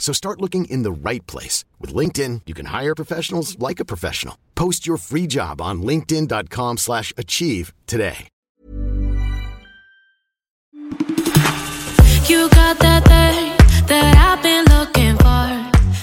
So 0.00 0.12
start 0.12 0.40
looking 0.40 0.64
in 0.64 0.82
the 0.82 0.90
right 0.90 1.24
place. 1.28 1.64
With 1.78 1.94
LinkedIn, 1.94 2.40
you 2.46 2.54
can 2.54 2.66
hire 2.66 2.96
professionals 2.96 3.56
like 3.60 3.78
a 3.78 3.84
professional. 3.84 4.36
Post 4.56 4.88
your 4.88 4.96
free 4.96 5.28
job 5.28 5.60
on 5.60 5.82
linkedin.com 5.82 6.78
slash 6.78 7.12
achieve 7.16 7.72
today. 7.86 8.26
You 12.26 12.48
got 12.50 12.78
that 12.78 13.04
thing 13.04 13.86
that 13.88 14.14
I've 14.16 14.42
been 14.42 14.64
looking 14.66 15.16
for. 15.18 15.48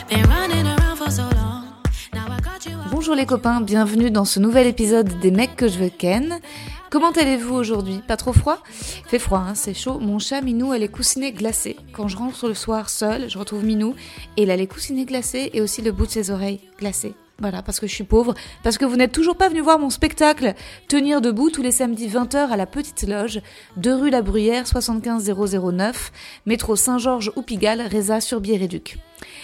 Been 0.09 0.29
running 0.29 0.67
around 0.67 0.97
for 0.97 1.09
so 1.09 1.23
long. 1.35 1.73
Now 2.13 2.27
I 2.29 2.39
got 2.41 2.65
you. 2.65 2.77
Bonjour 2.91 3.15
les 3.15 3.25
copains, 3.25 3.61
bienvenue 3.61 4.11
dans 4.11 4.25
ce 4.25 4.39
nouvel 4.39 4.67
épisode 4.67 5.19
des 5.21 5.31
mecs 5.31 5.55
que 5.55 5.67
je 5.69 5.79
veux 5.79 5.89
ken. 5.89 6.41
Comment 6.89 7.11
allez-vous 7.11 7.53
aujourd'hui? 7.53 8.01
Pas 8.07 8.15
trop 8.15 8.31
froid? 8.31 8.59
Fait 8.63 9.19
froid, 9.19 9.43
hein, 9.45 9.55
c'est 9.55 9.73
chaud. 9.73 9.99
Mon 9.99 10.19
chat 10.19 10.39
Minou 10.39 10.71
a 10.71 10.77
les 10.77 10.87
coussinets 10.87 11.33
glacés. 11.33 11.75
Quand 11.91 12.07
je 12.07 12.15
rentre 12.15 12.47
le 12.47 12.53
soir 12.53 12.89
seul, 12.89 13.29
je 13.29 13.37
retrouve 13.37 13.65
Minou 13.65 13.93
et 14.37 14.43
il 14.43 14.51
a 14.51 14.55
les 14.55 14.67
coussinets 14.67 15.03
glacés 15.03 15.49
et 15.53 15.59
aussi 15.59 15.81
le 15.81 15.91
bout 15.91 16.05
de 16.05 16.11
ses 16.11 16.31
oreilles 16.31 16.61
glacées. 16.79 17.13
Voilà, 17.39 17.61
parce 17.61 17.79
que 17.79 17.85
je 17.85 17.93
suis 17.93 18.03
pauvre, 18.03 18.33
parce 18.63 18.79
que 18.79 18.85
vous 18.85 18.95
n'êtes 18.95 19.11
toujours 19.11 19.35
pas 19.35 19.47
venu 19.47 19.61
voir 19.61 19.77
mon 19.77 19.91
spectacle 19.91 20.55
Tenir 20.87 21.21
debout 21.21 21.51
tous 21.51 21.61
les 21.61 21.71
samedis 21.71 22.07
20h 22.07 22.49
à 22.49 22.57
la 22.57 22.65
Petite 22.65 23.03
Loge, 23.03 23.41
2 23.75 23.93
rue 23.93 24.09
La 24.09 24.23
Bruyère 24.23 24.65
75009, 24.65 26.11
métro 26.47 26.75
Saint-Georges 26.75 27.31
ou 27.35 27.43
Pigalle, 27.43 27.81
Réza 27.81 28.21
sur 28.21 28.41
Biéréduc. 28.41 28.97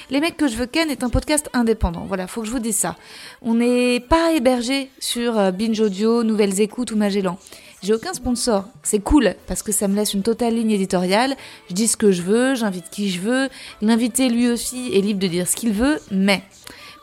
Les 0.09 0.19
mecs 0.19 0.37
que 0.37 0.47
je 0.47 0.55
veux 0.55 0.65
ken 0.65 0.89
est 0.89 1.03
un 1.03 1.09
podcast 1.09 1.51
indépendant. 1.53 2.05
Voilà, 2.07 2.25
faut 2.25 2.41
que 2.41 2.47
je 2.47 2.51
vous 2.51 2.59
dise 2.59 2.77
ça. 2.77 2.95
On 3.43 3.53
n'est 3.53 3.99
pas 3.99 4.31
hébergé 4.33 4.89
sur 4.99 5.37
euh, 5.37 5.51
Binge 5.51 5.79
Audio, 5.79 6.23
Nouvelles 6.23 6.61
Écoutes 6.61 6.91
ou 6.91 6.95
Magellan. 6.95 7.37
J'ai 7.83 7.93
aucun 7.93 8.13
sponsor. 8.13 8.65
C'est 8.81 8.99
cool 8.99 9.35
parce 9.45 9.61
que 9.61 9.71
ça 9.71 9.87
me 9.87 9.95
laisse 9.95 10.13
une 10.13 10.23
totale 10.23 10.55
ligne 10.55 10.71
éditoriale. 10.71 11.35
Je 11.69 11.75
dis 11.75 11.87
ce 11.87 11.97
que 11.97 12.11
je 12.11 12.21
veux, 12.23 12.55
j'invite 12.55 12.89
qui 12.89 13.11
je 13.11 13.19
veux. 13.19 13.49
L'invité 13.81 14.29
lui 14.29 14.49
aussi 14.49 14.91
est 14.93 15.01
libre 15.01 15.19
de 15.19 15.27
dire 15.27 15.47
ce 15.47 15.55
qu'il 15.55 15.73
veut, 15.73 15.99
mais 16.09 16.41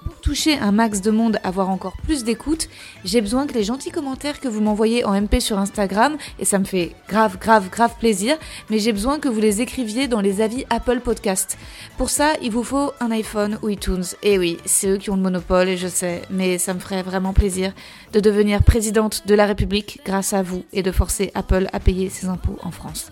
pour 0.05 0.15
toucher 0.21 0.59
un 0.59 0.73
max 0.73 1.01
de 1.01 1.11
monde, 1.11 1.39
avoir 1.45 1.71
encore 1.71 1.97
plus 2.05 2.25
d'écoute, 2.25 2.69
j'ai 3.05 3.21
besoin 3.21 3.47
que 3.47 3.55
les 3.55 3.65
gentils 3.65 3.91
commentaires 3.91 4.41
que 4.41 4.49
vous 4.49 4.61
m'envoyez 4.61 5.05
en 5.05 5.19
MP 5.19 5.41
sur 5.41 5.59
Instagram, 5.59 6.17
et 6.39 6.45
ça 6.45 6.59
me 6.59 6.65
fait 6.65 6.93
grave, 7.09 7.39
grave, 7.39 7.71
grave 7.71 7.95
plaisir, 7.99 8.37
mais 8.71 8.79
j'ai 8.79 8.93
besoin 8.93 9.19
que 9.19 9.29
vous 9.29 9.41
les 9.41 9.61
écriviez 9.61 10.09
dans 10.09 10.21
les 10.21 10.41
avis 10.41 10.65
Apple 10.71 11.01
Podcast. 11.01 11.59
Pour 11.97 12.11
ça, 12.11 12.33
il 12.43 12.51
vous 12.51 12.65
faut 12.65 12.93
un 13.01 13.11
iPhone 13.11 13.59
ou 13.63 13.69
iTunes. 13.69 14.05
Et 14.23 14.39
oui, 14.39 14.59
c'est 14.65 14.89
eux 14.89 14.97
qui 14.97 15.11
ont 15.11 15.17
le 15.17 15.23
monopole, 15.23 15.69
et 15.69 15.77
je 15.77 15.89
sais, 15.89 16.23
mais 16.31 16.59
ça 16.59 16.75
me 16.75 16.81
ferait 16.81 17.03
vraiment 17.03 17.33
plaisir 17.33 17.73
de 18.13 18.21
devenir 18.21 18.63
présidente 18.63 19.27
de 19.27 19.35
la 19.35 19.47
République 19.47 20.01
grâce 20.05 20.33
à 20.33 20.43
vous 20.43 20.65
et 20.73 20.83
de 20.83 20.93
forcer 20.93 21.31
Apple 21.35 21.69
à 21.73 21.81
payer 21.81 22.09
ses 22.09 22.27
impôts 22.27 22.59
en 22.63 22.71
France. 22.71 23.11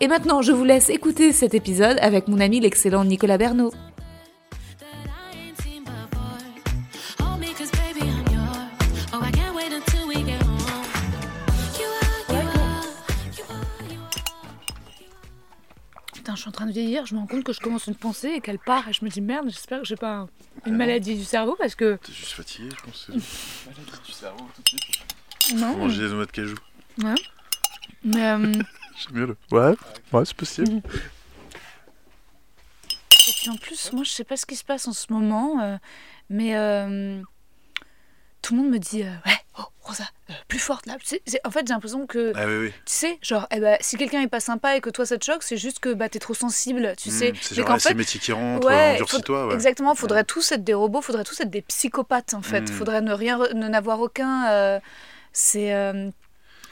Et 0.00 0.08
maintenant, 0.08 0.42
je 0.42 0.52
vous 0.52 0.64
laisse 0.64 0.90
écouter 0.90 1.32
cet 1.32 1.54
épisode 1.54 1.98
avec 2.00 2.28
mon 2.28 2.40
ami 2.40 2.60
l'excellent 2.60 3.04
Nicolas 3.04 3.38
Bernot. 3.38 3.72
Je 16.38 16.42
suis 16.42 16.48
en 16.48 16.52
train 16.52 16.66
de 16.66 16.72
vieillir, 16.72 17.04
je 17.06 17.14
me 17.14 17.20
rends 17.20 17.26
compte 17.26 17.44
que 17.44 17.52
je 17.52 17.60
commence 17.60 17.86
une 17.86 17.94
pensée 17.94 18.28
et 18.28 18.40
qu'elle 18.40 18.58
part 18.58 18.88
et 18.88 18.92
je 18.92 19.04
me 19.04 19.10
dis 19.10 19.20
merde, 19.20 19.46
j'espère 19.48 19.80
que 19.80 19.86
j'ai 19.86 19.96
pas 19.96 20.14
un- 20.20 20.28
une 20.66 20.76
maladie 20.76 21.16
du 21.16 21.24
cerveau 21.24 21.54
parce 21.58 21.74
que 21.74 21.96
T'es 22.02 22.12
juste 22.12 22.32
fatigué, 22.32 22.68
je 22.76 22.82
pense. 22.84 23.08
Maladie 23.66 24.00
du 24.06 24.12
cerveau 24.12 24.48
tout 24.54 24.62
de 24.62 24.68
suite. 24.68 24.98
Faut 25.50 25.54
non, 25.56 25.76
manger 25.76 26.08
des 26.08 26.14
noix 26.14 26.26
de 26.26 26.30
cajou. 26.30 26.56
ouais. 27.02 27.14
Mais 28.04 28.24
euh, 28.26 28.52
J'aime 28.98 29.12
mieux 29.12 29.26
le. 29.26 29.36
Ouais, 29.50 29.74
ouais, 30.12 30.24
c'est 30.24 30.36
possible. 30.36 30.76
et 33.28 33.32
puis 33.40 33.50
en 33.50 33.56
plus, 33.56 33.92
moi 33.92 34.04
je 34.04 34.10
sais 34.10 34.24
pas 34.24 34.36
ce 34.36 34.46
qui 34.46 34.56
se 34.56 34.64
passe 34.64 34.88
en 34.88 34.92
ce 34.92 35.12
moment, 35.12 35.60
euh, 35.60 35.76
mais 36.30 36.56
euh, 36.56 37.20
tout 38.42 38.54
le 38.54 38.62
monde 38.62 38.70
me 38.72 38.78
dit 38.78 39.02
euh, 39.02 39.12
ouais, 39.26 39.38
oh 39.58 39.64
Rosa, 39.80 40.04
euh, 40.30 40.32
plus 40.48 40.58
forte 40.58 40.86
là. 40.86 40.96
C'est- 41.04 41.22
c'est- 41.26 41.40
en 41.46 41.50
fait, 41.50 41.66
j'ai 41.66 41.74
l'impression 41.74 42.06
que 42.06 42.32
Ah 42.36 42.46
oui, 42.46 42.56
oui. 42.56 42.70
tu 42.70 42.92
sais, 42.92 43.18
genre, 43.22 43.46
eh 43.50 43.60
ben, 43.60 43.76
si 43.80 43.96
quelqu'un 43.96 44.20
est 44.22 44.28
pas 44.28 44.40
sympa 44.40 44.76
et 44.76 44.80
que 44.80 44.90
toi 44.90 45.04
ça 45.06 45.18
te 45.18 45.24
choque, 45.24 45.42
c'est 45.42 45.56
juste 45.56 45.78
que 45.80 45.92
bah, 45.94 46.08
t'es 46.08 46.18
trop 46.18 46.34
sensible, 46.34 46.94
tu 46.96 47.10
sais. 47.10 47.32
Hmm, 47.32 47.36
c'est 47.40 47.56
Mais 47.58 47.66
genre, 47.66 47.80
c'est 47.80 47.88
fait, 47.90 47.94
métier 47.94 48.20
qui 48.20 48.32
rentre, 48.32 48.66
Ouais, 48.66 48.94
endurcis-toi. 48.94 49.48
Ouais. 49.48 49.54
Exactement, 49.54 49.94
faudrait 49.94 50.24
tous 50.24 50.52
être 50.52 50.64
des 50.64 50.74
robots, 50.74 51.00
faudrait 51.02 51.24
tous 51.24 51.40
être 51.40 51.50
des 51.50 51.62
psychopathes 51.62 52.34
en 52.34 52.42
fait. 52.42 52.62
Mm. 52.62 52.66
Faudrait 52.68 53.00
ne 53.00 53.12
rien, 53.12 53.38
ne 53.54 53.68
n'avoir 53.68 54.00
aucun. 54.00 54.48
euh, 54.50 54.80
c'est 55.32 55.74
euh, 55.74 56.10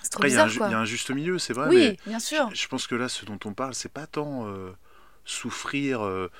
c'est 0.03 0.11
trop 0.11 0.19
Après, 0.21 0.31
il 0.31 0.35
y, 0.35 0.37
a 0.37 0.43
un 0.43 0.47
bizarre 0.47 0.49
ju- 0.49 0.59
quoi. 0.59 0.69
il 0.69 0.73
y 0.73 0.75
a 0.75 0.79
un 0.79 0.85
juste 0.85 1.11
milieu, 1.11 1.39
c'est 1.39 1.53
vrai. 1.53 1.69
oui, 1.69 1.77
mais 1.77 1.97
bien 2.07 2.19
sûr. 2.21 2.49
je 2.55 2.69
pense 2.69 2.87
que 2.87 2.95
là, 2.95 3.09
ce 3.09 3.25
dont 3.25 3.39
on 3.45 3.53
parle, 3.55 3.75
c'est 3.75 3.93
pas 3.93 4.07
tant 4.07 4.47
euh, 4.47 4.71
souffrir 5.25 6.05
euh, 6.05 6.31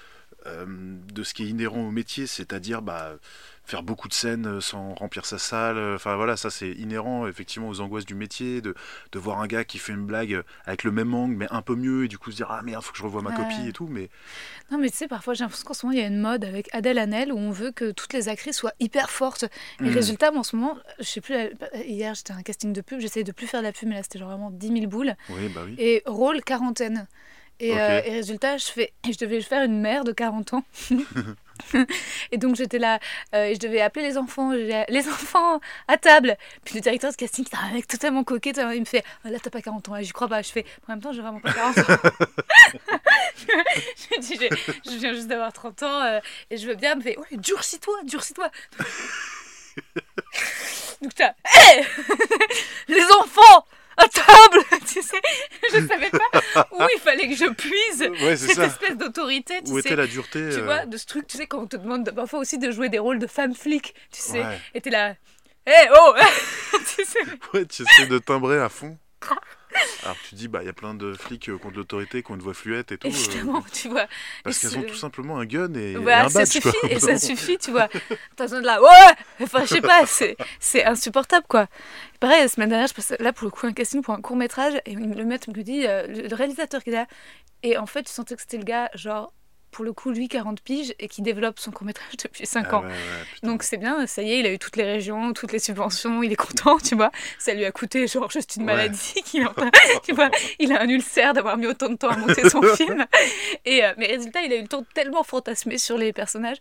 euh, 0.47 0.65
de 0.69 1.23
ce 1.25 1.35
qui 1.35 1.43
est 1.45 1.49
inhérent 1.49 1.81
au 1.81 1.91
métier, 1.91 2.27
c'est-à-dire 2.29 2.83
bah, 2.83 3.15
faire 3.67 3.83
beaucoup 3.83 4.09
de 4.09 4.15
scènes 4.15 4.47
euh, 4.47 4.61
sans 4.61 4.95
remplir 4.95 5.27
sa 5.27 5.39
salle. 5.39 5.77
euh, 5.77 5.97
Enfin 5.97 6.17
voilà, 6.17 6.37
ça 6.37 6.51
c'est 6.51 6.71
inhérent 6.71 7.27
effectivement 7.27 7.69
aux 7.69 7.81
angoisses 7.81 8.07
du 8.07 8.15
métier, 8.15 8.61
de, 8.63 8.75
de 9.13 9.19
voir 9.19 9.41
un 9.41 9.47
gars 9.47 9.65
qui 9.65 9.79
fait 9.79 9.93
une 9.93 10.07
blague 10.07 10.43
avec 10.65 10.85
le 10.85 10.91
même 10.93 11.13
angle 11.15 11.35
mais 11.37 11.47
un 11.51 11.63
peu 11.63 11.75
mieux 11.75 12.05
et 12.05 12.09
du 12.09 12.17
coup 12.19 12.31
se 12.31 12.37
dire 12.37 12.49
ah 12.51 12.63
merde, 12.63 12.83
faut 12.83 12.93
que 12.93 12.99
je 12.99 13.03
revoie 13.03 13.23
ma 13.23 13.31
Ouais. 13.31 13.37
copie 13.37 13.69
et 13.69 13.73
tout. 13.73 13.89
Mais 13.91 14.09
Non, 14.71 14.79
mais 14.79 14.91
tu 14.91 14.97
sais, 14.97 15.09
parfois 15.09 15.35
j'ai 15.35 15.45
l'impression 15.45 15.67
qu'en 15.67 15.75
ce 15.75 15.85
moment 15.87 15.99
il 15.99 16.01
y 16.01 16.05
a 16.05 16.09
une 16.09 16.21
mode 16.21 16.45
avec 16.45 16.69
Adèle 16.75 16.99
Hanel 16.99 17.33
où 17.33 17.39
on 17.39 17.51
veut 17.51 17.73
que 17.73 17.91
toutes 17.91 18.13
les 18.13 18.29
actrices 18.29 18.57
soient 18.57 18.73
hyper 18.81 19.11
fortes. 19.11 19.45
Et 19.85 19.91
Mm. 19.91 19.91
résultat, 19.91 20.33
en 20.33 20.43
ce 20.43 20.57
moment, 20.57 20.77
je 20.99 21.05
sais 21.05 21.21
plus, 21.21 21.35
euh, 21.35 21.49
hier 21.85 22.15
j'étais 22.15 22.33
à 22.33 22.37
un 22.37 22.43
casting 22.43 22.73
de 22.73 22.81
pub, 22.81 23.01
j'essayais 23.01 23.25
de 23.25 23.33
plus 23.33 23.47
faire 23.47 23.61
de 23.61 23.67
la 23.67 23.73
pub, 23.73 23.89
mais 23.89 23.97
là 23.97 24.03
c'était 24.03 24.19
genre 24.19 24.29
vraiment 24.29 24.51
10 24.51 24.69
000 24.73 24.87
boules. 24.87 25.15
oui, 25.31 25.49
bah 25.49 25.63
oui. 25.65 25.75
Et 25.79 26.03
rôle 26.07 26.43
quarantaine. 26.43 27.07
Et, 27.59 27.81
euh, 27.81 28.03
et 28.05 28.11
résultat, 28.13 28.59
je, 28.59 28.67
fais, 28.67 28.93
je 29.11 29.17
devais 29.19 29.41
faire 29.41 29.65
une 29.65 29.81
mère 29.81 30.05
de 30.05 30.13
40 30.13 30.53
ans. 30.55 30.63
et 32.33 32.39
donc 32.39 32.57
j'étais 32.57 32.79
là, 32.79 32.99
euh, 33.35 33.47
et 33.47 33.55
je 33.55 33.61
devais 33.61 33.81
appeler 33.81 34.07
les 34.07 34.19
enfants, 34.19 34.53
les 34.53 35.09
enfants 35.09 35.61
à 35.89 35.97
table. 35.97 36.37
Puis 36.65 36.77
le 36.77 36.81
directeur 36.81 37.11
de 37.11 37.17
casting, 37.17 37.45
c'était 37.45 37.57
un 37.57 37.73
mec 37.73 37.87
totalement 37.87 38.25
coquet, 38.25 38.53
il 38.75 38.81
me 38.81 38.85
fait 38.85 39.05
Ah, 39.25 39.31
Là, 39.31 39.39
t'as 39.43 39.51
pas 39.51 39.63
40 39.63 39.89
ans, 39.89 39.97
et 39.97 40.05
j'y 40.05 40.13
crois 40.13 40.29
pas. 40.29 40.43
Je 40.43 40.51
fais 40.51 40.65
En 40.89 40.93
même 40.93 41.01
temps, 41.01 41.13
j'ai 41.13 41.21
vraiment 41.21 41.41
pas 41.41 41.53
40 41.53 41.79
ans. 41.79 41.83
je 43.37 44.21
dis 44.21 44.39
Je 44.85 44.97
viens 44.99 45.13
juste 45.13 45.29
d'avoir 45.29 45.53
30 45.53 45.83
ans, 45.83 46.03
euh, 46.03 46.21
et 46.51 46.57
je 46.57 46.67
veux 46.67 46.75
bien. 46.75 46.95
Me 46.95 47.03
fait 47.03 47.19
Ouais, 47.19 47.37
durcis-toi, 47.37 47.95
durcis-toi. 48.05 48.51
donc 51.03 51.15
t'as 51.15 51.33
Les 52.89 53.05
enfants 53.21 53.67
à 54.05 54.09
table 54.09 54.65
Tu 54.87 55.03
sais, 55.03 55.21
je 55.73 55.87
savais 55.87 56.11
pas 56.11 56.67
où 56.73 56.83
il 56.95 57.01
fallait 57.01 57.29
que 57.29 57.35
je 57.37 57.47
puise 57.51 58.03
Ouais, 58.23 58.37
c'est 58.37 58.47
cette 58.49 58.57
ça. 58.57 58.67
espèce 58.67 58.97
d'autorité, 58.97 59.63
tu 59.65 59.73
Où 59.73 59.81
sais. 59.81 59.89
était 59.89 59.97
la 59.97 60.07
dureté 60.07 60.49
Tu 60.51 60.59
euh, 60.61 60.65
vois, 60.65 60.87
de 60.87 60.97
ce 60.97 61.07
truc, 61.07 61.27
tu 61.27 61.37
sais, 61.39 61.47
quand 61.47 61.59
on 61.61 61.67
te 61.67 61.77
demande 61.77 62.11
parfois 62.13 62.41
aussi 62.41 62.59
de 62.59 62.71
jouer 62.71 62.89
des 62.89 62.99
rôles 62.99 63.19
de 63.19 63.27
femme 63.27 63.55
flic, 63.55 63.95
tu 64.13 64.21
sais, 64.21 64.41
Ouais. 64.45 64.61
et 64.75 64.81
t'es 64.81 64.91
là, 64.91 65.15
hé, 65.67 65.73
oh 65.95 66.15
Tu 66.97 67.05
sais, 67.05 67.19
Ouais, 67.55 67.65
tu 67.67 67.83
essaies 67.83 68.07
de 68.07 68.19
timbrer 68.19 68.61
à 68.61 68.69
fond. 68.69 68.97
Alors 70.03 70.17
tu 70.29 70.35
dis, 70.35 70.49
bah 70.49 70.61
il 70.63 70.67
y 70.67 70.69
a 70.69 70.73
plein 70.73 70.95
de 70.95 71.13
flics 71.15 71.49
euh, 71.49 71.59
contre 71.59 71.77
l'autorité, 71.77 72.23
qui 72.23 72.31
ont 72.31 72.35
une 72.37 72.43
voix 72.43 72.55
fluette 72.55 72.93
et 72.93 72.99
tout. 72.99 73.07
euh, 73.07 73.11
évidemment, 73.11 73.65
tu 73.73 73.89
vois. 73.89 74.07
parce 74.45 74.59
qu'elles 74.59 74.71
ce- 74.71 74.77
ont 74.79 74.83
tout 74.83 74.95
simplement 74.95 75.39
un 75.39 75.45
gun 75.47 75.73
et, 75.75 75.93
et 75.93 75.97
Voilà, 75.97 76.25
un 76.27 76.29
ça 76.29 76.41
badge. 76.41 76.49
suffit, 76.49 76.71
quoi. 76.81 76.91
et 76.91 77.01
ça 77.01 77.19
suffit, 77.19 77.59
tu 77.59 77.71
vois. 77.71 77.89
T'as 78.37 78.45
besoin 78.45 78.61
de 78.61 78.67
là, 78.67 78.81
ouais 78.83 78.89
Enfin, 79.43 79.61
je 79.63 79.67
sais 79.67 79.81
pas, 79.81 80.07
c'est, 80.07 80.37
c'est 80.61 80.85
insupportable, 80.85 81.47
quoi. 81.49 81.67
Pareil, 82.21 82.41
la 82.43 82.49
semaine 82.49 82.69
dernière, 82.71 82.87
je 82.89 82.95
passais 82.95 83.17
là 83.21 83.33
pour 83.33 83.45
le 83.47 83.51
coup 83.51 83.67
un 83.67 83.73
casting 83.73 84.03
pour 84.03 84.15
un 84.15 84.21
court 84.21 84.37
métrage, 84.37 84.75
et 84.87 84.95
le 84.95 85.25
maître 85.25 85.49
me 85.51 85.63
dit, 85.63 85.87
euh, 85.87 86.07
le 86.07 86.35
réalisateur 86.35 86.83
qui 86.83 86.91
est 86.91 86.95
là, 86.95 87.07
et 87.63 87.77
en 87.79 87.87
fait, 87.87 88.03
tu 88.05 88.13
sentais 88.13 88.35
que 88.37 88.41
c'était 88.43 88.59
le 88.59 88.65
gars, 88.65 88.91
genre, 88.95 89.33
pour 89.77 89.85
le 89.85 89.93
coup, 89.93 90.11
lui, 90.11 90.27
40 90.27 90.63
piges, 90.63 90.95
et 90.99 91.07
qui 91.07 91.21
développe 91.21 91.59
son 91.59 91.71
court-métrage 91.71 92.17
depuis 92.25 92.47
5 92.47 92.67
Ah 92.71 92.77
ans. 92.77 92.81
ouais, 92.81 92.87
ouais, 92.89 92.95
putain. 93.35 93.47
Donc 93.47 93.63
c'est 93.63 93.77
bien, 93.77 94.07
ça 94.07 94.23
y 94.23 94.33
est, 94.33 94.41
il 94.41 94.47
a 94.47 94.53
eu 94.53 94.59
toutes 94.59 94.77
les 94.77 94.85
régions, 94.85 95.35
toutes 95.35 95.53
les 95.53 95.59
subventions, 95.59 96.23
il 96.23 96.33
est 96.33 96.37
content, 96.37 96.79
tu 96.79 96.95
vois. 96.95 97.11
Ça 97.39 97.53
lui 97.53 97.67
a 97.67 97.71
coûté 97.73 98.07
genre 98.07 98.31
juste 98.31 98.57
une 98.57 98.63
Ouais. 98.63 98.75
maladie 98.75 99.13
qu'il 99.27 99.47
tu 100.05 100.13
vois. 100.15 100.31
Il 100.59 100.73
a 100.73 100.81
un 100.81 100.89
ulcère 100.89 101.35
d'avoir 101.35 101.59
mis 101.59 101.67
autant 101.67 101.91
de 101.91 101.97
temps 101.97 102.09
à 102.09 102.17
monter 102.17 102.49
son 102.49 102.63
film. 102.63 103.05
Et 103.67 103.85
euh, 103.85 103.93
mais 103.99 104.07
résultat, 104.07 104.41
il 104.41 104.53
a 104.53 104.57
eu 104.57 104.63
le 104.63 104.69
temps 104.69 104.81
de 104.81 104.87
tellement 104.95 105.23
fantasmer 105.23 105.77
sur 105.77 105.99
les 105.99 106.15
personnages. 106.15 106.57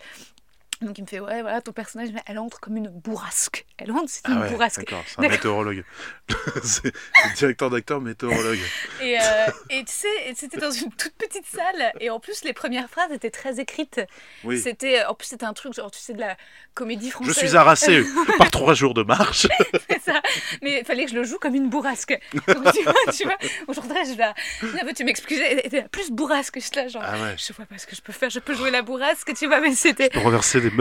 Donc 0.81 0.97
il 0.97 1.03
me 1.03 1.07
fait 1.07 1.19
ouais 1.21 1.41
voilà 1.41 1.61
ton 1.61 1.71
personnage 1.71 2.09
elle 2.25 2.37
entre 2.37 2.59
comme 2.59 2.75
une 2.77 2.89
bourrasque. 2.89 3.65
Elle 3.77 3.91
entre 3.91 4.09
c'est 4.09 4.27
une 4.27 4.37
Ah 4.37 4.41
ouais, 4.41 4.49
bourrasque. 4.49 4.79
d'accord, 4.79 5.03
c'est 5.07 5.19
un 5.19 5.29
météorologue. 5.29 5.83
c'est 6.63 6.91
c'est 6.93 7.33
directeur 7.37 7.69
d'acteur 7.69 8.01
météorologue. 8.01 8.59
Et, 9.01 9.17
euh, 9.19 9.23
et 9.69 9.83
tu 9.85 9.91
sais, 9.93 10.33
c'était 10.35 10.57
dans 10.57 10.71
une 10.71 10.91
toute 10.91 11.13
petite 11.17 11.45
salle 11.45 11.91
et 11.99 12.09
en 12.09 12.19
plus 12.19 12.43
les 12.43 12.53
premières 12.53 12.89
phrases 12.89 13.11
étaient 13.11 13.29
très 13.31 13.59
écrites. 13.59 14.01
Oui. 14.43 14.59
C'était 14.59 15.05
en 15.05 15.13
plus 15.13 15.27
c'était 15.27 15.45
un 15.45 15.53
truc 15.53 15.73
genre 15.73 15.91
tu 15.91 15.99
sais 15.99 16.13
de 16.13 16.19
la 16.19 16.35
comédie 16.73 17.07
Je 17.07 17.11
française. 17.13 17.37
suis 17.47 17.55
harassé 17.55 18.03
par 18.37 18.51
trois 18.51 18.73
jours 18.73 18.93
de 18.93 19.03
marche. 19.03 19.47
C'est 19.89 20.01
ça. 20.01 20.21
Mais 20.61 20.79
il 20.81 20.85
fallait 20.85 21.05
que 21.05 21.11
je 21.11 21.15
le 21.15 21.23
joue 21.23 21.37
comme 21.39 21.55
une 21.55 21.69
bourrasque. 21.69 22.17
Donc, 22.33 22.73
tu 22.73 22.83
vois, 22.83 22.93
tu 23.13 23.23
vois 23.23 23.37
aujourd'hui, 23.67 23.97
je 24.05 24.13
vais. 24.17 24.83
Non, 24.85 24.93
tu 24.93 25.03
m'excuses, 25.03 25.39
elle 25.39 25.59
était 25.59 25.83
plus 25.89 26.11
bourrasque. 26.11 26.59
Je 26.59 26.79
là, 26.79 26.87
genre. 26.87 27.03
Ah 27.05 27.21
ouais. 27.21 27.35
Je 27.37 27.53
vois 27.53 27.65
pas 27.65 27.77
ce 27.77 27.85
que 27.87 27.95
je 27.95 28.01
peux 28.01 28.13
faire. 28.13 28.29
Je 28.29 28.39
peux 28.39 28.53
jouer 28.53 28.71
la 28.71 28.81
bourrasque, 28.81 29.33
tu 29.35 29.47
vois, 29.47 29.61
mais 29.61 29.73
c'était. 29.75 30.09
Renverser 30.17 30.61
des 30.61 30.71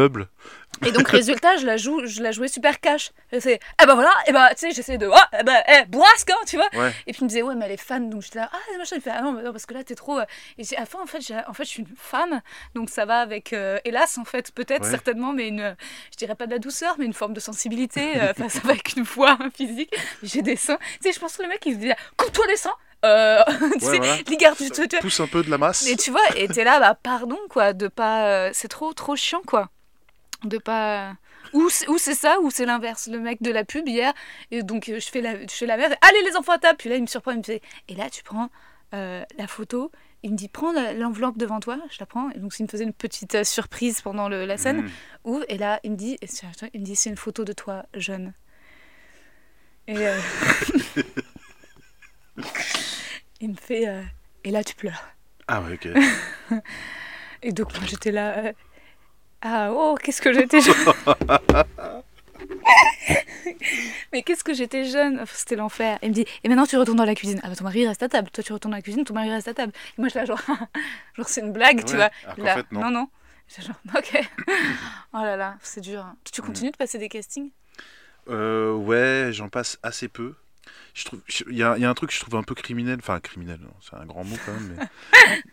Et 0.84 0.90
donc, 0.90 1.08
résultat, 1.08 1.56
je 1.56 1.66
la 1.66 1.76
joue, 1.76 2.04
je 2.04 2.20
la 2.20 2.32
jouais 2.32 2.48
super 2.48 2.80
cash. 2.80 3.12
Je 3.32 3.38
fais, 3.38 3.60
eh 3.80 3.86
ben 3.86 3.94
voilà, 3.94 4.10
eh 4.26 4.32
ben, 4.32 4.48
tu 4.50 4.54
sais, 4.58 4.70
j'essaie 4.72 4.98
de, 4.98 5.08
ah, 5.12 5.28
eh 5.38 5.44
ben, 5.44 5.62
eh, 5.68 5.84
bourrasque, 5.86 6.30
hein, 6.30 6.44
tu 6.46 6.56
vois. 6.56 6.66
Ouais. 6.74 6.90
Et 7.06 7.12
puis 7.12 7.20
il 7.20 7.24
me 7.24 7.28
disait, 7.28 7.42
ouais, 7.42 7.54
mais 7.54 7.66
elle 7.66 7.72
est 7.72 7.76
fan, 7.76 8.10
donc 8.10 8.22
j'étais 8.22 8.40
là, 8.40 8.50
ah, 8.52 8.78
machin, 8.78 8.96
il 8.96 9.02
fait, 9.02 9.10
ah 9.14 9.22
non, 9.22 9.32
mais 9.32 9.42
non, 9.42 9.52
parce 9.52 9.66
que 9.66 9.74
là, 9.74 9.84
t'es 9.84 9.94
trop. 9.94 10.18
euh. 10.18 10.24
Et 10.58 10.64
j'ai- 10.64 10.76
à 10.76 10.80
la 10.80 10.86
fin, 10.86 10.98
en 11.00 11.06
fait, 11.06 11.20
j'ai- 11.20 11.38
en 11.46 11.52
fait, 11.54 11.64
je 11.64 11.68
suis 11.70 11.82
une 11.82 11.94
femme, 11.96 12.40
donc 12.74 12.90
ça 12.90 13.04
va 13.06 13.20
avec, 13.20 13.52
euh, 13.52 13.78
hélas, 13.84 14.18
en 14.18 14.24
fait, 14.24 14.50
peut-être, 14.52 14.82
Ouais. 14.82 14.90
certainement, 14.90 15.32
mais 15.32 15.46
une, 15.48 15.76
je 16.12 16.16
dirais 16.16 16.34
pas 16.34 16.46
de 16.46 16.50
la 16.52 16.58
douceur, 16.58 16.96
mais 16.98 17.04
une 17.04 17.14
forme 17.14 17.34
de 17.34 17.40
sensibilité, 17.40 18.20
euh, 18.20 18.32
enfin, 18.32 18.48
ça 18.48 18.58
va 18.64 18.70
avec 18.70 18.96
une 18.96 19.04
voix 19.04 19.36
hein, 19.40 19.50
physique. 19.56 19.94
J'ai 20.24 20.42
des 20.42 20.56
seins. 20.56 20.78
Tu 21.00 21.08
sais, 21.08 21.12
je 21.12 21.20
pense 21.20 21.36
que 21.36 21.42
le 21.44 21.48
mec, 21.48 21.62
il 21.66 21.74
se 21.74 21.78
dit, 21.78 21.92
coupe-toi 22.16 22.46
les 22.48 22.56
seins, 22.56 22.74
euh, 23.04 23.38
tu 23.74 23.86
sais, 23.86 23.96
voilà. 23.98 24.16
Tu, 24.56 24.70
tu, 24.72 24.88
tu- 24.88 24.98
Pousse 24.98 25.20
un 25.20 25.28
peu 25.28 25.44
de 25.44 25.50
la 25.50 25.58
masse. 25.58 25.84
mais 25.88 25.94
tu 25.94 26.10
vois, 26.10 26.20
et 26.36 26.48
t'es 26.48 26.64
là, 26.64 26.80
bah 26.80 26.98
pardon, 27.00 27.38
quoi, 27.48 27.72
de 27.72 27.86
pas. 27.86 28.26
euh, 28.26 28.50
c'est 28.52 28.66
trop, 28.68 28.92
trop 28.92 29.14
chiant, 29.14 29.42
quoi. 29.46 29.68
De 30.44 30.58
pas. 30.58 31.16
Ou 31.52 31.68
c'est 31.70 31.88
ou 31.88 31.98
ça, 31.98 32.38
ou 32.40 32.50
c'est 32.50 32.66
l'inverse. 32.66 33.08
Le 33.10 33.18
mec 33.18 33.40
de 33.42 33.50
la 33.50 33.64
pub 33.64 33.86
hier, 33.88 34.12
et 34.50 34.62
donc 34.62 34.88
euh, 34.88 34.98
je 35.00 35.08
fais 35.08 35.20
la, 35.20 35.40
je 35.42 35.52
fais 35.52 35.66
la 35.66 35.76
merde, 35.76 35.94
allez 36.00 36.22
les 36.22 36.36
enfants 36.36 36.52
à 36.52 36.58
table. 36.58 36.76
Puis 36.78 36.88
là, 36.88 36.96
il 36.96 37.02
me 37.02 37.06
surprend, 37.06 37.32
il 37.32 37.38
me 37.38 37.42
fait. 37.42 37.62
Et 37.88 37.94
là, 37.94 38.10
tu 38.10 38.22
prends 38.22 38.50
euh, 38.94 39.24
la 39.38 39.46
photo, 39.46 39.90
il 40.22 40.32
me 40.32 40.36
dit, 40.36 40.48
prends 40.48 40.72
l'enveloppe 40.72 41.36
devant 41.38 41.60
toi, 41.60 41.78
je 41.90 41.96
la 42.00 42.06
prends. 42.06 42.30
Et 42.30 42.38
donc, 42.38 42.54
il 42.58 42.62
me 42.64 42.68
faisait 42.68 42.84
une 42.84 42.92
petite 42.92 43.34
euh, 43.36 43.44
surprise 43.44 44.00
pendant 44.00 44.28
le- 44.28 44.44
la 44.46 44.56
scène. 44.56 44.82
Mmh. 44.82 44.90
Ouvre, 45.24 45.44
et 45.48 45.58
là, 45.58 45.80
il 45.84 45.92
me 45.92 45.96
dit, 45.96 46.18
il 46.72 46.80
me 46.80 46.84
dit, 46.84 46.96
c'est 46.96 47.10
une 47.10 47.16
photo 47.16 47.44
de 47.44 47.52
toi 47.52 47.84
jeune. 47.94 48.32
Et 49.86 49.96
euh, 49.98 50.18
il 53.40 53.50
me 53.50 53.56
fait, 53.56 53.86
et 54.44 54.50
là, 54.50 54.64
tu 54.64 54.74
pleures. 54.74 55.04
Ah 55.46 55.60
ouais, 55.62 55.74
ok. 55.74 55.88
Et 57.46 57.52
donc 57.52 57.74
moi 57.74 57.82
j'étais 57.86 58.10
là. 58.10 58.52
Ah 59.46 59.70
oh, 59.72 59.94
qu'est-ce 60.02 60.22
que 60.22 60.32
j'étais 60.32 60.62
jeune 60.62 60.74
Mais 64.12 64.22
qu'est-ce 64.22 64.42
que 64.42 64.54
j'étais 64.54 64.84
jeune 64.84 65.20
Enfin, 65.20 65.34
C'était 65.36 65.56
l'enfer. 65.56 65.98
Il 66.02 66.08
me 66.08 66.14
dit 66.14 66.24
Et 66.42 66.48
maintenant 66.48 66.64
tu 66.64 66.78
retournes 66.78 66.96
dans 66.96 67.04
la 67.04 67.14
cuisine. 67.14 67.40
Ah 67.42 67.48
bah 67.48 67.56
ton 67.56 67.64
mari 67.64 67.86
reste 67.86 68.02
à 68.02 68.08
table. 68.08 68.30
Toi 68.30 68.42
tu 68.42 68.54
retournes 68.54 68.72
dans 68.72 68.78
la 68.78 68.82
cuisine, 68.82 69.04
ton 69.04 69.12
mari 69.12 69.30
reste 69.30 69.48
à 69.48 69.54
table. 69.54 69.72
Et 69.98 70.00
moi 70.00 70.08
je 70.08 70.18
là 70.18 70.24
genre, 70.24 70.40
genre 71.14 71.28
c'est 71.28 71.42
une 71.42 71.52
blague, 71.52 71.84
tu 71.84 71.94
vois. 71.94 72.10
Là, 72.38 72.54
fait, 72.54 72.72
non. 72.72 72.80
non 72.80 72.90
non. 72.90 73.08
Genre 73.58 73.76
ok. 73.98 74.28
oh 75.12 75.18
là 75.18 75.36
là, 75.36 75.56
c'est 75.62 75.82
dur. 75.82 76.06
Tu 76.32 76.40
continues 76.40 76.70
de 76.70 76.76
passer 76.76 76.96
des 76.96 77.10
castings? 77.10 77.50
Euh, 78.28 78.72
ouais, 78.72 79.28
j'en 79.32 79.50
passe 79.50 79.78
assez 79.82 80.08
peu. 80.08 80.34
Je 80.94 81.04
trouve, 81.06 81.20
je- 81.26 81.42
il 81.50 81.56
y, 81.56 81.62
a 81.64 81.76
il 81.76 81.82
y 81.82 81.84
a 81.84 81.90
un 81.90 81.94
truc 81.94 82.10
que 82.10 82.14
je 82.14 82.20
trouve 82.20 82.36
un 82.36 82.44
peu 82.44 82.54
criminel, 82.54 82.98
enfin 83.00 83.18
criminel, 83.18 83.58
c'est 83.80 83.96
un 83.96 84.06
grand 84.06 84.22
mot 84.22 84.36
quand 84.46 84.52
même, 84.52 84.76
mais, 84.78 84.86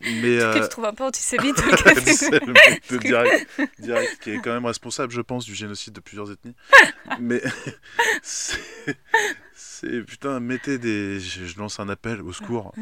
mais 0.22 0.38
Que 0.38 0.42
euh, 0.42 0.62
tu 0.62 0.68
trouves 0.68 0.84
un 0.84 0.94
peu 0.94 1.02
antisémite 1.04 1.56
le 1.66 1.76
c'est 1.76 1.94
casting 1.94 2.38
le 2.46 2.52
mec 2.52 2.82
de 2.88 2.96
direct, 2.98 3.60
direct, 3.80 4.18
qui 4.22 4.30
est 4.30 4.38
quand 4.40 4.52
même 4.54 4.66
responsable, 4.66 5.12
je 5.12 5.20
pense, 5.20 5.44
du 5.44 5.54
génocide 5.56 5.94
de 5.94 6.00
plusieurs 6.00 6.30
ethnies. 6.30 6.54
Mais 7.18 7.42
c'est, 8.22 8.60
c'est- 9.52 10.02
putain, 10.06 10.38
mettez 10.40 10.78
des, 10.78 11.18
je, 11.18 11.44
je 11.44 11.58
lance 11.58 11.80
un 11.80 11.88
appel 11.88 12.22
au 12.22 12.32
secours 12.32 12.72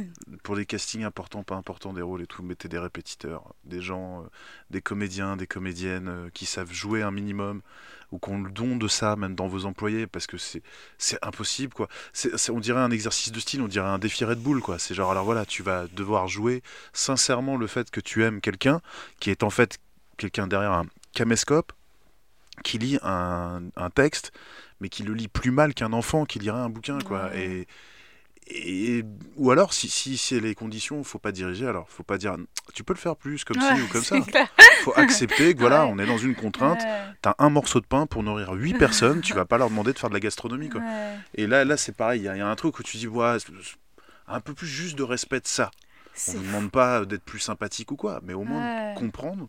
pour 0.42 0.54
les 0.54 0.66
castings 0.66 1.04
importants, 1.04 1.42
pas 1.42 1.54
importants 1.56 1.92
des 1.94 2.02
rôles 2.02 2.22
et 2.22 2.26
tout, 2.26 2.42
mettez 2.42 2.68
des 2.68 2.78
répétiteurs, 2.78 3.54
des 3.64 3.80
gens, 3.80 4.20
euh, 4.22 4.26
des 4.70 4.82
comédiens, 4.82 5.36
des 5.36 5.46
comédiennes 5.46 6.08
euh, 6.08 6.28
qui 6.34 6.44
savent 6.46 6.72
jouer 6.72 7.02
un 7.02 7.10
minimum 7.10 7.62
ou 8.12 8.18
qu'on 8.18 8.42
le 8.42 8.50
don 8.50 8.76
de 8.76 8.88
ça 8.88 9.16
même 9.16 9.34
dans 9.34 9.46
vos 9.46 9.64
employés 9.64 10.06
parce 10.06 10.26
que 10.26 10.36
c'est 10.36 10.62
c'est 10.98 11.18
impossible 11.22 11.72
quoi. 11.72 11.88
On 12.50 12.60
dirait 12.60 12.80
un 12.80 12.90
exercice 12.90 13.32
de 13.32 13.40
style, 13.40 13.62
on 13.62 13.68
dirait 13.68 13.88
un 13.88 13.98
défi 13.98 14.24
Red 14.24 14.40
Bull 14.40 14.60
quoi. 14.60 14.78
C'est 14.78 14.94
genre 14.94 15.10
alors 15.10 15.24
voilà, 15.24 15.46
tu 15.46 15.62
vas 15.62 15.86
devoir 15.88 16.28
jouer 16.28 16.62
sincèrement 16.92 17.56
le 17.56 17.66
fait 17.66 17.90
que 17.90 18.00
tu 18.00 18.24
aimes 18.24 18.40
quelqu'un 18.40 18.80
qui 19.20 19.30
est 19.30 19.42
en 19.42 19.50
fait 19.50 19.78
quelqu'un 20.16 20.46
derrière 20.46 20.72
un 20.72 20.86
caméscope 21.12 21.72
qui 22.64 22.78
lit 22.78 22.98
un, 23.02 23.62
un 23.76 23.90
texte 23.90 24.32
mais 24.80 24.88
qui 24.88 25.02
le 25.02 25.14
lit 25.14 25.28
plus 25.28 25.50
mal 25.50 25.74
qu'un 25.74 25.92
enfant 25.92 26.24
qui 26.24 26.38
lirait 26.38 26.58
un 26.58 26.70
bouquin 26.70 26.98
quoi. 27.00 27.34
Et 27.36 27.66
et 28.46 29.04
ou 29.36 29.50
alors 29.50 29.72
si 29.72 29.88
si 29.88 30.16
c'est 30.16 30.40
les 30.40 30.54
conditions, 30.54 31.04
faut 31.04 31.18
pas 31.18 31.30
diriger 31.32 31.66
alors, 31.66 31.88
faut 31.88 32.02
pas 32.02 32.18
dire 32.18 32.36
tu 32.74 32.82
peux 32.84 32.92
le 32.94 32.98
faire 32.98 33.16
plus 33.16 33.44
comme 33.44 33.58
Ouais, 33.62 33.76
ci 33.76 33.82
ou 33.82 33.86
comme 33.88 34.02
ça. 34.04 34.20
clair. 34.20 34.48
Faut 34.82 34.92
accepter 34.96 35.54
que 35.54 35.60
voilà, 35.60 35.84
Ouais. 35.86 35.92
on 35.94 35.98
est 35.98 36.06
dans 36.06 36.18
une 36.18 36.34
contrainte. 36.34 36.80
Ouais, 36.82 37.02
T'as 37.22 37.34
un 37.38 37.50
morceau 37.50 37.80
de 37.80 37.86
pain 37.86 38.06
pour 38.06 38.22
nourrir 38.22 38.52
8 38.52 38.74
personnes, 38.78 39.20
tu 39.20 39.34
vas 39.34 39.44
pas 39.44 39.58
leur 39.58 39.68
demander 39.70 39.92
de 39.92 39.98
faire 39.98 40.10
de 40.10 40.14
la 40.14 40.20
gastronomie 40.20 40.68
quoi. 40.68 40.80
Et 41.34 41.46
là, 41.46 41.64
là 41.64 41.76
c'est 41.76 41.92
pareil, 41.96 42.20
il 42.22 42.24
y, 42.24 42.28
a- 42.28 42.34
il 42.36 42.38
y 42.38 42.42
a 42.42 42.48
un 42.48 42.56
truc 42.56 42.78
où 42.78 42.82
tu 42.82 42.96
dis, 42.96 43.06
ouais, 43.08 43.36
un 44.26 44.40
peu 44.40 44.54
plus 44.54 44.66
juste 44.66 44.96
de 44.96 45.02
respect 45.02 45.40
de 45.40 45.46
ça. 45.46 45.70
On 46.28 46.32
ne 46.34 46.38
demande 46.44 46.70
pas 46.70 47.04
d'être 47.04 47.22
plus 47.24 47.38
sympathique 47.40 47.92
ou 47.92 47.96
quoi, 47.96 48.20
mais 48.24 48.34
au 48.34 48.42
moins 48.44 48.94
comprendre 48.94 49.48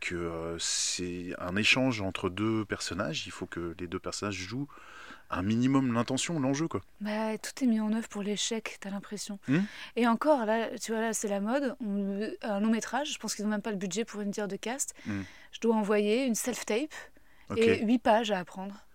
que 0.00 0.14
euh, 0.14 0.58
c'est 0.58 1.32
un 1.38 1.56
échange 1.56 2.00
entre 2.00 2.28
deux 2.30 2.64
personnages, 2.64 3.26
il 3.26 3.32
faut 3.32 3.46
que 3.46 3.74
les 3.78 3.86
deux 3.86 3.98
personnages 3.98 4.34
jouent 4.34 4.68
un 5.28 5.42
minimum 5.42 5.92
l'intention, 5.92 6.38
l'enjeu 6.38 6.68
quoi. 6.68 6.82
Bah, 7.00 7.36
tout 7.38 7.64
est 7.64 7.66
mis 7.66 7.80
en 7.80 7.92
œuvre 7.92 8.06
pour 8.08 8.22
l'échec, 8.22 8.76
t'as 8.80 8.90
l'impression. 8.90 9.40
Hmm. 9.48 9.62
Et 9.96 10.06
encore, 10.06 10.46
là, 10.46 10.68
tu 10.78 10.92
vois, 10.92 11.00
là, 11.00 11.12
c'est 11.12 11.26
la 11.28 11.40
mode. 11.40 11.74
On- 11.84 12.30
un 12.42 12.60
long 12.60 12.70
métrage, 12.70 13.12
je 13.12 13.18
pense 13.18 13.34
qu'ils 13.34 13.44
n'ont 13.44 13.50
même 13.50 13.62
pas 13.62 13.72
le 13.72 13.76
budget 13.76 14.04
pour 14.04 14.20
une 14.20 14.30
tire 14.30 14.46
de 14.46 14.54
cast. 14.56 14.94
Hmm. 15.04 15.22
Je 15.50 15.60
dois 15.60 15.74
envoyer 15.74 16.26
une 16.26 16.36
self-tape 16.36 16.94
et 17.56 17.84
8 17.84 17.98
pages 17.98 18.30
à 18.30 18.38
apprendre. 18.38 18.85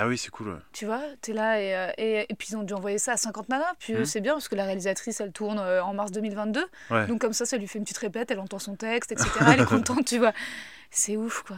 Ah 0.00 0.06
oui, 0.06 0.16
c'est 0.16 0.30
cool. 0.30 0.48
ouais. 0.48 0.58
Tu 0.72 0.86
vois, 0.86 1.02
t'es 1.20 1.32
là 1.32 1.60
et, 1.60 1.74
euh, 1.76 1.90
et, 1.98 2.26
et 2.28 2.34
puis 2.34 2.48
ils 2.52 2.56
ont 2.56 2.62
dû 2.62 2.72
envoyer 2.72 2.98
ça 2.98 3.12
à 3.12 3.16
50 3.16 3.48
nanas. 3.48 3.74
Puis 3.80 3.94
Hmm. 3.94 4.04
c'est 4.04 4.20
bien 4.20 4.32
parce 4.34 4.48
que 4.48 4.54
la 4.54 4.64
réalisatrice, 4.64 5.20
elle 5.20 5.32
tourne 5.32 5.58
euh, 5.58 5.82
en 5.82 5.92
mars 5.92 6.12
2022. 6.12 6.64
Ouais. 6.90 7.06
Donc 7.08 7.20
comme 7.20 7.32
ça, 7.32 7.44
ça 7.46 7.56
lui 7.58 7.66
fait 7.66 7.78
une 7.78 7.84
petite 7.84 7.98
répète, 7.98 8.30
elle 8.30 8.38
entend 8.40 8.58
son 8.60 8.76
texte, 8.76 9.10
etc. 9.12 9.28
Elle 9.52 9.60
est 9.62 9.64
contente, 9.66 10.04
tu 10.06 10.18
vois. 10.18 10.32
C'est 10.90 11.16
ouf, 11.16 11.42
quoi. 11.42 11.56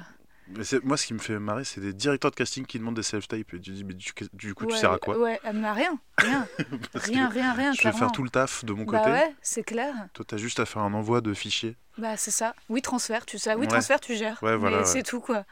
Mais 0.56 0.64
moi, 0.82 0.96
ce 0.96 1.06
qui 1.06 1.14
me 1.14 1.20
fait 1.20 1.38
marrer, 1.38 1.62
c'est 1.62 1.80
des 1.80 1.92
directeurs 1.92 2.32
de 2.32 2.36
casting 2.36 2.66
qui 2.66 2.80
demandent 2.80 2.96
des 2.96 3.04
self-tapes. 3.04 3.38
Et 3.54 3.60
tu 3.60 3.70
dis, 3.70 3.84
mais 3.84 3.94
du, 3.94 4.10
du 4.32 4.52
coup, 4.54 4.66
tu 4.66 4.76
sers 4.76 4.90
à 4.90 4.98
quoi? 4.98 5.16
Ouais, 5.16 5.38
ah, 5.44 5.52
mais 5.52 5.70
rien, 5.70 5.96
rien, 6.18 6.48
rien, 6.94 7.28
rien, 7.28 7.52
rien, 7.52 7.72
Je 7.72 7.82
vais 7.86 7.92
faire 7.92 8.10
tout 8.10 8.24
le 8.24 8.30
taf 8.30 8.64
de 8.64 8.72
mon 8.72 8.82
Bah 8.84 8.98
côté. 8.98 9.10
ouais, 9.12 9.34
c'est 9.42 9.62
clair. 9.62 9.94
Toi, 10.12 10.24
t'as 10.26 10.38
juste 10.38 10.58
à 10.58 10.66
faire 10.66 10.82
un 10.82 10.92
envoi 10.94 11.20
de 11.20 11.34
fichiers. 11.34 11.76
Bah 11.98 12.16
c'est 12.16 12.32
ça. 12.32 12.54
Oui, 12.68 12.82
transfert, 12.82 13.26
tu 13.26 13.38
sais. 13.38 13.54
Oui, 13.54 13.68
transfert, 13.68 14.00
tu 14.00 14.16
gères. 14.16 14.42
Ouais, 14.42 14.56
voilà, 14.56 14.78
Mais 14.78 14.82
ouais. 14.82 14.88
c'est 14.88 15.02
tout, 15.04 15.20
quoi. 15.20 15.44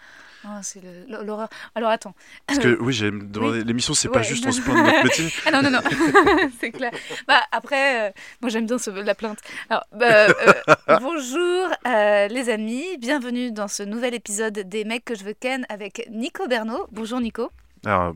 Ah, 0.44 0.60
c'est 0.62 0.80
l'horreur. 1.08 1.48
Alors 1.74 1.90
attends. 1.90 2.14
Parce 2.46 2.58
que 2.60 2.78
oui, 2.80 2.92
j'ai 2.92 3.10
demandé. 3.10 3.64
L'émission, 3.64 3.92
c'est 3.94 4.08
pas 4.08 4.18
Ouais. 4.20 4.24
juste 4.24 4.46
on 4.46 4.52
se 4.52 4.60
plaint 4.60 4.76
de 4.78 4.82
notre 4.90 5.04
métier. 5.04 5.28
Ah 5.46 5.50
non, 5.50 5.62
non, 5.62 5.70
non. 5.70 5.80
c'est 6.60 6.70
clair. 6.70 6.92
Bah, 7.26 7.40
après, 7.50 8.08
euh, 8.08 8.12
moi 8.40 8.48
j'aime 8.50 8.66
bien 8.66 8.78
ce, 8.78 8.90
la 8.90 9.14
plainte. 9.14 9.38
Alors, 9.68 9.84
bah, 9.92 10.06
euh, 10.28 10.52
bonjour 11.00 11.68
euh, 11.86 12.28
les 12.28 12.48
amis, 12.50 12.84
bienvenue 12.98 13.50
dans 13.50 13.68
ce 13.68 13.82
nouvel 13.82 14.14
épisode 14.14 14.54
des 14.60 14.84
mecs 14.84 15.04
que 15.04 15.14
je 15.16 15.24
veux 15.24 15.34
ken 15.34 15.66
avec 15.68 16.06
Nico 16.10 16.46
Bernot. 16.46 16.86
Bonjour 16.92 17.20
Nico. 17.20 17.50
Alors, 17.84 18.14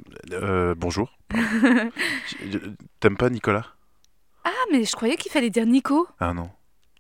bonjour. 0.76 1.16
T'aimes 3.00 3.16
pas 3.16 3.30
Nicolas? 3.30 3.66
Ah, 4.44 4.50
mais 4.72 4.84
je 4.84 4.92
croyais 4.92 5.16
qu'il 5.16 5.30
fallait 5.32 5.50
dire 5.50 5.66
Nico. 5.66 6.06
Ah 6.20 6.32
non. 6.34 6.50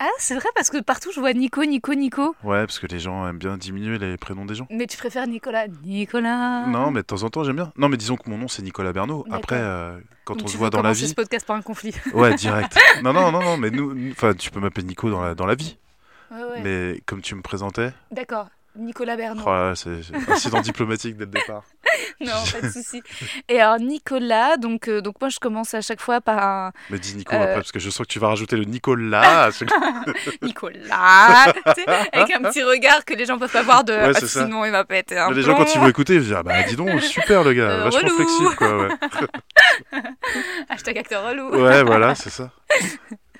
Ah, 0.04 0.08
c'est 0.18 0.34
vrai 0.34 0.48
parce 0.56 0.68
que 0.68 0.78
partout 0.82 1.10
je 1.14 1.20
vois 1.20 1.32
Nico, 1.32 1.64
Nico, 1.64 1.94
Nico. 1.94 2.34
Ouais, 2.42 2.66
parce 2.66 2.80
que 2.80 2.88
les 2.88 2.98
gens 2.98 3.24
aiment 3.28 3.38
bien 3.38 3.56
diminuer 3.56 3.98
les 3.98 4.16
prénoms 4.16 4.44
des 4.44 4.56
gens. 4.56 4.66
Mais 4.68 4.88
tu 4.88 4.96
préfères 4.96 5.28
Nicolas. 5.28 5.68
Nicolas. 5.84 6.66
Non, 6.66 6.90
mais 6.90 7.02
de 7.02 7.06
temps 7.06 7.22
en 7.22 7.30
temps, 7.30 7.44
j'aime 7.44 7.54
bien. 7.54 7.72
Non, 7.76 7.88
mais 7.88 7.96
disons 7.96 8.16
que 8.16 8.28
mon 8.28 8.36
nom, 8.36 8.48
c'est 8.48 8.62
Nicolas 8.62 8.92
Bernot. 8.92 9.24
Après, 9.30 9.60
euh, 9.60 9.96
quand 10.24 10.34
Donc 10.34 10.46
on 10.46 10.48
se 10.48 10.56
voit 10.56 10.70
dans 10.70 10.82
la 10.82 10.92
vie. 10.92 11.06
ce 11.06 11.14
podcast 11.14 11.46
par 11.46 11.54
un 11.54 11.62
conflit. 11.62 11.94
Ouais, 12.14 12.34
direct. 12.34 12.76
non, 13.04 13.12
non, 13.12 13.30
non, 13.30 13.42
non, 13.44 13.56
mais 13.56 13.70
nous- 13.70 14.10
Enfin, 14.10 14.34
tu 14.34 14.50
peux 14.50 14.58
m'appeler 14.58 14.84
Nico 14.88 15.08
dans 15.08 15.22
la, 15.22 15.36
dans 15.36 15.46
la 15.46 15.54
vie. 15.54 15.78
Ouais, 16.32 16.42
ouais. 16.42 16.60
Mais 16.62 17.00
comme 17.06 17.20
tu 17.20 17.36
me 17.36 17.42
présentais. 17.42 17.92
D'accord. 18.10 18.48
Nicolas 18.76 19.16
Bernot. 19.16 19.42
Oh 19.46 19.72
c'est 19.74 20.00
incident 20.30 20.60
diplomatique 20.60 21.16
dès 21.16 21.24
le 21.26 21.30
départ. 21.30 21.62
Non, 22.20 22.32
pas 22.52 22.60
de 22.66 22.70
souci. 22.72 23.02
Et 23.48 23.60
alors 23.60 23.78
Nicolas, 23.80 24.56
donc, 24.56 24.86
euh, 24.88 25.00
donc 25.00 25.16
moi 25.20 25.28
je 25.28 25.38
commence 25.40 25.74
à 25.74 25.80
chaque 25.80 26.00
fois 26.00 26.20
par 26.20 26.38
un 26.42 26.72
Mais 26.90 26.98
dis 26.98 27.16
Nico 27.16 27.34
Euh. 27.34 27.38
après, 27.40 27.54
parce 27.56 27.72
que 27.72 27.80
je 27.80 27.90
sens 27.90 28.06
que 28.06 28.12
tu 28.12 28.18
vas 28.20 28.28
rajouter 28.28 28.56
le 28.56 28.64
Nicolas. 28.64 29.44
à 29.44 29.50
ce- 29.50 29.64
Nicolas, 30.42 31.52
avec 32.12 32.30
un 32.34 32.42
petit 32.48 32.62
regard 32.62 33.04
que 33.04 33.14
les 33.14 33.24
gens 33.26 33.38
peuvent 33.38 33.50
pas 33.52 33.62
voir 33.62 33.82
de. 33.84 33.92
Ouais, 33.92 34.12
ah, 34.14 34.20
sinon 34.26 34.64
il 34.64 34.70
va 34.70 34.84
péter 34.84 35.18
un 35.18 35.30
les 35.32 35.42
gens, 35.42 35.54
quand 35.56 35.74
ils 35.74 35.80
vont 35.80 35.88
écouter, 35.88 36.14
ils 36.14 36.20
vont 36.20 36.26
dire 36.26 36.36
ah 36.38 36.42
bah 36.44 36.62
dis 36.62 36.76
donc, 36.76 37.00
super 37.02 37.42
le 37.44 37.52
gars, 37.54 37.62
Euh, 37.70 37.84
vachement 37.84 38.00
relou. 38.00 38.16
flexible 38.16 38.56
quoi. 38.56 38.76
Ouais, 38.82 38.88
Hashtag 40.68 40.98
acteur 40.98 41.28
relou. 41.28 41.50
ouais 41.50 41.82
voilà, 41.82 42.14
c'est 42.14 42.30
ça. 42.30 42.50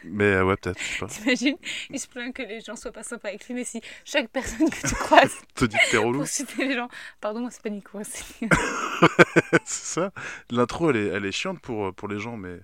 Mais 0.04 0.24
euh, 0.24 0.44
ouais, 0.44 0.56
peut-être. 0.56 0.80
T'imagines, 1.08 1.56
il 1.90 1.98
se 2.00 2.08
plaint 2.08 2.34
que 2.34 2.42
les 2.42 2.60
gens 2.60 2.76
soient 2.76 2.92
pas 2.92 3.02
sympas 3.02 3.28
avec 3.28 3.46
lui, 3.46 3.54
mais 3.54 3.64
si 3.64 3.80
chaque 4.04 4.28
personne 4.30 4.68
que 4.70 4.88
tu 4.88 4.94
croises 4.94 5.36
Te 5.54 5.64
dis 5.64 5.76
que 5.76 5.90
t'es 5.90 5.96
relou. 5.96 6.18
pour 6.20 6.26
citer 6.28 6.66
les 6.68 6.74
gens. 6.74 6.88
Pardon, 7.20 7.40
moi 7.40 7.50
c'est 7.50 7.62
pas 7.62 7.70
Nico. 7.70 7.98
hein, 7.98 8.02
c'est- 8.04 8.48
c'est 9.64 10.00
ça. 10.00 10.12
L'intro, 10.50 10.90
elle 10.90 10.96
est, 10.96 11.06
elle 11.06 11.24
est 11.26 11.32
chiante 11.32 11.60
pour, 11.60 11.86
euh, 11.86 11.92
pour 11.92 12.08
les 12.08 12.18
gens, 12.18 12.36
mais 12.36 12.58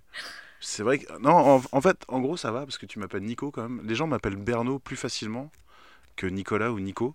c'est 0.60 0.82
vrai 0.82 0.98
que. 0.98 1.18
Non, 1.18 1.30
en, 1.56 1.62
en 1.72 1.80
fait, 1.80 1.96
en 2.08 2.20
gros, 2.20 2.36
ça 2.36 2.50
va 2.50 2.60
parce 2.60 2.78
que 2.78 2.86
tu 2.86 2.98
m'appelles 2.98 3.22
Nico 3.22 3.50
quand 3.50 3.62
même. 3.68 3.80
Les 3.86 3.94
gens 3.94 4.06
m'appellent 4.06 4.36
Berno 4.36 4.78
plus 4.78 4.96
facilement 4.96 5.50
que 6.16 6.26
Nicolas 6.26 6.72
ou 6.72 6.80
Nico. 6.80 7.14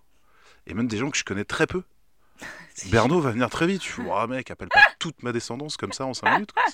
Et 0.66 0.72
même 0.74 0.88
des 0.88 0.96
gens 0.96 1.10
que 1.10 1.18
je 1.18 1.24
connais 1.24 1.44
très 1.44 1.66
peu. 1.66 1.82
Berno 2.90 3.20
va 3.20 3.30
venir 3.30 3.48
très 3.50 3.66
vite. 3.66 3.82
Je 3.84 3.88
suis, 3.92 4.02
oh, 4.10 4.26
mec, 4.26 4.50
appelle 4.50 4.68
pas 4.68 4.80
toute 4.98 5.22
ma 5.22 5.32
descendance 5.32 5.76
comme 5.76 5.92
ça 5.92 6.04
en 6.06 6.14
5 6.14 6.30
minutes. 6.32 6.52
quoi. 6.52 6.64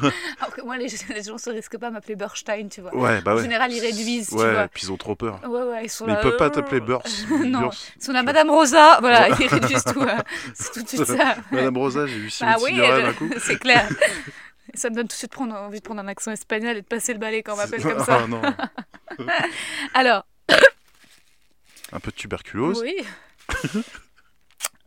Alors 0.40 0.54
que 0.54 0.62
moi, 0.62 0.76
les, 0.78 0.86
les 1.08 1.22
gens 1.22 1.36
se 1.38 1.50
risquent 1.50 1.78
pas 1.78 1.88
à 1.88 1.90
m'appeler 1.90 2.14
Burstein, 2.16 2.68
tu 2.68 2.80
vois. 2.80 2.94
ouais, 2.94 3.20
bah 3.20 3.34
En 3.34 3.38
général, 3.42 3.72
ils 3.72 3.80
réduisent, 3.80 4.28
tu 4.30 4.36
Ouais, 4.36 4.68
puis 4.68 4.84
ils 4.84 4.92
ont 4.92 4.96
trop 4.96 5.16
peur. 5.16 5.40
Ouais, 5.48 5.62
ouais, 5.62 5.84
ils 5.84 5.90
sont 5.90 6.06
Mais 6.06 6.12
là. 6.12 6.20
ils 6.20 6.28
peuvent 6.28 6.36
pas 6.36 6.46
euh, 6.46 6.50
t'appeler 6.50 6.80
Burs. 6.80 7.02
Non, 7.30 7.60
Burs. 7.60 7.74
ils 7.96 8.02
sont 8.04 8.12
là, 8.12 8.22
Madame 8.22 8.50
Rosa. 8.50 8.98
Voilà, 9.00 9.28
ils 9.28 9.46
réduisent 9.48 9.84
tout. 9.84 10.00
euh, 10.00 10.16
C'est 10.54 10.72
tout 10.72 10.82
de 10.82 10.88
suite 10.88 11.04
ça. 11.04 11.36
Madame 11.50 11.76
Rosa, 11.76 12.06
j'ai 12.06 12.16
eu 12.16 12.30
Simone 12.30 12.54
Bah 12.54 12.60
oui, 12.62 12.72
je- 12.76 13.02
d'un 13.02 13.12
coup. 13.12 13.30
c'est 13.42 13.58
clair. 13.58 13.88
Ça 14.74 14.88
me 14.90 14.94
donne 14.94 15.08
tout 15.08 15.14
de 15.14 15.18
suite 15.18 15.32
prendre, 15.32 15.54
envie 15.56 15.80
de 15.80 15.84
prendre 15.84 16.00
un 16.00 16.06
accent 16.08 16.30
espagnol 16.30 16.76
et 16.76 16.82
de 16.82 16.86
passer 16.86 17.12
le 17.12 17.18
balai 17.18 17.42
quand 17.42 17.54
on 17.54 17.56
m'appelle 17.56 17.82
comme 17.82 18.04
ça. 18.04 18.20
Ah, 18.22 18.26
non. 18.28 18.40
Alors, 19.94 20.24
Un 21.92 21.98
peu 21.98 22.12
de 22.12 22.16
tuberculose. 22.16 22.80
oui. 22.80 22.94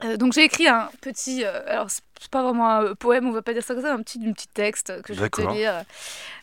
Euh, 0.03 0.17
donc 0.17 0.33
j'ai 0.33 0.43
écrit 0.43 0.67
un 0.67 0.89
petit, 1.01 1.43
euh, 1.43 1.61
alors 1.67 1.89
c'est 1.89 2.29
pas 2.29 2.43
vraiment 2.43 2.69
un 2.69 2.95
poème, 2.95 3.27
on 3.27 3.31
va 3.31 3.41
pas 3.41 3.53
dire 3.53 3.63
ça 3.63 3.73
comme 3.73 3.83
ça, 3.83 3.93
un 3.93 4.01
petit, 4.01 4.19
un 4.25 4.33
petit 4.33 4.47
texte 4.47 5.01
que 5.03 5.13
je 5.13 5.21
vais 5.21 5.29
te 5.29 5.41
lire. 5.53 5.83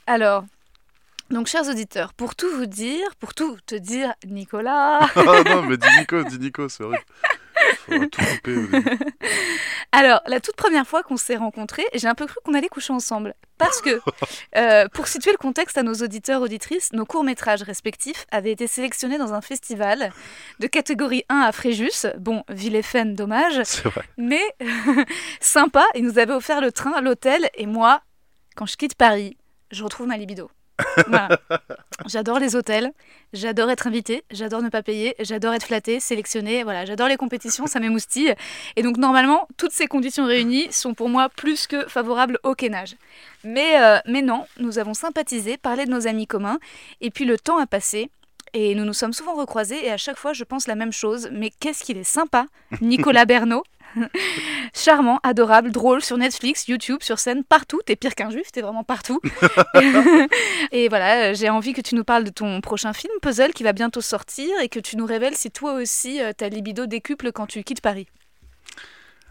Alors, 0.07 0.45
donc 1.31 1.47
chers 1.47 1.69
auditeurs, 1.69 2.13
pour 2.15 2.35
tout 2.35 2.51
vous 2.57 2.67
dire, 2.67 3.07
pour 3.19 3.35
tout 3.35 3.57
te 3.67 3.75
dire, 3.75 4.15
Nicolas, 4.27 5.01
Ah 5.17 5.43
non, 5.47 5.63
mais 5.63 5.77
dis 5.77 5.89
Nico, 5.99 6.23
dis 6.25 6.39
Nico, 6.39 6.69
c'est 6.69 6.85
horrible. 6.85 7.05
Faudra 7.77 8.07
tout 8.11 8.23
couper 8.23 8.57
au 8.57 8.67
début. 8.67 8.99
Alors, 9.93 10.21
la 10.27 10.41
toute 10.41 10.57
première 10.57 10.87
fois 10.87 11.03
qu'on 11.03 11.17
s'est 11.17 11.37
rencontrés, 11.37 11.87
j'ai 11.95 12.09
un 12.09 12.15
peu 12.15 12.27
cru 12.27 12.37
qu'on 12.45 12.55
allait 12.55 12.69
coucher 12.69 12.93
ensemble. 12.93 13.35
Parce 13.59 13.81
que, 13.83 14.01
euh, 14.57 14.89
pour 14.89 15.09
situer 15.09 15.33
le 15.33 15.37
contexte 15.37 15.77
à 15.79 15.83
nos 15.83 15.95
auditeurs, 15.95 16.43
auditrices, 16.43 16.93
nos 16.93 17.05
courts-métrages 17.05 17.63
respectifs 17.63 18.27
avaient 18.31 18.53
été 18.53 18.67
sélectionnés 18.67 19.19
dans 19.19 19.35
un 19.35 19.41
festival 19.41 20.13
de 20.61 20.67
catégorie 20.67 21.25
1 21.29 21.41
à 21.41 21.53
Fréjus. 21.53 22.07
Bon, 22.19 22.45
ville 22.49 22.77
et 22.77 22.83
Fenne, 22.83 23.15
dommage. 23.15 23.63
C'est 23.65 23.85
vrai. 23.85 24.05
Mais 24.17 24.43
sympa, 25.41 25.85
ils 25.95 26.05
nous 26.05 26.19
avaient 26.19 26.35
offert 26.35 26.61
le 26.61 26.73
train, 26.73 27.01
l'hôtel, 27.01 27.49
et 27.55 27.67
moi, 27.67 28.03
quand 28.57 28.67
je 28.67 28.77
quitte 28.77 28.95
Paris, 28.95 29.37
je 29.71 29.85
retrouve 29.85 30.07
ma 30.07 30.17
libido. 30.17 30.51
Voilà. 31.07 31.29
J'adore 32.07 32.39
les 32.39 32.57
hôtels, 32.57 32.93
j'adore 33.33 33.71
être 33.71 33.87
invitée, 33.87 34.25
j'adore 34.31 34.63
ne 34.63 34.69
pas 34.69 34.83
payer, 34.83 35.15
j'adore 35.21 35.53
être 35.53 35.67
flattée, 35.67 36.01
sélectionnée, 36.01 36.63
voilà, 36.63 36.85
j'adore 36.85 37.09
les 37.09 37.17
compétitions, 37.17 37.67
ça 37.67 37.79
m'émoustille. 37.79 38.35
Et 38.77 38.83
donc 38.83 38.97
normalement, 38.97 39.47
toutes 39.57 39.73
ces 39.73 39.87
conditions 39.87 40.27
réunies 40.27 40.73
sont 40.73 40.95
pour 40.95 41.09
moi 41.09 41.29
plus 41.29 41.67
que 41.67 41.87
favorables 41.89 42.39
au 42.43 42.55
kénage. 42.55 42.97
Mais, 43.45 43.81
euh, 43.81 43.99
mais 44.07 44.23
non, 44.23 44.47
nous 44.59 44.79
avons 44.79 44.95
sympathisé, 44.95 45.57
parlé 45.57 45.85
de 45.85 45.91
nos 45.91 46.07
amis 46.07 46.27
communs, 46.27 46.59
et 47.01 47.11
puis 47.11 47.25
le 47.25 47.39
temps 47.39 47.59
a 47.59 47.67
passé. 47.67 48.11
Et 48.53 48.75
nous 48.75 48.85
nous 48.85 48.95
sommes 48.95 49.13
souvent 49.13 49.35
recroisés 49.35 49.87
et 49.87 49.93
à 49.93 49.97
chaque 49.97 50.17
fois 50.17 50.33
je 50.33 50.43
pense 50.43 50.67
la 50.67 50.75
même 50.75 50.93
chose. 50.93 51.29
Mais 51.31 51.51
qu'est-ce 51.61 51.85
qu'il 51.85 51.99
est 51.99 52.05
sympa, 52.05 52.47
Nicolas 52.81 53.25
Bernot. 53.27 53.63
Charmant, 54.75 55.21
adorable, 55.23 55.71
drôle 55.71 56.03
sur 56.03 56.17
Netflix, 56.17 56.69
YouTube, 56.69 56.99
sur 57.03 57.19
scène, 57.19 57.45
partout. 57.45 57.81
T'es 57.85 57.97
pire 57.97 58.15
qu'un 58.15 58.31
juif, 58.31 58.53
t'es 58.53 58.61
vraiment 58.61 58.85
partout. 58.85 59.21
et 60.73 60.89
voilà, 60.89 61.31
euh, 61.31 61.35
j'ai 61.35 61.49
envie 61.51 61.73
que 61.73 61.81
tu 61.81 61.95
nous 61.95 62.05
parles 62.05 62.25
de 62.25 62.31
ton 62.31 62.61
prochain 62.61 62.93
film, 62.93 63.13
Puzzle, 63.23 63.53
qui 63.53 63.63
va 63.63 63.73
bientôt 63.73 64.01
sortir 64.01 64.49
et 64.63 64.69
que 64.69 64.81
tu 64.81 64.97
nous 64.97 65.07
révèles 65.07 65.37
si 65.37 65.51
toi 65.51 65.75
aussi 65.75 66.21
euh, 66.21 66.33
ta 66.33 66.49
libido 66.49 66.87
décuple 66.87 67.33
quand 67.33 67.47
tu 67.47 67.63
quittes 67.63 67.81
Paris. 67.81 68.07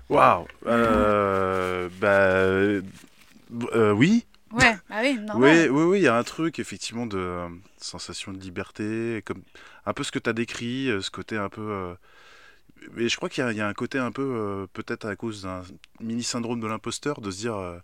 Waouh. 0.09 0.47
Euh, 0.65 1.87
bah. 1.99 2.07
euh, 2.07 2.81
euh, 3.73 3.91
oui. 3.91 4.25
Ouais, 4.51 4.75
bah 4.89 4.97
oui, 5.01 5.19
normal. 5.19 5.67
Oui, 5.69 5.69
oui, 5.69 5.83
oui, 5.83 5.99
il 5.99 6.03
y 6.03 6.07
a 6.07 6.17
un 6.17 6.23
truc 6.23 6.57
effectivement 6.57 7.05
de 7.05 7.19
euh, 7.19 7.47
sensation 7.77 8.33
de 8.33 8.39
liberté, 8.39 9.21
comme 9.23 9.43
un 9.85 9.93
peu 9.93 10.03
ce 10.03 10.11
que 10.11 10.17
tu 10.17 10.29
as 10.29 10.33
décrit, 10.33 10.89
euh, 10.89 11.01
ce 11.01 11.11
côté 11.11 11.37
un 11.37 11.49
peu. 11.49 11.95
Mais 12.93 13.09
je 13.09 13.15
crois 13.17 13.29
qu'il 13.29 13.43
y, 13.43 13.47
a- 13.47 13.51
il 13.51 13.57
y 13.57 13.61
a 13.61 13.67
un 13.67 13.73
côté 13.73 13.97
un 13.99 14.11
peu, 14.11 14.21
euh, 14.23 14.67
peut-être 14.73 15.05
à 15.05 15.15
cause 15.15 15.43
d'un 15.43 15.61
mini 15.99 16.23
syndrome 16.23 16.59
de 16.59 16.67
l'imposteur, 16.67 17.21
de 17.21 17.29
se 17.31 17.37
dire, 17.37 17.55
euh, 17.55 17.77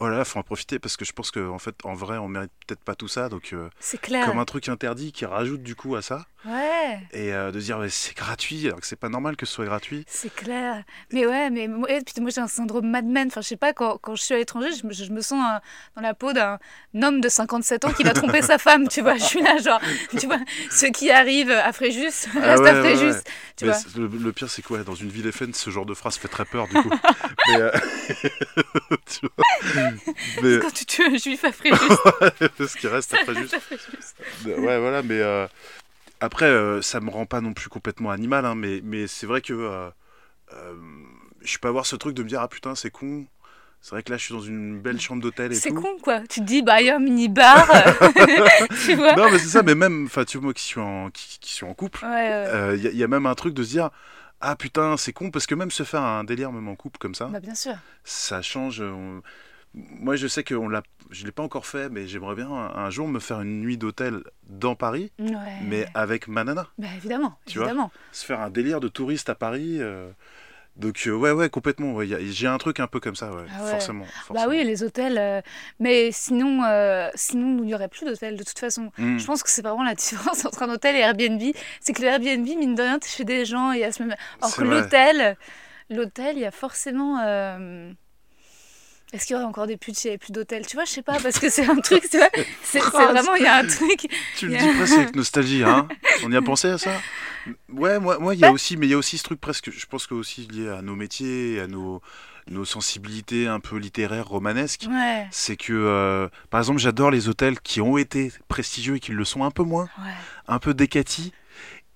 oh 0.00 0.08
là 0.08 0.18
là, 0.18 0.24
faut 0.24 0.38
en 0.38 0.42
profiter 0.42 0.78
parce 0.78 0.96
que 0.96 1.04
je 1.04 1.12
pense 1.12 1.30
qu'en 1.30 1.58
fait, 1.58 1.74
en 1.84 1.94
vrai, 1.94 2.18
on 2.18 2.28
mérite 2.28 2.52
peut-être 2.66 2.84
pas 2.84 2.94
tout 2.94 3.08
ça, 3.08 3.28
donc 3.28 3.52
euh, 3.52 3.68
C'est 3.80 4.00
clair. 4.00 4.26
comme 4.26 4.38
un 4.38 4.44
truc 4.44 4.68
interdit 4.68 5.12
qui 5.12 5.24
rajoute 5.26 5.62
du 5.62 5.74
coup 5.76 5.96
à 5.96 6.02
ça, 6.02 6.26
Ouais. 6.46 6.98
et 7.12 7.32
euh, 7.32 7.50
de 7.50 7.58
dire, 7.60 7.78
c'est 7.88 8.14
gratuit, 8.16 8.66
alors 8.66 8.80
que 8.80 8.86
c'est 8.86 8.96
pas 8.96 9.08
normal 9.08 9.36
que 9.36 9.46
ce 9.46 9.52
soit 9.54 9.64
gratuit. 9.64 10.04
C'est 10.06 10.32
clair. 10.34 10.82
Mais 11.12 11.26
ouais, 11.26 11.48
mais 11.50 11.68
moi, 11.68 11.88
moi 12.20 12.30
j'ai 12.30 12.40
un 12.40 12.48
syndrome 12.48 12.86
Mad 12.90 13.06
Men. 13.06 13.28
Enfin, 13.28 13.40
je 13.40 13.48
sais 13.48 13.56
pas, 13.56 13.72
quand, 13.72 13.98
quand 13.98 14.14
je 14.14 14.22
suis 14.22 14.34
à 14.34 14.36
l'étranger, 14.38 14.68
je 14.80 14.86
me, 14.86 14.92
je 14.92 15.10
me 15.10 15.20
sens 15.22 15.40
euh, 15.42 15.58
dans 15.96 16.02
la 16.02 16.12
peau 16.14 16.32
d'un 16.32 16.58
homme 17.02 17.20
de 17.20 17.28
57 17.28 17.84
ans 17.86 17.92
qui 17.92 18.02
va 18.02 18.12
tromper 18.12 18.42
sa 18.42 18.58
femme, 18.58 18.88
tu 18.88 19.00
vois. 19.00 19.16
Je 19.16 19.22
suis 19.24 19.40
là, 19.42 19.56
genre, 19.58 19.80
tu 20.18 20.26
vois, 20.26 20.38
ceux 20.70 20.90
qui 20.90 21.10
arrivent 21.10 21.50
à 21.50 21.72
Fréjus, 21.72 22.26
Ah 22.36 22.56
ouais, 22.58 22.68
à 22.70 22.74
Fréjus, 22.82 23.04
ouais. 23.12 23.22
tu 23.56 23.64
vois. 23.66 23.76
le, 23.96 24.06
le 24.06 24.32
pire, 24.32 24.50
c'est 24.50 24.62
quoi? 24.62 24.82
Dans 24.84 24.94
une 24.94 25.08
ville 25.08 25.30
FN, 25.32 25.52
ce 25.54 25.70
genre 25.70 25.86
de 25.86 25.94
phrase 25.94 26.16
fait 26.16 26.28
très 26.28 26.44
peur, 26.44 26.68
du 26.68 26.74
coup. 26.74 26.90
mais, 27.48 27.56
euh, 27.56 27.70
tu 29.06 29.20
vois 29.22 29.90
mais 30.42 30.58
Quand 30.60 30.72
tu 30.72 30.84
tues 30.84 31.04
un 31.04 31.16
juif 31.16 31.44
à 31.44 31.52
Fréjus, 31.52 31.76
ce 32.58 32.76
qui 32.76 32.86
reste 32.86 33.14
à 33.14 33.18
Fréjus. 33.24 33.48
Ouais, 34.44 34.78
voilà, 34.78 35.02
mais 35.02 35.20
euh, 35.20 35.46
après, 36.20 36.46
euh, 36.46 36.82
ça 36.82 37.00
me 37.00 37.10
rend 37.10 37.26
pas 37.26 37.40
non 37.40 37.52
plus 37.54 37.68
complètement 37.68 38.10
animal, 38.10 38.44
hein, 38.46 38.54
mais, 38.54 38.80
mais 38.84 39.06
c'est 39.06 39.26
vrai 39.26 39.40
que 39.42 39.52
euh, 39.52 39.90
euh, 40.54 40.74
je 41.42 41.58
peux 41.58 41.68
avoir 41.68 41.86
ce 41.86 41.96
truc 41.96 42.14
de 42.14 42.22
me 42.22 42.28
dire 42.28 42.40
ah 42.42 42.48
putain, 42.48 42.74
c'est 42.74 42.90
con. 42.90 43.26
C'est 43.82 43.90
vrai 43.92 44.02
que 44.02 44.10
là, 44.12 44.16
je 44.18 44.24
suis 44.24 44.34
dans 44.34 44.40
une 44.40 44.80
belle 44.80 45.00
chambre 45.00 45.22
d'hôtel 45.22 45.52
et 45.52 45.56
C'est 45.56 45.70
con, 45.70 45.96
quoi. 46.02 46.20
Tu 46.22 46.40
te 46.40 46.44
dis, 46.46 46.62
bah, 46.62 46.80
il 46.80 46.86
y 46.86 46.90
a 46.90 46.96
un 46.96 47.00
mini-bar, 47.00 47.68
tu 48.86 48.94
vois. 48.94 49.14
Non, 49.16 49.30
mais 49.30 49.38
c'est 49.38 49.48
ça, 49.48 49.62
mais 49.62 49.74
même, 49.74 50.06
enfin, 50.06 50.24
tu 50.24 50.38
vois, 50.38 50.44
moi 50.44 50.54
qui 50.54 50.64
suis 50.64 50.80
en, 50.80 51.10
qui, 51.10 51.38
qui 51.40 51.52
suis 51.52 51.66
en 51.66 51.74
couple, 51.74 52.04
ouais. 52.04 52.30
euh, 52.32 52.76
il 52.76 52.82
y, 52.82 52.88
a- 52.88 52.90
il 52.90 52.96
y 52.96 53.04
a 53.04 53.08
même 53.08 53.26
un 53.26 53.34
truc 53.34 53.54
de 53.54 53.62
se 53.62 53.68
dire 53.70 53.90
ah 54.40 54.56
putain, 54.56 54.96
c'est 54.96 55.12
con, 55.12 55.30
parce 55.30 55.46
que 55.46 55.54
même 55.54 55.70
se 55.70 55.84
faire 55.84 56.02
un 56.02 56.24
délire, 56.24 56.52
même 56.52 56.68
en 56.68 56.76
couple 56.76 56.98
comme 56.98 57.14
ça, 57.14 57.26
Bah, 57.26 57.40
bien 57.40 57.54
sûr. 57.54 57.74
ça 58.04 58.42
change. 58.42 58.80
on- 58.80 59.22
Moi, 59.74 60.14
je 60.16 60.26
sais 60.28 60.44
que 60.44 60.54
on 60.54 60.70
je 61.10 61.24
l'ai 61.26 61.32
pas 61.32 61.42
encore 61.42 61.66
fait, 61.66 61.88
mais 61.88 62.06
j'aimerais 62.06 62.36
bien 62.36 62.48
un, 62.48 62.74
un 62.76 62.90
jour 62.90 63.08
me 63.08 63.18
faire 63.18 63.40
une 63.40 63.60
nuit 63.60 63.76
d'hôtel 63.76 64.22
dans 64.48 64.76
Paris, 64.76 65.10
Ouais. 65.18 65.34
mais 65.62 65.86
avec 65.94 66.28
ma 66.28 66.44
nana. 66.44 66.68
Bah, 66.78 66.86
évidemment, 66.96 67.38
Tu 67.46 67.58
vois 67.58 67.66
évidemment. 67.68 67.90
Se 68.12 68.24
faire 68.24 68.40
un 68.40 68.50
délire 68.50 68.78
de 68.80 68.88
touriste 68.88 69.28
à 69.30 69.34
Paris. 69.34 69.78
euh, 69.80 70.10
Donc, 70.76 71.02
euh, 71.06 71.12
ouais, 71.12 71.30
ouais, 71.32 71.48
complètement. 71.50 71.92
ouais, 71.94 72.06
J'ai 72.20 72.46
un 72.46 72.58
truc 72.58 72.78
un 72.80 72.86
peu 72.86 73.00
comme 73.00 73.14
ça, 73.16 73.32
ouais, 73.32 73.44
Ah 73.56 73.64
ouais. 73.64 73.70
forcément, 73.70 74.06
Bah 74.30 74.46
oui, 74.48 74.62
les 74.64 74.82
hôtels. 74.84 75.18
euh, 75.18 75.40
Mais 75.80 76.10
sinon, 76.12 76.62
euh, 76.64 77.08
sinon, 77.16 77.58
il 77.58 77.66
n'y 77.66 77.74
aurait 77.74 77.88
plus 77.88 78.04
d'hôtels 78.06 78.36
de 78.36 78.42
toute 78.44 78.58
façon. 78.58 78.90
Mm. 78.98 79.18
Je 79.18 79.26
pense 79.26 79.42
que 79.42 79.50
c'est 79.50 79.62
vraiment 79.62 79.84
la 79.84 79.94
différence 79.94 80.44
entre 80.44 80.62
un 80.62 80.70
hôtel 80.72 80.94
et 80.96 81.00
Airbnb. 81.00 81.42
C'est 81.80 81.92
que 81.92 82.02
le 82.02 82.08
Airbnb, 82.08 82.44
mine 82.46 82.74
de 82.76 82.82
rien, 82.82 82.98
tu 83.00 83.08
chez 83.08 83.24
des 83.24 83.44
gens, 83.44 83.72
ce 83.72 84.02
même. 84.02 84.14
Alors 84.40 84.50
C'est 84.50 84.62
que 84.62 84.66
l'hôtel, 84.68 85.36
l'hôtel, 85.90 86.36
il 86.36 86.42
y 86.42 86.46
a 86.46 86.50
forcément. 86.52 87.18
Est-ce 89.14 89.26
qu'il 89.26 89.34
y 89.34 89.36
aurait 89.36 89.46
encore 89.46 89.68
des 89.68 89.76
putes 89.76 89.96
s'il 89.96 90.08
n'y 90.08 90.14
avait 90.14 90.18
plus 90.18 90.32
d'hôtel 90.32 90.66
Tu 90.66 90.74
vois, 90.74 90.84
je 90.84 90.90
sais 90.90 91.02
pas, 91.02 91.20
parce 91.20 91.38
que 91.38 91.48
c'est 91.48 91.64
un 91.64 91.76
truc, 91.76 92.02
tu 92.10 92.18
vois. 92.18 92.30
C'est 92.64 92.80
vraiment, 92.80 93.36
il 93.36 93.44
y 93.44 93.46
a 93.46 93.58
un 93.58 93.66
truc. 93.66 94.10
Tu 94.36 94.48
le 94.48 94.56
dis 94.56 94.68
presque 94.76 94.98
avec 94.98 95.14
nostalgie, 95.16 95.62
hein 95.62 95.86
On 96.24 96.32
y 96.32 96.36
a 96.36 96.42
pensé 96.42 96.68
à 96.68 96.78
ça? 96.78 96.90
Ouais, 97.72 98.00
moi, 98.00 98.18
moi, 98.18 98.34
il 98.34 98.40
y 98.40 98.44
a 98.44 98.50
aussi, 98.50 98.76
mais 98.76 98.86
il 98.86 98.90
y 98.90 98.94
a 98.94 98.98
aussi 98.98 99.16
ce 99.16 99.22
truc 99.22 99.40
presque, 99.40 99.70
je 99.70 99.86
pense 99.86 100.08
que 100.08 100.14
aussi 100.14 100.48
lié 100.48 100.68
à 100.68 100.82
nos 100.82 100.96
métiers, 100.96 101.60
à 101.60 101.68
nos, 101.68 102.02
nos 102.50 102.64
sensibilités 102.64 103.46
un 103.46 103.60
peu 103.60 103.76
littéraires, 103.76 104.26
romanesques. 104.26 104.86
Ouais, 104.90 105.28
C'est 105.30 105.56
que, 105.56 105.72
euh, 105.72 106.28
par 106.50 106.60
exemple, 106.60 106.80
j'adore 106.80 107.12
les 107.12 107.28
hôtels 107.28 107.60
qui 107.60 107.80
ont 107.80 107.96
été 107.96 108.32
prestigieux 108.48 108.96
et 108.96 109.00
qui 109.00 109.12
le 109.12 109.24
sont 109.24 109.44
un 109.44 109.52
peu 109.52 109.62
moins, 109.62 109.84
ouais. 109.98 110.10
un 110.48 110.58
peu 110.58 110.74
décatis. 110.74 111.32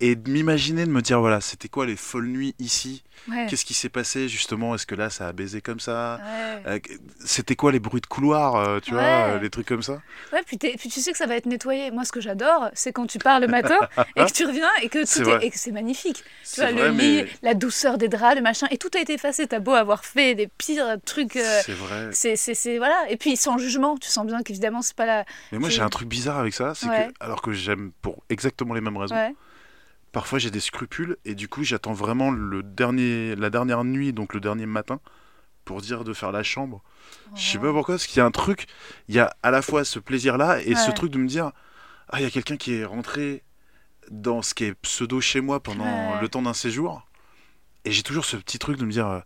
Et 0.01 0.15
de 0.15 0.31
m'imaginer, 0.31 0.85
de 0.87 0.91
me 0.91 1.03
dire, 1.03 1.21
voilà, 1.21 1.41
c'était 1.41 1.69
quoi 1.69 1.85
les 1.85 1.97
folles 1.97 2.29
nuits 2.29 2.55
ici? 2.61 3.03
Ouais. 3.29 3.47
Qu'est-ce 3.49 3.65
qui 3.65 3.75
s'est 3.75 3.89
passé 3.89 4.29
justement? 4.29 4.77
Est-ce 4.77 4.87
que 4.87 4.95
là, 4.95 5.11
ça 5.11 5.27
a 5.27 5.33
baisé 5.33 5.61
comme 5.61 5.81
ça? 5.81 6.21
Ouais. 6.65 6.75
Euh, 6.75 6.79
C'était 7.25 7.57
quoi 7.57 7.73
les 7.73 7.81
bruits 7.81 8.01
de 8.01 8.07
couloir, 8.07 8.55
euh, 8.55 8.79
tu 8.81 8.93
vois, 8.93 9.03
euh, 9.03 9.41
les 9.41 9.51
trucs 9.51 9.67
comme 9.67 9.83
ça? 9.83 10.01
Ouais, 10.33 10.41
puis, 10.47 10.57
tu 10.57 11.01
sais 11.01 11.11
que 11.11 11.19
ça 11.19 11.27
va 11.27 11.35
être 11.35 11.47
nettoyé. 11.47 11.91
Moi, 11.91 12.05
ce 12.05 12.13
que 12.13 12.21
j'adore, 12.21 12.71
c'est 12.75 12.93
quand 12.93 13.07
tu 13.07 13.19
pars 13.19 13.41
le 13.41 13.49
matin 13.49 13.79
et 14.17 14.25
que 14.25 14.33
tu 14.33 14.47
reviens 14.47 14.71
et 14.83 14.89
que 14.89 15.05
C'est 15.05 15.25
tout 15.25 15.31
est, 15.31 15.47
et 15.47 15.51
que 15.51 15.59
c'est 15.59 15.73
magnifique. 15.73 16.23
Tu 16.55 16.61
vois, 16.61 16.71
vrai, 16.71 16.91
le 16.91 16.91
lit, 16.91 16.97
mais 16.97 17.27
la 17.43 17.55
douceur 17.55 17.99
des 17.99 18.09
draps, 18.09 18.37
le 18.37 18.43
machin, 18.43 18.69
et 18.71 18.79
tout 18.79 18.91
a 18.95 19.01
été 19.01 19.15
effacé. 19.15 19.49
T'as 19.49 19.59
beau 19.59 19.75
avoir 19.75 20.05
fait 20.05 20.37
des 20.37 20.47
pires 20.47 20.97
trucs. 21.05 21.33
c'est 21.33 21.73
vrai. 21.73 22.11
c'est, 22.13 22.79
voilà. 22.79 23.11
Et 23.11 23.17
puis 23.17 23.37
sans 23.37 23.59
jugement, 23.59 23.97
tu 23.99 24.09
sens 24.09 24.27
bien 24.27 24.43
qu'évidemment, 24.45 24.81
c'est 24.81 24.97
pas 24.97 25.07
la. 25.07 25.25
Mais 25.51 25.59
moi, 25.59 25.71
j'ai 25.71 25.83
un 25.83 25.89
truc 25.89 26.09
bizarre 26.09 26.39
avec 26.39 26.55
ça, 26.55 26.75
c'est 26.77 26.87
que, 26.87 27.13
alors 27.19 27.43
que 27.43 27.53
j'aime 27.53 27.91
pour 28.01 28.23
exactement 28.31 28.75
les 28.75 28.81
mêmes 28.81 28.97
raisons. 28.97 29.17
Parfois 30.13 30.39
j'ai 30.39 30.51
des 30.51 30.61
scrupules 30.61 31.17
et 31.25 31.35
du 31.35 31.49
coup, 31.49 31.65
j'attends 31.65 31.93
vraiment 31.93 32.31
le 32.31 32.63
dernier, 32.63 33.35
la 33.37 33.51
dernière 33.51 33.85
nuit, 33.85 34.13
donc 34.13 34.35
le 34.35 34.41
dernier 34.41 34.67
matin, 34.67 35.01
pour 35.65 35.81
dire 35.83 36.05
de 36.05 36.13
faire 36.13 36.33
la 36.33 36.43
chambre. 36.43 36.83
Je 37.35 37.43
sais 37.43 37.59
pas 37.59 37.73
pourquoi, 37.73 37.95
parce 37.97 38.07
qu'il 38.07 38.19
y 38.19 38.21
a 38.21 38.25
un 38.25 38.31
truc, 38.31 38.67
il 39.09 39.15
y 39.15 39.19
a 39.21 39.35
à 39.43 39.51
la 39.51 39.63
fois 39.63 39.85
ce 39.85 39.99
plaisir-là 39.99 40.61
et 40.63 40.75
ce 40.75 40.89
Ouais. 40.89 40.95
truc 40.95 41.11
de 41.13 41.19
me 41.19 41.27
dire, 41.27 41.53
ah, 42.09 42.21
il 42.21 42.23
y 42.23 42.27
a 42.27 42.31
quelqu'un 42.31 42.57
qui 42.57 42.75
est 42.75 42.85
rentré 42.85 43.43
dans 44.11 44.41
ce 44.41 44.55
qui 44.55 44.65
est 44.65 44.75
pseudo 44.75 45.21
chez 45.21 45.41
moi 45.43 45.63
pendant 45.63 45.85
Ouais. 46.15 46.21
le 46.23 46.29
temps 46.29 46.41
d'un 46.43 46.55
séjour. 46.55 47.07
Et 47.85 47.93
j'ai 47.93 48.03
toujours 48.03 48.25
ce 48.25 48.37
petit 48.37 48.59
truc 48.59 48.79
de 48.79 48.85
me 48.85 48.91
dire, 48.91 49.23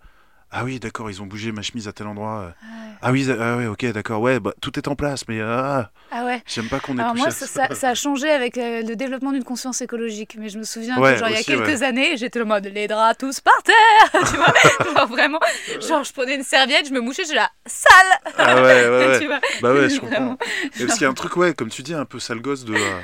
ah 0.53 0.65
oui, 0.65 0.79
d'accord, 0.79 1.11
ils 1.11 1.21
ont 1.23 1.27
bougé 1.27 1.51
ma 1.51 1.63
chemise 1.63 1.89
à 1.89 1.93
tel 1.93 2.07
endroit. 2.07 2.41
euh. 2.41 2.47
Ouais. 2.49 2.93
Ah 3.05 3.11
oui, 3.11 3.27
ah 3.31 3.57
ouais, 3.57 3.67
ok, 3.67 3.87
d'accord, 3.93 4.21
ouais, 4.21 4.39
bah, 4.39 4.53
tout 4.61 4.79
est 4.79 4.87
en 4.87 4.95
place, 4.95 5.27
mais 5.27 5.41
ah, 5.41 5.91
Ah 6.13 6.25
ouais. 6.25 6.41
j'aime 6.47 6.69
pas 6.69 6.79
qu'on 6.79 6.97
ait 6.99 7.01
Alors 7.01 7.17
moi, 7.17 7.31
ça, 7.31 7.47
ça. 7.47 7.75
ça- 7.75 7.89
a 7.89 7.95
changé 7.95 8.31
avec 8.31 8.57
euh, 8.59 8.83
le 8.83 8.95
développement 8.95 9.33
d'une 9.33 9.43
conscience 9.43 9.81
écologique. 9.81 10.37
Mais 10.39 10.49
je 10.51 10.59
me 10.59 10.63
souviens 10.65 10.99
Ouais, 11.01 11.15
que 11.15 11.19
genre, 11.19 11.29
il 11.31 11.35
y 11.35 11.39
a 11.39 11.43
quelques 11.43 11.83
années, 11.83 12.17
j'étais 12.17 12.39
le 12.39 12.45
mode 12.45 12.67
les 12.67 12.87
draps 12.87 13.19
tous 13.19 13.41
par 13.41 13.61
terre. 13.65 14.23
tu 14.31 14.37
vois 14.37 14.93
genre 14.95 15.09
vraiment, 15.09 15.41
genre 15.81 16.05
je 16.05 16.13
prenais 16.13 16.37
une 16.37 16.45
serviette, 16.45 16.87
je 16.89 16.93
me 16.93 17.01
mouchais, 17.01 17.25
je 17.29 17.35
la 17.35 17.51
sale. 17.67 18.33
Ah 18.39 18.57
ouais, 18.57 18.63
ouais, 18.63 18.89
ouais. 19.09 19.21
tu 19.21 19.27
vois 19.27 19.41
Bah 19.63 19.73
ouais, 19.75 19.89
je 19.89 19.99
comprends. 19.99 20.15
Vraiment. 20.17 20.39
Parce 20.79 20.93
qu'il 20.93 21.03
y 21.03 21.07
a 21.07 21.09
un 21.09 21.15
truc, 21.15 21.37
ouais, 21.37 21.55
comme 21.55 21.71
tu 21.71 21.83
dis, 21.83 21.95
un 21.95 22.05
peu 22.05 22.19
sale 22.21 22.41
gosse 22.41 22.65
de, 22.65 22.75
euh, 22.75 23.01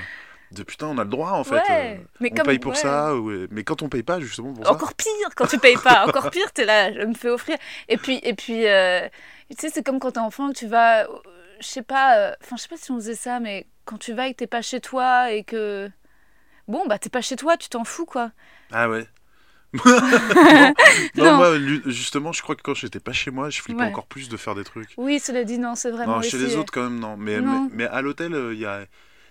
de 0.53 0.63
putain, 0.63 0.87
on 0.87 0.99
a 0.99 1.05
le 1.05 1.11
droit 1.11 1.33
en 1.33 1.45
fait. 1.45 1.57
Ouais, 1.57 1.99
euh, 2.01 2.05
mais 2.21 2.31
on 2.33 2.37
comme- 2.37 2.47
paye 2.47 2.59
pour 2.59 2.73
ouais. 2.73 2.79
ça, 2.79 3.15
ouais. 3.17 3.47
mais 3.51 3.65
quand 3.65 3.83
on 3.83 3.89
paye 3.89 4.03
pas 4.03 4.19
justement 4.21 4.53
pour 4.55 4.65
ça. 4.65 4.73
Encore 4.73 4.95
pire 4.95 5.11
quand 5.37 5.47
tu 5.47 5.59
payes 5.59 5.77
pas. 5.77 6.07
Encore 6.07 6.31
pire, 6.33 6.51
t'es 6.53 6.65
là, 6.65 6.93
je 6.93 7.05
me 7.05 7.15
fais 7.15 7.29
offrir. 7.29 7.57
Et 7.89 7.97
puis, 7.99 8.19
et 8.23 8.35
puis, 8.35 8.67
euh, 8.67 9.07
tu 9.51 9.57
sais, 9.59 9.71
c'est 9.71 9.83
comme 9.85 9.99
quand 9.99 10.13
t'es 10.13 10.19
enfant 10.21 10.49
que 10.51 10.57
tu 10.59 10.67
vas, 10.67 11.05
euh, 11.05 11.07
je 11.61 11.67
sais 11.67 11.83
pas, 11.83 12.17
euh, 12.19 12.33
enfin, 12.43 12.57
je 12.57 12.63
sais 12.63 12.69
pas 12.69 12.77
si 12.79 12.91
on 12.91 12.97
faisait 12.97 13.15
ça, 13.15 13.41
mais 13.41 13.67
quand 13.85 13.99
tu 13.99 14.13
vas 14.15 14.29
et 14.29 14.33
que 14.33 14.39
t'es 14.39 14.47
pas 14.47 14.63
chez 14.63 14.81
toi 14.81 15.31
et 15.33 15.45
que, 15.45 15.91
bon, 16.67 16.87
bah 16.87 16.99
t'es 16.99 17.11
pas 17.11 17.21
chez 17.23 17.37
toi, 17.37 17.57
tu 17.57 17.69
t'en 17.69 17.85
fous 17.85 18.07
quoi. 18.07 18.31
Ah 18.73 18.89
ouais. 18.89 19.07
non, 19.75 19.83
non, 21.17 21.25
Non. 21.25 21.37
moi, 21.37 21.59
justement, 21.85 22.33
je 22.33 22.41
crois 22.41 22.55
que 22.57 22.63
quand 22.63 22.73
j'étais 22.75 23.01
pas 23.01 23.13
chez 23.13 23.31
moi, 23.31 23.51
je 23.51 23.61
flippais 23.61 23.85
encore 23.85 24.07
plus 24.07 24.31
de 24.31 24.37
faire 24.39 24.55
des 24.55 24.65
trucs. 24.65 24.95
Oui, 24.97 25.21
cela 25.21 25.45
dit, 25.45 25.59
non, 25.59 25.75
c'est 25.75 25.91
vraiment. 25.91 26.17
non, 26.17 26.23
chez 26.23 26.39
les 26.39 26.57
euh, 26.57 26.61
autres 26.61 26.73
quand 26.73 26.85
même, 26.85 26.99
non. 26.99 27.19
Mais, 27.19 27.39
mais, 27.43 27.59
mais 27.73 27.87
à 27.87 28.01
l'hôtel, 28.01 28.33
euh, 28.33 28.55
il 28.55 28.61
y 28.61 28.65
a. 28.67 28.87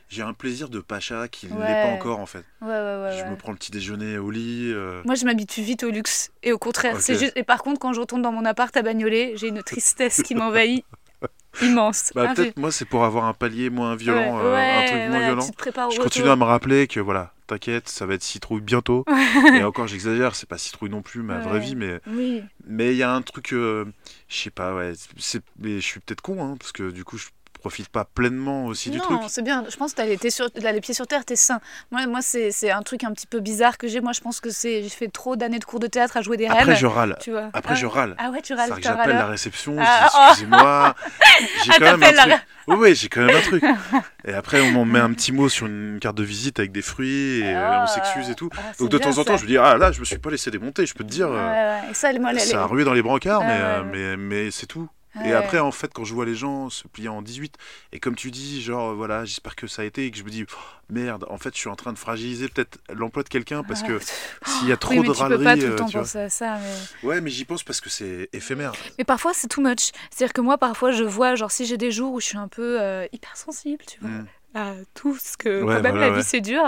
J'ai 0.10 0.22
un 0.22 0.34
plaisir 0.34 0.70
de 0.70 0.80
Pacha 0.80 1.28
qui 1.28 1.48
ne 1.48 1.60
l'est 1.60 1.84
pas 1.84 1.90
encore 1.94 2.20
en 2.20 2.26
fait. 2.26 2.44
Ouais, 2.62 2.68
ouais, 2.70 2.74
ouais. 3.04 3.18
je 3.20 3.30
me 3.30 3.36
prends 3.36 3.52
le 3.52 3.58
petit 3.58 3.72
déjeuner 3.72 4.18
au 4.18 4.32
lit. 4.32 4.72
euh, 4.74 5.02
Moi, 5.06 5.16
je 5.16 5.26
m'habitue 5.26 5.62
vite 5.62 5.84
au 5.84 5.90
luxe. 5.92 6.32
Et 6.44 6.54
au 6.54 6.58
contraire, 6.58 7.02
c'est 7.02 7.18
juste. 7.20 7.34
Et 7.36 7.44
par 7.44 7.62
contre, 7.62 7.80
quand 7.80 7.92
je 7.94 8.00
retourne 8.00 8.22
dans 8.22 8.32
mon 8.32 8.46
appart 8.46 8.76
à 8.78 8.82
Bagnolet, 8.82 9.34
j'ai 9.36 9.50
une 9.50 9.62
tristesse 9.64 10.22
qui 10.24 10.34
m'envahit 10.36 10.86
immense. 11.62 12.12
Bah, 12.16 12.28
Ah, 12.30 12.34
peut-être 12.36 12.58
moi 12.58 12.72
c'est 12.72 12.86
pour 12.86 13.04
avoir 13.04 13.26
un 13.26 13.34
palier 13.34 13.70
moins 13.70 13.96
violent, 13.96 14.40
euh, 14.40 14.56
un 14.56 14.86
truc 14.86 15.10
moins 15.10 15.20
violent. 15.20 15.90
Je 15.92 16.00
continue 16.02 16.30
à 16.30 16.36
me 16.36 16.44
rappeler 16.44 16.88
que 16.88 17.00
voilà, 17.00 17.34
t'inquiète, 17.48 17.90
ça 17.90 18.06
va 18.06 18.14
être 18.14 18.24
citrouille 18.24 18.62
bientôt. 18.62 19.04
Et 19.60 19.64
encore 19.64 19.88
j'exagère, 19.88 20.36
c'est 20.36 20.48
pas 20.48 20.58
citrouille 20.60 20.90
non 20.92 21.02
plus 21.02 21.22
ma 21.24 21.40
vraie 21.40 21.60
vie, 21.60 21.76
mais 21.76 22.00
Oui. 22.08 22.44
mais 22.66 22.92
il 22.94 22.98
y 22.98 23.04
a 23.04 23.12
un 23.12 23.22
truc, 23.24 23.54
euh, 23.54 23.86
je 24.30 24.38
sais 24.38 24.52
pas, 24.52 24.74
ouais, 24.76 24.94
je 25.18 25.80
suis 25.80 26.00
peut-être 26.00 26.22
con, 26.22 26.44
hein, 26.44 26.56
parce 26.60 26.72
que 26.72 26.92
du 26.92 27.04
coup 27.04 27.18
je 27.18 27.26
profite 27.58 27.90
pas 27.90 28.06
pleinement 28.06 28.66
aussi 28.66 28.90
du 28.90 29.00
truc. 29.00 29.12
Non, 29.12 29.28
c'est 29.28 29.42
bien. 29.42 29.64
Je 29.70 29.76
pense 29.76 29.92
que 29.92 29.98
t'as 29.98 30.06
les, 30.06 30.18
t'es 30.18 30.30
sur, 30.30 30.52
t'as 30.52 30.72
les 30.72 30.82
pieds 30.82 30.94
sur 30.94 31.08
terre, 31.08 31.26
t'es 31.26 31.36
sain. 31.36 31.60
Moi, 31.92 32.06
moi 32.08 32.20
c'est, 32.22 32.52
un 32.72 32.82
truc 32.82 33.04
un 33.04 33.12
petit 33.12 33.28
peu 33.28 33.40
bizarre 33.40 33.78
que 33.78 33.88
j'ai. 33.88 34.02
Moi, 34.02 34.12
je 34.14 34.22
pense 34.22 34.40
que 34.40 34.50
c'est, 34.50 34.84
j'ai 34.84 34.90
fait 34.90 35.08
trop 35.08 35.36
d'années 35.36 35.60
de 35.60 35.66
cours 35.66 35.80
de 35.80 35.88
théâtre 35.88 36.18
à 36.18 36.22
jouer 36.22 36.38
des 36.38 36.46
Après 36.48 36.64
reines. 36.64 36.76
je 36.76 36.86
râle, 36.86 37.18
Tu 37.22 37.32
vois. 37.32 37.50
après 37.54 37.74
ah, 37.74 37.76
je 37.76 37.86
râle. 37.86 38.16
Ah 38.20 38.30
ouais, 38.32 38.42
tu 38.42 38.54
râles. 38.54 38.72
j'appelle 38.82 39.16
la 39.16 39.28
réception, 39.28 39.76
Ah, 39.80 40.08
je 40.10 40.18
dis 40.18 40.24
excusez-moi, 40.30 40.96
j'ai 41.66 41.72
Ah, 41.74 41.76
quand 41.80 41.98
même 41.98 42.04
un 42.04 42.14
truc. 42.24 42.42
Oui, 42.68 42.76
oui, 42.80 42.96
j'ai 42.96 43.08
quand 43.08 43.22
même 43.22 43.36
un 43.36 43.42
truc. 43.42 43.64
Et 44.26 44.34
après, 44.34 44.60
on 44.62 44.72
m'en 44.72 44.84
met 44.86 45.00
un 45.00 45.14
petit 45.14 45.32
mot 45.32 45.48
sur 45.48 45.68
une 45.68 46.00
carte 46.02 46.18
de 46.18 46.24
visite 46.24 46.60
avec 46.60 46.74
des 46.74 46.82
fruits 46.82 47.40
et 47.40 47.56
euh, 47.56 47.66
Ah, 47.66 47.84
on 47.84 47.88
s'excuse 47.88 48.30
et 48.30 48.36
tout. 48.36 48.50
ah, 48.58 48.62
Donc 48.78 48.90
de 48.90 48.98
bien, 48.98 49.10
temps 49.10 49.18
en 49.20 49.24
temps, 49.24 49.38
je 49.38 49.44
me 49.44 49.48
dis, 49.48 49.58
ah 49.58 49.78
là, 49.78 49.94
je 49.94 50.00
me 50.02 50.06
suis 50.06 50.18
pas 50.18 50.30
laissé 50.30 50.52
démonter, 50.52 50.86
je 50.86 50.94
peux 50.94 51.06
te 51.06 51.10
dire. 51.10 51.30
Euh. 51.32 51.80
Et 51.90 51.94
ça, 51.94 52.12
moi, 52.20 52.34
les- 52.34 52.40
Ça 52.42 52.64
a 52.64 52.66
rué 52.66 52.84
dans 52.84 52.94
les 52.94 53.02
brancards, 53.02 53.42
mais, 53.42 53.58
euh, 53.58 53.84
mais, 53.90 54.18
mais 54.18 54.52
c'est 54.52 54.66
tout. 54.66 54.90
Ouais. 55.22 55.30
Et 55.30 55.34
après, 55.34 55.60
en 55.60 55.72
fait, 55.72 55.92
quand 55.94 56.04
je 56.04 56.14
vois 56.14 56.26
les 56.26 56.36
gens 56.36 56.70
se 56.70 56.88
plier 56.88 57.10
en 57.10 57.22
18, 57.22 57.56
et 57.94 58.00
comme 58.00 58.16
tu 58.16 58.32
dis, 58.32 58.62
genre, 58.62 58.94
voilà, 58.96 59.26
j'espère 59.26 59.56
que 59.56 59.68
ça 59.68 59.82
a 59.82 59.86
été, 59.86 60.06
et 60.06 60.12
que 60.12 60.18
je 60.18 60.24
me 60.24 60.30
dis, 60.30 60.46
oh, 60.50 60.56
merde, 60.90 61.26
en 61.30 61.38
fait, 61.38 61.54
je 61.54 61.60
suis 61.60 61.70
en 61.70 61.76
train 61.76 61.94
de 61.94 61.98
fragiliser 61.98 62.48
peut-être 62.50 62.80
l'emploi 62.94 63.24
de 63.24 63.30
quelqu'un, 63.30 63.64
parce 63.64 63.84
que 63.84 64.00
s'il 64.46 64.68
y 64.68 64.72
a 64.72 64.78
trop 64.78 64.92
oui, 64.92 65.00
mais 65.00 65.08
de 65.08 65.14
tu 65.14 65.18
peux 65.18 65.24
râleries, 65.24 65.44
pas 65.44 65.56
tout 65.56 65.62
le 65.62 65.72
euh, 65.72 65.76
temps 65.76 65.90
penser 65.90 66.20
à 66.20 66.30
ça. 66.30 66.60
Mais... 66.60 67.08
Ouais, 67.08 67.22
mais 67.22 67.30
j'y 67.30 67.46
pense 67.46 67.64
parce 67.64 67.82
que 67.82 67.90
c'est 67.90 68.30
éphémère. 68.34 68.74
mais 68.98 69.04
parfois, 69.04 69.34
c'est 69.34 69.48
too 69.48 69.62
much. 69.62 69.92
C'est-à-dire 70.10 70.34
que 70.34 70.42
moi, 70.42 70.58
parfois, 70.58 70.92
je 70.92 71.04
vois, 71.04 71.36
genre, 71.36 71.52
si 71.52 71.66
j'ai 71.66 71.78
des 71.78 71.92
jours 71.92 72.14
où 72.14 72.20
je 72.20 72.26
suis 72.26 72.38
un 72.38 72.48
peu 72.48 72.82
euh, 72.82 73.06
hypersensible, 73.12 73.84
tu 73.88 74.00
vois, 74.00 74.10
Mm. 74.10 74.28
À 74.56 74.72
tout 74.96 75.16
ce 75.22 75.38
que, 75.38 75.62
Ouais, 75.62 75.76
quand 75.76 75.82
même, 75.82 75.92
voilà, 75.92 76.08
la 76.08 76.10
vie, 76.12 76.18
ouais. 76.18 76.24
c'est 76.24 76.42
dur. 76.42 76.64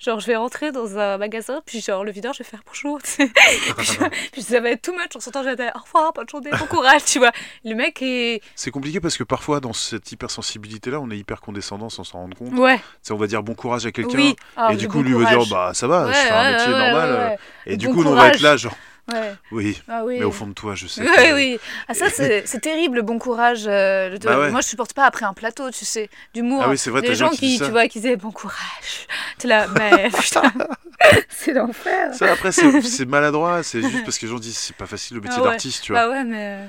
Genre, 0.00 0.20
je 0.20 0.26
vais 0.26 0.36
rentrer 0.36 0.70
dans 0.70 0.98
un 0.98 1.18
magasin, 1.18 1.60
puis 1.66 1.80
genre, 1.80 2.04
le 2.04 2.12
videur, 2.12 2.32
je 2.34 2.38
vais 2.38 2.44
faire 2.48 2.62
bonjour, 2.66 2.98
puis, 3.02 3.28
puis 4.32 4.42
ça 4.42 4.60
va 4.60 4.70
être 4.70 4.82
too 4.82 4.92
much. 4.92 5.16
En 5.16 5.20
sortant, 5.20 5.42
je 5.42 5.48
vais 5.48 5.56
dire, 5.56 5.72
au 5.74 5.80
revoir, 5.80 6.12
bonne 6.12 6.28
journée, 6.28 6.50
bon 6.50 6.66
courage, 6.66 7.04
tu 7.04 7.18
vois. 7.18 7.32
Le 7.64 7.74
mec 7.74 8.00
est. 8.02 8.40
C'est 8.54 8.70
compliqué 8.70 9.00
parce 9.00 9.16
que 9.16 9.24
parfois, 9.24 9.60
dans 9.60 9.72
cette 9.72 10.10
hypersensibilité-là, 10.12 11.00
on 11.00 11.10
est 11.10 11.16
hyper 11.18 11.40
condescendant 11.40 11.88
sans 11.88 12.04
s'en 12.04 12.18
rendre 12.18 12.36
compte. 12.36 12.52
Ouais, 12.52 12.76
Tu 12.78 12.82
sais, 13.02 13.12
on 13.12 13.16
va 13.18 13.26
dire 13.26 13.42
bon 13.42 13.54
courage 13.54 13.86
à 13.86 13.92
quelqu'un, 13.92 14.16
oui. 14.18 14.36
Ah, 14.56 14.72
et 14.72 14.76
du 14.76 14.86
coup, 14.88 14.98
bon 15.02 15.04
lui 15.04 15.12
va 15.24 15.28
dire, 15.34 15.46
bah 15.50 15.72
ça 15.74 15.86
va, 15.88 16.06
Ouais, 16.06 16.12
je 16.12 16.18
fais 16.18 16.30
un 16.32 16.52
métier 16.52 16.68
normal. 16.70 17.38
Et 17.66 17.76
du 17.76 17.86
Bon 17.88 17.94
coup, 17.94 18.04
on 18.04 18.14
va 18.14 18.28
être 18.28 18.40
là, 18.40 18.56
genre, 18.56 18.74
Ouais. 19.12 19.34
oui, 19.50 19.82
Ah 19.88 20.04
oui. 20.04 20.18
mais 20.20 20.24
au 20.24 20.30
fond 20.30 20.46
de 20.46 20.52
toi, 20.52 20.74
je 20.74 20.86
sais 20.86 21.02
Oui, 21.18 21.32
oui. 21.34 21.58
Ah, 21.88 21.94
ça, 21.94 22.08
c'est 22.08 22.60
terrible, 22.60 22.96
le 22.96 23.02
bon 23.02 23.18
courage. 23.18 23.64
euh, 23.66 24.16
Bah 24.22 24.38
ouais. 24.38 24.50
Moi, 24.50 24.60
je 24.60 24.68
supporte 24.68 24.92
pas 24.94 25.04
après 25.06 25.24
un 25.26 25.34
plateau, 25.34 25.70
tu 25.70 25.84
sais, 25.84 26.08
d'humour. 26.34 26.62
Ah 26.64 26.70
oui, 26.70 26.78
c'est 26.78 26.90
vrai, 26.90 27.00
Les 27.00 27.14
gens 27.16 27.30
qui 27.30 27.58
tu 27.58 27.64
vois, 27.70 27.88
qui 27.88 28.00
disaient 28.00 28.16
bon 28.16 28.30
courage. 28.30 29.06
T'es 29.38 29.48
là, 29.48 29.66
mais 29.76 30.08
putain, 30.20 30.42
c'est 31.28 31.52
l'enfer. 31.52 32.14
Ça, 32.14 32.32
après, 32.32 32.52
c'est 32.52 33.04
maladroit, 33.06 33.62
c'est 33.62 33.82
juste 33.82 34.04
parce 34.04 34.18
que 34.18 34.26
les 34.26 34.32
gens 34.32 34.38
disent 34.38 34.56
c'est 34.56 34.76
pas 34.76 34.86
facile 34.86 35.16
le 35.16 35.22
métier 35.22 35.38
Ah 35.40 35.42
ouais. 35.42 35.48
d'artiste, 35.50 35.82
tu 35.82 35.92
vois. 35.92 36.02
Ah 36.02 36.08
ouais, 36.10 36.24
mais. 36.24 36.60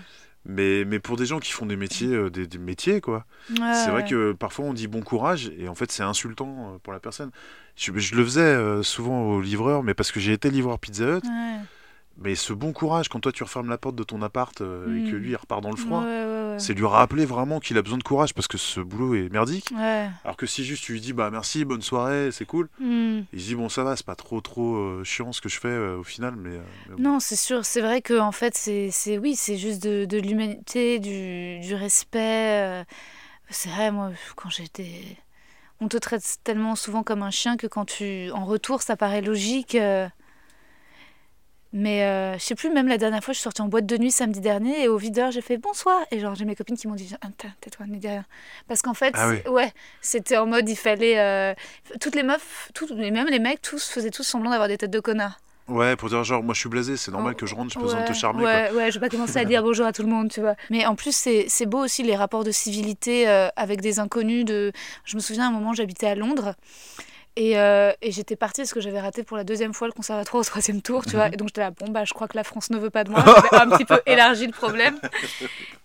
Mais, 0.45 0.83
mais 0.85 0.99
pour 0.99 1.15
des 1.15 1.25
gens 1.25 1.39
qui 1.39 1.51
font 1.53 1.65
des 1.65 1.77
métiers, 1.77 2.07
euh, 2.09 2.29
des, 2.29 2.47
des 2.47 2.57
métiers, 2.57 2.99
quoi. 2.99 3.25
Ouais, 3.51 3.73
C'est 3.73 3.91
vrai 3.91 4.03
que 4.03 4.33
parfois 4.33 4.65
on 4.65 4.73
dit 4.73 4.87
bon 4.87 5.01
courage 5.01 5.49
et 5.57 5.69
en 5.69 5.75
fait 5.75 5.89
c'est 5.89 6.03
insultant 6.03 6.73
euh, 6.73 6.77
pour 6.83 6.91
la 6.91 6.99
personne. 6.99 7.31
Je, 7.77 7.97
je 7.97 8.13
le 8.15 8.23
faisais 8.25 8.41
euh, 8.41 8.83
souvent 8.83 9.21
aux 9.21 9.39
livreurs, 9.41 9.83
mais 9.83 9.93
parce 9.93 10.11
que 10.11 10.19
j'ai 10.19 10.33
été 10.33 10.49
livreur 10.49 10.79
Pizza 10.79 11.05
Hut. 11.05 11.21
Ouais. 11.25 11.59
Mais 12.17 12.35
ce 12.35 12.53
bon 12.53 12.73
courage, 12.73 13.09
quand 13.09 13.19
toi 13.19 13.31
tu 13.31 13.43
refermes 13.43 13.69
la 13.69 13.77
porte 13.79 13.95
de 13.95 14.03
ton 14.03 14.21
appart 14.21 14.61
euh, 14.61 14.97
et 14.99 15.09
que 15.09 15.15
Mm. 15.15 15.19
lui 15.19 15.29
il 15.31 15.35
repart 15.35 15.61
dans 15.63 15.71
le 15.71 15.75
froid, 15.77 16.01
Ouais, 16.01 16.05
ouais, 16.05 16.51
ouais. 16.51 16.59
c'est 16.59 16.73
lui 16.75 16.85
rappeler 16.85 17.25
vraiment 17.25 17.59
qu'il 17.59 17.75
a 17.77 17.81
besoin 17.81 17.97
de 17.97 18.03
courage 18.03 18.33
parce 18.35 18.47
que 18.47 18.57
ce 18.59 18.79
boulot 18.81 19.15
est 19.15 19.29
merdique. 19.31 19.71
Alors 20.23 20.37
que 20.37 20.45
si 20.45 20.63
juste 20.63 20.83
tu 20.83 20.93
lui 20.93 21.01
dis 21.01 21.11
bah 21.11 21.29
merci, 21.31 21.65
bonne 21.65 21.81
soirée, 21.81 22.29
c'est 22.31 22.45
cool, 22.45 22.69
Hmm. 22.79 23.21
il 23.33 23.41
se 23.41 23.47
dit 23.47 23.55
bon 23.55 23.67
ça 23.67 23.83
va, 23.83 23.95
c'est 23.95 24.05
pas 24.05 24.15
trop 24.15 24.41
trop 24.41 24.75
euh, 24.75 25.03
chiant 25.03 25.31
ce 25.33 25.41
que 25.41 25.49
je 25.49 25.59
fais 25.59 25.67
euh, 25.69 25.97
au 25.97 26.03
final, 26.03 26.35
mais, 26.35 26.51
mais 26.89 26.95
bon. 26.95 27.01
Non, 27.01 27.19
c'est 27.19 27.35
sûr. 27.35 27.65
C'est 27.65 27.81
vrai 27.81 28.01
que 28.01 28.19
en 28.19 28.31
fait, 28.31 28.55
c'est, 28.55 28.89
c'est 28.91 29.17
oui, 29.17 29.35
c'est 29.35 29.57
juste 29.57 29.81
de, 29.81 30.05
de 30.05 30.17
l'humanité, 30.19 30.99
du, 30.99 31.59
du 31.61 31.73
respect. 31.75 32.85
C'est 33.49 33.69
vrai, 33.69 33.91
moi, 33.91 34.11
quand 34.35 34.49
j'étais, 34.51 35.01
on 35.81 35.87
te 35.87 35.97
traite 35.97 36.23
tellement 36.43 36.75
souvent 36.75 37.01
comme 37.03 37.23
un 37.23 37.31
chien 37.31 37.57
que 37.57 37.67
quand 37.67 37.85
tu, 37.85 38.29
en 38.31 38.45
retour, 38.45 38.81
ça 38.83 38.95
paraît 38.95 39.21
logique. 39.21 39.75
Mais 41.75 42.03
euh, 42.03 42.33
je 42.37 42.43
sais 42.43 42.53
plus, 42.55 42.69
même 42.69 42.87
la 42.87 42.97
dernière 42.99 43.23
fois, 43.23 43.33
je 43.33 43.39
suis 43.39 43.43
sortie 43.43 43.61
en 43.63 43.67
boîte 43.67 43.87
de 43.87 43.97
nuit 43.97 44.11
samedi 44.11 44.39
dernier 44.41 44.83
et 44.83 44.87
au 44.87 44.97
videur, 44.97 45.31
j'ai 45.31 45.41
fait 45.41 45.57
bonsoir. 45.57 45.99
Et 46.11 46.19
genre, 46.19 46.35
j'ai 46.35 46.45
mes 46.45 46.55
copines 46.55 46.77
qui 46.77 46.87
m'ont 46.87 46.93
dit 46.95 47.11
ah, 47.21 47.27
tais-toi, 47.61 47.87
ne 47.87 47.95
dis 47.97 48.07
rien. 48.07 48.25
Parce 48.67 48.81
qu'en 48.83 48.93
fait, 48.93 49.13
Ah 49.17 49.29
oui. 49.29 49.41
ouais, 49.49 49.71
c'était 49.99 50.37
en 50.37 50.45
mode, 50.45 50.69
il 50.69 50.75
fallait. 50.75 51.19
euh, 51.19 51.53
Toutes 51.99 52.13
les 52.15 52.23
meufs, 52.23 52.69
toutes, 52.75 52.91
et 52.91 53.09
même 53.11 53.27
les 53.27 53.39
mecs, 53.39 53.61
tous 53.61 53.89
faisaient 53.89 54.11
tous 54.11 54.23
semblant 54.23 54.51
d'avoir 54.51 54.67
des 54.67 54.77
têtes 54.77 54.91
de 54.91 54.99
connards. 54.99 55.39
Ouais, 55.69 55.95
pour 55.95 56.09
dire 56.09 56.21
genre 56.25 56.43
moi 56.43 56.53
je 56.53 56.59
suis 56.59 56.67
blasé, 56.67 56.97
c'est 56.97 57.09
normal 57.11 57.35
que 57.35 57.45
je 57.45 57.55
rentre, 57.55 57.71
j'ai 57.73 57.79
besoin 57.79 58.01
de 58.01 58.05
te 58.05 58.11
Ouais, 58.11 58.17
charmer. 58.17 58.43
Ouais, 58.43 58.69
ouais, 58.71 58.91
je 58.91 58.99
vais 58.99 59.07
pas 59.07 59.09
commencer 59.09 59.39
à 59.39 59.45
dire 59.45 59.63
bonjour 59.63 59.85
à 59.85 59.93
tout 59.93 60.03
le 60.03 60.09
monde, 60.09 60.29
tu 60.29 60.41
vois. 60.41 60.55
Mais 60.69 60.85
en 60.85 60.95
plus, 60.95 61.15
c'est 61.15 61.45
c'est 61.47 61.65
beau 61.65 61.79
aussi 61.85 62.03
les 62.03 62.17
rapports 62.17 62.43
de 62.43 62.51
civilité 62.51 63.29
euh, 63.29 63.47
avec 63.55 63.79
des 63.79 63.99
inconnus. 64.01 64.43
De... 64.43 64.73
Je 65.05 65.15
me 65.15 65.21
souviens 65.21 65.45
à 65.45 65.47
un 65.47 65.51
moment, 65.51 65.71
j'habitais 65.73 66.07
à 66.07 66.15
Londres. 66.15 66.53
Et, 67.35 67.57
euh, 67.57 67.91
et 68.01 68.11
j'étais 68.11 68.35
partie 68.35 68.61
parce 68.61 68.73
que 68.73 68.79
j'avais 68.79 68.99
raté 68.99 69.23
pour 69.23 69.37
la 69.37 69.43
deuxième 69.43 69.73
fois 69.73 69.87
le 69.87 69.93
conservatoire 69.93 70.41
au 70.41 70.43
troisième 70.43 70.81
tour, 70.81 71.03
tu 71.05 71.15
vois. 71.15 71.27
Et 71.27 71.31
donc 71.37 71.47
j'étais 71.47 71.61
là, 71.61 71.71
bon, 71.71 71.89
bah, 71.89 72.03
je 72.05 72.13
crois 72.13 72.27
que 72.27 72.37
la 72.37 72.43
France 72.43 72.69
ne 72.69 72.77
veut 72.77 72.91
pas 72.91 73.03
de 73.03 73.09
moi. 73.09 73.23
J'avais 73.25 73.63
un 73.63 73.69
petit 73.75 73.85
peu 73.85 73.99
élargi 74.05 74.45
le 74.45 74.51
problème. 74.51 74.99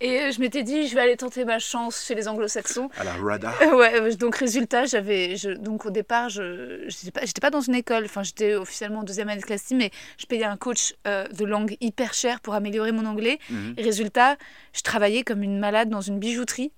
Et 0.00 0.20
euh, 0.20 0.30
je 0.30 0.40
m'étais 0.40 0.62
dit, 0.62 0.86
je 0.86 0.94
vais 0.94 1.00
aller 1.00 1.16
tenter 1.16 1.44
ma 1.44 1.58
chance 1.58 2.04
chez 2.06 2.14
les 2.14 2.28
anglo-saxons. 2.28 2.90
À 2.98 3.04
la 3.04 3.14
RADA. 3.14 3.52
Euh, 3.62 3.76
Ouais, 3.78 4.14
donc 4.16 4.36
résultat, 4.36 4.86
j'avais, 4.86 5.36
donc 5.58 5.86
au 5.86 5.90
départ, 5.90 6.28
je, 6.28 6.84
j'étais 6.88 7.40
pas, 7.40 7.50
dans 7.50 7.60
une 7.60 7.74
école. 7.74 8.04
Enfin, 8.04 8.22
j'étais 8.22 8.54
officiellement 8.54 9.00
en 9.00 9.04
deuxième 9.04 9.28
année 9.28 9.40
de 9.40 9.46
classe, 9.46 9.70
mais 9.70 9.90
je 10.18 10.26
payais 10.26 10.44
un 10.44 10.56
coach 10.56 10.94
euh, 11.06 11.26
de 11.28 11.44
langue 11.44 11.76
hyper 11.80 12.12
cher 12.14 12.40
pour 12.40 12.54
améliorer 12.54 12.92
mon 12.92 13.06
anglais. 13.06 13.38
Mhm. 13.50 13.74
Et 13.76 13.82
résultat, 13.82 14.36
je 14.72 14.82
travaillais 14.82 15.22
comme 15.22 15.42
une 15.42 15.58
malade 15.58 15.88
dans 15.88 16.00
une 16.00 16.18
bijouterie. 16.18 16.72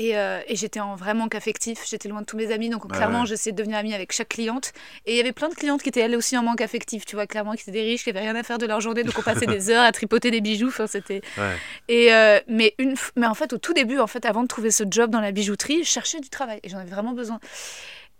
Et, 0.00 0.16
euh, 0.16 0.40
et 0.46 0.54
j'étais 0.54 0.78
en 0.78 0.94
vrai 0.94 1.12
manque 1.12 1.34
affectif, 1.34 1.80
j'étais 1.90 2.08
loin 2.08 2.20
de 2.20 2.26
tous 2.26 2.36
mes 2.36 2.52
amis, 2.52 2.70
donc 2.70 2.88
clairement 2.90 3.22
ouais. 3.22 3.26
j'essayais 3.26 3.50
de 3.52 3.56
devenir 3.56 3.78
amie 3.78 3.92
avec 3.94 4.12
chaque 4.12 4.28
cliente. 4.28 4.72
Et 5.06 5.14
il 5.14 5.16
y 5.16 5.20
avait 5.20 5.32
plein 5.32 5.48
de 5.48 5.54
clientes 5.54 5.82
qui 5.82 5.88
étaient 5.88 5.98
elles 6.00 6.14
aussi 6.14 6.38
en 6.38 6.44
manque 6.44 6.60
affectif, 6.60 7.04
tu 7.04 7.16
vois, 7.16 7.26
clairement 7.26 7.54
qui 7.54 7.62
étaient 7.62 7.72
des 7.72 7.82
riches, 7.82 8.04
qui 8.04 8.10
avaient 8.10 8.20
rien 8.20 8.36
à 8.36 8.44
faire 8.44 8.58
de 8.58 8.66
leur 8.66 8.80
journée, 8.80 9.02
donc 9.02 9.18
on 9.18 9.22
passait 9.22 9.46
des 9.56 9.70
heures 9.70 9.82
à 9.82 9.90
tripoter 9.90 10.30
des 10.30 10.40
bijoux, 10.40 10.68
enfin 10.68 10.86
c'était... 10.86 11.20
Ouais. 11.36 11.56
Et 11.88 12.14
euh, 12.14 12.38
mais, 12.46 12.74
une, 12.78 12.94
f- 12.94 13.10
mais 13.16 13.26
en 13.26 13.34
fait, 13.34 13.52
au 13.52 13.58
tout 13.58 13.74
début, 13.74 13.98
en 13.98 14.06
fait, 14.06 14.24
avant 14.24 14.42
de 14.44 14.48
trouver 14.48 14.70
ce 14.70 14.84
job 14.88 15.10
dans 15.10 15.20
la 15.20 15.32
bijouterie, 15.32 15.82
je 15.82 15.88
cherchais 15.88 16.20
du 16.20 16.28
travail 16.28 16.60
et 16.62 16.68
j'en 16.68 16.78
avais 16.78 16.90
vraiment 16.90 17.12
besoin. 17.12 17.40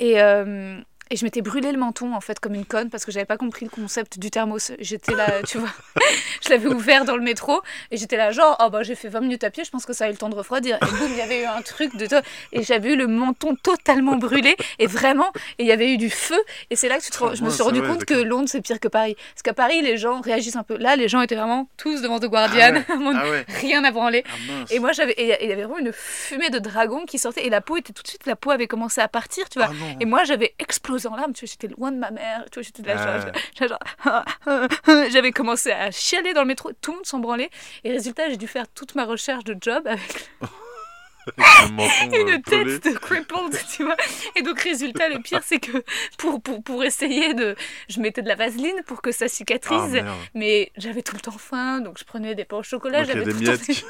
Et, 0.01 0.21
euh, 0.21 0.81
et 1.11 1.17
je 1.17 1.25
m'étais 1.25 1.41
brûlé 1.43 1.73
le 1.73 1.79
menton, 1.79 2.15
en 2.15 2.21
fait, 2.21 2.39
comme 2.41 2.55
une 2.55 2.65
conne 2.65 2.91
parce 2.91 3.05
que 3.05 3.13
j'avais 3.13 3.27
pas 3.27 3.37
compris 3.37 3.65
le 3.65 3.71
concept 3.71 4.19
du 4.19 4.31
thermos. 4.31 4.73
J'étais 4.79 5.15
là, 5.15 5.43
tu 5.47 5.59
vois, 5.59 5.69
je 6.45 6.49
l'avais 6.51 6.67
ouvert 6.69 7.05
dans 7.05 7.17
le 7.17 7.23
métro 7.23 7.61
et 7.91 7.97
j'étais 7.97 8.17
là, 8.17 8.31
genre, 8.33 8.57
oh 8.65 8.71
bah 8.71 8.83
j'ai 8.83 8.95
fait 8.95 9.09
20 9.09 9.21
minutes 9.21 9.45
à 9.45 9.51
pied, 9.51 9.65
je 9.65 9.71
pense 9.71 9.85
que 9.87 9.93
ça 9.93 10.05
a 10.05 10.09
eu 10.09 10.13
le 10.13 10.17
temps 10.19 10.29
de 10.29 10.35
refroidir. 10.35 10.77
Et 10.77 10.87
boum, 10.87 11.09
il 11.11 11.17
y 11.17 11.21
avait 11.21 11.43
eu 11.43 11.47
un 11.47 11.63
truc 11.63 11.97
de. 11.97 12.07
to- 12.07 12.17
Et 12.53 12.63
j'avais 12.63 12.93
eu 12.93 12.97
le 12.97 13.07
menton 13.07 13.57
totalement 13.63 14.17
brûlé 14.17 14.57
et 14.79 14.87
vraiment, 14.87 15.33
et 15.59 15.63
il 15.65 15.67
y 15.67 15.73
avait 15.73 15.93
eu 15.93 15.97
du 15.97 16.11
feu. 16.11 16.39
Et 16.71 16.77
c'est 16.77 16.89
là 16.89 16.99
que 16.99 17.05
tu 17.05 17.11
te 17.11 17.19
rends- 17.19 17.29
Ah, 17.31 17.35
je 17.35 17.41
me 17.43 17.47
mince, 17.47 17.55
suis 17.55 17.63
rendu 17.63 17.83
compte 17.83 18.05
que. 18.05 18.15
Londres 18.15 18.49
c'est 18.49 18.61
pire 18.61 18.81
que 18.81 18.89
Paris. 18.89 19.15
Parce 19.35 19.43
qu'à 19.43 19.55
Paris, 19.55 19.81
les 19.81 19.97
gens 19.97 20.21
réagissent 20.21 20.57
un 20.57 20.63
peu. 20.65 20.77
Là, 20.77 20.97
les 20.97 21.09
gens 21.09 21.21
étaient 21.23 21.37
vraiment 21.37 21.69
tous 21.77 22.03
devant 22.03 22.19
The 22.19 22.27
Guardian. 22.27 22.83
Ah 22.89 22.95
ouais. 22.97 23.15
Ah 23.21 23.31
ouais. 23.31 23.45
Rien 23.61 23.83
à 23.85 23.91
branler. 23.91 24.25
Ah. 24.27 24.65
Et 24.71 24.79
moi, 24.81 24.93
j'avais, 24.93 25.15
il 25.19 25.27
y 25.27 25.33
avait 25.53 25.63
vraiment 25.63 25.79
une 25.79 25.93
fumée 25.93 26.51
de 26.51 26.59
dragon 26.59 27.05
qui 27.07 27.19
sortait, 27.19 27.47
et 27.47 27.51
la 27.51 27.61
peau 27.61 27.77
était 27.77 27.93
tout 27.93 28.03
de 28.03 28.09
suite, 28.09 28.27
la 28.27 28.37
peau 28.37 28.51
avait 28.51 28.67
commencé 28.67 29.01
à 29.01 29.09
partir, 29.09 29.49
tu 29.49 29.59
vois. 29.61 29.71
Ah. 29.71 29.97
Et 30.01 30.05
moi, 30.05 30.25
j'avais 30.25 30.55
explosé 30.59 30.98
en 31.07 31.15
larmes, 31.17 31.33
tu 31.33 31.45
vois, 31.45 31.51
j'étais 31.51 31.69
loin 31.75 31.93
de 31.93 31.99
ma 31.99 32.11
mère, 32.11 32.45
tu 32.51 32.59
vois, 32.61 32.63
j'étais 32.63 32.83
là, 32.83 33.21
genre- 33.61 33.79
j'avais 35.11 35.31
commencé 35.33 35.71
à 35.71 35.91
chialer 35.91 36.33
dans 36.35 36.43
le 36.43 36.47
métro, 36.49 36.71
tout 36.81 36.91
le 36.93 36.97
monde 36.99 37.07
s'en 37.07 37.19
branlait, 37.19 37.51
et 37.85 37.93
résultat, 37.93 38.29
j'ai 38.31 38.37
dû 38.37 38.47
faire 38.49 38.67
toute 38.69 38.95
ma 38.95 39.05
recherche 39.05 39.45
de 39.45 39.57
job 39.61 39.87
avec 39.87 40.31
euh, 41.39 42.33
une 42.35 42.43
pelé. 42.43 42.81
tête 42.81 42.85
de 42.95 42.99
crippled, 42.99 43.51
tu 43.77 43.85
vois. 43.85 43.97
Et 44.35 44.41
donc, 44.43 44.61
résultat, 44.61 45.11
le 45.11 45.19
pire, 45.21 45.43
c'est 45.45 45.59
que 45.61 45.85
pour, 46.17 46.41
pour, 46.41 46.63
pour 46.63 46.83
essayer 46.85 47.35
de. 47.35 47.55
Je 47.91 48.01
mettais 48.01 48.23
de 48.23 48.29
la 48.29 48.35
vaseline 48.35 48.83
pour 48.87 49.03
que 49.03 49.13
ça 49.13 49.27
Ah, 49.27 49.29
cicatrise, 49.29 49.93
merde. 49.93 50.09
mais 50.35 50.73
j'avais 50.79 51.03
tout 51.03 51.15
le 51.15 51.21
temps 51.21 51.37
faim, 51.37 51.81
donc 51.81 51.99
je 51.99 52.05
prenais 52.05 52.35
des 52.35 52.47
pains 52.47 52.57
au 52.57 52.63
chocolat, 52.63 53.05
j'avais 53.05 53.25
tout 53.25 53.39
le 53.39 53.45
temps 53.57 53.63
qui- 53.63 53.85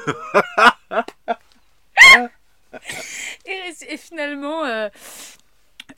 Et, 3.45 3.93
et 3.93 3.97
finalement, 3.97 4.63
euh, 4.65 4.89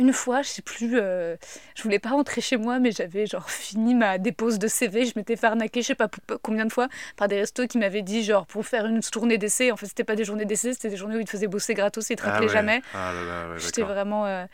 une 0.02 0.14
fois, 0.14 0.42
je 0.42 0.50
sais 0.50 0.62
plus, 0.62 0.98
euh, 1.00 1.36
je 1.76 1.84
voulais 1.84 2.00
pas 2.00 2.10
rentrer 2.10 2.42
chez 2.42 2.58
moi, 2.58 2.80
mais 2.80 2.92
j'avais 2.92 3.26
genre 3.26 3.50
fini 3.50 3.96
ma 3.96 4.18
dépose 4.18 4.60
de 4.60 4.68
CV. 4.68 5.06
Je 5.06 5.14
m'étais 5.16 5.36
fait 5.36 5.48
arnaquer, 5.48 5.82
je 5.82 5.88
sais 5.88 5.96
pas 5.96 6.10
combien 6.42 6.66
de 6.66 6.72
fois, 6.74 6.88
par 7.16 7.28
des 7.28 7.38
restos 7.40 7.68
qui 7.68 7.78
m'avaient 7.78 8.02
dit, 8.02 8.24
genre, 8.24 8.46
pour 8.48 8.66
faire 8.66 8.86
une 8.88 9.00
tournée 9.02 9.38
d'essai. 9.38 9.72
En 9.72 9.78
fait, 9.78 9.86
c'était 9.86 10.04
pas 10.04 10.16
des 10.16 10.26
journées 10.26 10.46
d'essai, 10.46 10.74
c'était 10.74 10.90
des 10.90 10.98
journées 10.98 11.16
où 11.16 11.20
ils 11.20 11.26
te 11.26 11.30
faisaient 11.32 11.48
bosser 11.48 11.74
gratos 11.74 12.10
et 12.10 12.14
ils 12.14 12.18
te 12.18 12.24
Ah 12.24 12.32
rappelaient 12.32 12.48
ouais. 12.48 12.54
jamais. 12.54 12.82
Ah 12.94 13.14
là 13.14 13.24
là, 13.24 13.50
ouais, 13.54 13.60
J'étais 13.60 13.84
vraiment. 13.84 14.26
euh, 14.26 14.46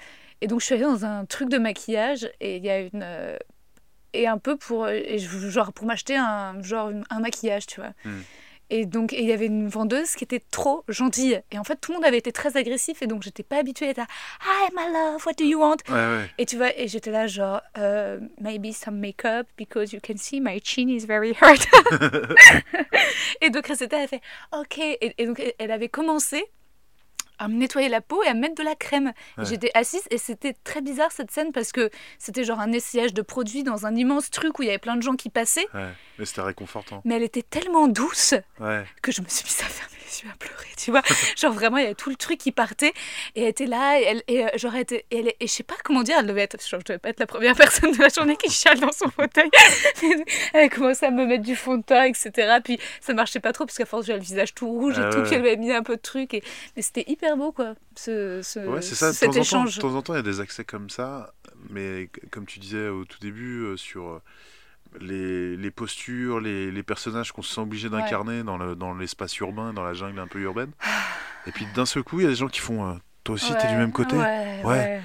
Et 0.42 0.48
donc, 0.48 0.60
je 0.62 0.66
suis 0.66 0.76
allée 0.76 0.84
dans 0.84 1.06
un 1.06 1.26
truc 1.26 1.50
de 1.50 1.58
maquillage 1.58 2.30
et 2.40 2.58
il 2.58 2.64
y 2.66 2.70
a 2.70 2.80
une. 2.80 3.02
euh, 3.04 3.38
Et 4.14 4.28
un 4.28 4.38
peu 4.38 4.58
pour. 4.58 4.88
Et 4.90 5.18
genre, 5.20 5.74
pour 5.74 5.86
m'acheter 5.86 6.16
un, 6.18 6.62
genre, 6.64 6.92
un 7.10 7.20
maquillage, 7.20 7.68
tu 7.68 7.80
vois. 7.82 7.92
Hmm. 8.06 8.22
Et 8.70 8.86
donc, 8.86 9.14
il 9.14 9.26
y 9.26 9.32
avait 9.32 9.46
une 9.46 9.68
vendeuse 9.68 10.16
qui 10.16 10.24
était 10.24 10.44
trop 10.52 10.84
gentille. 10.88 11.42
Et 11.52 11.60
en 11.60 11.64
fait, 11.64 11.78
tout 11.78 11.92
le 11.92 11.98
monde 11.98 12.06
avait 12.06 12.18
été 12.18 12.32
très 12.32 12.58
agressif 12.58 13.02
et 13.02 13.08
donc, 13.08 13.24
j'étais 13.24 13.44
pas 13.44 13.58
habituée 13.58 13.88
à 13.88 13.90
être 13.90 13.98
là, 13.98 14.08
Hi, 14.42 14.70
my 14.76 14.92
love, 14.92 15.26
what 15.26 15.34
do 15.38 15.46
you 15.46 15.60
want? 15.60 15.78
Ouais, 15.90 15.96
ouais. 15.96 16.30
Et 16.38 16.46
tu 16.46 16.58
vois, 16.58 16.78
et 16.78 16.88
j'étais 16.88 17.12
là, 17.12 17.28
genre, 17.28 17.62
euh, 17.78 18.20
maybe 18.42 18.74
some 18.74 19.00
makeup 19.00 19.48
because 19.58 19.94
you 19.94 20.00
can 20.06 20.18
see 20.18 20.42
my 20.42 20.60
chin 20.64 20.90
is 20.90 21.06
very 21.06 21.34
hurt. 21.42 21.68
et 23.42 23.50
donc, 23.50 23.68
Rosetta, 23.68 23.98
elle 24.02 24.08
fait, 24.08 24.22
ok. 24.52 24.78
Et, 24.80 25.14
et 25.18 25.26
donc, 25.26 25.42
elle 25.58 25.72
avait 25.72 25.90
commencé 25.90 26.44
à 27.40 27.48
me 27.48 27.56
nettoyer 27.56 27.90
la 27.90 28.02
peau 28.02 28.24
et 28.24 28.28
à 28.28 28.34
me 28.34 28.40
mettre 28.42 28.56
de 28.56 28.64
la 28.64 28.76
crème. 28.76 29.12
Ouais. 29.38 29.46
J'étais 29.46 29.72
assise 29.74 30.04
et 30.12 30.18
c'était 30.18 30.54
très 30.64 30.82
bizarre 30.82 31.12
cette 31.12 31.32
scène 31.32 31.52
parce 31.52 31.72
que 31.72 31.90
c'était 32.20 32.44
genre 32.44 32.60
un 32.60 32.72
essayage 32.72 33.14
de 33.14 33.22
produits 33.22 33.64
dans 33.64 33.86
un 33.86 33.96
immense 33.96 34.30
truc 34.30 34.60
où 34.60 34.64
il 34.64 34.68
y 34.68 34.70
avait 34.70 34.78
plein 34.80 34.96
de 34.96 35.02
gens 35.04 35.16
qui 35.16 35.30
passaient. 35.30 35.68
ouais. 35.74 35.90
Mais 36.20 36.26
c'était 36.26 36.42
réconfortant. 36.42 37.02
Mais 37.06 37.16
elle 37.16 37.24
était 37.24 37.44
tellement 37.44 37.88
douce 37.88 38.34
Ouais. 38.60 38.84
que 39.02 39.12
je 39.12 39.22
me 39.22 39.28
suis 39.28 39.44
mise 39.46 39.62
à 39.62 39.66
fermer 39.66 39.97
les 40.08 40.24
yeux, 40.24 40.30
à 40.34 40.38
pleurer, 40.38 40.68
tu 40.78 40.92
vois. 40.92 41.02
genre 41.38 41.54
vraiment, 41.54 41.78
il 41.78 41.84
y 41.84 41.86
avait 41.86 41.96
tout 41.96 42.10
le 42.10 42.16
truc 42.16 42.38
qui 42.40 42.52
partait 42.52 42.94
et 43.36 43.42
elle 43.44 43.50
était 43.50 43.66
là 43.66 44.00
et, 44.00 44.04
elle, 44.04 44.24
et 44.28 44.46
euh, 44.46 44.50
genre, 44.56 44.74
elle 44.76 44.82
était- 44.82 45.06
et, 45.12 45.20
elle- 45.20 45.34
et 45.40 45.48
je 45.48 45.52
sais 45.52 45.64
pas 45.64 45.76
comment 45.84 46.04
dire, 46.04 46.16
elle 46.20 46.28
devait 46.28 46.42
être, 46.42 46.60
genre, 46.68 46.80
je 46.80 46.86
devais 46.86 47.00
pas 47.00 47.10
être 47.10 47.20
la 47.20 47.28
première 47.28 47.56
personne 47.58 47.92
de 47.92 48.00
la 48.02 48.10
journée 48.10 48.38
qui 48.38 48.50
chiale 48.52 48.80
dans 48.80 48.92
son 48.92 49.10
fauteuil. 49.10 49.50
elle 50.54 50.64
a 50.66 50.70
commencé 50.70 51.06
à 51.06 51.12
me 51.12 51.26
mettre 51.26 51.44
du 51.44 51.56
fond 51.56 51.78
de 51.78 51.84
teint, 51.84 52.06
etc. 52.06 52.58
Puis 52.64 52.80
ça 53.02 53.14
marchait 53.14 53.40
pas 53.40 53.54
trop 53.54 53.66
parce 53.66 53.78
qu'à 53.78 53.86
force, 53.86 54.06
j'avais 54.06 54.20
le 54.20 54.26
visage 54.26 54.54
tout 54.54 54.68
rouge 54.68 54.96
Ah 54.98 55.08
et 55.08 55.12
tout, 55.12 55.18
ouais. 55.20 55.24
puis 55.26 55.36
elle 55.36 55.42
m'avait 55.44 55.58
mis 55.58 55.72
un 55.72 55.84
peu 55.84 55.96
de 55.96 56.02
trucs. 56.02 56.34
Et... 56.34 56.44
Mais 56.76 56.82
c'était 56.82 57.06
hyper 57.08 57.36
beau, 57.38 57.52
quoi, 57.52 57.76
ce, 57.96 58.42
ce, 58.44 58.60
Ouais, 58.60 58.82
c'est 58.82 58.96
ça. 58.96 59.10
De 59.10 59.14
cet 59.16 59.26
temps, 59.26 59.32
en 59.32 59.34
temps, 59.36 59.42
échange. 59.42 59.76
de 59.76 59.82
temps 59.82 59.96
en 59.96 60.02
temps, 60.02 60.14
il 60.14 60.18
y 60.18 60.20
a 60.20 60.24
des 60.24 60.40
accès 60.40 60.64
comme 60.64 60.90
ça. 60.90 61.34
Mais 61.70 62.10
comme 62.32 62.46
tu 62.46 62.60
disais 62.60 62.88
au 62.88 63.04
tout 63.06 63.20
début, 63.20 63.64
euh, 63.64 63.78
sur 63.78 64.08
euh, 64.08 64.22
les, 65.02 65.56
les 65.58 65.72
postures, 65.72 66.40
les, 66.40 66.72
les 66.72 66.84
personnages 66.84 67.32
qu'on 67.32 67.42
se 67.42 67.54
sent 67.54 67.62
obligé 67.62 67.90
d'incarner 67.90 68.44
dans 68.44 68.58
le- 68.58 68.76
dans 68.76 68.94
l'espace 68.94 69.38
urbain, 69.40 69.74
dans 69.74 69.84
la 69.84 69.94
jungle 69.94 70.20
un 70.20 70.28
peu 70.28 70.40
urbaine. 70.40 70.72
Et 71.46 71.52
puis 71.52 71.66
d'un 71.76 71.86
seul 71.86 72.04
coup, 72.04 72.20
il 72.20 72.24
y 72.24 72.26
a 72.26 72.30
des 72.30 72.36
gens 72.36 72.48
qui 72.48 72.60
font 72.60 72.88
euh, 72.90 72.94
Toi 73.24 73.36
aussi, 73.36 73.54
t'es 73.54 73.68
du 73.68 73.74
Ouais, 73.74 73.80
même 73.80 73.92
côté 73.92 74.16
Ouais, 74.16 74.62
Ouais. 74.64 74.66
ouais. 74.66 75.02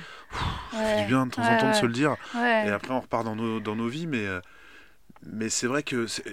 Ça 0.73 0.79
fait 0.79 0.85
Ouais, 0.97 1.03
du 1.03 1.07
bien 1.09 1.27
de 1.27 1.31
temps 1.31 1.43
en 1.43 1.47
ouais, 1.53 1.59
temps 1.59 1.69
de 1.69 1.75
se 1.75 1.83
ouais. 1.83 1.87
le 1.89 1.93
dire. 1.93 2.17
Ouais. 2.35 2.67
Et 2.67 2.71
après, 2.71 2.93
on 2.95 3.01
repart 3.01 3.25
dans 3.25 3.37
nos, 3.37 3.61
dans 3.61 3.77
nos 3.77 3.89
vies, 3.89 4.07
mais, 4.07 4.27
euh, 4.27 4.41
mais 5.27 5.49
c'est 5.51 5.67
vrai 5.67 5.83
que. 5.83 6.07
c'est- 6.07 6.25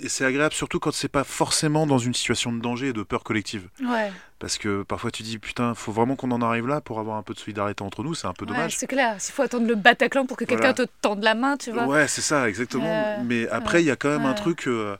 Et 0.00 0.08
c'est 0.08 0.24
agréable, 0.24 0.54
surtout 0.54 0.78
quand 0.78 0.92
c'est 0.92 1.08
pas 1.08 1.24
forcément 1.24 1.86
dans 1.86 1.98
une 1.98 2.14
situation 2.14 2.52
de 2.52 2.60
danger 2.60 2.88
et 2.88 2.92
de 2.92 3.02
peur 3.02 3.24
collective. 3.24 3.68
Ouais. 3.82 4.12
Parce 4.38 4.56
que 4.56 4.82
parfois 4.84 5.10
tu 5.10 5.22
dis, 5.24 5.38
putain, 5.38 5.74
faut 5.74 5.90
vraiment 5.92 6.14
qu'on 6.14 6.30
en 6.30 6.40
arrive 6.42 6.66
là 6.68 6.80
pour 6.80 7.00
avoir 7.00 7.16
un 7.16 7.22
peu 7.22 7.34
de 7.34 7.38
solidarité 7.38 7.82
entre 7.82 8.04
nous, 8.04 8.14
c'est 8.14 8.26
un 8.28 8.32
peu 8.32 8.44
Ouais, 8.44 8.52
dommage. 8.52 8.76
c'est 8.76 8.86
clair. 8.86 9.20
S'il 9.20 9.34
faut 9.34 9.42
attendre 9.42 9.66
le 9.66 9.74
Bataclan 9.74 10.26
pour 10.26 10.36
que 10.36 10.44
quelqu'un 10.44 10.72
te 10.74 10.82
tende 11.00 11.22
la 11.24 11.34
main, 11.34 11.56
tu 11.56 11.72
vois. 11.72 11.86
Ouais, 11.86 12.06
c'est 12.06 12.20
ça, 12.20 12.48
exactement. 12.48 12.84
Euh, 12.86 13.22
mais 13.24 13.48
après, 13.48 13.82
il 13.82 13.86
y 13.86 13.90
a 13.90 13.96
quand 13.96 14.10
même 14.10 14.26
un 14.26 14.34
truc. 14.34 14.68
euh, 14.68 14.96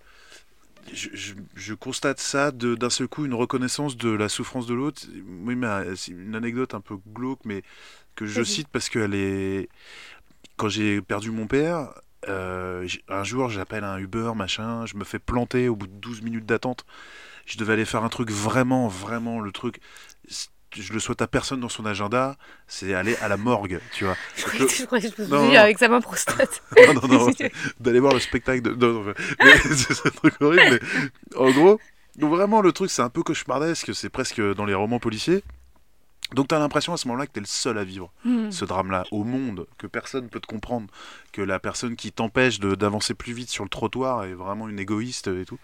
je, 0.93 1.11
je- 1.13 1.35
je 1.55 1.75
constate 1.75 2.19
ça 2.19 2.51
d'un 2.51 2.91
seul 2.91 3.09
coup, 3.09 3.27
une 3.27 3.35
reconnaissance 3.35 3.97
de 3.97 4.09
la 4.11 4.29
souffrance 4.29 4.67
de 4.67 4.75
l'autre. 4.75 5.03
Oui, 5.45 5.55
mais 5.55 5.67
euh, 5.67 5.95
c'est 5.97 6.13
une 6.13 6.35
anecdote 6.35 6.75
un 6.75 6.81
peu 6.81 6.97
glauque, 7.15 7.41
mais 7.45 7.63
que 8.17 8.27
je 8.27 8.43
cite 8.43 8.69
parce 8.69 8.89
qu'elle 8.89 9.15
est. 9.15 9.69
Quand 10.57 10.69
j'ai 10.69 11.01
perdu 11.03 11.31
mon 11.31 11.47
père, 11.47 11.91
euh, 12.29 12.87
un 13.09 13.25
jour, 13.25 13.49
j'appelle 13.49 13.85
un 13.85 13.99
Uber, 13.99 14.33
machin, 14.37 14.87
je 14.87 14.97
me 14.97 15.05
fais 15.05 15.19
planter 15.19 15.69
au 15.69 15.77
bout 15.77 15.87
de 15.87 15.93
12 15.93 16.23
minutes 16.23 16.47
d'attente. 16.47 16.85
Je 17.47 17.57
devais 17.59 17.73
aller 17.75 17.85
faire 17.85 18.05
un 18.05 18.09
truc 18.09 18.31
vraiment, 18.31 18.89
vraiment, 18.89 19.41
le 19.41 19.53
truc. 19.53 19.81
Je 20.77 20.93
le 20.93 21.01
souhaite 21.01 21.23
à 21.23 21.27
personne 21.27 21.61
dans 21.61 21.71
son 21.71 21.87
agenda, 21.87 22.37
c'est 22.67 22.93
aller 22.93 23.17
à 23.23 23.29
la 23.29 23.39
morgue, 23.39 23.81
tu 23.95 24.05
vois. 24.05 24.17
Je 24.37 24.67
je 24.67 25.23
Non, 25.31 25.47
non. 25.49 25.57
un 25.59 25.67
examen 25.67 26.01
prostate. 26.03 26.63
non, 26.95 27.09
non, 27.09 27.27
non, 27.27 27.33
d'aller 27.81 28.01
voir 28.01 28.13
le 28.13 28.21
spectacle 28.21 28.61
de. 28.61 28.71
Non, 28.75 28.93
non, 29.03 29.05
mais- 29.05 29.15
c'est 29.75 30.07
un 30.07 30.11
truc 30.11 30.35
horrible, 30.41 30.79
mais 30.79 31.37
en 31.39 31.51
gros, 31.53 31.81
donc 32.17 32.31
vraiment, 32.35 32.61
le 32.61 32.73
truc, 32.73 32.91
c'est 32.91 33.01
un 33.01 33.09
peu 33.09 33.23
cauchemardesque, 33.23 33.95
c'est 33.95 34.11
presque 34.11 34.43
dans 34.55 34.67
les 34.67 34.75
romans 34.75 34.99
policiers. 34.99 35.43
Donc, 36.35 36.49
t'as 36.49 36.59
l'impression 36.59 36.93
à 36.93 36.97
ce 36.97 37.09
moment-là 37.09 37.27
que 37.27 37.33
t'es 37.33 37.41
le 37.41 37.47
seul 37.47 37.79
à 37.79 37.85
vivre 37.85 38.13
Hmm. 38.25 38.51
ce 38.51 38.65
drame-là 38.65 39.05
au 39.11 39.25
monde, 39.25 39.67
que 39.79 39.87
personne 39.87 40.29
peut 40.29 40.41
te 40.41 40.47
comprendre, 40.47 40.89
que 41.33 41.41
la 41.43 41.59
personne 41.59 41.97
qui 41.97 42.13
t'empêche 42.13 42.61
d'avancer 42.61 43.15
plus 43.15 43.33
vite 43.33 43.49
sur 43.51 43.65
le 43.65 43.71
trottoir 43.71 44.25
est 44.25 44.35
vraiment 44.35 44.69
une 44.69 44.79
égoïste 44.79 45.29
et 45.29 45.45
tout. 45.45 45.59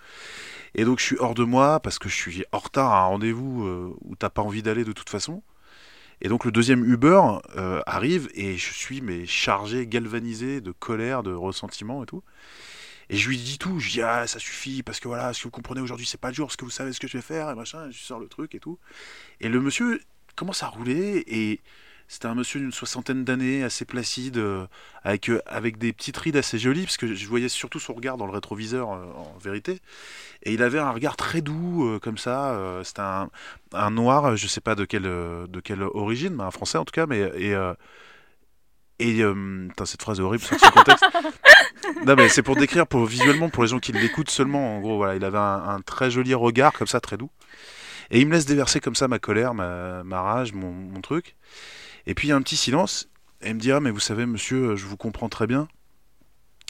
Et 0.75 0.85
donc, 0.85 0.99
je 1.01 1.05
suis 1.05 1.17
hors 1.19 1.35
de 1.35 1.45
moi 1.45 1.81
parce 1.81 1.99
que 1.99 2.09
je 2.09 2.15
suis 2.15 2.45
en 2.53 2.59
retard 2.59 2.93
à 2.93 3.03
un 3.03 3.07
rendez-vous 3.07 3.65
euh, 3.67 3.95
où 4.03 4.17
t'as 4.17 4.31
pas 4.31 4.43
envie 4.43 4.63
d'aller 4.63 4.85
de 4.85 4.93
toute 4.93 5.11
façon. 5.11 5.43
Et 6.21 6.29
donc 6.29 6.45
le 6.45 6.53
deuxième 6.53 6.85
Uber 6.91 7.21
euh, 7.57 7.83
arrive 7.87 8.31
et 8.35 8.57
je 8.57 8.73
suis 8.73 9.01
mais 9.03 9.27
chargé, 9.27 9.87
galvanisé 9.87 10.61
de 10.61 10.71
colère, 10.73 11.23
de 11.23 11.35
ressentiment 11.35 12.03
et 12.03 12.07
tout. 12.07 12.23
Et 13.11 13.17
je 13.17 13.29
lui 13.29 13.37
dis 13.37 13.59
tout, 13.59 13.79
je 13.81 13.91
dis 13.91 14.01
ah 14.01 14.27
ça 14.27 14.39
suffit 14.39 14.83
parce 14.83 15.01
que 15.01 15.09
voilà, 15.09 15.33
ce 15.35 15.41
que 15.41 15.45
vous 15.45 15.51
comprenez 15.51 15.81
aujourd'hui 15.81 16.07
c'est 16.07 16.21
pas 16.21 16.29
le 16.29 16.35
jour, 16.35 16.51
ce 16.51 16.57
que 16.57 16.65
vous 16.65 16.71
savez 16.71 16.93
ce 16.93 17.01
que 17.01 17.09
je 17.09 17.19
vais 17.19 17.23
faire 17.23 17.51
et 17.51 17.55
machin, 17.55 17.91
je 17.91 17.99
sors 17.99 18.21
le 18.21 18.29
truc 18.29 18.55
et 18.55 18.61
tout. 18.61 18.79
Et 19.41 19.49
le 19.49 19.61
monsieur 19.61 20.01
commence 20.37 20.63
à 20.63 20.69
rouler 20.69 21.25
et 21.27 21.61
C'était 22.07 22.27
un 22.27 22.35
monsieur 22.35 22.61
d'une 22.61 22.73
soixantaine 22.73 23.25
d'années, 23.25 23.65
assez 23.65 23.85
placide, 23.87 24.37
euh, 24.37 24.67
avec, 25.03 25.31
euh, 25.31 25.41
avec 25.47 25.79
des 25.79 25.93
petites 25.93 26.17
rides 26.19 26.37
assez 26.37 26.59
jolies, 26.59 26.83
parce 26.83 26.99
que 26.99 27.15
je 27.15 27.27
voyais 27.27 27.49
surtout 27.49 27.81
son 27.81 27.95
regard 27.95 28.19
dans 28.19 28.27
le 28.27 28.33
rétroviseur, 28.33 28.93
euh, 28.93 29.05
en 29.17 29.39
vérité. 29.39 29.81
Et 30.43 30.53
il 30.53 30.63
avait 30.63 30.79
un 30.79 30.91
regard 30.91 31.17
très 31.17 31.41
doux, 31.41 31.99
comme 32.03 32.19
ça. 32.19 32.81
C'était 32.85 33.01
un, 33.01 33.31
un 33.73 33.91
noir, 33.91 34.37
je 34.37 34.47
sais 34.47 34.61
pas 34.61 34.75
de 34.75 34.85
quelle, 34.85 35.05
de 35.05 35.61
quelle 35.65 35.83
origine, 35.83 36.35
mais 36.35 36.45
un 36.45 36.51
français 36.51 36.77
en 36.77 36.85
tout 36.85 36.93
cas. 36.93 37.07
Mais, 37.07 37.21
et 37.37 37.57
et 39.01 39.23
euh, 39.23 39.67
putain, 39.69 39.87
cette 39.87 40.03
phrase 40.03 40.21
est 40.21 40.23
horrible, 40.23 40.45
contexte. 40.73 41.05
non, 42.07 42.15
mais 42.17 42.29
c'est 42.29 42.43
pour 42.43 42.55
décrire 42.55 42.87
pour, 42.87 43.05
visuellement 43.07 43.49
pour 43.49 43.65
les 43.65 43.69
gens 43.71 43.81
qui 43.81 43.93
l'écoutent 43.93 44.31
seulement. 44.31 44.77
En 44.77 44.81
gros, 44.81 44.97
voilà, 44.97 45.17
il 45.17 45.25
avait 45.25 45.39
un, 45.39 45.69
un 45.69 45.81
très 45.81 46.11
joli 46.11 46.33
regard, 46.35 46.73
comme 46.73 46.87
ça, 46.87 47.01
très 47.01 47.17
doux. 47.17 47.31
Et 48.11 48.21
il 48.21 48.27
me 48.27 48.33
laisse 48.33 48.47
déverser 48.47 48.81
comme 48.81 48.95
ça 48.95 49.09
ma 49.09 49.19
colère, 49.19 49.55
ma, 49.55 50.03
ma 50.05 50.21
rage, 50.21 50.53
mon, 50.53 50.71
mon 50.73 51.01
truc. 51.01 51.37
Et 52.07 52.15
puis 52.15 52.29
il 52.29 52.31
y 52.31 52.33
a 52.33 52.37
un 52.37 52.43
petit 52.43 52.57
silence. 52.57 53.09
Et 53.43 53.49
il 53.51 53.55
me 53.57 53.61
dit 53.61 53.73
Ah, 53.73 53.81
mais 53.81 53.91
vous 53.91 54.01
savez, 54.01 54.27
monsieur, 54.27 54.77
je 54.77 54.85
vous 54.87 54.97
comprends 54.97 55.29
très 55.29 55.47
bien. 55.47 55.69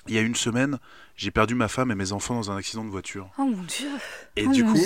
Il 0.06 0.14
y 0.14 0.18
a 0.18 0.20
une 0.20 0.34
semaine, 0.34 0.78
j'ai 1.16 1.30
perdu 1.30 1.54
ma 1.54 1.68
femme 1.68 1.90
et 1.90 1.94
mes 1.94 2.12
enfants 2.12 2.34
dans 2.34 2.50
un 2.50 2.56
accident 2.56 2.84
de 2.84 2.90
voiture. 2.90 3.30
Oh 3.38 3.44
mon 3.44 3.62
dieu. 3.62 3.88
Et 4.36 4.46
oh 4.46 4.52
du 4.52 4.62
coup, 4.64 4.78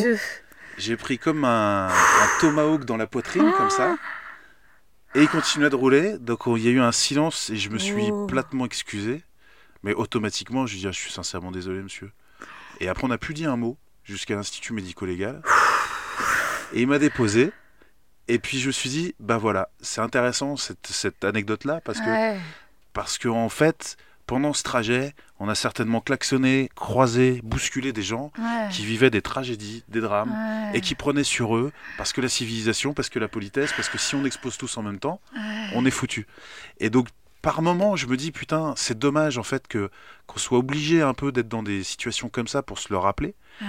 j'ai 0.78 0.96
pris 0.96 1.18
comme 1.18 1.44
un, 1.44 1.88
un 1.88 2.28
tomahawk 2.40 2.84
dans 2.84 2.96
la 2.96 3.06
poitrine, 3.08 3.52
comme 3.56 3.70
ça. 3.70 3.96
Et 5.14 5.22
il 5.22 5.28
continuait 5.28 5.70
de 5.70 5.74
rouler. 5.76 6.18
Donc 6.18 6.42
il 6.46 6.58
y 6.62 6.68
a 6.68 6.70
eu 6.70 6.80
un 6.80 6.92
silence 6.92 7.50
et 7.50 7.56
je 7.56 7.68
me 7.70 7.78
suis 7.78 8.10
Oh. 8.12 8.26
platement 8.26 8.64
excusé. 8.66 9.24
Mais 9.82 9.92
automatiquement, 9.94 10.66
je 10.66 10.74
lui 10.74 10.80
dit 10.80 10.86
Ah, 10.86 10.92
Je 10.92 10.98
suis 11.00 11.12
sincèrement 11.12 11.50
désolé, 11.50 11.82
monsieur. 11.82 12.12
Et 12.80 12.88
après, 12.88 13.04
on 13.04 13.08
n'a 13.08 13.18
plus 13.18 13.34
dit 13.34 13.44
un 13.44 13.56
mot 13.56 13.76
jusqu'à 14.04 14.36
l'Institut 14.36 14.72
médico-légal. 14.72 15.42
Et 16.72 16.82
il 16.82 16.86
m'a 16.88 16.98
déposé. 16.98 17.52
Et 18.28 18.38
puis 18.38 18.58
je 18.58 18.66
me 18.66 18.72
suis 18.72 18.90
dit 18.90 19.14
Bah 19.20 19.38
voilà, 19.38 19.70
c'est 19.80 20.00
intéressant 20.00 20.56
cette, 20.56 20.86
cette 20.86 21.24
anecdote-là 21.24 21.80
parce 21.84 22.00
que 22.00 22.06
Ouais. 22.10 22.38
parce 22.92 23.16
que 23.18 23.28
en 23.28 23.48
fait, 23.48 23.96
pendant 24.26 24.52
ce 24.52 24.62
trajet, 24.62 25.14
on 25.40 25.48
a 25.48 25.54
certainement 25.54 26.02
klaxonné, 26.02 26.68
croisé, 26.74 27.40
bousculé 27.42 27.92
des 27.94 28.02
gens 28.02 28.30
Ouais. 28.38 28.68
qui 28.70 28.84
vivaient 28.84 29.08
des 29.08 29.22
tragédies, 29.22 29.82
des 29.88 30.00
drames, 30.02 30.30
Ouais. 30.30 30.76
et 30.78 30.80
qui 30.82 30.94
prenaient 30.94 31.24
sur 31.24 31.56
eux, 31.56 31.72
parce 31.96 32.12
que 32.12 32.20
la 32.20 32.28
civilisation, 32.28 32.92
parce 32.92 33.08
que 33.08 33.18
la 33.18 33.28
politesse, 33.28 33.72
parce 33.72 33.88
que 33.88 33.96
si 33.96 34.14
on 34.14 34.24
expose 34.26 34.58
tous 34.58 34.76
en 34.76 34.82
même 34.82 34.98
temps, 34.98 35.20
Ouais. 35.34 35.70
on 35.74 35.86
est 35.86 35.90
foutu. 35.90 36.26
Et 36.80 36.90
donc, 36.90 37.08
par 37.42 37.62
moment, 37.62 37.94
je 37.96 38.06
me 38.06 38.16
dis, 38.16 38.32
putain, 38.32 38.74
c'est 38.76 38.98
dommage 38.98 39.38
en 39.38 39.42
fait 39.42 39.68
que 39.68 39.90
qu'on 40.26 40.38
soit 40.38 40.58
obligé 40.58 41.00
un 41.02 41.14
peu 41.14 41.32
d'être 41.32 41.48
dans 41.48 41.62
des 41.62 41.82
situations 41.82 42.28
comme 42.28 42.48
ça 42.48 42.62
pour 42.62 42.78
se 42.78 42.88
le 42.90 42.98
rappeler. 42.98 43.34
Ouais. 43.62 43.66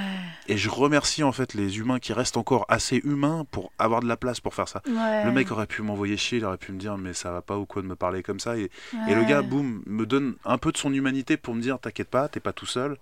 Et 0.48 0.58
je 0.58 0.70
remercie 0.70 1.24
en 1.24 1.32
fait 1.32 1.54
les 1.54 1.78
humains 1.78 2.00
qui 2.00 2.12
restent 2.14 2.36
encore 2.38 2.66
assez 2.68 2.98
humains 3.04 3.46
pour 3.52 3.72
avoir 3.80 4.02
de 4.02 4.08
la 4.08 4.18
place 4.18 4.40
pour 4.42 4.54
faire 4.54 4.68
ça. 4.68 4.82
Ouais. 4.88 5.24
Le 5.24 5.32
mec 5.32 5.52
aurait 5.52 5.68
pu 5.68 5.82
m'envoyer 5.82 6.18
chier, 6.18 6.40
il 6.40 6.46
aurait 6.46 6.58
pu 6.58 6.72
me 6.72 6.80
dire 6.80 6.98
mais 6.98 7.14
ça 7.14 7.32
va 7.32 7.42
pas 7.42 7.58
ou 7.58 7.66
quoi 7.66 7.82
de 7.82 7.88
me 7.88 7.96
parler 7.96 8.22
comme 8.24 8.40
ça. 8.40 8.58
Et, 8.58 8.70
et 9.08 9.16
le 9.16 9.24
gars, 9.24 9.42
boum, 9.42 9.82
me 9.86 10.06
donne 10.06 10.36
un 10.46 10.58
peu 10.58 10.72
de 10.72 10.78
son 10.78 10.94
humanité 10.94 11.38
pour 11.38 11.56
me 11.56 11.62
dire 11.62 11.80
t'inquiète 11.80 12.10
pas, 12.10 12.28
t'es 12.28 12.40
pas 12.42 12.54
tout 12.54 12.66
seul 12.66 12.98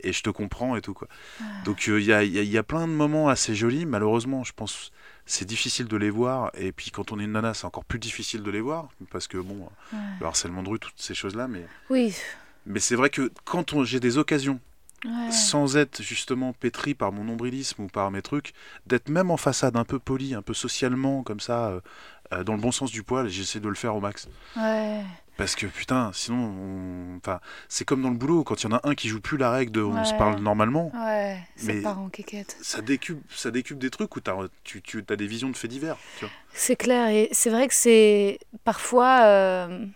et 0.00 0.12
je 0.12 0.22
te 0.22 0.30
comprends 0.30 0.76
et 0.76 0.80
tout 0.80 0.94
quoi. 0.94 1.08
Donc 1.64 1.88
euh, 1.88 2.00
il 2.00 2.06
y, 2.06 2.12
a, 2.12 2.22
y 2.24 2.38
a- 2.38 2.42
il 2.42 2.50
y 2.50 2.58
a 2.58 2.62
plein 2.62 2.86
de 2.86 2.92
moments 2.92 3.28
assez 3.28 3.54
jolis. 3.54 3.84
Malheureusement, 3.86 4.44
je 4.44 4.52
pense 4.52 4.90
c'est 5.28 5.44
difficile 5.44 5.86
de 5.86 5.96
les 5.96 6.10
voir. 6.10 6.50
Et 6.54 6.72
puis 6.72 6.90
quand 6.90 7.12
on 7.12 7.20
est 7.20 7.24
une 7.24 7.32
nana, 7.32 7.54
c'est 7.54 7.66
encore 7.66 7.84
plus 7.84 7.98
difficile 8.00 8.42
de 8.42 8.50
les 8.50 8.60
voir 8.60 8.88
parce 9.10 9.28
que 9.28 9.38
bon, 9.38 9.68
Ouais. 9.92 9.98
le 10.20 10.26
harcèlement 10.26 10.62
de 10.64 10.70
rue, 10.70 10.78
toutes 10.80 11.00
ces 11.00 11.14
choses 11.14 11.36
là. 11.36 11.46
Mais, 11.46 11.64
Oui. 11.90 12.14
mais 12.66 12.80
c'est 12.80 12.96
vrai 12.96 13.10
que 13.10 13.30
quand 13.44 13.72
on- 13.74 13.84
j'ai 13.84 14.00
des 14.00 14.18
occasions 14.18 14.58
Ouais. 15.04 15.30
sans 15.30 15.76
être 15.76 16.02
justement 16.02 16.52
pétri 16.54 16.92
par 16.94 17.12
mon 17.12 17.22
nombrilisme 17.22 17.82
ou 17.84 17.86
par 17.86 18.10
mes 18.10 18.20
trucs, 18.22 18.52
d'être 18.86 19.08
même 19.10 19.30
en 19.30 19.36
façade 19.36 19.76
un 19.76 19.84
peu 19.84 20.00
poli, 20.00 20.34
un 20.34 20.42
peu 20.42 20.54
socialement, 20.54 21.22
comme 21.22 21.38
ça, 21.38 21.68
euh, 21.68 21.80
euh, 22.32 22.42
dans 22.42 22.54
le 22.54 22.60
bon 22.60 22.72
sens 22.72 22.90
du 22.90 23.04
poil, 23.04 23.28
j'essaie 23.28 23.60
de 23.60 23.68
le 23.68 23.76
faire 23.76 23.94
au 23.94 24.00
max. 24.00 24.26
Ouais. 24.56 25.04
Parce 25.38 25.54
que 25.54 25.66
putain, 25.66 26.10
sinon, 26.12 26.36
on- 26.36 27.16
enfin, 27.16 27.40
c'est 27.68 27.84
comme 27.86 28.02
dans 28.02 28.10
le 28.10 28.16
boulot, 28.16 28.44
quand 28.44 28.60
il 28.62 28.68
y 28.68 28.72
en 28.74 28.76
a 28.76 28.80
un 28.86 28.94
qui 28.94 29.08
joue 29.08 29.20
plus 29.20 29.38
la 29.38 29.50
règle 29.50 29.72
de 29.72 29.80
on 29.80 30.04
se 30.04 30.12
parle 30.14 30.40
normalement, 30.40 30.90
Ouais. 30.94 31.38
C'est 31.56 31.74
Mais- 31.74 31.80
parent 31.80 32.08
quéquette. 32.10 32.56
ça 32.60 32.82
décupe, 32.82 33.22
ça 33.32 33.50
décupe 33.50 33.78
des 33.78 33.88
trucs 33.90 34.14
où 34.16 34.20
t'as, 34.20 34.34
tu, 34.64 34.82
tu 34.82 35.02
as 35.08 35.16
des 35.16 35.26
visions 35.26 35.48
de 35.48 35.56
faits 35.56 35.70
divers. 35.70 35.96
Tu 36.18 36.24
vois. 36.26 36.34
C'est 36.52 36.76
clair. 36.76 37.08
Et 37.08 37.28
c'est 37.32 37.50
vrai 37.50 37.68
que 37.68 37.74
c'est. 37.74 38.38
Parfois. 38.64 39.22
euh, 39.24 39.86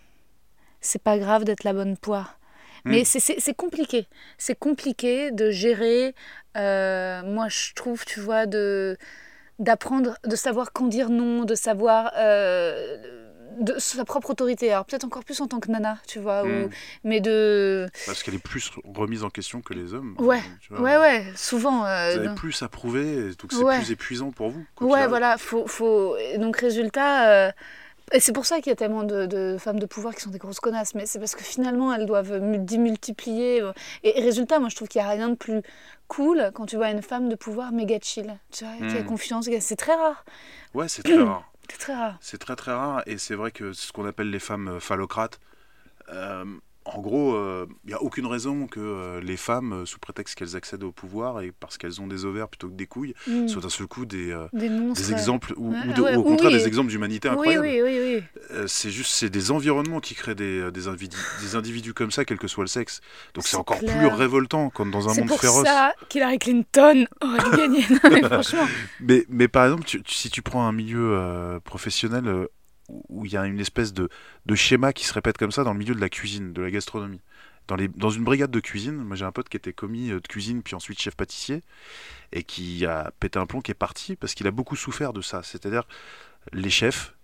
C'est 0.85 1.01
pas 1.01 1.17
grave 1.17 1.45
d'être 1.45 1.63
la 1.63 1.71
bonne 1.73 1.95
poire. 1.95 2.37
Mais 2.83 3.01
Mm. 3.01 3.05
c'est- 3.05 3.19
c'est 3.21 3.39
c'est 3.39 3.53
compliqué. 3.53 4.07
C'est 4.37 4.57
compliqué 4.57 5.31
de 5.31 5.51
gérer. 5.51 6.13
euh, 6.57 7.23
moi, 7.23 7.47
je 7.49 7.73
trouve, 7.73 8.05
tu 8.05 8.19
vois, 8.19 8.45
de 8.45 8.97
d'apprendre, 9.59 10.17
de 10.25 10.35
savoir 10.35 10.71
quand 10.73 10.87
dire 10.87 11.09
non, 11.09 11.45
de 11.45 11.55
savoir 11.55 12.11
euh, 12.17 12.92
de 13.63 13.79
sa 13.79 14.05
propre 14.05 14.29
autorité. 14.31 14.71
Alors 14.71 14.85
peut-être 14.85 15.03
encore 15.05 15.23
plus 15.23 15.39
en 15.41 15.47
tant 15.47 15.59
que 15.59 15.71
nana, 15.71 15.97
tu 16.07 16.19
vois, 16.19 16.43
ou- 16.43 16.47
Mm. 16.47 16.69
mais 17.03 17.21
de 17.21 17.87
Parce 18.05 18.21
qu'elle 18.23 18.35
est 18.35 18.43
plus 18.43 18.71
remise 18.95 19.23
en 19.23 19.29
question 19.29 19.61
que 19.61 19.73
les 19.73 19.93
hommes. 19.93 20.15
Ouais. 20.19 20.41
tu 20.61 20.73
vois. 20.73 20.81
ouais 20.81 20.97
ouais, 20.97 21.25
souvent. 21.35 21.85
euh, 21.85 22.11
Vous 22.11 22.19
avez 22.19 22.27
non. 22.29 22.35
plus 22.35 22.61
à 22.61 22.67
prouver, 22.67 23.29
donc 23.39 23.51
c'est 23.51 23.57
Ouais. 23.63 23.77
plus 23.77 23.91
épuisant 23.91 24.31
pour 24.31 24.49
vous. 24.49 24.65
Ouais, 24.81 25.07
voilà, 25.07 25.37
faut, 25.37 25.65
faut... 25.67 26.15
donc 26.37 26.57
résultat, 26.57 27.29
euh, 27.29 27.51
et 28.11 28.19
c'est 28.19 28.33
pour 28.33 28.45
ça 28.45 28.57
qu'il 28.57 28.67
y 28.67 28.73
a 28.73 28.75
tellement 28.75 29.03
de, 29.03 29.25
de 29.25 29.57
femmes 29.57 29.79
de 29.79 29.85
pouvoir 29.85 30.13
qui 30.13 30.21
sont 30.21 30.29
des 30.29 30.37
grosses 30.37 30.59
connasses, 30.59 30.93
mais 30.93 31.05
c'est 31.05 31.19
parce 31.19 31.35
que 31.35 31.43
finalement 31.43 31.93
elles 31.93 32.05
doivent 32.05 32.37
mu- 32.39 32.59
démultiplier. 32.59 33.61
euh, 33.61 33.71
Et, 34.03 34.19
et 34.19 34.21
résultat, 34.23 34.59
moi 34.59 34.69
je 34.69 34.75
trouve 34.75 34.87
qu'il 34.89 35.01
n'y 35.01 35.07
a 35.07 35.09
rien 35.11 35.29
de 35.29 35.35
plus 35.35 35.61
cool 36.09 36.51
quand 36.53 36.65
tu 36.65 36.75
vois 36.75 36.89
une 36.91 37.01
femme 37.01 37.29
de 37.29 37.35
pouvoir 37.35 37.71
méga 37.71 37.97
chill, 38.01 38.37
tu 38.51 38.65
vois, 38.65 38.87
qui 38.89 38.97
a 38.97 39.01
Mm. 39.01 39.05
confiance, 39.05 39.47
c'est 39.61 39.75
très 39.77 39.95
rare, 39.95 40.25
Ouais, 40.73 40.87
c'est 40.89 41.01
très 41.03 41.13
rare. 41.23 41.49
C'est 41.69 41.77
très 41.77 41.95
rare. 41.95 42.17
C'est 42.21 42.37
très 42.37 42.55
très 42.55 42.73
rare 42.73 43.03
et 43.05 43.17
c'est 43.17 43.35
vrai 43.35 43.51
que 43.51 43.73
ce 43.73 43.91
qu'on 43.91 44.05
appelle 44.05 44.29
les 44.29 44.39
femmes 44.39 44.79
phallocrates, 44.79 45.39
euh, 46.09 46.45
en 46.85 47.01
gros, 47.01 47.35
il 47.83 47.87
n'y 47.87 47.93
a 47.93 48.01
aucune 48.01 48.25
raison 48.25 48.67
que 48.67 48.79
euh, 48.79 49.21
les 49.21 49.37
femmes, 49.37 49.73
euh, 49.73 49.85
sous 49.85 49.99
prétexte 49.99 50.35
qu'elles 50.35 50.55
accèdent 50.55 50.83
au 50.83 50.91
pouvoir 50.91 51.41
et 51.41 51.51
parce 51.57 51.77
qu'elles 51.77 52.01
ont 52.01 52.07
des 52.07 52.25
ovaires 52.25 52.47
plutôt 52.49 52.67
que 52.69 52.73
des 52.75 52.87
couilles, 52.87 53.13
Mm. 53.27 53.47
soient 53.47 53.61
d'un 53.61 53.69
seul 53.69 53.87
coup 53.87 54.05
des, 54.05 54.31
euh, 54.31 54.47
Des 54.53 54.69
des 54.69 55.11
exemples 55.11 55.53
ou, 55.57 55.71
Ouais, 55.71 55.77
ou 55.87 55.93
de- 55.93 56.01
ouais, 56.01 56.15
ou 56.15 56.19
au 56.19 56.23
contraire 56.23 56.51
oui. 56.51 56.57
des 56.57 56.67
exemples 56.67 56.89
d'humanité 56.89 57.29
Oui, 57.29 57.33
incroyables. 57.53 57.65
oui, 57.65 57.81
oui, 57.83 57.99
oui. 58.17 58.23
Euh, 58.51 58.65
c'est 58.67 58.89
juste 58.91 59.11
c'est 59.13 59.29
des 59.29 59.51
environnements 59.51 59.99
qui 59.99 60.13
créent 60.15 60.35
des, 60.35 60.59
euh, 60.59 60.71
des, 60.71 60.87
individus, 60.87 61.17
des 61.41 61.55
individus 61.55 61.93
comme 61.93 62.11
ça, 62.11 62.25
quel 62.25 62.37
que 62.37 62.47
soit 62.47 62.63
le 62.63 62.67
sexe. 62.67 62.99
Donc 63.33 63.43
c'est 63.45 63.51
C'est 63.51 63.57
encore 63.57 63.79
plus 63.79 64.07
révoltant 64.07 64.69
quand 64.69 64.85
dans 64.85 65.07
un 65.09 65.13
C'est 65.13 65.21
monde 65.21 65.29
pour 65.29 65.39
féroce. 65.39 65.65
ça 65.65 65.93
qu'Hillary 66.09 66.39
Clinton 66.39 67.05
aurait. 67.21 67.39
Non, 67.93 68.09
mais 68.11 68.21
franchement. 68.29 68.67
Mais, 68.99 69.25
mais 69.29 69.47
par 69.47 69.65
exemple, 69.65 69.83
tu- 69.85 70.01
si 70.07 70.29
tu 70.29 70.41
prends 70.41 70.65
un 70.67 70.71
milieu 70.71 71.11
euh, 71.13 71.59
professionnel 71.59 72.27
euh, 72.27 72.47
où- 72.89 73.25
il 73.25 73.31
y 73.31 73.37
a 73.37 73.45
une 73.45 73.59
espèce 73.59 73.93
de, 73.93 74.09
de 74.45 74.55
schéma 74.55 74.93
qui 74.93 75.05
se 75.05 75.13
répète 75.13 75.37
comme 75.37 75.51
ça 75.51 75.63
dans 75.63 75.73
le 75.73 75.79
milieu 75.79 75.95
de 75.95 76.01
la 76.01 76.09
cuisine, 76.09 76.53
de 76.53 76.61
la 76.61 76.71
gastronomie. 76.71 77.21
Dans, 77.67 77.75
les, 77.77 77.87
dans 77.87 78.09
une 78.09 78.23
brigade 78.25 78.51
de 78.51 78.59
cuisine, 78.59 78.95
moi 78.97 79.15
j'ai 79.15 79.25
un 79.25 79.31
pote 79.31 79.47
qui 79.47 79.55
était 79.57 79.71
commis 79.73 80.11
euh, 80.11 80.19
de 80.19 80.27
cuisine 80.27 80.61
puis 80.63 80.75
ensuite 80.75 80.99
chef 80.99 81.15
pâtissier 81.15 81.61
et 82.33 82.43
qui 82.43 82.85
a 82.85 83.11
pété 83.19 83.39
un 83.39 83.45
plomb 83.45 83.61
qui 83.61 83.71
est 83.71 83.75
parti 83.75 84.15
parce 84.17 84.33
qu'il 84.33 84.47
a 84.47 84.51
beaucoup 84.51 84.75
souffert 84.75 85.13
de 85.13 85.21
ça. 85.21 85.43
C'est-à-dire 85.43 85.83
les 86.51 86.69
chefs, 86.69 87.15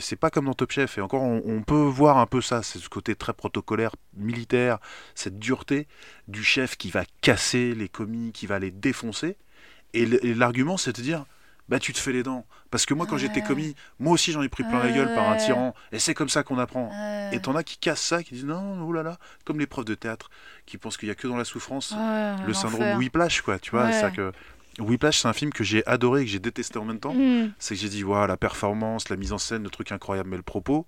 c'est 0.00 0.16
pas 0.16 0.30
comme 0.30 0.46
dans 0.46 0.54
Top 0.54 0.72
Chef 0.72 0.98
et 0.98 1.00
encore 1.00 1.22
on, 1.22 1.42
on 1.44 1.62
peut 1.62 1.74
voir 1.74 2.18
un 2.18 2.26
peu 2.26 2.40
ça, 2.40 2.62
c'est 2.62 2.78
ce 2.78 2.88
côté 2.88 3.14
très 3.14 3.34
protocolaire, 3.34 3.94
militaire, 4.16 4.78
cette 5.14 5.38
dureté 5.38 5.86
du 6.26 6.42
chef 6.42 6.76
qui 6.76 6.90
va 6.90 7.04
casser 7.20 7.74
les 7.74 7.88
commis, 7.88 8.32
qui 8.32 8.46
va 8.46 8.58
les 8.58 8.70
défoncer. 8.70 9.36
Et 9.92 10.06
l'argument, 10.34 10.76
c'est 10.76 10.96
de 10.96 11.02
dire, 11.02 11.24
bah 11.68 11.78
tu 11.78 11.92
te 11.92 11.98
fais 11.98 12.12
les 12.12 12.22
dents. 12.22 12.44
Parce 12.70 12.84
que 12.86 12.94
moi, 12.94 13.06
quand 13.06 13.16
j'étais 13.16 13.40
Ouais. 13.40 13.46
commis, 13.46 13.74
moi 13.98 14.12
aussi 14.12 14.32
j'en 14.32 14.42
ai 14.42 14.48
pris 14.48 14.64
plein 14.64 14.82
la 14.82 14.90
gueule 14.92 15.14
par 15.14 15.28
un 15.28 15.32
Ouais. 15.32 15.38
tyran. 15.44 15.74
Et 15.92 15.98
c'est 15.98 16.14
comme 16.14 16.28
ça 16.28 16.42
qu'on 16.42 16.58
apprend. 16.58 16.90
Et 17.32 17.40
t'en 17.40 17.54
as 17.56 17.62
qui 17.64 17.78
cassent 17.78 18.02
ça, 18.02 18.22
qui 18.22 18.34
disent 18.34 18.44
non, 18.44 18.82
oh 18.86 18.92
là 18.92 19.02
là, 19.02 19.18
comme 19.44 19.58
les 19.58 19.66
profs 19.66 19.84
de 19.86 19.94
théâtre, 19.94 20.30
qui 20.66 20.76
pensent 20.78 20.96
qu'il 20.96 21.08
y 21.08 21.12
a 21.12 21.14
que 21.14 21.26
dans 21.28 21.36
la 21.36 21.44
souffrance 21.44 21.92
ouais, 21.92 22.34
le 22.46 22.52
syndrome. 22.52 22.98
Whiplash, 22.98 23.40
quoi. 23.42 23.58
Tu 23.58 23.70
vois, 23.70 23.84
Ouais. 23.84 23.92
c'est 23.92 24.12
que 24.12 24.32
Whiplash, 24.80 25.20
c'est 25.20 25.28
un 25.28 25.32
film 25.32 25.52
que 25.52 25.62
j'ai 25.64 25.86
adoré 25.86 26.22
et 26.22 26.24
que 26.24 26.30
j'ai 26.30 26.40
détesté 26.40 26.78
en 26.78 26.84
même 26.84 26.98
temps. 27.00 27.14
Mm. 27.14 27.52
C'est 27.58 27.74
que 27.76 27.80
j'ai 27.80 27.88
dit, 27.88 28.02
waouh, 28.04 28.26
la 28.26 28.36
performance, 28.36 29.08
la 29.08 29.16
mise 29.16 29.32
en 29.32 29.38
scène, 29.38 29.62
le 29.62 29.70
truc 29.70 29.92
incroyable, 29.92 30.30
mais 30.30 30.36
le 30.36 30.42
propos. 30.42 30.86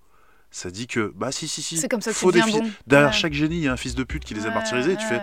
Ça 0.51 0.71
dit 0.71 0.87
que, 0.87 1.13
bah 1.17 1.33
si, 1.33 1.49
si, 1.49 1.61
si. 1.63 1.77
C'est 1.77 1.89
comme 1.89 2.01
ça 2.01 2.11
que 2.13 2.17
faut 2.17 2.33
des 2.33 2.41
bon. 2.41 2.63
Derrière 2.87 3.09
Ouais. 3.11 3.13
chaque 3.15 3.33
génie, 3.33 3.57
il 3.59 3.63
y 3.65 3.69
a 3.69 3.73
un 3.73 3.77
fils 3.77 3.95
de 3.95 4.05
pute 4.05 4.25
qui 4.25 4.33
les 4.35 4.45
a 4.47 4.49
Ouais, 4.49 4.55
martyrisés. 4.55 4.97
Tu 4.97 5.03
ouais. 5.05 5.09
fais, 5.09 5.23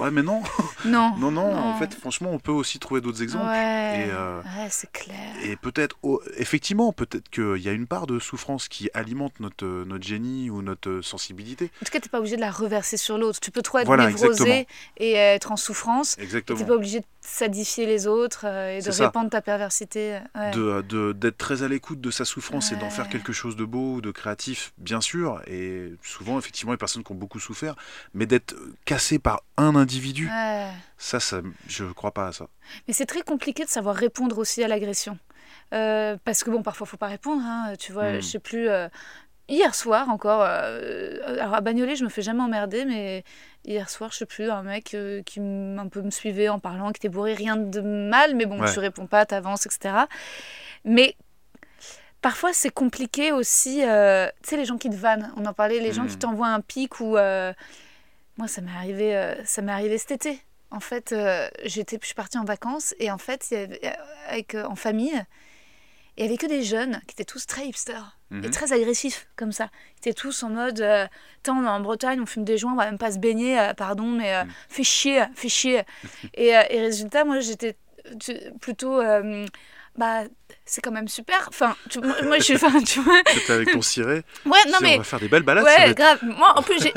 ouais, 0.00 0.10
mais 0.10 0.22
non, 0.22 0.42
Non. 0.84 1.14
non, 1.18 1.30
non, 1.30 1.54
en 1.54 1.78
fait, 1.78 1.94
franchement, 1.94 2.30
on 2.32 2.38
peut 2.38 2.52
aussi 2.52 2.78
trouver 2.78 3.00
d'autres 3.00 3.22
exemples. 3.22 3.46
Ouais, 3.46 4.06
Et, 4.06 4.10
euh, 4.10 4.40
ouais 4.42 4.68
c'est 4.70 4.90
clair. 4.90 5.16
Et 5.44 5.56
peut-être, 5.56 5.96
oh, 6.02 6.20
effectivement, 6.36 6.92
peut-être 6.92 7.28
qu'il 7.30 7.58
y 7.62 7.68
a 7.68 7.72
une 7.72 7.86
part 7.86 8.06
de 8.06 8.18
souffrance 8.18 8.68
qui 8.68 8.90
alimente 8.94 9.38
notre, 9.40 9.64
euh, 9.64 9.84
notre 9.86 10.04
génie 10.04 10.50
ou 10.50 10.62
notre 10.62 10.88
euh, 10.88 11.02
sensibilité. 11.02 11.70
En 11.82 11.84
tout 11.86 11.92
cas, 11.92 12.00
tu 12.00 12.06
n'es 12.08 12.10
pas 12.10 12.18
obligé 12.18 12.36
de 12.36 12.40
la 12.40 12.50
reverser 12.50 12.96
sur 12.96 13.18
l'autre. 13.18 13.38
Tu 13.40 13.50
peux 13.50 13.62
trop 13.62 13.78
être 13.78 13.86
Voilà, 13.86 14.06
névrosé 14.06 14.26
exactement. 14.28 14.64
et 14.98 15.12
être 15.12 15.52
en 15.52 15.56
souffrance. 15.56 16.16
Tu 16.16 16.22
Exactement. 16.24 16.58
n'es 16.58 16.66
pas 16.66 16.74
obligé 16.74 17.00
de 17.00 17.06
sadifier 17.24 17.86
les 17.86 18.06
autres 18.08 18.46
euh, 18.46 18.76
et 18.76 18.82
de 18.82 18.90
répandre 18.90 19.30
ta 19.30 19.40
perversité. 19.40 20.18
Ouais. 20.34 20.50
de 20.50 20.82
de- 20.82 21.12
d'être 21.12 21.38
très 21.38 21.62
à 21.62 21.68
l'écoute 21.68 22.00
de 22.00 22.10
sa 22.10 22.24
souffrance 22.24 22.72
et 22.72 22.76
d'en 22.76 22.90
faire 22.90 23.08
quelque 23.08 23.32
chose 23.32 23.54
de 23.56 23.64
beau, 23.64 24.00
de 24.00 24.10
créatif, 24.10 24.72
bien 24.76 25.00
sûr, 25.00 25.40
et 25.46 25.92
souvent 26.02 26.38
effectivement 26.38 26.72
les 26.72 26.78
personnes 26.78 27.04
qui 27.04 27.12
ont 27.12 27.16
beaucoup 27.16 27.38
souffert, 27.38 27.76
mais 28.12 28.26
d'être 28.26 28.54
cassé 28.84 29.18
par 29.20 29.42
un 29.56 29.76
individu, 29.76 30.28
Ouais. 30.28 30.68
ça, 30.98 31.20
ça, 31.20 31.40
je 31.68 31.84
crois 31.84 32.10
pas 32.12 32.26
à 32.28 32.32
ça. 32.32 32.48
Mais 32.88 32.92
c'est 32.94 33.06
très 33.06 33.22
compliqué 33.22 33.64
de 33.64 33.70
savoir 33.70 33.94
répondre 33.94 34.36
aussi 34.38 34.62
à 34.64 34.68
l'agression. 34.68 35.16
Euh, 35.72 36.16
parce 36.24 36.42
que 36.44 36.50
bon, 36.50 36.62
parfois, 36.62 36.86
faut 36.86 36.96
pas 36.98 37.06
répondre. 37.06 37.42
hein, 37.44 37.74
tu 37.78 37.92
vois, 37.92 38.12
Mm. 38.12 38.16
je 38.16 38.26
sais 38.26 38.38
plus. 38.40 38.68
euh, 38.68 38.88
hier 39.52 39.74
soir 39.74 40.08
encore. 40.08 40.42
euh, 40.42 41.18
alors 41.38 41.54
à 41.54 41.60
Bagnolet, 41.60 41.94
je 41.96 42.04
me 42.04 42.08
fais 42.08 42.22
jamais 42.22 42.42
emmerder, 42.42 42.84
mais 42.84 43.22
hier 43.64 43.88
soir, 43.90 44.10
je 44.12 44.18
sais 44.18 44.26
plus, 44.26 44.50
un 44.50 44.62
mec 44.62 44.94
euh, 44.94 45.22
qui 45.22 45.38
un 45.40 45.88
peu 45.88 46.02
me 46.02 46.10
suivait 46.10 46.48
en 46.48 46.58
parlant, 46.58 46.90
qui 46.92 46.98
était 46.98 47.08
bourré, 47.08 47.34
rien 47.34 47.56
de 47.56 47.80
mal, 47.80 48.34
mais 48.34 48.46
bon, 48.46 48.60
Ouais. 48.60 48.72
tu 48.72 48.78
réponds 48.78 49.06
pas, 49.06 49.26
t'avances, 49.26 49.66
etc. 49.66 50.06
Mais 50.84 51.14
parfois, 52.20 52.52
c'est 52.52 52.70
compliqué 52.70 53.32
aussi. 53.32 53.84
euh, 53.84 54.28
tu 54.42 54.50
sais, 54.50 54.56
les 54.56 54.64
gens 54.64 54.78
qui 54.78 54.90
te 54.90 54.96
vannent, 54.96 55.32
on 55.36 55.44
en 55.46 55.52
parlait, 55.52 55.80
les 55.80 55.92
gens 55.92 56.04
Mm. 56.04 56.08
qui 56.08 56.16
t'envoient 56.18 56.48
un 56.48 56.60
pic 56.60 57.00
ou. 57.00 57.16
euh, 57.16 57.52
moi, 58.38 58.48
ça 58.48 58.62
m'est 58.62 58.70
arrivé, 58.74 59.14
euh, 59.14 59.34
ça 59.44 59.60
m'est 59.60 59.72
arrivé 59.72 59.98
cet 59.98 60.12
été. 60.12 60.40
En 60.70 60.80
fait, 60.80 61.12
euh, 61.12 61.48
j'étais, 61.64 61.98
je 62.00 62.06
suis 62.06 62.14
partie 62.14 62.38
en 62.38 62.44
vacances 62.44 62.94
et 62.98 63.10
en 63.10 63.18
fait, 63.18 63.46
euh, 63.52 63.66
avec, 64.26 64.54
euh, 64.54 64.64
en 64.64 64.74
famille, 64.74 65.22
il 66.16 66.24
y 66.24 66.26
avait 66.26 66.36
que 66.36 66.46
des 66.46 66.62
jeunes 66.62 67.00
qui 67.06 67.12
étaient 67.12 67.24
tous 67.24 67.46
très 67.46 67.66
hipsters 67.66 68.18
et 68.30 68.34
Mhm. 68.36 68.50
très 68.50 68.72
agressifs 68.72 69.26
comme 69.36 69.52
ça. 69.52 69.68
Ils 69.96 69.98
étaient 70.08 70.14
tous 70.14 70.42
en 70.42 70.48
mode, 70.50 70.80
euh, 70.80 71.06
Tiens, 71.42 71.54
on 71.56 71.64
est 71.64 71.68
en 71.68 71.80
Bretagne, 71.80 72.20
on 72.20 72.26
fume 72.26 72.44
des 72.44 72.56
joints, 72.58 72.72
on 72.72 72.76
va 72.76 72.86
même 72.86 72.98
pas 72.98 73.12
se 73.12 73.18
baigner, 73.18 73.58
euh, 73.58 73.74
pardon, 73.74 74.06
mais 74.06 74.34
euh, 74.34 74.44
fais 74.68 74.84
chier, 74.84 75.24
fais 75.34 75.48
chier. 75.50 75.82
et, 76.34 76.56
euh, 76.56 76.62
et 76.70 76.80
résultat, 76.80 77.24
moi, 77.24 77.40
j'étais 77.40 77.76
plutôt, 78.60 79.00
bah, 79.96 80.22
c'est 80.64 80.80
quand 80.80 80.90
même 80.90 81.08
super. 81.08 81.44
Enfin, 81.48 81.76
tu- 81.90 82.00
moi, 82.00 82.38
je 82.38 82.42
suis, 82.44 82.54
enfin, 82.54 82.80
tu 82.82 83.00
vois, 83.00 83.20
avec 83.50 83.72
ton 83.72 83.82
ciré. 83.82 84.22
ouais, 84.46 84.58
non 84.68 84.78
Si, 84.78 84.82
mais. 84.82 84.94
On 84.94 84.98
va 84.98 85.04
faire 85.04 85.20
des 85.20 85.28
belles 85.28 85.42
balades. 85.42 85.64
Ouais, 85.64 85.90
être- 85.90 85.96
grave. 85.96 86.18
Moi, 86.22 86.52
en 86.56 86.62
plus, 86.62 86.76
j'ai- 86.80 86.92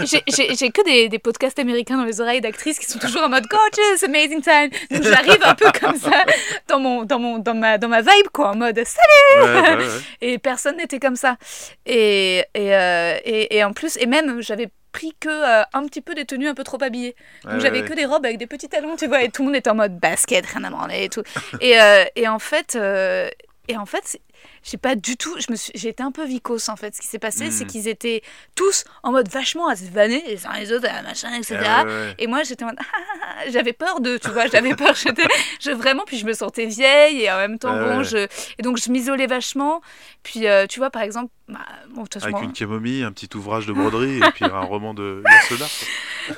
que 0.71 0.83
des, 0.85 1.09
des 1.09 1.19
podcasts 1.19 1.59
américains 1.59 1.97
dans 1.97 2.05
les 2.05 2.21
oreilles 2.21 2.41
d'actrices 2.41 2.79
qui 2.79 2.85
sont 2.85 2.99
toujours 2.99 3.23
en 3.23 3.29
mode 3.29 3.45
gorgeous, 3.47 4.03
amazing 4.05 4.41
time. 4.41 4.69
Donc 4.91 5.03
j'arrive 5.03 5.39
un 5.43 5.55
peu 5.55 5.71
comme 5.79 5.95
ça 5.97 6.23
dans 6.67 6.79
mon, 6.79 7.03
dans 7.03 7.19
mon, 7.19 7.39
dans 7.39 7.53
ma, 7.53 7.77
dans 7.77 7.87
ma 7.89 8.01
vibe 8.01 8.27
quoi, 8.33 8.51
en 8.51 8.55
mode 8.55 8.75
salut. 8.85 9.43
Ouais, 9.45 9.61
bah 9.61 9.77
ouais, 9.77 9.85
ouais. 9.85 9.91
Et 10.21 10.37
personne 10.37 10.77
n'était 10.77 10.99
comme 10.99 11.15
ça. 11.15 11.37
Et, 11.85 12.39
et, 12.53 12.75
euh, 12.75 13.17
et, 13.25 13.57
et 13.57 13.63
en 13.63 13.73
plus, 13.73 13.97
et 13.97 14.05
même 14.05 14.41
j'avais 14.41 14.69
pris 14.95 15.13
que 15.19 15.29
euh, 15.29 15.63
un 15.73 15.85
petit 15.87 16.01
peu 16.01 16.15
des 16.15 16.25
tenues 16.25 16.47
un 16.47 16.53
peu 16.55 16.63
trop 16.63 16.81
habillées. 16.81 17.15
Donc 17.49 17.59
Ouais, 17.59 17.59
j'avais 17.59 17.81
ouais, 17.81 17.89
que 17.89 17.93
des 17.93 18.05
robes 18.05 18.25
avec 18.25 18.37
des 18.37 18.47
petits 18.47 18.69
talons, 18.69 18.95
tu 18.95 19.07
vois, 19.07 19.21
et 19.23 19.29
tout 19.29 19.41
le 19.43 19.47
monde 19.47 19.55
était 19.57 19.69
en 19.69 19.75
mode 19.75 19.99
basket, 19.99 20.45
rien 20.45 20.63
à 20.63 20.69
branler 20.69 21.03
et 21.05 21.09
tout. 21.09 21.23
et, 21.61 21.79
euh, 21.81 22.05
et 22.15 22.27
en 22.27 22.39
fait, 22.39 22.75
euh, 22.75 23.29
et 23.67 23.77
en 23.77 23.85
fait, 23.85 24.19
j'ai 24.63 24.77
pas 24.77 24.95
du 24.95 25.17
tout, 25.17 25.35
je 25.39 25.51
me 25.51 25.55
suis, 25.55 25.71
j'ai 25.75 25.89
été 25.89 26.03
un 26.03 26.11
peu 26.11 26.25
vicose 26.25 26.69
en 26.69 26.75
fait. 26.75 26.95
Ce 26.95 27.01
qui 27.01 27.07
s'est 27.07 27.19
passé, 27.19 27.51
c'est 27.51 27.65
qu'ils 27.65 27.87
étaient 27.87 28.21
tous 28.55 28.85
en 29.03 29.11
mode 29.11 29.29
vachement 29.29 29.67
à 29.67 29.75
se 29.75 29.85
vanner 29.89 30.23
les 30.27 30.45
uns 30.45 30.53
les 30.59 30.71
autres, 30.71 30.87
machin, 31.03 31.33
etc. 31.35 31.57
Ouais, 31.57 31.83
ouais. 31.85 32.15
Et 32.19 32.27
moi, 32.27 32.43
j'étais 32.43 32.63
en 32.63 32.67
mode, 32.67 32.77
ah, 32.79 32.85
ah, 32.95 33.27
ah, 33.39 33.49
j'avais 33.49 33.73
peur 33.73 34.01
de, 34.01 34.17
tu 34.17 34.29
vois, 34.29 34.47
j'avais 34.47 34.75
peur, 34.75 34.93
j'étais, 34.95 35.27
je, 35.59 35.71
vraiment, 35.71 36.03
puis 36.05 36.17
je 36.17 36.25
me 36.25 36.33
sentais 36.33 36.65
vieille 36.65 37.23
et 37.23 37.31
en 37.31 37.37
même 37.37 37.59
temps, 37.59 37.75
bon, 37.75 37.97
ouais. 37.99 38.03
je, 38.03 38.27
et 38.57 38.61
donc 38.61 38.77
je 38.77 38.91
m'isolais 38.91 39.27
vachement. 39.27 39.81
Puis, 40.23 40.47
euh, 40.47 40.65
tu 40.67 40.79
vois, 40.79 40.89
par 40.89 41.01
exemple, 41.01 41.31
bah, 41.47 41.59
bon, 41.89 42.05
Avec 42.21 42.41
une 42.41 42.53
camomille, 42.53 43.03
un 43.03 43.11
petit 43.11 43.29
ouvrage 43.35 43.65
de 43.65 43.73
broderie 43.73 44.17
et 44.17 44.31
puis 44.33 44.45
un 44.45 44.61
roman 44.61 44.93
de 44.93 45.23
Yourcenar. 45.25 45.69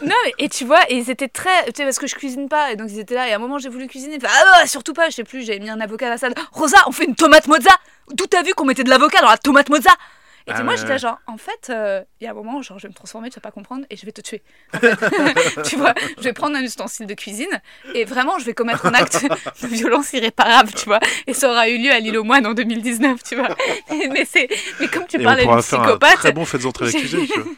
Non, 0.02 0.16
mais- 0.26 0.34
et 0.40 0.50
tu 0.50 0.66
vois, 0.66 0.80
ils 0.90 1.10
étaient 1.10 1.28
très. 1.28 1.66
Tu 1.68 1.72
sais, 1.78 1.84
parce 1.84 2.00
que 2.00 2.08
je 2.08 2.16
cuisine 2.16 2.50
pas, 2.50 2.72
et 2.72 2.76
donc 2.76 2.90
ils 2.92 3.00
étaient 3.00 3.16
là, 3.16 3.28
et 3.28 3.34
à 3.34 3.36
un 3.36 3.40
moment 3.40 3.58
j'ai 3.58 3.70
voulu 3.70 3.88
cuisiner. 3.88 4.18
ah 4.24 4.60
non, 4.62 4.68
surtout 4.68 4.94
pas, 4.94 5.10
je 5.10 5.16
sais 5.16 5.24
plus, 5.24 5.44
j'avais 5.44 5.60
mis 5.60 5.70
un 5.70 5.80
avocat 5.80 6.08
à 6.08 6.10
la 6.10 6.18
salle. 6.18 6.34
Rosa, 6.52 6.78
on 6.88 6.92
fait 6.92 7.06
une 7.06 7.16
tomate 7.16 7.48
mozza 7.48 7.72
D'où 8.14 8.26
t'as 8.26 8.42
vu 8.42 8.54
qu'on 8.54 8.64
mettait 8.66 8.84
de 8.86 8.90
l'avocat 8.90 9.20
dans 9.22 9.30
la 9.30 9.38
tomate 9.38 9.70
mozza? 9.70 9.92
Et 10.48 10.52
Ah 10.56 10.64
moi 10.64 10.76
j'étais 10.78 10.98
genre, 10.98 11.18
en 11.28 11.38
fait, 11.38 11.70
euh, 11.70 12.02
il 12.22 12.24
y 12.24 12.28
a 12.28 12.32
un 12.32 12.34
moment, 12.34 12.62
genre, 12.62 12.80
je 12.80 12.84
vais 12.84 12.90
me 12.90 12.94
transformer, 12.94 13.30
tu 13.30 13.36
vas 13.36 13.42
pas 13.42 13.52
comprendre, 13.52 13.86
et 13.90 13.98
je 13.98 14.06
vais 14.06 14.12
te 14.14 14.22
tuer. 14.22 14.42
En 14.74 14.80
fait. 14.80 15.62
tu 15.64 15.76
vois, 15.76 15.94
je 16.18 16.24
vais 16.24 16.34
prendre 16.34 16.56
un 16.56 16.62
ustensile 16.64 17.06
de 17.06 17.14
cuisine, 17.14 17.62
et 17.94 18.06
vraiment, 18.06 18.40
je 18.40 18.46
vais 18.46 18.54
commettre 18.54 18.86
un 18.86 18.94
acte 18.94 19.26
de 19.62 19.68
violence 19.68 20.14
irréparable, 20.14 20.72
tu 20.74 20.86
vois. 20.86 21.00
Et 21.28 21.34
ça 21.34 21.50
aura 21.52 21.68
eu 21.70 21.78
lieu 21.78 21.92
à 21.92 22.00
l'île 22.00 22.18
aux 22.18 22.24
moines 22.24 22.46
en 22.48 22.54
2019, 22.54 23.22
tu 23.24 23.36
vois. 23.36 23.50
mais, 24.12 24.26
c'est... 24.26 24.48
mais 24.80 24.88
comme 24.88 25.06
tu 25.06 25.20
Et 25.20 25.24
parlais 25.24 25.46
de 25.46 25.62
psychopathe. 25.62 26.16
très 26.16 26.32
bon 26.32 26.46
faites 26.46 26.66
entrer 26.66 26.88
j'ai- 26.90 26.98
l'accusé. 27.00 27.28
tu 27.28 27.40
vois. 27.42 27.52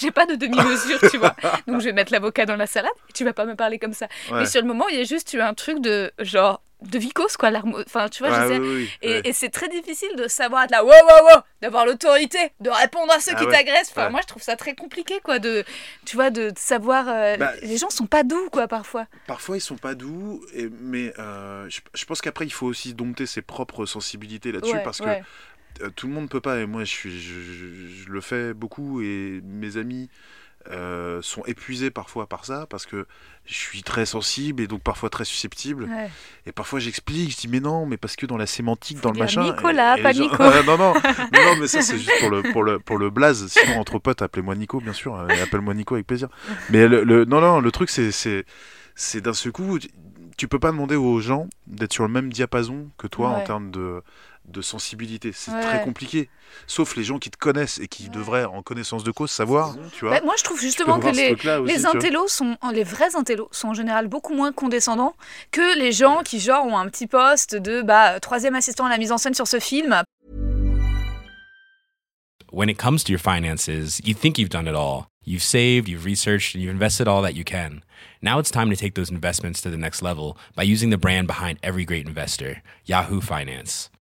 J'ai 0.00 0.10
pas 0.10 0.24
de 0.26 0.34
demi-mesure, 0.36 0.98
tu 1.10 1.18
vois. 1.18 1.36
Donc 1.66 1.80
je 1.80 1.86
vais 1.86 1.92
mettre 1.92 2.12
l'avocat 2.12 2.46
dans 2.46 2.56
la 2.56 2.66
salade 2.66 2.90
et 3.08 3.12
tu 3.12 3.24
vas 3.24 3.32
pas 3.34 3.44
me 3.44 3.54
parler 3.54 3.78
comme 3.78 3.92
ça. 3.92 4.06
Ouais. 4.30 4.40
Mais 4.40 4.46
sur 4.46 4.62
le 4.62 4.66
moment, 4.66 4.88
il 4.88 4.98
y 4.98 5.00
a 5.00 5.04
juste 5.04 5.32
eu 5.34 5.40
un 5.40 5.52
truc 5.54 5.80
de 5.80 6.10
genre 6.20 6.62
de 6.82 6.98
vicose 6.98 7.36
quoi. 7.36 7.50
Enfin, 7.86 8.08
tu 8.08 8.22
vois, 8.22 8.32
je 8.32 8.46
sais. 8.46 8.58
oui, 8.58 8.68
oui, 8.68 8.90
oui, 9.02 9.20
Et, 9.24 9.32
c'est 9.32 9.50
très 9.50 9.68
difficile 9.68 10.14
de 10.16 10.28
savoir 10.28 10.64
être 10.64 10.70
là, 10.70 10.84
wow, 10.84 10.90
wow, 10.90 11.34
wow, 11.36 11.42
d'avoir 11.62 11.86
l'autorité, 11.86 12.38
de 12.60 12.70
répondre 12.70 13.12
à 13.12 13.20
ceux 13.20 13.32
Ah 13.34 13.38
qui 13.38 13.46
ouais. 13.46 13.52
t'agressent. 13.52 13.90
Enfin, 13.90 14.06
Ouais. 14.06 14.10
moi, 14.10 14.20
je 14.22 14.26
trouve 14.28 14.42
ça 14.42 14.56
très 14.56 14.74
compliqué, 14.74 15.20
quoi, 15.22 15.38
de, 15.38 15.64
tu 16.06 16.16
vois, 16.16 16.30
de, 16.30 16.50
de 16.50 16.58
savoir. 16.58 17.08
euh, 17.08 17.36
Bah, 17.36 17.52
les 17.62 17.76
gens 17.76 17.90
sont 17.90 18.06
pas 18.06 18.22
doux, 18.22 18.48
quoi, 18.50 18.68
parfois. 18.68 19.06
Parfois, 19.26 19.56
ils 19.56 19.60
sont 19.60 19.76
pas 19.76 19.94
doux, 19.94 20.42
et, 20.54 20.68
mais 20.80 21.12
euh, 21.18 21.68
je, 21.68 21.80
je 21.94 22.04
pense 22.04 22.20
qu'après, 22.20 22.46
il 22.46 22.52
faut 22.52 22.66
aussi 22.66 22.94
dompter 22.94 23.26
ses 23.26 23.42
propres 23.42 23.86
sensibilités 23.86 24.52
là-dessus, 24.52 24.76
Ouais, 24.76 24.82
parce 24.82 25.00
que 25.00 25.08
euh, 25.82 25.90
tout 25.94 26.06
le 26.08 26.12
monde 26.14 26.28
peut 26.28 26.40
pas, 26.40 26.58
et 26.60 26.66
moi, 26.66 26.84
je, 26.84 26.90
suis, 26.90 27.20
je, 27.20 27.40
je- 27.40 27.86
je 28.04 28.08
le 28.10 28.20
fais 28.20 28.54
beaucoup, 28.54 29.00
et 29.02 29.40
mes 29.44 29.76
amis 29.76 30.08
euh, 30.68 31.20
sont 31.22 31.42
épuisés 31.46 31.90
parfois 31.90 32.26
par 32.26 32.44
ça, 32.44 32.66
parce 32.68 32.84
que 32.86 33.06
je 33.46 33.54
suis 33.54 33.82
très 33.82 34.04
sensible, 34.04 34.62
et 34.62 34.66
donc 34.66 34.82
parfois 34.82 35.08
très 35.08 35.24
susceptible, 35.24 35.84
Ouais. 35.84 36.10
et 36.46 36.52
parfois 36.52 36.78
j'explique, 36.80 37.30
je 37.32 37.36
dis, 37.38 37.48
mais 37.48 37.60
non, 37.60 37.86
mais 37.86 37.96
parce 37.96 38.14
que 38.14 38.26
dans 38.26 38.36
la 38.36 38.46
sémantique, 38.46 38.98
Faut 38.98 39.04
dans 39.08 39.12
le 39.12 39.18
machin... 39.18 39.42
et- 39.42 39.50
Nicolas, 39.50 39.98
et 39.98 40.02
pas 40.02 40.12
les 40.12 40.18
gens- 40.18 40.24
Nico. 40.24 40.36
non, 40.66 40.76
non, 40.78 40.94
non, 40.94 40.94
non, 41.32 41.56
mais 41.60 41.66
ça, 41.66 41.80
c'est 41.82 41.96
juste 41.98 42.12
pour 42.20 42.30
le, 42.30 42.42
pour, 42.52 42.62
le, 42.62 42.78
pour 42.78 42.98
le 42.98 43.08
blaze, 43.10 43.46
sinon, 43.48 43.78
entre 43.80 43.98
potes, 43.98 44.20
appelez-moi 44.22 44.54
Nico, 44.54 44.80
bien 44.80 44.92
sûr, 44.92 45.14
euh, 45.16 45.26
appelle-moi 45.42 45.72
Nico 45.74 45.94
avec 45.94 46.06
plaisir. 46.06 46.28
Mais 46.68 46.86
le, 46.88 47.04
le- 47.04 47.24
non, 47.24 47.40
non, 47.40 47.60
le 47.60 47.70
truc, 47.72 47.88
c'est, 47.90 48.44
d'un 49.22 49.32
seul 49.32 49.52
coup, 49.52 49.78
tu- 49.78 50.48
peux 50.48 50.58
pas 50.58 50.70
demander 50.72 50.96
aux 50.96 51.20
gens 51.20 51.48
d'être 51.66 51.92
sur 51.92 52.02
le 52.04 52.10
même 52.10 52.32
diapason 52.32 52.88
que 52.98 53.06
toi 53.06 53.28
en 53.30 53.44
termes 53.44 53.70
de, 53.70 54.02
de 54.46 54.62
sensibilité. 54.62 55.32
C'est 55.32 55.52
Ouais. 55.52 55.60
très 55.62 55.82
compliqué. 55.82 56.28
Sauf 56.66 56.96
les 56.96 57.04
gens 57.04 57.18
qui 57.18 57.30
te 57.30 57.36
connaissent 57.38 57.78
et 57.78 57.86
qui 57.88 58.08
devraient, 58.08 58.44
en 58.44 58.62
connaissance 58.62 59.04
de 59.04 59.10
cause, 59.12 59.30
savoir, 59.30 59.76
tu 59.92 60.04
vois. 60.04 60.18
Bah, 60.18 60.24
moi, 60.24 60.34
je 60.36 60.42
trouve 60.44 60.60
justement 60.60 60.98
que 60.98 61.08
les, 61.08 61.32
aussi, 61.32 61.72
les 61.72 61.86
intellos 61.86 62.28
sont, 62.28 62.56
les 62.72 62.82
vrais 62.84 63.14
intellos 63.14 63.48
sont 63.52 63.68
en 63.68 63.74
général 63.74 64.08
beaucoup 64.08 64.34
moins 64.34 64.52
condescendants 64.52 65.14
que 65.52 65.78
les 65.78 65.92
gens 65.92 66.22
qui 66.24 66.40
genre 66.40 66.66
ont 66.66 66.76
un 66.76 66.88
petit 66.88 67.06
poste 67.06 67.54
de 67.54 67.82
bah 67.82 68.18
troisième 68.20 68.54
assistant 68.54 68.86
à 68.86 68.88
la 68.88 68.98
mise 68.98 69.12
en 69.12 69.18
scène 69.18 69.34
sur 69.34 69.46
ce 69.46 69.60
film. 69.60 70.02
when 72.52 72.68
it 72.68 72.78
comes 72.78 73.04
to 73.04 73.12
your 73.12 73.20
finances, 73.20 74.00
you 74.04 74.12
think 74.12 74.36
you've 74.38 74.48
done 74.48 74.66
it 74.66 74.74
all. 74.74 75.06
You've 75.24 75.42
saved, 75.42 75.88
you've 75.88 76.04
researched, 76.04 76.54
and 76.54 76.62
you've 76.64 76.72
invested 76.72 77.06
all 77.06 77.22
that 77.22 77.34
you 77.34 77.44
can. 77.44 77.84
Now 78.22 78.38
it's 78.40 78.50
time 78.50 78.70
to 78.70 78.76
take 78.76 78.94
those 78.94 79.10
investments 79.10 79.60
to 79.62 79.70
the 79.70 79.76
next 79.76 80.02
level 80.02 80.36
by 80.56 80.64
using 80.64 80.90
the 80.90 80.98
brand 80.98 81.26
behind 81.28 81.58
every 81.62 81.84
great 81.84 82.06
investor, 82.08 82.62
Yahoo 82.84 83.20
Finance. 83.20 83.90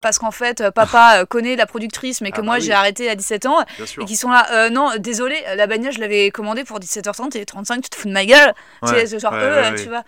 Parce 0.00 0.18
qu'en 0.18 0.30
fait, 0.30 0.60
euh, 0.60 0.70
papa 0.70 1.20
euh, 1.22 1.26
connaît 1.26 1.56
la 1.56 1.66
productrice, 1.66 2.20
mais 2.20 2.30
que 2.30 2.40
Ah 2.40 2.44
moi 2.44 2.54
bah 2.54 2.60
oui. 2.60 2.66
j'ai 2.66 2.72
arrêté 2.72 3.10
à 3.10 3.16
17 3.16 3.46
ans, 3.46 3.64
et 4.00 4.04
qui 4.04 4.16
sont 4.16 4.30
là, 4.30 4.46
euh, 4.52 4.70
non, 4.70 4.92
désolé, 4.98 5.36
la 5.56 5.66
bagnole 5.66 5.92
je 5.92 5.98
l'avais 5.98 6.30
commandée 6.30 6.62
pour 6.62 6.78
17h30 6.78 7.36
et 7.36 7.44
35, 7.44 7.82
tu 7.82 7.90
te 7.90 7.96
fous 7.96 8.06
de 8.08 8.12
ma 8.12 8.24
gueule. 8.24 8.54
Tu 8.82 8.88
sais, 8.88 8.94
Ouais, 8.94 9.06
c'est 9.06 9.18
genre 9.18 9.32
ouais, 9.32 9.38
euh, 9.42 9.76
tu 9.76 9.88
vois. 9.88 10.04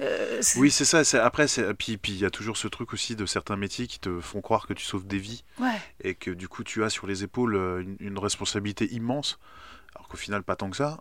Euh, 0.00 0.40
Oui, 0.56 0.70
c'est 0.72 0.84
ça. 0.84 1.04
c'est- 1.04 1.18
Après, 1.18 1.46
c'est- 1.48 1.72
puis 1.74 1.96
puis 1.98 2.12
il 2.12 2.18
y 2.18 2.24
a 2.24 2.30
toujours 2.30 2.56
ce 2.56 2.66
truc 2.68 2.92
aussi 2.92 3.14
de 3.16 3.26
certains 3.26 3.56
métiers 3.56 3.86
qui 3.86 3.98
te 4.00 4.20
font 4.20 4.40
croire 4.40 4.66
que 4.66 4.72
tu 4.72 4.84
sauves 4.84 5.06
des 5.06 5.18
vies 5.18 5.44
et 6.02 6.14
que 6.14 6.30
du 6.32 6.48
coup 6.48 6.64
tu 6.64 6.82
as 6.84 6.90
sur 6.90 7.06
les 7.06 7.22
épaules 7.24 7.54
une, 7.80 7.96
une 8.00 8.18
responsabilité 8.18 8.86
immense, 8.92 9.38
alors 9.94 10.08
qu'au 10.08 10.16
final 10.16 10.42
pas 10.42 10.56
tant 10.56 10.70
que 10.70 10.76
ça. 10.76 10.98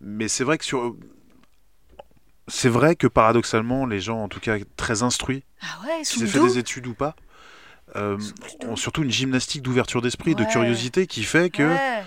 Mais 0.00 0.28
c'est 0.28 0.44
vrai 0.44 0.56
que 0.58 0.64
sur 0.64 0.96
c'est 2.48 2.68
vrai 2.68 2.96
que 2.96 3.06
paradoxalement 3.06 3.86
les 3.86 4.00
gens 4.00 4.22
en 4.22 4.28
tout 4.28 4.40
cas 4.40 4.56
très 4.76 5.02
instruits, 5.02 5.44
Ah 5.62 5.66
ouais, 5.86 6.02
qu'ils 6.04 6.22
aient 6.24 6.26
fait 6.26 6.40
des 6.40 6.58
études 6.58 6.86
ou 6.86 6.94
pas, 6.94 7.14
euh, 7.96 8.18
ont 8.66 8.76
surtout 8.76 9.02
une 9.02 9.10
gymnastique 9.10 9.62
d'ouverture 9.62 10.02
d'esprit, 10.02 10.34
de 10.34 10.44
curiosité 10.44 11.06
qui 11.06 11.22
fait 11.24 11.50
que 11.50 11.62
Ouais. 11.62 12.02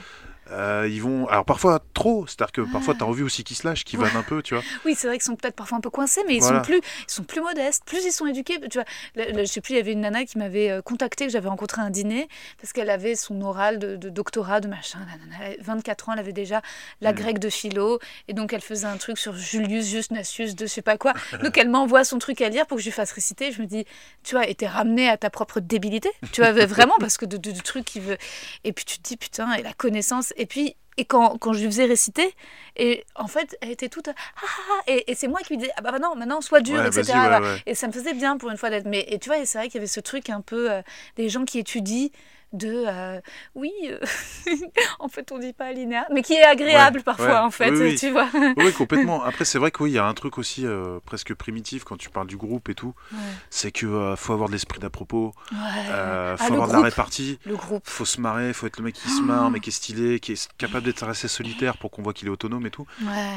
Euh, 0.51 0.87
ils 0.89 1.01
vont 1.01 1.27
alors 1.27 1.45
parfois 1.45 1.81
trop, 1.93 2.25
c'est-à-dire 2.27 2.51
que 2.51 2.61
parfois 2.61 2.93
Ouais. 2.93 2.97
tu 2.99 3.03
as 3.03 3.07
envie 3.07 3.23
aussi 3.23 3.43
qu'ils 3.43 3.57
se 3.57 3.67
lâchent, 3.67 3.83
qu'ils 3.83 3.99
Ouais. 3.99 4.07
vannent 4.07 4.17
un 4.17 4.23
peu, 4.23 4.41
tu 4.41 4.53
vois. 4.53 4.63
Oui, 4.85 4.95
c'est 4.95 5.07
vrai 5.07 5.17
qu'ils 5.17 5.25
sont 5.25 5.35
peut-être 5.35 5.55
parfois 5.55 5.77
un 5.77 5.81
peu 5.81 5.89
coincés, 5.89 6.21
mais 6.27 6.35
ils 6.35 6.39
Voilà. 6.41 6.57
sont 6.59 6.63
plus, 6.63 6.77
ils 6.77 7.11
sont 7.11 7.23
plus 7.23 7.41
modestes, 7.41 7.83
plus 7.85 8.03
ils 8.05 8.11
sont 8.11 8.25
éduqués. 8.27 8.59
Tu 8.69 8.77
vois, 8.79 8.85
je 9.15 9.45
sais 9.45 9.61
plus, 9.61 9.73
il 9.73 9.77
y 9.77 9.79
avait 9.79 9.93
une 9.93 10.01
nana 10.01 10.25
qui 10.25 10.37
m'avait 10.37 10.69
euh, 10.71 10.81
contacté, 10.81 11.25
que 11.25 11.31
j'avais 11.31 11.49
rencontré 11.49 11.81
à 11.81 11.85
un 11.85 11.89
dîner, 11.89 12.27
parce 12.61 12.73
qu'elle 12.73 12.89
avait 12.89 13.15
son 13.15 13.41
oral 13.41 13.79
de, 13.79 13.95
de 13.95 14.09
doctorat, 14.09 14.59
de 14.61 14.67
machin. 14.67 14.99
la 14.99 15.17
nana, 15.17 15.35
elle 15.41 15.45
avait 15.53 15.57
24 15.63 16.09
ans, 16.09 16.13
elle 16.13 16.19
avait 16.19 16.33
déjà 16.33 16.61
la 17.01 17.13
grecque 17.13 17.39
de 17.39 17.49
philo, 17.49 17.99
et 18.27 18.33
donc 18.33 18.53
elle 18.53 18.61
faisait 18.61 18.87
un 18.87 18.97
truc 18.97 19.17
sur 19.17 19.35
Julius 19.35 19.87
Justnatius 19.87 20.55
de 20.55 20.65
je 20.65 20.71
sais 20.71 20.81
pas 20.81 20.97
quoi. 20.97 21.13
Donc 21.43 21.57
elle 21.57 21.69
m'envoie 21.69 22.03
son 22.03 22.19
truc 22.19 22.41
à 22.41 22.49
lire 22.49 22.65
pour 22.67 22.77
que 22.77 22.81
je 22.83 22.87
lui 22.89 22.93
fasse 22.93 23.11
réciter. 23.11 23.51
Je 23.51 23.61
me 23.61 23.67
dis, 23.67 23.85
tu 24.23 24.35
vois, 24.35 24.47
et 24.47 24.55
t'es 24.55 24.67
ramené 24.67 25.07
à 25.09 25.17
ta 25.17 25.29
propre 25.29 25.59
débilité, 25.59 26.09
tu 26.31 26.41
vois, 26.41 26.51
vraiment, 26.65 26.93
parce 26.99 27.17
que 27.17 27.25
de, 27.25 27.37
de, 27.37 27.51
de 27.51 27.61
trucs 27.61 27.85
qui 27.85 27.99
veut. 27.99 28.17
Et 28.63 28.73
puis 28.73 28.83
tu 28.85 28.97
te 28.99 29.03
dis, 29.07 29.17
putain, 29.17 29.53
et 29.53 29.63
la 29.63 29.73
connaissance, 29.73 30.33
et 30.37 30.45
puis 30.45 30.75
et 30.97 31.05
quand, 31.05 31.37
quand 31.37 31.53
je 31.53 31.59
lui 31.59 31.67
faisais 31.67 31.85
réciter, 31.85 32.33
et 32.75 33.05
en 33.15 33.27
fait, 33.27 33.55
elle 33.61 33.69
était 33.69 33.87
toute. 33.87 34.07
Ah, 34.07 34.13
ah, 34.41 34.45
ah 34.71 34.81
et, 34.87 35.11
et 35.11 35.15
c'est 35.15 35.27
moi 35.27 35.39
qui 35.41 35.49
lui 35.53 35.57
disais 35.57 35.71
Ah 35.77 35.81
bah 35.81 35.91
maintenant, 35.91 36.15
maintenant, 36.15 36.41
sois 36.41 36.61
dur, 36.61 36.79
Ouais, 36.79 36.87
etc. 36.87 37.03
vas-y, 37.13 37.41
ouais, 37.41 37.47
ouais. 37.47 37.61
Et 37.67 37.75
ça 37.75 37.87
me 37.87 37.91
faisait 37.91 38.15
bien 38.15 38.37
pour 38.37 38.49
une 38.49 38.57
fois 38.57 38.71
d'être. 38.71 38.87
Mais 38.87 39.05
et 39.07 39.19
tu 39.19 39.29
vois, 39.29 39.45
c'est 39.45 39.59
vrai 39.59 39.67
qu'il 39.67 39.75
y 39.75 39.77
avait 39.77 39.85
ce 39.87 39.99
truc 39.99 40.31
un 40.31 40.41
peu 40.41 40.71
euh, 40.71 40.81
des 41.15 41.29
gens 41.29 41.45
qui 41.45 41.59
étudient 41.59 42.09
de 42.53 42.85
euh, 42.87 43.19
oui 43.55 43.71
euh, 43.89 43.99
en 44.99 45.09
fait 45.09 45.31
on 45.31 45.37
dit 45.37 45.51
pas 45.53 45.73
linéaire 45.73 46.05
mais 46.13 46.21
qui 46.21 46.33
est 46.33 46.43
agréable 46.43 46.97
Ouais, 46.99 47.03
parfois 47.03 47.27
ouais. 47.27 47.37
en 47.39 47.51
fait 47.51 47.71
Oui, 47.71 47.79
oui. 47.79 47.95
tu 47.95 48.09
vois 48.09 48.27
Oui, 48.57 48.71
complètement. 48.73 49.23
Après, 49.23 49.43
c'est 49.45 49.59
vrai 49.59 49.71
que 49.71 49.83
oui, 49.83 49.91
y 49.91 49.97
a 49.97 50.05
un 50.05 50.13
truc 50.13 50.37
aussi 50.37 50.65
euh, 50.65 50.99
presque 51.05 51.33
primitif 51.33 51.83
quand 51.83 51.97
tu 51.97 52.09
parles 52.09 52.27
du 52.27 52.37
groupe 52.37 52.69
et 52.69 52.75
tout. 52.75 52.93
Ouais. 53.11 53.19
C'est 53.49 53.71
que 53.71 54.15
faut 54.17 54.33
avoir 54.33 54.47
de 54.47 54.53
l'esprit 54.53 54.79
d'à 54.79 54.89
propos, 54.89 55.33
Ah, 55.53 56.35
faut 56.37 56.53
avoir 56.53 56.67
de 56.69 56.73
la 56.73 56.81
répartie, 56.81 57.39
le 57.45 57.55
groupe 57.55 57.83
faut 57.85 58.05
se 58.05 58.21
marrer, 58.21 58.53
faut 58.53 58.65
être 58.67 58.77
le 58.77 58.83
mec 58.85 58.95
qui 58.95 59.09
se 59.09 59.21
marre, 59.21 59.51
mais 59.51 59.59
qui 59.59 59.69
est 59.69 59.73
stylé, 59.73 60.19
qui 60.19 60.33
est 60.33 60.47
capable 60.57 60.85
d'être 60.85 61.03
assez 61.03 61.27
solitaire 61.27 61.77
pour 61.77 61.91
qu'on 61.91 62.01
voit 62.01 62.13
qu'il 62.13 62.27
est 62.27 62.31
autonome 62.31 62.65
et 62.65 62.71
tout. 62.71 62.85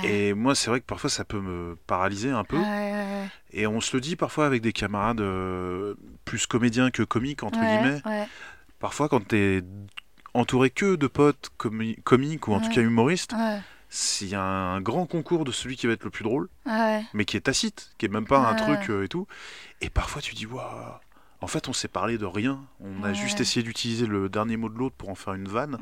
Et 0.04 0.34
moi, 0.34 0.54
c'est 0.54 0.70
vrai 0.70 0.80
que 0.80 0.86
parfois 0.86 1.10
ça 1.10 1.24
peut 1.24 1.40
me 1.40 1.76
paralyser 1.86 2.30
un 2.30 2.44
peu. 2.44 2.58
Et 3.52 3.66
on 3.66 3.80
se 3.80 3.96
le 3.96 4.00
dit 4.00 4.14
parfois 4.16 4.46
avec 4.46 4.62
des 4.62 4.72
camarades 4.72 5.22
plus 6.24 6.46
comédiens 6.46 6.90
que 6.90 7.02
comiques, 7.02 7.42
entre 7.42 7.58
guillemets. 7.60 8.00
Parfois, 8.80 9.08
quand 9.08 9.26
t'es 9.28 9.62
entouré 10.34 10.70
que 10.70 10.96
de 10.96 11.06
potes 11.06 11.50
comi- 11.58 12.00
comiques 12.02 12.48
ou 12.48 12.54
en 12.54 12.60
tout 12.60 12.70
cas 12.70 12.80
humoristes, 12.80 13.32
ouais, 13.32 13.60
s'il 13.88 14.28
y 14.28 14.34
a 14.34 14.42
un 14.42 14.80
grand 14.80 15.06
concours 15.06 15.44
de 15.44 15.52
celui 15.52 15.76
qui 15.76 15.86
va 15.86 15.92
être 15.92 16.04
le 16.04 16.10
plus 16.10 16.24
drôle, 16.24 16.48
ouais. 16.66 17.04
mais 17.12 17.24
qui 17.24 17.36
est 17.36 17.40
tacite, 17.42 17.90
qui 17.98 18.06
est 18.06 18.08
même 18.08 18.26
pas 18.26 18.38
un 18.38 18.54
truc 18.54 18.88
euh, 18.90 19.04
et 19.04 19.08
tout. 19.08 19.26
Et 19.80 19.90
parfois, 19.90 20.22
tu 20.22 20.34
dis, 20.34 20.46
waouh, 20.46 20.64
en 21.42 21.46
fait, 21.46 21.68
on 21.68 21.72
s'est 21.72 21.88
parlé 21.88 22.16
de 22.18 22.26
rien. 22.26 22.60
On 22.80 23.02
a 23.02 23.12
juste 23.12 23.40
essayé 23.40 23.62
d'utiliser 23.62 24.06
le 24.06 24.28
dernier 24.28 24.56
mot 24.56 24.68
de 24.68 24.78
l'autre 24.78 24.94
pour 24.96 25.08
en 25.08 25.14
faire 25.14 25.34
une 25.34 25.48
vanne. 25.48 25.78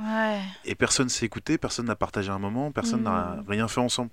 Et 0.64 0.74
personne 0.74 1.08
s'est 1.08 1.26
écouté, 1.26 1.58
personne 1.58 1.86
n'a 1.86 1.96
partagé 1.96 2.30
un 2.30 2.38
moment, 2.38 2.70
personne 2.72 3.02
n'a 3.02 3.36
Mm. 3.36 3.44
rien 3.48 3.68
fait 3.68 3.80
ensemble. 3.80 4.10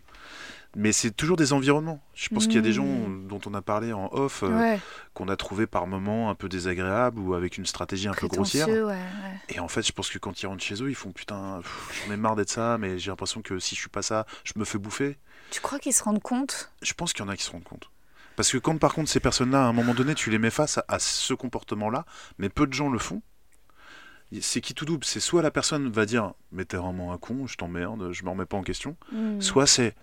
Mais 0.77 0.91
c'est 0.91 1.11
toujours 1.11 1.37
des 1.37 1.53
environnements. 1.53 2.01
Je 2.15 2.27
pense 2.29 2.45
qu'il 2.47 2.55
y 2.55 2.59
a 2.59 2.61
des 2.61 2.73
gens 2.73 2.83
Mm. 2.85 3.27
dont 3.27 3.39
on 3.45 3.53
a 3.53 3.61
parlé 3.61 3.93
en 3.93 4.09
off, 4.11 4.43
euh, 4.43 4.49
ouais. 4.49 4.79
qu'on 5.13 5.29
a 5.29 5.37
trouvé 5.37 5.67
par 5.67 5.87
moments 5.87 6.29
un 6.29 6.35
peu 6.35 6.49
désagréables 6.49 7.17
ou 7.19 7.33
avec 7.33 7.57
une 7.57 7.65
stratégie 7.65 8.07
un 8.09 8.13
peu 8.13 8.27
grossière. 8.27 8.65
Prétentieux, 8.65 8.85
ouais, 8.87 8.91
ouais. 8.93 9.39
Et 9.55 9.59
en 9.59 9.67
fait, 9.69 9.81
je 9.87 9.93
pense 9.93 10.09
que 10.09 10.17
quand 10.19 10.41
ils 10.41 10.47
rentrent 10.47 10.63
chez 10.63 10.81
eux, 10.83 10.89
ils 10.89 10.95
font 10.95 11.11
putain, 11.11 11.61
j'en 12.05 12.13
ai 12.13 12.17
marre 12.17 12.35
d'être 12.35 12.49
ça, 12.49 12.77
mais 12.77 12.99
j'ai 12.99 13.09
l'impression 13.09 13.41
que 13.41 13.57
si 13.59 13.73
je 13.75 13.79
suis 13.79 13.89
pas 13.89 14.01
ça, 14.01 14.25
je 14.43 14.51
me 14.57 14.65
fais 14.65 14.77
bouffer. 14.77 15.17
Tu 15.51 15.61
crois 15.61 15.79
qu'ils 15.79 15.93
se 15.93 16.03
rendent 16.03 16.21
compte? 16.21 16.71
Je 16.81 16.93
pense 16.93 17.13
qu'il 17.13 17.23
y 17.23 17.27
en 17.27 17.31
a 17.31 17.37
qui 17.37 17.43
se 17.43 17.51
rendent 17.51 17.63
compte. 17.63 17.89
Parce 18.35 18.51
que 18.51 18.57
quand 18.57 18.77
par 18.77 18.93
contre 18.93 19.09
ces 19.09 19.21
personnes-là, 19.21 19.63
à 19.63 19.67
un 19.67 19.73
moment 19.73 19.93
donné, 19.93 20.13
tu 20.13 20.29
les 20.29 20.39
mets 20.39 20.49
face 20.49 20.77
à, 20.77 20.83
à 20.89 20.99
ce 20.99 21.33
comportement-là, 21.33 22.05
mais 22.37 22.49
peu 22.49 22.67
de 22.67 22.73
gens 22.73 22.89
le 22.89 22.99
font, 22.99 23.21
c'est 24.41 24.59
qui 24.59 24.73
tout 24.73 24.83
double 24.85 25.05
C'est 25.05 25.19
soit 25.21 25.41
la 25.41 25.51
personne 25.51 25.89
va 25.89 26.05
dire 26.05 26.33
mais 26.51 26.65
t'es 26.65 26.75
vraiment 26.77 27.13
un 27.13 27.17
con, 27.17 27.47
je 27.47 27.55
t'emmerde, 27.55 28.11
je 28.11 28.23
me 28.25 28.29
remets 28.29 28.45
pas 28.45 28.57
en 28.57 28.63
question, 28.63 28.97
Hmm. 29.11 29.39
soit 29.39 29.67
c'est 29.67 29.95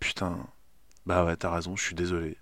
putain, 0.00 0.38
bah 1.06 1.24
ouais 1.24 1.36
t'as 1.36 1.50
raison, 1.54 1.76
je 1.76 1.82
suis 1.82 1.94
désolé. 1.94 2.36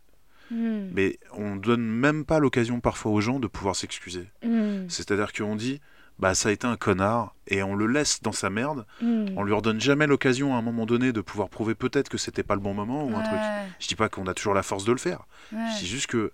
Hmm. 0.51 0.89
Mais 0.93 1.19
on 1.33 1.57
donne 1.57 1.83
même 1.83 2.25
pas 2.25 2.39
l'occasion 2.39 2.81
parfois 2.81 3.13
aux 3.13 3.21
gens 3.21 3.41
de 3.41 3.47
pouvoir 3.47 3.75
s'excuser. 3.77 4.29
Hmm. 4.45 4.89
C'est-à-dire 4.89 5.33
qu'on 5.33 5.57
dit 5.57 5.81
bah 6.19 6.35
ça 6.35 6.51
a 6.51 6.53
été 6.53 6.67
un 6.67 6.77
connard 6.77 7.35
et 7.49 7.63
on 7.63 7.75
le 7.75 7.87
laisse 7.87 8.21
dans 8.23 8.33
sa 8.33 8.51
merde, 8.51 8.85
Hmm. 9.01 9.27
on 9.37 9.43
lui 9.45 9.55
redonne 9.55 9.81
jamais 9.81 10.07
l'occasion 10.07 10.55
à 10.55 10.59
un 10.59 10.63
moment 10.63 10.85
donné 10.87 11.13
de 11.13 11.21
pouvoir 11.23 11.49
prouver 11.49 11.75
peut-être 11.75 12.09
que 12.11 12.19
c'était 12.19 12.43
pas 12.43 12.55
le 12.55 12.61
bon 12.61 12.75
moment 12.75 13.05
ou 13.05 13.17
un 13.17 13.23
truc. 13.23 13.41
Je 13.81 13.89
dis 13.89 13.97
pas 13.97 14.09
qu'on 14.09 14.27
a 14.27 14.35
toujours 14.35 14.55
la 14.55 14.63
force 14.63 14.85
de 14.85 14.93
le 14.93 14.99
faire. 14.99 15.25
ouais. 15.53 15.59
Je 15.75 15.79
dis 15.81 15.87
juste 15.87 16.07
que 16.09 16.33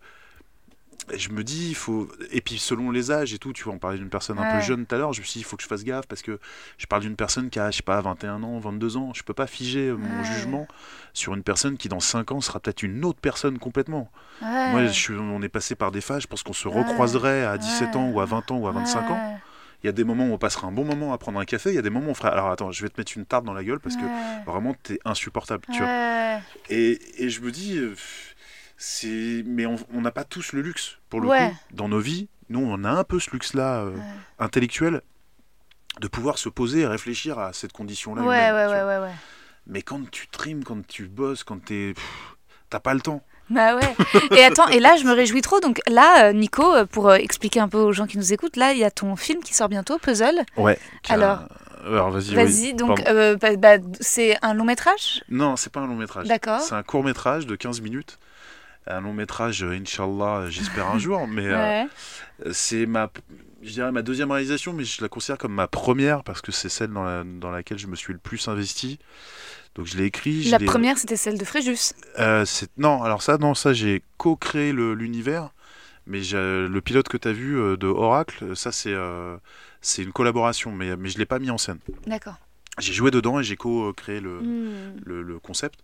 je 1.16 1.30
me 1.30 1.42
dis, 1.42 1.68
il 1.70 1.74
faut. 1.74 2.08
Et 2.32 2.40
puis 2.40 2.58
selon 2.58 2.90
les 2.90 3.10
âges 3.10 3.32
et 3.32 3.38
tout, 3.38 3.52
tu 3.52 3.64
vois, 3.64 3.72
on 3.72 3.78
parlait 3.78 3.98
d'une 3.98 4.10
personne 4.10 4.38
un 4.38 4.42
Ouais. 4.42 4.54
peu 4.58 4.60
jeune 4.60 4.84
tout 4.86 4.94
à 4.94 4.98
l'heure, 4.98 5.12
je 5.12 5.20
me 5.20 5.24
suis 5.24 5.34
dit, 5.34 5.38
il 5.40 5.44
faut 5.44 5.56
que 5.56 5.62
je 5.62 5.68
fasse 5.68 5.84
gaffe 5.84 6.06
parce 6.06 6.22
que 6.22 6.38
je 6.76 6.86
parle 6.86 7.02
d'une 7.02 7.16
personne 7.16 7.48
qui 7.50 7.58
a, 7.58 7.70
je 7.70 7.78
sais 7.78 7.82
pas, 7.82 8.00
21 8.00 8.42
ans, 8.42 8.58
22 8.58 8.96
ans. 8.96 9.12
Je 9.14 9.22
peux 9.22 9.34
pas 9.34 9.46
figer 9.46 9.92
mon 9.92 10.18
Ouais. 10.18 10.24
jugement 10.24 10.68
sur 11.14 11.34
une 11.34 11.42
personne 11.42 11.76
qui 11.76 11.88
dans 11.88 12.00
5 12.00 12.32
ans 12.32 12.40
sera 12.40 12.60
peut-être 12.60 12.82
une 12.82 13.04
autre 13.04 13.20
personne 13.20 13.58
complètement. 13.58 14.10
Ouais. 14.42 14.70
Moi, 14.70 14.86
je 14.86 14.92
suis- 14.92 15.14
on 15.14 15.40
est 15.42 15.48
passé 15.48 15.74
par 15.74 15.90
des 15.92 16.00
phases, 16.00 16.22
je 16.22 16.26
pense 16.26 16.42
qu'on 16.42 16.52
se 16.52 16.68
recroiserait 16.68 17.44
à 17.44 17.56
17 17.58 17.96
ans 17.96 18.10
ou 18.10 18.20
à 18.20 18.24
20 18.26 18.50
ans 18.50 18.58
ou 18.58 18.68
à 18.68 18.72
25 18.72 19.10
ans. 19.10 19.40
Il 19.84 19.86
y 19.86 19.88
a 19.88 19.92
des 19.92 20.02
moments 20.02 20.26
où 20.26 20.32
on 20.32 20.38
passera 20.38 20.66
un 20.66 20.72
bon 20.72 20.84
moment 20.84 21.12
à 21.12 21.18
prendre 21.18 21.38
un 21.38 21.44
café, 21.44 21.70
il 21.70 21.76
y 21.76 21.78
a 21.78 21.82
des 21.82 21.88
moments 21.90 22.08
où 22.08 22.10
on 22.10 22.14
fera. 22.14 22.30
Alors 22.30 22.50
attends, 22.50 22.72
je 22.72 22.82
vais 22.82 22.88
te 22.88 23.00
mettre 23.00 23.12
une 23.16 23.24
tarte 23.24 23.44
dans 23.44 23.52
la 23.54 23.62
gueule 23.62 23.78
parce 23.78 23.94
que 23.94 24.02
vraiment, 24.44 24.74
t'es 24.82 24.98
insupportable. 25.04 25.62
Tu 25.72 25.78
vois. 25.78 26.40
Et, 26.68 26.98
et 27.24 27.30
je 27.30 27.40
me 27.40 27.52
dis, 27.52 27.78
euh, 27.78 27.94
c'est, 28.78 29.42
mais 29.44 29.66
on 29.66 30.00
n'a 30.00 30.10
pas 30.12 30.24
tous 30.24 30.52
le 30.52 30.62
luxe 30.62 30.98
pour 31.10 31.20
le 31.20 31.28
Ouais. 31.28 31.50
coup 31.50 31.56
dans 31.76 31.88
nos 31.88 31.98
vies. 32.00 32.28
Nous, 32.48 32.60
on 32.60 32.84
a 32.84 32.90
un 32.90 33.04
peu 33.04 33.18
ce 33.20 33.30
luxe-là 33.32 33.80
euh, 33.82 33.90
Ouais. 33.90 34.02
intellectuel 34.38 35.02
de 36.00 36.08
pouvoir 36.08 36.38
se 36.38 36.48
poser 36.48 36.80
et 36.80 36.86
réfléchir 36.86 37.38
à 37.38 37.52
cette 37.52 37.72
condition-là. 37.72 38.22
Ouais, 38.22 38.48
humaine. 38.48 39.10
Mais 39.66 39.82
quand 39.82 40.08
tu 40.10 40.28
trimes, 40.28 40.64
quand 40.64 40.86
tu 40.86 41.08
bosses, 41.08 41.44
quand 41.44 41.62
t'es, 41.62 41.92
t'as 42.70 42.80
pas 42.80 42.94
le 42.94 43.00
temps. 43.00 43.22
Bah 43.50 43.74
ouais. 43.76 43.96
Et 44.36 44.44
attends, 44.44 44.68
et 44.68 44.78
là, 44.78 44.96
je 44.96 45.04
me 45.04 45.12
réjouis 45.12 45.40
trop. 45.42 45.58
Donc 45.60 45.80
là, 45.88 46.28
euh, 46.28 46.32
Nico, 46.32 46.74
euh, 46.74 46.84
pour 46.86 47.12
expliquer 47.12 47.60
un 47.60 47.68
peu 47.68 47.78
aux 47.78 47.92
gens 47.92 48.06
qui 48.06 48.16
nous 48.16 48.32
écoutent, 48.32 48.56
là, 48.56 48.72
il 48.72 48.78
y 48.78 48.84
a 48.84 48.90
ton 48.90 49.16
film 49.16 49.42
qui 49.42 49.54
sort 49.54 49.68
bientôt, 49.68 49.98
Puzzle. 49.98 50.42
Ouais. 50.56 50.78
Alors 51.08 51.40
alors 51.84 52.10
vas-y. 52.10 52.34
Vas-y, 52.34 52.66
oui, 52.68 52.74
donc 52.74 53.00
euh, 53.08 53.36
bah, 53.36 53.56
bah, 53.56 53.76
c'est 54.00 54.36
un 54.42 54.52
long 54.54 54.64
métrage? 54.64 55.22
Non, 55.28 55.56
c'est 55.56 55.72
pas 55.72 55.80
un 55.80 55.86
long 55.86 55.94
métrage. 55.96 56.26
D'accord. 56.26 56.60
C'est 56.60 56.74
un 56.74 56.82
court 56.82 57.04
métrage 57.04 57.46
de 57.46 57.56
15 57.56 57.80
minutes. 57.80 58.18
Un 58.88 59.00
long 59.00 59.12
métrage, 59.12 59.62
euh, 59.62 59.72
Inch'Allah, 59.78 60.38
euh, 60.44 60.50
j'espère 60.50 60.88
un 60.88 60.98
jour. 61.06 61.26
Mais 61.28 61.46
euh, 61.46 61.84
c'est 62.52 62.86
ma, 62.86 63.10
je 63.62 63.70
dirais 63.70 63.92
ma 63.92 64.02
deuxième 64.02 64.30
réalisation, 64.30 64.72
mais 64.72 64.84
je 64.84 65.02
la 65.02 65.08
considère 65.08 65.38
comme 65.38 65.52
ma 65.54 65.68
première 65.68 66.22
parce 66.24 66.40
que 66.40 66.52
c'est 66.52 66.68
celle 66.68 66.90
dans, 66.90 67.04
la- 67.04 67.24
dans 67.24 67.50
laquelle 67.50 67.78
je 67.78 67.86
me 67.86 67.96
suis 67.96 68.12
le 68.12 68.18
plus 68.18 68.48
investi. 68.48 68.98
Donc 69.74 69.86
je 69.86 69.96
l'ai 69.96 70.04
écrit. 70.04 70.42
je 70.42 70.50
La 70.50 70.58
première, 70.58 70.98
c'était 70.98 71.16
celle 71.16 71.38
de 71.38 71.44
Fréjus. 71.44 71.92
Euh, 72.18 72.44
non, 72.76 73.02
alors 73.02 73.22
ça, 73.22 73.38
non, 73.38 73.54
ça 73.54 73.72
j'ai 73.72 74.02
co-créé 74.16 74.72
l'univers, 74.72 75.50
mais 76.06 76.20
le 76.32 76.78
pilote 76.80 77.08
que 77.08 77.16
tu 77.16 77.28
as 77.28 77.32
vu 77.32 77.58
euh, 77.58 77.76
de 77.76 77.86
Oracle, 77.86 78.56
ça 78.56 78.72
c'est 78.72 78.92
euh, 78.94 79.36
c'est 79.80 80.02
une 80.02 80.12
collaboration, 80.12 80.72
mais, 80.72 80.96
mais 80.96 81.08
je 81.10 81.18
l'ai 81.18 81.26
pas 81.26 81.38
mis 81.38 81.50
en 81.50 81.58
scène. 81.58 81.78
D'accord. 82.06 82.34
J'ai 82.78 82.92
joué 82.92 83.10
dedans 83.10 83.38
et 83.40 83.44
j'ai 83.44 83.56
co-créé 83.56 84.20
le, 84.20 84.40
Hmm. 84.40 85.00
le, 85.04 85.22
le 85.22 85.38
concept. 85.38 85.80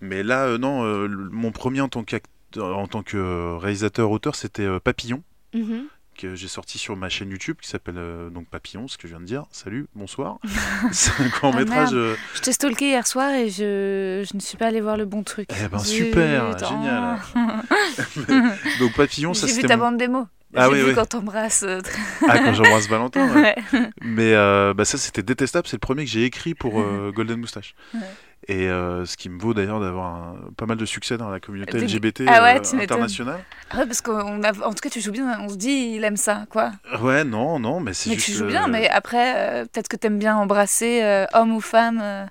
Mais 0.00 0.22
là, 0.22 0.44
euh, 0.46 0.58
non, 0.58 0.84
euh, 0.84 1.08
mon 1.30 1.52
premier 1.52 1.80
en 1.80 1.88
tant, 1.88 2.02
qu'acteur- 2.04 2.76
en 2.76 2.86
tant 2.86 3.02
que 3.02 3.16
euh, 3.16 3.56
réalisateur-auteur, 3.58 4.34
c'était 4.34 4.66
Papillon, 4.80 5.22
Mhm. 5.54 5.84
que 6.18 6.34
j'ai 6.34 6.48
sorti 6.48 6.78
sur 6.78 6.96
ma 6.96 7.08
chaîne 7.08 7.30
YouTube 7.30 7.56
qui 7.60 7.68
s'appelle 7.68 7.96
euh, 7.98 8.30
donc 8.30 8.46
Papillon, 8.48 8.88
ce 8.88 8.96
que 8.98 9.08
je 9.08 9.12
viens 9.12 9.20
de 9.20 9.26
dire. 9.26 9.44
Salut, 9.52 9.86
bonsoir. 9.94 10.38
c'est 10.92 11.12
un 11.22 11.28
court 11.30 11.54
métrage. 11.54 11.90
Ah, 11.92 11.96
euh, 11.96 12.14
Je 12.34 12.40
t'ai 12.40 12.52
stalké 12.52 12.88
hier 12.88 13.06
soir 13.06 13.30
et 13.34 13.48
je, 13.50 14.24
je 14.30 14.36
ne 14.36 14.40
suis 14.40 14.56
pas 14.56 14.66
allée 14.66 14.80
voir 14.80 14.96
le 14.96 15.04
bon 15.06 15.22
truc. 15.22 15.48
Eh 15.64 15.68
ben, 15.68 15.78
Zut, 15.78 16.06
super, 16.06 16.50
oh. 16.54 16.66
génial. 16.68 17.18
donc 18.80 18.92
Papillon, 18.94 19.34
ça 19.34 19.46
J'ai 19.46 19.52
vu 19.52 19.56
c'était 19.60 19.68
ta 19.68 19.76
mon- 19.76 19.84
bande 19.90 19.96
démo. 19.98 20.26
Ah 20.56 20.68
oui, 20.68 20.78
vu 20.78 20.86
oui. 20.88 20.94
quand 20.96 21.06
t'embrasses. 21.06 21.62
euh, 21.62 21.80
Ah, 22.28 22.38
quand 22.40 22.52
j'embrasse 22.54 22.88
Valentin. 22.88 23.32
ouais. 23.36 23.54
Ouais. 23.72 23.90
Mais 24.02 24.34
bah, 24.74 24.84
ça, 24.84 24.98
c'était 24.98 25.22
détestable. 25.22 25.68
C'est 25.68 25.76
le 25.76 25.80
premier 25.80 26.04
que 26.04 26.10
j'ai 26.10 26.24
écrit 26.24 26.54
pour 26.54 26.82
Golden 27.12 27.38
Moustache. 27.38 27.74
Ouais. 27.94 28.00
Et 28.48 28.68
euh, 28.68 29.04
ce 29.04 29.16
qui 29.16 29.28
me 29.28 29.38
vaut 29.38 29.52
d'ailleurs 29.54 29.80
d'avoir 29.80 30.34
pas 30.56 30.66
mal 30.66 30.76
de 30.78 30.86
succès 30.86 31.18
dans 31.18 31.28
la 31.28 31.40
communauté 31.40 31.78
LGBT 31.78 32.22
Ah 32.26 32.42
ouais, 32.42 32.56
euh, 32.74 32.78
internationale. 32.82 33.44
Ah 33.70 33.78
ouais, 33.78 33.86
parce 33.86 34.00
qu'on 34.00 34.42
a, 34.42 34.50
en 34.66 34.70
tout 34.72 34.80
cas, 34.82 34.88
tu 34.90 35.00
joues 35.00 35.12
bien. 35.12 35.38
On 35.40 35.48
se 35.50 35.56
dit, 35.56 35.92
il 35.96 36.04
aime 36.04 36.16
ça, 36.16 36.46
quoi. 36.50 36.72
Ouais, 37.00 37.22
non, 37.22 37.58
non, 37.58 37.80
mais 37.80 37.92
c'est 37.92 38.10
Mais 38.10 38.16
juste. 38.16 38.26
tu 38.26 38.32
joues 38.32 38.44
euh, 38.44 38.48
bien. 38.48 38.66
Mais 38.66 38.88
après, 38.88 39.34
euh, 39.36 39.64
peut-être 39.66 39.88
que 39.88 39.96
t'aimes 39.96 40.18
bien 40.18 40.36
embrasser 40.36 41.02
euh, 41.02 41.26
homme 41.34 41.52
ou 41.54 41.60
femme. 41.60 42.00
euh. 42.02 42.24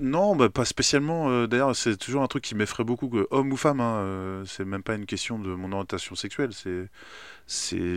Non, 0.00 0.36
bah, 0.36 0.48
pas 0.50 0.64
spécialement. 0.64 1.28
euh, 1.30 1.46
d'ailleurs, 1.46 1.74
c'est 1.74 1.96
toujours 1.96 2.22
un 2.22 2.26
truc 2.28 2.42
qui 2.44 2.54
m'effraie 2.54 2.84
beaucoup. 2.84 3.08
Que, 3.08 3.26
homme 3.30 3.52
ou 3.52 3.56
femme, 3.56 3.80
hein, 3.80 3.96
euh, 3.98 4.44
c'est 4.46 4.64
même 4.64 4.82
pas 4.82 4.94
une 4.94 5.06
question 5.06 5.38
de 5.38 5.48
mon 5.48 5.72
orientation 5.72 6.14
sexuelle. 6.14 6.50
C'est, 6.52 6.88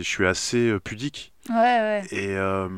suis 0.02 0.26
assez 0.26 0.70
euh, 0.70 0.78
pudique. 0.80 1.32
Ouais, 1.48 1.54
ouais. 1.54 2.02
Et, 2.10 2.36
euh, 2.36 2.68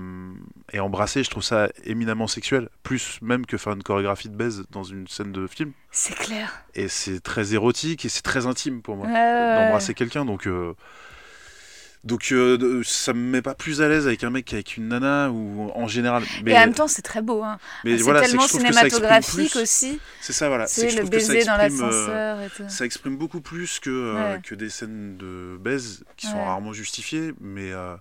et 0.73 0.81
embrasser, 0.81 1.25
je 1.25 1.31
trouve 1.31 1.43
ça 1.43 1.69
éminemment 1.85 2.27
sexuel. 2.27 2.69
Plus 2.83 3.19
même 3.23 3.47
que 3.47 3.57
faire 3.57 3.73
une 3.73 3.83
chorégraphie 3.83 4.29
de 4.29 4.37
baise 4.37 4.65
dans 4.71 4.85
une 4.85 5.09
scène 5.09 5.33
de 5.33 5.47
film. 5.47 5.73
C'est 5.91 6.17
clair. 6.17 6.65
Et 6.75 6.89
c'est 6.89 7.21
très 7.21 7.55
érotique 7.55 8.05
et 8.05 8.09
c'est 8.09 8.23
très 8.23 8.47
intime 8.47 8.83
pour 8.83 8.97
moi. 8.97 9.07
Ouais, 9.07 9.65
d'embrasser 9.65 9.95
quelqu'un. 9.95 10.25
Donc, 10.25 10.47
euh, 10.47 10.75
donc 12.03 12.33
euh, 12.33 12.83
ça 12.83 13.13
me 13.13 13.21
met 13.21 13.43
pas 13.43 13.55
plus 13.55 13.83
à 13.83 13.89
l'aise 13.89 14.07
avec 14.07 14.25
un 14.25 14.31
mec 14.31 14.47
qu'avec 14.47 14.79
une 14.79 14.89
nana 14.89 15.31
ou 15.31 15.71
en 15.75 15.87
général. 15.87 16.23
Mais, 16.45 16.53
Et 16.53 16.57
en 16.57 16.61
même 16.61 16.75
temps, 16.75 16.89
c'est 16.89 17.03
très 17.03 17.21
beau. 17.21 17.43
Hein. 17.43 17.59
mais 17.85 17.99
c'est 17.99 18.05
voilà, 18.05 18.23
tellement 18.23 18.47
cinématographique 18.47 19.57
aussi. 19.57 20.01
C'est 20.21 20.33
ça, 20.33 20.49
voilà. 20.49 20.67
C'est 20.67 20.91
le 20.97 21.07
baiser 21.07 21.45
dans 21.45 21.55
euh, 21.55 21.59
l'ascenseur 21.59 22.41
et 22.41 22.49
tout. 22.49 22.65
ça 22.69 22.87
exprime 22.87 23.17
beaucoup 23.17 23.43
plus 23.43 23.81
que, 23.81 23.91
euh, 23.91 24.39
que 24.39 24.55
des 24.55 24.71
scènes 24.71 25.19
de 25.19 25.59
baise 25.61 26.05
qui 26.17 26.27
sont 26.27 26.43
rarement 26.43 26.73
justifiées, 26.73 27.35
mais 27.39 27.71
euh, 27.71 27.97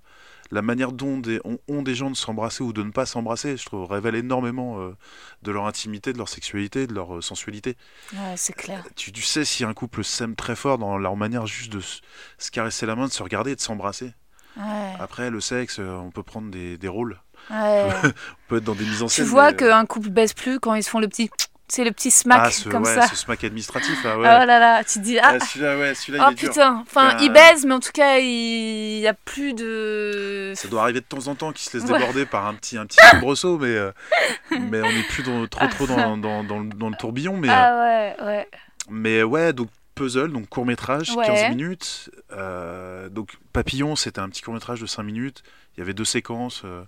la 0.52 0.62
manière 0.62 0.92
dont 0.92 1.18
des, 1.20 1.40
ont, 1.44 1.60
ont 1.68 1.82
des 1.84 1.94
gens 1.96 2.10
de 2.10 2.16
s'embrasser 2.16 2.64
ou 2.64 2.74
de 2.74 2.82
ne 2.84 2.92
pas 2.92 3.06
s'embrasser, 3.06 3.56
je 3.58 3.66
trouve, 3.66 3.86
révèle 3.90 4.16
énormément 4.16 4.80
euh, 4.82 4.96
de 5.44 5.52
leur 5.52 5.68
intimité, 5.68 6.12
de 6.14 6.18
leur 6.18 6.30
sexualité, 6.30 6.88
de 6.88 6.94
leur 6.94 7.18
euh, 7.18 7.22
sensualité. 7.22 7.78
Ouais, 8.14 8.34
c'est 8.36 8.54
clair. 8.54 8.84
Tu, 8.96 9.12
tu 9.12 9.22
sais 9.22 9.46
si 9.46 9.64
un 9.64 9.74
couple 9.74 10.04
s'aime 10.04 10.36
très 10.36 10.56
fort 10.56 10.78
dans 10.78 10.98
leur 10.98 11.16
manière 11.16 11.46
juste 11.46 11.72
de 11.72 11.80
se, 11.80 12.02
se 12.38 12.50
caresser 12.52 12.86
la 12.86 12.96
main, 12.96 13.06
de 13.08 13.12
se 13.12 13.22
regarder 13.24 13.52
et 13.52 13.56
de 13.56 13.62
s'embrasser. 13.62 14.14
Ouais. 14.58 14.94
Après, 15.00 15.30
le 15.30 15.40
sexe, 15.40 15.78
euh, 15.80 15.94
on 15.94 16.10
peut 16.12 16.24
prendre 16.24 16.50
des, 16.50 16.78
des 16.78 16.88
rôles. 16.88 17.20
Ouais. 17.50 17.88
On 18.04 18.12
peut 18.50 18.58
être 18.58 18.64
dans 18.66 18.76
des 18.76 18.84
mises 18.84 19.02
en 19.02 19.08
tu 19.08 19.14
scène. 19.14 19.26
vois 19.26 19.52
mais- 19.52 19.58
qu'un 19.58 19.86
couple 19.86 20.10
baisse 20.10 20.34
plus 20.34 20.60
quand 20.60 20.74
ils 20.74 20.84
se 20.84 20.90
font 20.90 21.00
le 21.00 21.08
petit. 21.08 21.30
C'est 21.72 21.84
le 21.84 21.92
petit 21.92 22.10
smack 22.12 22.42
ah, 22.46 22.52
ce, 22.52 22.68
comme 22.68 22.84
ouais, 22.84 22.96
ça. 22.96 23.08
ce 23.08 23.16
smack 23.16 23.44
administratif 23.44 24.04
là, 24.04 24.18
ouais. 24.18 24.26
Oh 24.26 24.46
là 24.46 24.60
là, 24.60 24.84
tu 24.84 25.00
te 25.00 25.04
dis 25.04 25.20
ah, 25.20 25.34
Ah, 25.36 25.40
celui-là, 25.40 25.78
ouais, 25.78 25.94
celui-là, 25.96 26.26
oh 26.28 26.32
il 26.32 26.34
est 26.34 26.36
dur. 26.42 26.50
putain. 26.50 26.76
Enfin, 26.82 27.12
Euh, 27.16 27.20
il 27.22 27.32
baise, 27.32 27.66
mais 27.66 27.74
en 27.76 27.80
tout 27.80 27.92
cas, 27.94 28.18
il 28.18 29.00
y 29.00 29.08
a 29.08 29.14
plus 29.14 29.54
de. 29.54 30.52
Ça 30.56 30.68
doit 30.68 30.82
arriver 30.82 31.00
de 31.02 31.06
temps 31.06 31.28
en 31.28 31.36
temps 31.36 31.52
qu'ils 31.54 31.70
se 31.70 31.78
Ouais. 31.78 32.00
déborder 32.00 32.26
par 32.26 32.48
un 32.48 32.56
petit, 32.56 32.78
un 32.78 32.86
petit 32.86 32.98
soubresaut, 33.12 33.58
mais, 33.60 33.68
euh, 33.76 33.92
mais 34.52 34.82
on 34.82 34.92
n'est 34.92 35.04
plus 35.04 35.24
dans- 35.24 35.46
trop, 35.48 35.68
trop 35.68 35.88
dans, 35.88 36.18
dans, 36.18 36.44
dans, 36.44 36.60
le- 36.60 36.70
dans 36.70 36.90
le 36.90 36.96
tourbillon. 36.98 37.38
Mais, 37.38 37.50
euh, 37.50 37.54
Ah 37.56 37.80
ouais, 38.20 38.26
ouais. 38.26 38.48
mais 38.90 39.24
ouais, 39.24 39.54
donc 39.54 39.70
puzzle, 39.96 40.32
donc 40.32 40.50
court 40.50 40.66
métrage, 40.66 41.12
Ouais. 41.12 41.26
15 41.28 41.50
minutes. 41.50 42.10
Euh, 42.32 43.10
donc 43.10 43.34
Papillon, 43.54 43.96
c'était 43.96 44.20
un 44.22 44.30
petit 44.30 44.42
court 44.42 44.54
métrage 44.56 44.82
de 44.82 44.86
5 44.88 45.04
minutes. 45.04 45.44
Il 45.76 45.82
y 45.82 45.84
avait 45.84 45.94
deux 45.94 46.06
séquences. 46.06 46.64
euh, 46.66 46.84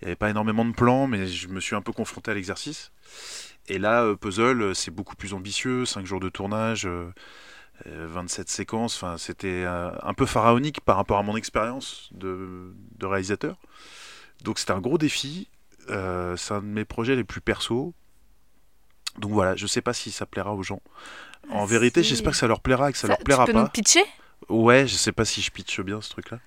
il 0.00 0.04
n'y 0.04 0.08
avait 0.10 0.16
pas 0.16 0.30
énormément 0.30 0.64
de 0.64 0.72
plans, 0.72 1.06
mais 1.08 1.26
je 1.26 1.48
me 1.48 1.58
suis 1.60 1.74
un 1.74 1.80
peu 1.82 1.92
confronté 1.92 2.30
à 2.30 2.34
l'exercice. 2.34 2.92
Et 3.68 3.78
là, 3.78 4.02
euh, 4.04 4.16
puzzle, 4.16 4.62
euh, 4.62 4.74
c'est 4.74 4.90
beaucoup 4.90 5.16
plus 5.16 5.34
ambitieux. 5.34 5.84
5 5.84 6.06
jours 6.06 6.20
de 6.20 6.28
tournage. 6.28 6.86
euh, 6.86 7.12
euh, 7.86 8.06
27 8.10 8.48
séquences, 8.48 8.96
enfin 8.96 9.18
c'était 9.18 9.64
un 9.66 10.12
peu 10.14 10.26
pharaonique 10.26 10.80
par 10.80 10.96
rapport 10.96 11.18
à 11.18 11.22
mon 11.22 11.36
expérience 11.36 12.08
de, 12.12 12.74
de 12.98 13.06
réalisateur. 13.06 13.56
Donc 14.42 14.58
c'était 14.58 14.72
un 14.72 14.80
gros 14.80 14.98
défi. 14.98 15.48
Euh, 15.90 16.36
c'est 16.36 16.54
un 16.54 16.60
de 16.60 16.66
mes 16.66 16.84
projets 16.84 17.14
les 17.16 17.24
plus 17.24 17.40
perso. 17.40 17.94
Donc 19.18 19.32
voilà, 19.32 19.56
je 19.56 19.66
sais 19.66 19.80
pas 19.82 19.92
si 19.92 20.10
ça 20.10 20.26
plaira 20.26 20.54
aux 20.54 20.62
gens. 20.64 20.80
En 21.50 21.62
Ah, 21.62 21.66
vérité, 21.66 22.02
j'espère 22.02 22.32
que 22.32 22.38
ça 22.38 22.46
leur 22.48 22.60
plaira 22.60 22.90
et 22.90 22.92
que 22.92 22.98
ça, 22.98 23.02
Ça- 23.02 23.08
leur 23.08 23.18
plaira 23.18 23.46
tu 23.46 23.52
peux 23.52 23.58
nous 23.58 23.64
pas. 23.64 23.70
pitcher? 23.70 24.02
Ouais, 24.48 24.86
je 24.86 24.94
sais 24.94 25.12
pas 25.12 25.24
si 25.24 25.40
je 25.42 25.50
pitche 25.50 25.80
bien 25.80 26.00
ce 26.00 26.10
truc-là. 26.10 26.38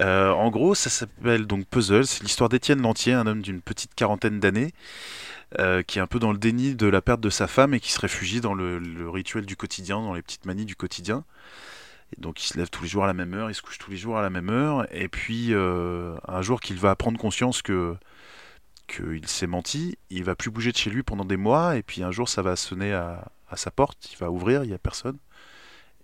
Euh, 0.00 0.30
en 0.30 0.50
gros, 0.50 0.74
ça 0.74 0.90
s'appelle 0.90 1.46
donc 1.46 1.66
Puzzle. 1.66 2.06
C'est 2.06 2.22
l'histoire 2.22 2.48
d'Étienne 2.48 2.82
Lantier, 2.82 3.12
un 3.12 3.26
homme 3.26 3.42
d'une 3.42 3.60
petite 3.60 3.94
quarantaine 3.94 4.40
d'années, 4.40 4.72
euh, 5.58 5.82
qui 5.82 5.98
est 5.98 6.02
un 6.02 6.06
peu 6.06 6.18
dans 6.18 6.32
le 6.32 6.38
déni 6.38 6.74
de 6.74 6.86
la 6.86 7.02
perte 7.02 7.20
de 7.20 7.30
sa 7.30 7.46
femme 7.46 7.74
et 7.74 7.80
qui 7.80 7.92
se 7.92 8.00
réfugie 8.00 8.40
dans 8.40 8.54
le, 8.54 9.08
rituel 9.10 9.46
du 9.46 9.56
quotidien, 9.56 10.00
dans 10.00 10.14
les 10.14 10.22
petites 10.22 10.46
manies 10.46 10.64
du 10.64 10.76
quotidien. 10.76 11.24
Et 12.16 12.20
donc, 12.20 12.42
il 12.42 12.46
se 12.46 12.58
lève 12.58 12.70
tous 12.70 12.82
les 12.82 12.88
jours 12.88 13.04
à 13.04 13.06
la 13.06 13.14
même 13.14 13.34
heure, 13.34 13.50
il 13.50 13.54
se 13.54 13.62
couche 13.62 13.78
tous 13.78 13.90
les 13.90 13.96
jours 13.96 14.18
à 14.18 14.22
la 14.22 14.30
même 14.30 14.50
heure. 14.50 14.86
Et 14.92 15.08
puis, 15.08 15.54
euh, 15.54 16.16
un 16.26 16.42
jour 16.42 16.60
qu'il 16.60 16.78
va 16.78 16.94
prendre 16.96 17.18
conscience 17.18 17.62
que 17.62 17.96
qu'il 18.88 19.28
s'est 19.28 19.46
menti, 19.46 19.96
il 20.10 20.24
va 20.24 20.34
plus 20.34 20.50
bouger 20.50 20.72
de 20.72 20.76
chez 20.76 20.90
lui 20.90 21.04
pendant 21.04 21.24
des 21.24 21.36
mois. 21.36 21.76
Et 21.76 21.82
puis, 21.82 22.02
un 22.02 22.10
jour, 22.10 22.28
ça 22.28 22.42
va 22.42 22.56
sonner 22.56 22.92
à, 22.92 23.30
à 23.48 23.56
sa 23.56 23.70
porte. 23.70 24.12
Il 24.12 24.18
va 24.18 24.30
ouvrir, 24.30 24.64
il 24.64 24.70
y 24.70 24.74
a 24.74 24.78
personne 24.78 25.18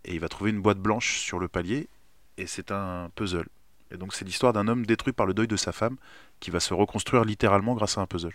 et 0.06 0.14
il 0.14 0.20
va 0.20 0.28
trouver 0.28 0.50
une 0.50 0.60
boîte 0.60 0.78
blanche 0.78 1.18
sur 1.18 1.38
le 1.38 1.48
palier 1.48 1.88
et 2.38 2.46
c'est 2.46 2.70
un 2.70 3.10
puzzle. 3.14 3.48
Et 3.90 3.96
donc 3.96 4.14
c'est 4.14 4.24
l'histoire 4.24 4.52
d'un 4.52 4.68
homme 4.68 4.86
détruit 4.86 5.12
par 5.12 5.26
le 5.26 5.34
deuil 5.34 5.48
de 5.48 5.56
sa 5.56 5.72
femme 5.72 5.96
qui 6.40 6.50
va 6.50 6.60
se 6.60 6.74
reconstruire 6.74 7.24
littéralement 7.24 7.74
grâce 7.74 7.98
à 7.98 8.00
un 8.00 8.06
puzzle. 8.06 8.34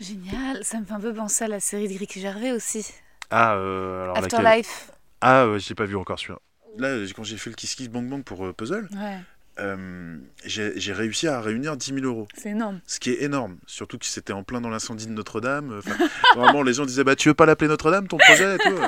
Génial, 0.00 0.64
ça 0.64 0.80
me 0.80 0.84
fait 0.84 0.92
un 0.94 1.00
peu 1.00 1.12
penser 1.12 1.44
à 1.44 1.48
la 1.48 1.60
série 1.60 1.88
de 1.92 1.98
Rick 1.98 2.18
Gervais 2.18 2.52
aussi. 2.52 2.86
Ah, 3.30 3.54
euh, 3.56 4.04
alors 4.04 4.14
laquelle? 4.16 4.38
Afterlife. 4.40 4.90
Ah, 5.20 5.42
euh, 5.44 5.58
j'ai 5.58 5.74
pas 5.74 5.84
vu 5.84 5.96
encore 5.96 6.18
celui-là. 6.18 6.38
Là, 6.78 6.88
euh, 6.88 7.06
quand 7.14 7.24
j'ai 7.24 7.36
fait 7.36 7.50
le 7.50 7.56
Kiss 7.56 7.74
Kiss 7.74 7.88
Bang 7.88 8.08
Bang 8.08 8.24
pour 8.24 8.46
euh, 8.46 8.52
Puzzle, 8.52 8.88
Ouais, 8.92 9.18
euh, 9.58 10.16
j'ai 10.46 10.92
réussi 10.92 11.28
à 11.28 11.40
réunir 11.40 11.76
10 11.76 11.94
000 11.94 12.06
euros. 12.06 12.28
c'est 12.34 12.50
énorme. 12.50 12.80
Ce 12.86 12.98
qui 12.98 13.10
est 13.10 13.22
énorme, 13.22 13.58
surtout 13.66 13.98
que 13.98 14.06
c'était 14.06 14.32
en 14.32 14.42
plein 14.42 14.60
dans 14.62 14.70
l'incendie 14.70 15.06
de 15.06 15.12
Notre-Dame. 15.12 15.78
Enfin, 15.78 15.96
vraiment, 16.36 16.62
les 16.62 16.72
gens 16.72 16.86
disaient 16.86 17.04
bah 17.04 17.16
tu 17.16 17.28
veux 17.28 17.34
pas 17.34 17.44
l'appeler 17.44 17.68
Notre-Dame 17.68 18.08
ton 18.08 18.16
projet 18.16 18.54
et 18.54 18.58
tout. 18.58 18.78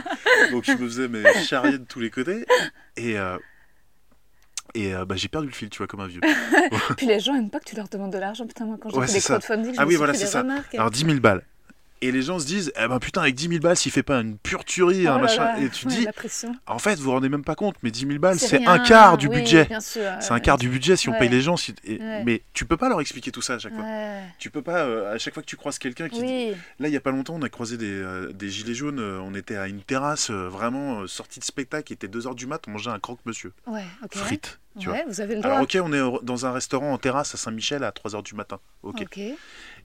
Donc 0.51 0.65
je 0.65 0.73
me 0.73 0.89
faisais 0.89 1.09
mais 1.09 1.23
charrier 1.45 1.77
de 1.79 1.85
tous 1.85 2.01
les 2.01 2.11
côtés 2.11 2.47
et 2.97 3.19
euh, 3.19 3.37
et 4.75 4.95
euh, 4.95 5.05
bah, 5.05 5.17
j'ai 5.17 5.29
perdu 5.29 5.49
le 5.49 5.53
fil, 5.53 5.69
tu 5.71 5.79
vois, 5.79 5.87
comme 5.87 6.01
un 6.01 6.07
vieux. 6.07 6.21
Puis 6.97 7.07
les 7.07 7.21
gens 7.21 7.35
aiment 7.35 7.51
pas 7.51 7.61
que 7.61 7.65
tu 7.69 7.77
leur 7.77 7.89
demandes 7.89 8.13
de 8.13 8.19
l'argent. 8.19 8.47
Putain, 8.47 8.65
moi 8.67 8.77
quand 8.81 8.91
j'ai 8.91 8.97
Ouais, 8.99 9.07
fait 9.07 9.15
des 9.15 9.21
ça. 9.21 9.39
crowdfunding, 9.39 9.75
je 9.75 9.79
Ah 9.79 9.83
me 9.83 9.87
oui, 9.89 9.93
suis 9.93 9.99
voilà, 9.99 10.13
fait 10.13 10.19
c'est 10.21 10.25
des 10.27 10.31
ça. 10.31 10.43
remarques. 10.43 10.75
Alors 10.75 10.91
10 10.91 11.05
000 11.05 11.21
balles. 11.21 11.43
Et 12.03 12.11
les 12.13 12.21
gens 12.23 12.39
se 12.39 12.47
disent, 12.47 12.73
eh 12.77 12.89
ben 12.89 12.99
putain, 12.99 13.23
avec 13.23 13.35
10 13.37 13.49
000 13.49 13.61
balles, 13.61 13.77
s'il 13.77 13.93
fait 13.93 14.03
pas 14.03 14.21
une 14.21 14.37
pure 14.37 14.65
tuerie, 14.65 15.05
Oh 15.07 15.13
un 15.13 15.19
machin. 15.19 15.45
là, 15.45 15.61
Et 15.61 15.69
tu 15.71 15.87
ouais, 15.87 15.95
dis, 15.95 16.07
en 16.67 16.79
fait, 16.79 16.97
vous 16.97 17.05
vous 17.05 17.11
rendez 17.13 17.29
même 17.29 17.45
pas 17.45 17.55
compte, 17.55 17.77
mais 17.83 17.91
10 17.91 18.07
000 18.07 18.19
balles, 18.19 18.39
c'est 18.41 18.67
un 18.67 18.79
quart 18.81 19.17
du 19.17 19.29
oui, 19.29 19.37
budget. 19.37 19.69
C'est 19.81 20.33
un 20.33 20.41
quart 20.41 20.59
du 20.59 20.69
budget 20.69 20.97
si 20.97 21.09
on 21.09 21.13
paye 21.19 21.29
les 21.29 21.41
gens. 21.41 21.57
si- 21.57 21.75
et- 21.85 21.99
Ouais. 22.03 22.25
Mais 22.25 22.43
tu 22.53 22.65
peux 22.67 22.77
pas 22.77 22.89
leur 22.89 23.01
expliquer 23.01 23.31
tout 23.31 23.41
ça 23.43 23.55
à 23.55 23.59
chaque 23.59 23.75
fois. 23.75 23.85
Tu 24.39 24.51
peux 24.51 24.63
pas, 24.63 24.81
euh, 24.85 25.15
à 25.15 25.19
chaque 25.19 25.33
fois 25.35 25.43
que 25.43 25.49
tu 25.49 25.57
croises 25.57 25.79
quelqu'un 25.79 26.09
qui 26.09 26.23
dit. 26.23 26.51
Là, 26.81 26.89
il 26.89 26.93
y 26.93 26.97
a 26.97 27.01
pas 27.01 27.13
longtemps, 27.13 27.35
on 27.37 27.43
a 27.43 27.49
croisé 27.49 27.77
des, 27.77 27.87
euh, 27.91 28.33
des 28.33 28.49
gilets 28.51 28.75
jaunes. 28.75 28.99
euh, 28.99 29.21
on 29.23 29.35
était 29.35 29.57
à 29.57 29.69
une 29.69 29.81
terrasse, 29.83 30.31
vraiment 30.31 31.07
sortie 31.07 31.39
de 31.39 31.45
spectacle. 31.45 31.93
Il 31.93 31.95
était 31.95 32.09
2h 32.09 32.35
du 32.35 32.47
mat, 32.47 32.63
on 32.67 32.73
mangeait 32.73 32.91
un 32.91 32.99
croque-monsieur. 32.99 33.53
ouais, 33.69 33.85
ok. 34.05 34.17
Frites, 34.17 34.59
tu 34.79 34.89
ouais, 34.91 35.05
vous 35.07 35.21
avez 35.21 35.35
le 35.37 35.41
droit. 35.41 35.53
Alors, 35.53 35.63
ok, 35.65 35.79
on 35.83 35.93
est 35.93 36.25
dans 36.25 36.47
un 36.47 36.53
restaurant 36.53 36.93
en 36.93 36.99
terrasse 36.99 37.35
à 37.35 37.39
Saint-Michel 37.39 37.85
à 37.85 37.91
3h 37.93 38.23
du 38.23 38.35
matin. 38.35 38.59
Ok. 38.83 39.03
Ok. 39.03 39.21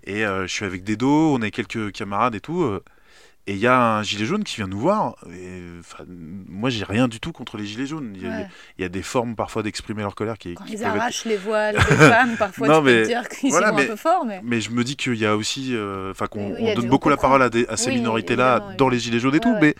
Et 0.07 0.25
euh, 0.25 0.47
je 0.47 0.53
suis 0.53 0.65
avec 0.65 0.83
des 0.83 0.95
dos, 0.95 1.35
on 1.35 1.41
est 1.41 1.51
quelques 1.51 1.91
camarades 1.91 2.33
et 2.33 2.39
tout. 2.41 2.63
euh, 2.63 2.83
et 3.49 3.53
il 3.53 3.59
y 3.59 3.67
a 3.67 3.79
un 3.79 4.03
gilet 4.03 4.25
jaune 4.25 4.43
qui 4.43 4.57
vient 4.57 4.67
nous 4.67 4.79
voir. 4.79 5.15
Et, 5.31 5.61
moi, 6.49 6.69
j'ai 6.69 6.83
rien 6.83 7.07
du 7.07 7.21
tout 7.21 7.31
contre 7.31 7.55
les 7.55 7.65
gilets 7.65 7.85
jaunes. 7.85 8.11
Il 8.15 8.23
y, 8.23 8.25
a- 8.25 8.29
Ouais. 8.29 8.47
il 8.77 8.81
y 8.81 8.85
a 8.85 8.89
des 8.89 9.01
formes 9.01 9.35
parfois 9.37 9.63
d'exprimer 9.63 10.01
leur 10.01 10.15
colère 10.15 10.37
qui, 10.37 10.53
Quand 10.55 10.65
qui 10.65 10.73
ils 10.73 10.81
être- 10.81 10.87
arrachent 10.89 11.23
les 11.23 11.37
voiles 11.37 11.75
des 11.89 11.95
femmes, 11.95 12.35
parfois 12.37 12.67
Non, 12.67 12.79
tu 12.79 12.83
peux 12.85 12.91
mais- 12.93 13.01
te 13.03 13.07
dire 13.07 13.29
qu'ils 13.29 13.49
voilà, 13.51 13.71
mais- 13.71 13.83
un 13.85 13.87
peu 13.87 13.95
fort, 13.95 14.25
mais. 14.25 14.41
Mais 14.43 14.59
je 14.59 14.71
me 14.71 14.83
dis 14.83 14.97
qu'il 14.97 15.15
y 15.15 15.25
a 15.25 15.37
aussi, 15.37 15.69
euh, 15.75 16.11
enfin 16.11 16.27
qu'on 16.27 16.55
Oui, 16.55 16.73
donne 16.75 16.89
beaucoup 16.89 17.07
la 17.09 17.15
parole 17.15 17.41
à, 17.41 17.49
des- 17.49 17.65
à 17.67 17.77
ces 17.77 17.89
Oui, 17.91 17.97
minorités-là 17.99 18.75
dans 18.77 18.89
les 18.89 18.99
gilets 18.99 19.19
jaunes 19.19 19.35
et 19.35 19.39
tout, 19.39 19.53
Ouais, 19.53 19.59
mais 19.61 19.75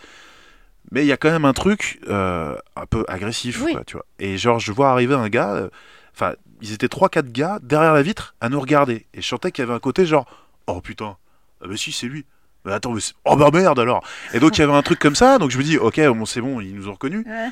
mais 0.90 1.04
il 1.04 1.06
y 1.06 1.12
a 1.12 1.18
quand 1.18 1.30
même 1.30 1.44
un 1.44 1.52
truc 1.52 2.00
euh, 2.08 2.56
un 2.74 2.86
peu 2.86 3.04
agressif, 3.08 3.62
Oui. 3.62 3.72
quoi, 3.74 3.84
tu 3.84 3.96
vois. 3.96 4.06
Et 4.18 4.38
genre, 4.38 4.58
je 4.60 4.72
vois 4.72 4.90
arriver 4.90 5.14
un 5.14 5.28
gars, 5.28 5.52
euh, 5.54 5.68
enfin, 6.14 6.32
ils 6.62 6.72
étaient 6.72 6.88
trois, 6.88 7.08
quatre 7.08 7.30
gars 7.32 7.58
derrière 7.62 7.94
la 7.94 8.02
vitre 8.02 8.34
à 8.40 8.48
nous 8.48 8.60
regarder, 8.60 9.06
et 9.14 9.20
je 9.22 9.26
sentais 9.26 9.52
qu'il 9.52 9.62
y 9.62 9.66
avait 9.66 9.74
un 9.74 9.78
côté 9.80 10.06
genre, 10.06 10.26
oh 10.66 10.80
putain, 10.80 11.16
ah 11.62 11.66
bah 11.68 11.76
si 11.76 11.92
c'est 11.92 12.06
lui. 12.06 12.24
Mais 12.64 12.72
attends, 12.72 12.92
mais 12.92 13.00
oh 13.24 13.36
bah 13.36 13.50
merde 13.52 13.78
alors. 13.78 14.02
Et 14.34 14.40
donc 14.40 14.56
il 14.58 14.60
y 14.60 14.64
avait 14.64 14.72
un 14.72 14.82
truc 14.82 14.98
comme 14.98 15.14
ça, 15.16 15.38
donc 15.38 15.50
je 15.50 15.58
me 15.58 15.62
dis, 15.62 15.78
ok, 15.78 16.00
bon 16.08 16.24
c'est 16.26 16.40
bon, 16.40 16.60
ils 16.60 16.74
nous 16.74 16.88
ont 16.88 16.92
reconnus. 16.92 17.24
Ouais. 17.26 17.48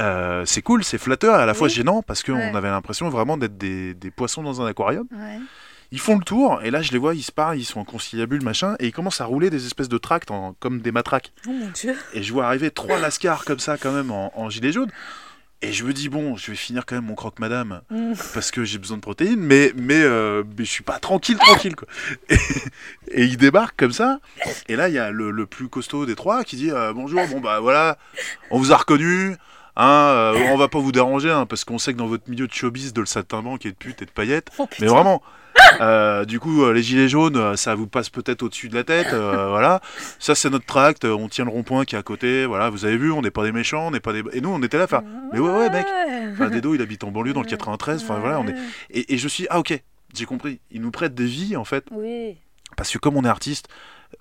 Euh, 0.00 0.44
c'est 0.46 0.62
cool, 0.62 0.84
c'est 0.84 0.98
flatteur, 0.98 1.38
et 1.38 1.42
à 1.42 1.46
la 1.46 1.54
fois 1.54 1.68
gênant 1.68 2.02
parce 2.02 2.22
qu'on 2.22 2.34
Ouais. 2.34 2.54
avait 2.54 2.68
l'impression 2.70 3.08
vraiment 3.08 3.36
d'être 3.36 3.56
des, 3.58 3.94
des 3.94 4.10
poissons 4.10 4.42
dans 4.42 4.60
un 4.62 4.66
aquarium. 4.66 5.06
Ouais. 5.12 5.38
Ils 5.90 5.98
font 6.00 6.18
le 6.18 6.22
tour, 6.24 6.60
et 6.62 6.70
là 6.70 6.82
je 6.82 6.92
les 6.92 6.98
vois, 6.98 7.14
ils 7.14 7.22
se 7.22 7.32
parlent, 7.32 7.56
ils 7.58 7.64
sont 7.64 7.80
en 7.80 7.84
conciliabule, 7.84 8.42
machin, 8.42 8.76
et 8.78 8.86
ils 8.88 8.92
commencent 8.92 9.22
à 9.22 9.24
rouler 9.24 9.48
des 9.48 9.64
espèces 9.64 9.88
de 9.88 9.96
tracts 9.96 10.30
en- 10.30 10.54
comme 10.60 10.80
des 10.82 10.92
matraques. 10.92 11.32
Oh 11.46 11.50
mon 11.50 11.68
dieu. 11.70 11.96
Et 12.12 12.22
je 12.22 12.30
vois 12.32 12.46
arriver 12.46 12.70
trois 12.70 12.98
lascars 12.98 13.44
comme 13.46 13.58
ça, 13.58 13.78
quand 13.78 13.92
même, 13.92 14.10
en, 14.10 14.30
en 14.38 14.50
gilet 14.50 14.70
jaune. 14.70 14.90
Et 15.60 15.72
je 15.72 15.82
me 15.84 15.92
dis, 15.92 16.08
bon, 16.08 16.36
je 16.36 16.52
vais 16.52 16.56
finir 16.56 16.86
quand 16.86 16.94
même 16.94 17.06
mon 17.06 17.16
croque-madame, 17.16 17.80
Mm. 17.90 18.12
parce 18.32 18.52
que 18.52 18.64
j'ai 18.64 18.78
besoin 18.78 18.96
de 18.96 19.02
protéines, 19.02 19.40
mais, 19.40 19.72
mais, 19.76 20.00
euh, 20.00 20.44
mais 20.56 20.64
je 20.64 20.70
suis 20.70 20.84
pas 20.84 21.00
tranquille, 21.00 21.36
tranquille, 21.36 21.74
quoi. 21.74 21.88
Et, 22.30 22.36
et 23.10 23.24
ils 23.24 23.36
débarquent 23.36 23.76
comme 23.76 23.92
ça, 23.92 24.20
et 24.68 24.76
là, 24.76 24.88
il 24.88 24.94
y 24.94 24.98
a 24.98 25.10
le, 25.10 25.30
le 25.32 25.46
plus 25.46 25.68
costaud 25.68 26.06
des 26.06 26.14
trois 26.14 26.44
qui 26.44 26.54
dit, 26.56 26.70
euh, 26.70 26.92
bonjour, 26.92 27.26
bon, 27.26 27.40
bah 27.40 27.58
voilà, 27.58 27.98
on 28.52 28.58
vous 28.58 28.70
a 28.72 28.76
reconnu, 28.76 29.34
hein, 29.76 29.88
euh, 29.88 30.38
on 30.52 30.56
va 30.56 30.68
pas 30.68 30.78
vous 30.78 30.92
déranger, 30.92 31.30
hein, 31.32 31.44
parce 31.46 31.64
qu'on 31.64 31.78
sait 31.78 31.92
que 31.92 31.98
dans 31.98 32.06
votre 32.06 32.28
milieu 32.30 32.46
de 32.46 32.52
showbiz, 32.52 32.92
de 32.92 33.00
le 33.00 33.06
saltimbanque 33.06 33.66
et 33.66 33.70
de 33.70 33.76
pute 33.76 34.00
et 34.02 34.04
de 34.06 34.10
paillettes, 34.12 34.50
Oh, 34.58 34.68
mais 34.80 34.86
vraiment. 34.86 35.22
euh, 35.80 36.24
du 36.24 36.40
coup, 36.40 36.64
euh, 36.64 36.72
les 36.72 36.82
gilets 36.82 37.08
jaunes, 37.08 37.36
euh, 37.36 37.56
ça 37.56 37.74
vous 37.74 37.86
passe 37.86 38.10
peut-être 38.10 38.42
au-dessus 38.42 38.68
de 38.68 38.74
la 38.74 38.84
tête. 38.84 39.08
euh, 39.12 39.48
voilà. 39.50 39.80
Ça, 40.18 40.34
c'est 40.34 40.50
notre 40.50 40.66
tract. 40.66 41.04
On 41.04 41.28
tient 41.28 41.44
le 41.44 41.50
rond-point 41.50 41.84
qui 41.84 41.94
est 41.94 41.98
à 41.98 42.02
côté. 42.02 42.46
Voilà, 42.46 42.70
vous 42.70 42.84
avez 42.84 42.96
vu, 42.96 43.12
on 43.12 43.22
n'est 43.22 43.30
pas 43.30 43.44
des 43.44 43.52
méchants, 43.52 43.86
on 43.88 43.90
n'est 43.90 44.00
pas 44.00 44.12
des. 44.12 44.22
Et 44.32 44.40
nous, 44.40 44.50
on 44.50 44.62
était 44.62 44.78
là, 44.78 44.84
enfin, 44.84 45.02
mais 45.32 45.38
ouais, 45.38 45.50
ouais, 45.50 45.70
mec. 45.70 45.86
Enfin, 46.32 46.50
Dedo, 46.50 46.74
il 46.74 46.82
habite 46.82 47.04
en 47.04 47.10
banlieue 47.10 47.32
dans 47.32 47.42
le 47.42 47.46
93. 47.48 48.02
Enfin, 48.02 48.18
voilà, 48.18 48.40
on 48.40 48.46
est. 48.46 48.54
Et, 48.90 49.14
et 49.14 49.18
je 49.18 49.28
suis, 49.28 49.46
ah, 49.50 49.58
ok, 49.58 49.80
j'ai 50.14 50.24
compris. 50.24 50.60
Ils 50.70 50.80
nous 50.80 50.90
prêtent 50.90 51.14
des 51.14 51.26
vies, 51.26 51.56
en 51.56 51.64
fait, 51.64 51.84
Oui. 51.90 52.36
parce 52.76 52.90
que 52.92 52.98
comme 52.98 53.16
on 53.16 53.24
est 53.24 53.28
artiste, 53.28 53.68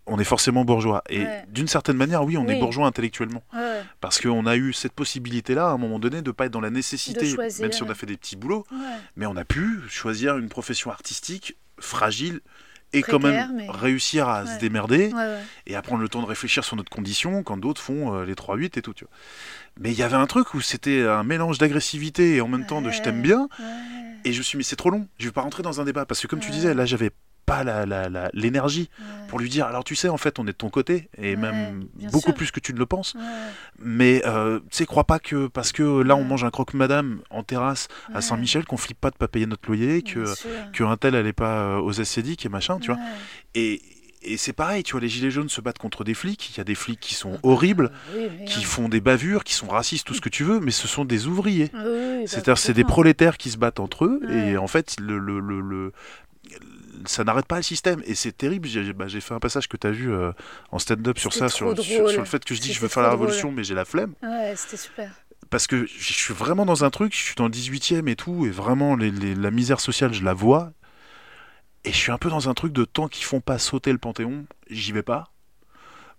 on 0.06 0.20
est 0.20 0.24
forcément 0.24 0.66
bourgeois. 0.66 1.04
Et 1.10 1.20
Ouais. 1.24 1.44
d'une 1.50 1.68
certaine 1.68 1.98
manière, 1.98 2.24
oui, 2.24 2.38
on 2.38 2.48
est 2.48 2.60
bourgeois 2.60 2.88
intellectuellement. 2.88 3.44
Ouais. 3.54 3.82
Parce 4.02 4.20
qu'on 4.22 4.46
a 4.46 4.56
eu 4.56 4.74
cette 4.74 4.94
possibilité-là, 4.94 5.68
à 5.68 5.72
un 5.72 5.78
moment 5.78 6.00
donné, 6.00 6.22
de 6.22 6.32
pas 6.32 6.46
être 6.46 6.52
dans 6.52 6.62
la 6.62 6.70
nécessité, 6.70 7.28
choisir. 7.34 7.62
même 7.64 7.72
si 7.72 7.84
on 7.84 7.90
a 7.90 7.96
fait 7.96 8.06
des 8.06 8.18
petits 8.18 8.36
boulots 8.36 8.66
Ouais. 8.72 8.78
mais 9.16 9.26
on 9.26 9.36
a 9.38 9.46
pu 9.46 9.80
choisir 9.90 10.38
une 10.38 10.50
profession 10.50 10.92
artistique 10.92 11.56
fragile 11.80 12.42
et 12.94 13.02
Précaire, 13.02 13.20
quand 13.20 13.28
même 13.28 13.56
mais- 13.58 13.68
réussir 13.70 14.30
à 14.30 14.46
se 14.46 14.60
démerder 14.60 15.12
et 15.66 15.76
à 15.76 15.82
prendre 15.82 16.02
le 16.02 16.08
temps 16.08 16.22
de 16.22 16.26
réfléchir 16.28 16.64
sur 16.64 16.78
notre 16.78 16.90
condition 16.90 17.44
quand 17.44 17.58
d'autres 17.58 17.82
font 17.82 18.14
euh, 18.16 18.26
les 18.26 18.34
3-8 18.36 18.78
et 18.78 18.82
tout. 18.82 18.94
Tu 18.94 19.04
vois. 19.04 19.12
Mais 19.80 19.92
il 19.92 19.98
y 19.98 20.04
avait 20.04 20.16
un 20.16 20.26
truc 20.28 20.54
où 20.54 20.62
c'était 20.62 21.04
un 21.06 21.24
mélange 21.24 21.58
d'agressivité 21.58 22.36
et 22.36 22.42
en 22.42 22.48
même 22.48 22.66
temps 22.66 22.82
de 22.82 22.90
je 22.90 23.02
t'aime 23.02 23.22
bien 23.22 23.50
et 24.24 24.32
je 24.32 24.38
me 24.40 24.44
suis 24.44 24.52
dit 24.56 24.58
mais 24.58 24.64
c'est 24.64 24.78
trop 24.78 24.90
long, 24.90 25.08
je 25.20 25.26
vais 25.26 25.32
pas 25.34 25.42
rentrer 25.42 25.64
dans 25.64 25.82
un 25.82 25.84
débat 25.84 26.06
parce 26.06 26.22
que 26.22 26.28
comme 26.28 26.40
tu 26.40 26.50
disais 26.50 26.74
là 26.74 26.86
j'avais 26.86 27.12
pas 27.48 27.64
la- 27.64 27.86
la- 27.88 28.10
la- 28.10 28.30
l'énergie 28.34 28.90
Ouais. 29.00 29.06
pour 29.30 29.40
lui 29.40 29.50
dire 29.50 29.66
alors 29.66 29.84
tu 29.84 29.96
sais 29.96 30.10
en 30.10 30.18
fait 30.18 30.38
on 30.38 30.44
est 30.44 30.48
de 30.48 30.52
ton 30.52 30.70
côté 30.70 31.10
et 31.18 31.32
Ouais, 31.32 31.36
même 31.38 31.86
beaucoup 32.12 32.26
sûr. 32.30 32.34
plus 32.36 32.52
que 32.52 32.60
tu 32.60 32.74
ne 32.74 32.78
le 32.78 32.86
penses 32.86 33.16
Ouais. 33.16 33.22
mais 33.80 34.22
euh, 34.28 34.60
tu 34.60 34.66
sais 34.78 34.86
crois 34.86 35.06
pas 35.06 35.18
que 35.18 35.48
parce 35.48 35.72
que 35.72 36.02
là 36.02 36.16
on 36.16 36.24
mange 36.26 36.44
un 36.44 36.50
croque 36.52 36.74
madame 36.76 37.22
en 37.32 37.42
terrasse 37.44 37.88
à. 38.14 38.22
Saint-Michel 38.22 38.66
qu'on 38.66 38.78
flippe 38.78 39.00
pas 39.02 39.10
de 39.10 39.16
pas 39.16 39.28
payer 39.30 39.46
notre 39.48 39.66
loyer 39.68 40.02
que 40.04 40.26
que 40.74 40.84
un 40.84 40.98
tel 40.98 41.16
allait 41.16 41.34
pas 41.34 41.60
euh, 41.62 41.78
aux 41.80 41.94
SCDIC 41.94 42.46
et 42.46 42.50
machin, 42.50 42.78
tu 42.80 42.92
vois. 42.92 43.00
Et, 43.56 43.82
et 44.24 44.36
c'est 44.36 44.52
pareil, 44.52 44.84
tu 44.84 44.92
vois, 44.92 45.00
les 45.02 45.08
gilets 45.08 45.32
jaunes 45.32 45.48
se 45.48 45.62
battent 45.62 45.78
contre 45.78 46.04
des 46.04 46.14
flics. 46.14 46.50
Il 46.54 46.58
y 46.58 46.60
a 46.60 46.66
des 46.66 46.76
flics 46.76 47.00
qui 47.00 47.14
sont 47.14 47.40
horribles, 47.44 47.92
Oui, 48.14 48.28
mais, 48.40 48.46
qui 48.46 48.64
font 48.66 48.90
des 48.90 49.00
bavures, 49.00 49.46
qui 49.46 49.54
sont 49.54 49.68
racistes, 49.68 50.06
tout 50.06 50.14
ce 50.16 50.20
que 50.22 50.28
tu 50.30 50.44
veux, 50.44 50.60
mais 50.60 50.72
ce 50.72 50.88
sont 50.88 51.06
des 51.06 51.28
ouvriers. 51.28 51.70
Ah 51.74 51.78
bah, 51.84 51.90
C'est-à-dire, 52.26 52.58
c'est 52.58 52.74
des 52.74 52.84
prolétaires 52.84 53.38
qui 53.38 53.50
se 53.52 53.58
battent 53.58 53.80
entre 53.80 54.04
eux. 54.06 54.20
Et 54.30 54.58
en 54.58 54.68
fait, 54.68 54.96
le, 55.00 55.18
le, 55.18 55.40
le, 55.40 55.62
le- 55.62 55.94
ça 57.06 57.24
n'arrête 57.24 57.46
pas 57.46 57.58
le 57.58 57.64
système. 57.64 58.02
Et 58.06 58.16
c'est 58.16 58.32
terrible. 58.32 58.68
J'ai 58.68 58.94
bah, 58.94 59.08
fait 59.10 59.34
un 59.34 59.40
passage 59.40 59.68
que 59.68 59.78
tu 59.78 59.88
as 59.88 59.92
vu 59.92 60.12
euh, 60.12 60.32
en 60.72 60.80
stand-up 60.80 61.18
sur 61.20 61.34
ça, 61.34 61.50
sur, 61.50 61.70
le 61.70 62.26
fait 62.26 62.44
que 62.44 62.56
je 62.56 62.62
dis 62.62 62.74
je 62.74 62.80
veux 62.80 62.88
faire 62.88 63.04
la 63.04 63.10
drôle. 63.10 63.22
révolution, 63.28 63.52
mais 63.52 63.64
j'ai 63.64 63.76
la 63.76 63.86
flemme. 63.86 64.14
Ouais, 64.24 64.54
c'était 64.56 64.78
super. 64.78 65.12
Parce 65.50 65.68
que 65.68 65.86
je 65.86 66.14
suis 66.14 66.34
vraiment 66.34 66.66
dans 66.66 66.84
un 66.84 66.90
truc, 66.90 67.14
je 67.14 67.20
suis 67.24 67.36
dans 67.36 67.46
le 67.46 67.52
18e 67.52 68.08
et 68.10 68.16
tout, 68.16 68.46
et 68.46 68.50
vraiment 68.50 68.96
les- 68.96 69.12
les- 69.12 69.36
la 69.36 69.52
misère 69.52 69.80
sociale, 69.80 70.14
je 70.14 70.24
la 70.24 70.34
vois. 70.34 70.72
Et 71.86 71.92
je 71.92 71.98
suis 71.98 72.12
un 72.12 72.18
peu 72.18 72.30
dans 72.30 72.50
un 72.50 72.54
truc 72.54 72.74
de 72.74 72.84
tant 72.84 73.08
qu'ils 73.08 73.24
font 73.24 73.40
pas 73.40 73.58
sauter 73.60 73.94
le 73.94 73.98
Panthéon, 73.98 74.46
j'y 74.70 74.92
vais 74.92 75.04
pas. 75.04 75.32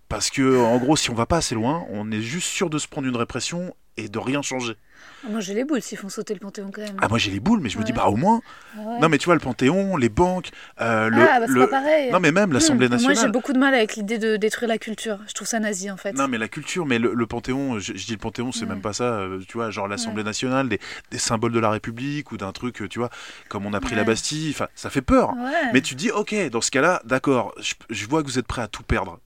Parce 0.09 0.31
que, 0.31 0.59
en 0.59 0.79
gros, 0.79 0.97
si 0.97 1.11
on 1.11 1.15
va 1.15 1.27
pas 1.27 1.37
assez 1.39 1.55
loin, 1.55 1.85
on 1.91 2.11
est 2.11 2.23
juste 2.23 2.49
sûr 2.49 2.71
de 2.71 2.79
se 2.79 2.89
prendre 2.89 3.07
une 3.07 3.17
répression 3.17 3.75
et 3.99 4.09
de 4.09 4.19
rien 4.19 4.41
changer. 4.41 4.77
Ah, 5.25 5.31
Moi, 5.31 5.41
j'ai 5.41 5.55
les 5.55 5.65
boules 5.65 5.83
s'ils 5.83 5.99
font 5.99 6.09
sauter 6.09 6.35
le 6.35 6.41
Panthéon 6.41 6.71
quand 6.73 6.81
même. 6.83 6.97
Ah, 7.01 7.09
moi 7.09 7.19
j'ai 7.19 7.31
les 7.31 7.41
boules, 7.41 7.61
mais 7.61 7.69
je 7.69 7.79
me 7.79 7.85
dis, 7.85 7.93
bah 7.93 8.07
au 8.07 8.17
moins. 8.17 8.41
Ah 8.77 8.81
ouais. 8.81 8.99
Non, 9.01 9.09
mais 9.09 9.19
tu 9.19 9.27
vois, 9.27 9.35
le 9.35 9.41
Panthéon, 9.41 9.97
les 9.97 10.09
banques, 10.09 10.51
euh, 10.81 11.09
le. 11.09 11.23
ah, 11.29 11.41
bah 11.41 11.47
c'est 11.47 11.53
le- 11.53 11.61
pas 11.69 11.81
pareil. 11.81 12.11
Non, 12.13 12.21
mais 12.21 12.33
même 12.33 12.53
l'Assemblée 12.53 12.87
Hmm, 12.87 12.91
Moi, 12.93 12.99
j'ai 13.01 13.07
nationale. 13.09 13.33
beaucoup 13.33 13.53
de 13.53 13.59
mal 13.59 13.75
avec 13.75 13.97
l'idée 13.97 14.19
de 14.19 14.37
détruire 14.37 14.69
la 14.69 14.79
culture. 14.79 15.19
Je 15.29 15.33
trouve 15.35 15.47
ça 15.49 15.59
nazi 15.61 15.91
en 15.91 15.97
fait. 15.97 16.13
Non, 16.13 16.29
mais 16.29 16.39
la 16.39 16.49
culture, 16.49 16.87
mais 16.87 16.99
le, 16.99 17.15
le 17.15 17.27
Panthéon, 17.27 17.79
je, 17.79 17.93
je 17.95 18.07
dis 18.07 18.13
le 18.13 18.19
Panthéon, 18.19 18.53
c'est 18.53 18.63
Ouais. 18.63 18.67
même 18.71 18.81
pas 18.81 18.93
ça, 18.93 19.05
euh, 19.05 19.41
tu 19.47 19.57
vois, 19.59 19.71
genre 19.71 19.89
l'Assemblée 19.89 20.25
nationale, 20.25 20.69
des, 20.69 20.81
des 21.11 21.19
symboles 21.19 21.53
de 21.53 21.61
la 21.61 21.71
République 21.71 22.33
ou 22.33 22.37
d'un 22.37 22.53
truc, 22.53 22.83
euh, 22.83 22.89
tu 22.89 22.99
vois, 22.99 23.11
comme 23.49 23.65
on 23.67 23.75
a 23.75 23.81
pris 23.81 23.95
la. 23.95 24.05
Bastille, 24.05 24.51
enfin, 24.55 24.69
ça 24.75 24.89
fait 24.91 25.03
peur. 25.03 25.35
Ouais. 25.37 25.73
Mais 25.75 25.83
tu 25.83 25.95
dis, 25.95 26.11
ok, 26.11 26.35
dans 26.51 26.61
ce 26.63 26.71
cas-là, 26.71 27.03
d'accord, 27.05 27.53
je, 27.61 27.75
je 27.91 28.07
vois 28.07 28.23
que 28.23 28.29
vous 28.29 28.39
êtes 28.39 28.47
prêt 28.47 28.63
à 28.63 28.69
tout 28.69 28.83
perdre, 28.83 29.19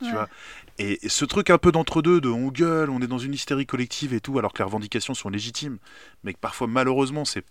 tu 0.00 0.06
Ouais. 0.06 0.12
vois. 0.12 0.28
Et, 0.82 1.06
et 1.06 1.08
ce 1.08 1.24
truc 1.24 1.50
un 1.50 1.58
peu 1.58 1.72
d'entre-deux, 1.72 2.20
de 2.20 2.28
on 2.28 2.48
gueule, 2.48 2.90
on 2.90 3.00
est 3.00 3.06
dans 3.06 3.18
une 3.18 3.34
hystérie 3.34 3.66
collective 3.66 4.12
et 4.14 4.20
tout, 4.20 4.38
alors 4.38 4.52
que 4.52 4.58
les 4.58 4.64
revendications 4.64 5.14
sont 5.14 5.28
légitimes, 5.30 5.78
mais 6.24 6.32
que 6.34 6.38
parfois, 6.38 6.66
malheureusement, 6.66 7.24
c'est 7.24 7.44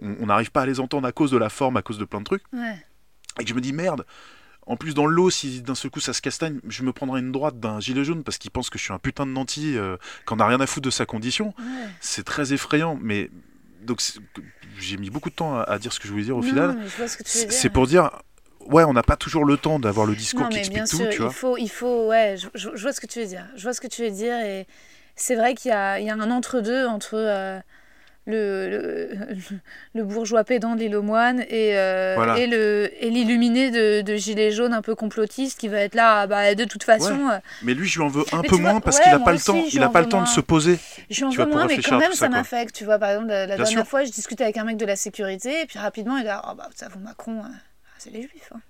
on 0.00 0.26
n'arrive 0.26 0.50
pas 0.50 0.62
à 0.62 0.66
les 0.66 0.80
entendre 0.80 1.06
à 1.06 1.12
cause 1.12 1.30
de 1.30 1.36
la 1.36 1.50
forme, 1.50 1.76
à 1.76 1.82
cause 1.82 1.98
de 1.98 2.04
plein 2.04 2.20
de 2.20 2.24
trucs, 2.24 2.42
Ouais. 2.52 2.76
et 3.40 3.44
que 3.44 3.48
je 3.50 3.54
me 3.54 3.60
dis, 3.60 3.72
merde, 3.72 4.06
en 4.66 4.76
plus, 4.76 4.94
dans 4.94 5.06
le 5.06 5.14
lot, 5.14 5.30
si 5.30 5.62
d'un 5.62 5.74
seul 5.74 5.90
coup 5.90 6.00
ça 6.00 6.12
se 6.12 6.20
castagne, 6.22 6.60
je 6.68 6.82
me 6.82 6.92
prendrai 6.92 7.20
une 7.20 7.32
droite 7.32 7.58
d'un 7.60 7.80
gilet 7.80 8.04
jaune 8.04 8.22
parce 8.22 8.38
qu'il 8.38 8.50
pense 8.50 8.68
que 8.70 8.78
je 8.78 8.84
suis 8.84 8.92
un 8.92 8.98
putain 8.98 9.24
de 9.26 9.30
nanti, 9.32 9.76
euh, 9.76 9.96
qu'on 10.26 10.36
n'a 10.36 10.46
rien 10.46 10.60
à 10.60 10.66
foutre 10.66 10.84
de 10.86 10.90
sa 10.90 11.06
condition. 11.06 11.54
Ouais. 11.58 11.64
C'est 12.00 12.24
très 12.24 12.52
effrayant, 12.52 12.98
mais 13.00 13.30
donc 13.82 14.02
j'ai 14.78 14.96
mis 14.98 15.08
beaucoup 15.10 15.30
de 15.30 15.34
temps 15.34 15.56
à, 15.58 15.62
à 15.62 15.78
dire 15.78 15.92
ce 15.92 16.00
que 16.00 16.06
je 16.06 16.12
voulais 16.12 16.24
dire 16.24 16.36
au 16.36 16.42
Non, 16.42 16.46
final. 16.48 16.78
c'est 17.06 17.70
pour 17.70 17.86
dire, 17.86 18.10
ouais, 18.68 18.84
on 18.84 18.92
n'a 18.92 19.02
pas 19.02 19.16
toujours 19.16 19.44
le 19.44 19.56
temps 19.56 19.78
d'avoir 19.78 20.06
le 20.06 20.14
discours 20.14 20.42
non, 20.44 20.48
qui 20.48 20.54
mais 20.56 20.60
explique 20.60 20.76
bien 20.84 20.86
tout, 20.86 20.96
sûr, 20.96 21.08
tu 21.10 21.18
vois. 21.22 21.28
il 21.30 21.34
faut, 21.34 21.56
il 21.56 21.68
faut, 21.70 22.06
ouais, 22.08 22.36
je, 22.38 22.48
je- 22.54 22.70
je 22.74 22.82
vois 22.82 22.92
ce 22.92 23.00
que 23.00 23.06
tu 23.06 23.20
veux 23.20 23.26
dire. 23.26 23.44
Je 23.56 23.62
vois 23.62 23.72
ce 23.72 23.80
que 23.80 23.86
tu 23.88 24.02
veux 24.02 24.10
dire 24.10 24.34
et 24.40 24.66
c'est 25.16 25.34
vrai 25.34 25.54
qu'il 25.54 25.70
y 25.70 25.74
a, 25.74 25.98
il 25.98 26.06
y 26.06 26.10
a 26.10 26.14
un 26.14 26.30
entre-deux 26.30 26.86
entre 26.86 27.14
euh, 27.16 27.58
le, 28.26 28.68
le, 28.68 29.10
le 29.94 30.04
bourgeois 30.04 30.44
pédant 30.44 30.74
de 30.74 30.80
l'île 30.80 30.94
aux 30.96 31.02
moines 31.02 31.40
et, 31.48 31.76
euh, 31.78 32.12
Voilà. 32.14 32.38
et 32.38 32.46
le 32.46 32.90
et 33.02 33.08
l'illuminé 33.10 33.70
de, 33.70 34.02
de 34.02 34.16
gilet 34.16 34.50
jaune 34.52 34.74
un 34.74 34.82
peu 34.82 34.94
complotiste 34.94 35.58
qui 35.58 35.68
va 35.68 35.78
être 35.80 35.94
là, 35.94 36.20
ah 36.20 36.26
bah, 36.26 36.54
de 36.54 36.64
toute 36.64 36.84
façon, 36.84 37.28
euh, 37.30 37.38
Mais 37.62 37.72
lui, 37.74 37.88
je 37.88 37.98
lui 37.98 38.04
en 38.04 38.08
veux 38.08 38.24
un 38.32 38.42
Mais 38.42 38.48
peu 38.48 38.56
vois, 38.56 38.70
moins 38.72 38.80
parce 38.80 38.98
ouais, 38.98 39.02
qu'il 39.04 39.12
n'a 39.12 39.18
pas 39.20 39.32
le 39.32 39.38
temps. 39.40 39.56
Il 39.72 39.78
lui 39.78 39.84
en 39.84 39.90
pas 39.90 40.02
le 40.02 40.08
temps 40.08 40.22
de 40.22 40.28
se 40.28 40.40
poser. 40.40 40.78
je 41.10 41.24
en 41.24 41.30
Tu 41.30 41.38
veux 41.38 41.46
moins, 41.46 41.66
mais 41.66 41.78
quand 41.78 41.98
même 41.98 42.12
ça, 42.12 42.28
m'affecte. 42.28 42.74
Tu 42.74 42.84
vois, 42.84 42.98
par 42.98 43.10
exemple, 43.10 43.28
la, 43.28 43.46
dernière 43.46 43.66
sûr. 43.68 43.86
fois, 43.86 44.04
je 44.04 44.10
discutais 44.10 44.44
avec 44.44 44.58
un 44.58 44.64
mec 44.64 44.76
de 44.76 44.84
la 44.86 44.96
sécurité 44.96 45.62
et 45.62 45.66
puis 45.66 45.78
rapidement, 45.78 46.18
il 46.18 46.28
a, 46.28 46.42
oh 46.50 46.54
bah, 46.54 46.68
ça, 46.76 46.88
vous 46.92 47.00
Macron, 47.00 47.40
ah, 47.44 47.48
c'est 47.98 48.10
les 48.10 48.22
juifs. 48.22 48.52
Hein. 48.54 48.60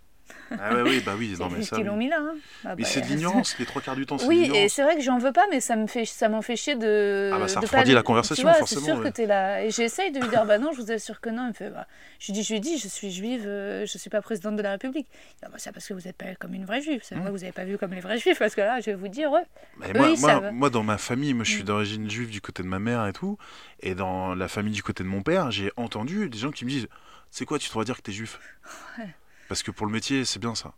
Ah 0.51 0.75
ouais, 0.75 0.83
oui, 0.83 1.03
bah 1.05 1.13
oui, 1.19 1.33
C'est 1.37 1.43
non 1.43 1.49
mais 1.51 1.63
ça. 1.63 1.77
oui. 1.77 1.85
l'ont 1.85 1.97
mis 1.97 2.09
là. 2.09 2.19
hein. 2.21 2.35
Ah 2.65 2.75
Mais 2.77 2.83
bah, 2.83 2.89
c'est 2.91 3.01
de 3.01 3.07
l'ignorance, 3.07 3.59
les 3.59 3.65
trois 3.65 3.81
quarts 3.81 3.97
du 3.97 4.05
temps, 4.05 4.19
c'est 4.19 4.27
Oui, 4.27 4.51
et 4.55 4.69
c'est 4.69 4.83
vrai 4.83 4.95
que 4.95 5.01
j'en 5.03 5.17
veux 5.19 5.33
pas, 5.33 5.47
mais 5.51 5.61
ça 5.61 5.75
me 5.75 5.87
fait, 5.87 6.05
ça 6.05 6.29
m'en 6.29 6.43
fait 6.43 6.55
chier 6.57 6.75
de. 6.75 7.31
Ah 7.35 7.39
bah, 7.39 7.49
ça 7.49 7.61
de 7.61 7.65
refroidit 7.67 7.91
pas- 7.93 7.95
la 7.95 8.03
conversation, 8.03 8.43
tu 8.43 8.49
vois, 8.49 8.55
forcément, 8.55 8.81
C'est 8.83 8.87
sûr 8.93 8.99
ouais. 8.99 9.05
que 9.11 9.15
t'es 9.15 9.25
là. 9.27 9.63
Et 9.65 9.71
j'essaye 9.71 10.11
de 10.13 10.21
lui 10.21 10.29
dire, 10.29 10.45
bah 10.45 10.59
non, 10.59 10.73
je 10.73 10.83
vous 10.83 10.91
assure 10.93 11.21
que 11.23 11.31
non. 11.31 11.45
Il 11.45 11.49
me 11.49 11.53
fait, 11.55 11.71
bah, 11.71 11.87
je 12.19 12.27
lui 12.27 12.33
dis, 12.35 12.43
je 12.45 12.53
lui 12.53 12.61
dis, 12.61 12.79
je 12.79 12.89
suis 12.89 13.11
juive, 13.11 13.45
euh, 13.47 13.87
je 13.87 13.97
suis 13.99 14.11
pas 14.11 14.21
présidente 14.21 14.57
de 14.57 14.63
la 14.63 14.73
République. 14.73 15.07
Ah 15.43 15.49
bah, 15.49 15.55
c'est 15.59 15.73
parce 15.73 15.87
que 15.87 15.95
vous 15.95 16.07
êtes 16.09 16.17
pas 16.17 16.35
comme 16.39 16.53
une 16.55 16.67
vraie 16.67 16.83
juive. 16.83 17.01
C'est 17.03 17.15
Mmh. 17.15 17.21
vrai 17.21 17.29
que 17.31 17.37
vous 17.37 17.45
avez 17.45 17.53
pas 17.53 17.65
vu 17.65 17.79
comme 17.79 17.93
les 17.95 18.01
vrais 18.01 18.19
juifs, 18.19 18.39
parce 18.39 18.55
que 18.55 18.61
là, 18.61 18.81
je 18.81 18.87
vais 18.87 18.97
vous 18.97 19.09
dire, 19.09 19.31
ouais. 19.31 19.45
Mais 19.79 19.91
Eux, 19.91 19.99
moi, 19.99 20.09
ils 20.11 20.21
moi, 20.21 20.51
moi, 20.51 20.71
dans 20.71 20.83
ma 20.83 20.99
famille, 20.99 21.33
moi, 21.33 21.45
je 21.45 21.51
suis 21.53 21.63
Mm. 21.63 21.67
d'origine 21.67 22.11
juive 22.11 22.31
du 22.31 22.41
côté 22.43 22.63
de 22.63 22.69
ma 22.69 22.79
mère 22.79 23.07
et 23.07 23.13
tout. 23.15 23.39
Et 23.81 23.95
dans 23.95 24.35
la 24.35 24.49
famille 24.49 24.73
du 24.75 24.83
côté 24.83 25.05
de 25.05 25.09
mon 25.09 25.23
père, 25.23 25.51
j'ai 25.51 25.73
entendu 25.77 26.29
des 26.29 26.39
gens 26.39 26.51
qui 26.51 26.65
me 26.67 26.71
disent 26.71 26.89
C'est 27.31 27.45
quoi, 27.45 27.59
tu 27.59 27.69
devrais 27.69 27.85
dire 27.85 27.97
que 27.97 28.03
t'es 28.03 28.13
juif? 28.13 28.39
Ouais. 28.99 29.09
Parce 29.49 29.63
que 29.63 29.71
pour 29.71 29.87
le 29.87 29.93
métier, 29.93 30.25
c'est 30.25 30.39
bien 30.39 30.55
ça. 30.55 30.73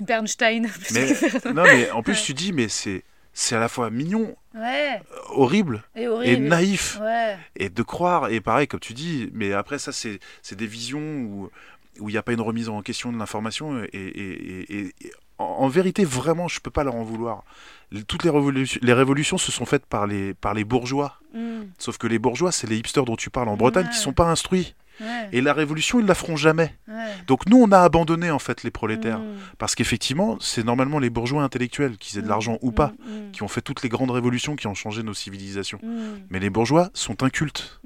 Bernstein. 0.00 0.68
Mais, 0.92 1.12
non, 1.52 1.64
mais 1.64 1.90
en 1.90 2.02
plus, 2.02 2.14
Ouais. 2.14 2.22
tu 2.24 2.34
dis 2.34 2.52
Mais 2.52 2.68
c'est. 2.68 3.04
C'est 3.36 3.56
à 3.56 3.58
la 3.58 3.68
fois 3.68 3.90
mignon, 3.90 4.36
ouais, 4.54 5.02
euh, 5.10 5.16
horrible 5.30 5.82
et 5.96 6.36
naïf. 6.36 7.00
Ouais, 7.00 7.36
Et 7.56 7.68
de 7.68 7.82
croire, 7.82 8.28
et 8.28 8.40
pareil, 8.40 8.68
comme 8.68 8.78
tu 8.78 8.92
dis, 8.94 9.28
mais 9.32 9.52
après, 9.52 9.80
ça, 9.80 9.90
c'est 9.90 10.20
c'est 10.40 10.54
des 10.54 10.68
visions 10.68 11.00
où 11.00 11.50
où 11.98 12.08
il 12.08 12.12
n'y 12.12 12.18
a 12.18 12.22
pas 12.22 12.32
une 12.32 12.40
remise 12.40 12.68
en 12.68 12.80
question 12.80 13.10
de 13.10 13.18
l'information. 13.18 13.82
Et, 13.92 14.92
en, 15.38 15.44
en 15.44 15.66
vérité, 15.68 16.04
vraiment, 16.04 16.46
je 16.46 16.60
peux 16.60 16.70
pas 16.70 16.84
leur 16.84 16.94
en 16.94 17.02
vouloir. 17.02 17.42
Toutes 18.06 18.22
les, 18.22 18.30
révolutions, 18.30 18.78
les 18.84 18.92
révolutions 18.92 19.36
se 19.38 19.50
sont 19.50 19.66
faites 19.66 19.86
par 19.86 20.06
les, 20.06 20.32
par 20.34 20.54
les 20.54 20.62
bourgeois. 20.62 21.18
Mm, 21.34 21.62
Sauf 21.78 21.98
que 21.98 22.06
les 22.06 22.20
bourgeois, 22.20 22.52
c'est 22.52 22.68
les 22.68 22.76
hipsters 22.78 23.04
dont 23.04 23.16
tu 23.16 23.30
parles 23.30 23.48
en 23.48 23.56
Bretagne, 23.56 23.86
qui 23.88 23.96
Ouais. 23.96 23.96
sont 23.96 24.12
pas 24.12 24.26
instruits. 24.30 24.76
Ouais, 25.00 25.28
Et 25.32 25.40
la 25.40 25.52
révolution, 25.52 26.00
ils 26.00 26.06
la 26.06 26.14
feront 26.14 26.36
jamais. 26.36 26.74
ouais. 26.88 26.94
Donc 27.26 27.46
nous, 27.48 27.58
on 27.60 27.70
a 27.72 27.80
abandonné 27.80 28.30
en 28.30 28.38
fait 28.38 28.62
les 28.62 28.70
prolétaires. 28.70 29.18
Mm, 29.20 29.36
Parce 29.58 29.74
qu'effectivement, 29.74 30.36
c'est 30.40 30.64
normalement 30.64 30.98
les 30.98 31.10
bourgeois 31.10 31.42
intellectuels, 31.42 31.96
qu'ils 31.96 32.18
aient 32.18 32.22
de 32.22 32.26
mm, 32.26 32.30
l'argent 32.30 32.58
ou 32.62 32.72
pas, 32.72 32.88
mm, 32.98 33.30
qui 33.32 33.42
ont 33.42 33.48
fait 33.48 33.60
toutes 33.60 33.82
les 33.82 33.88
grandes 33.88 34.10
révolutions 34.10 34.56
qui 34.56 34.66
ont 34.66 34.74
changé 34.74 35.02
nos 35.02 35.14
civilisations. 35.14 35.80
Mais 36.30 36.40
les 36.40 36.50
bourgeois 36.50 36.90
sont 36.94 37.22
incultes. 37.22 37.80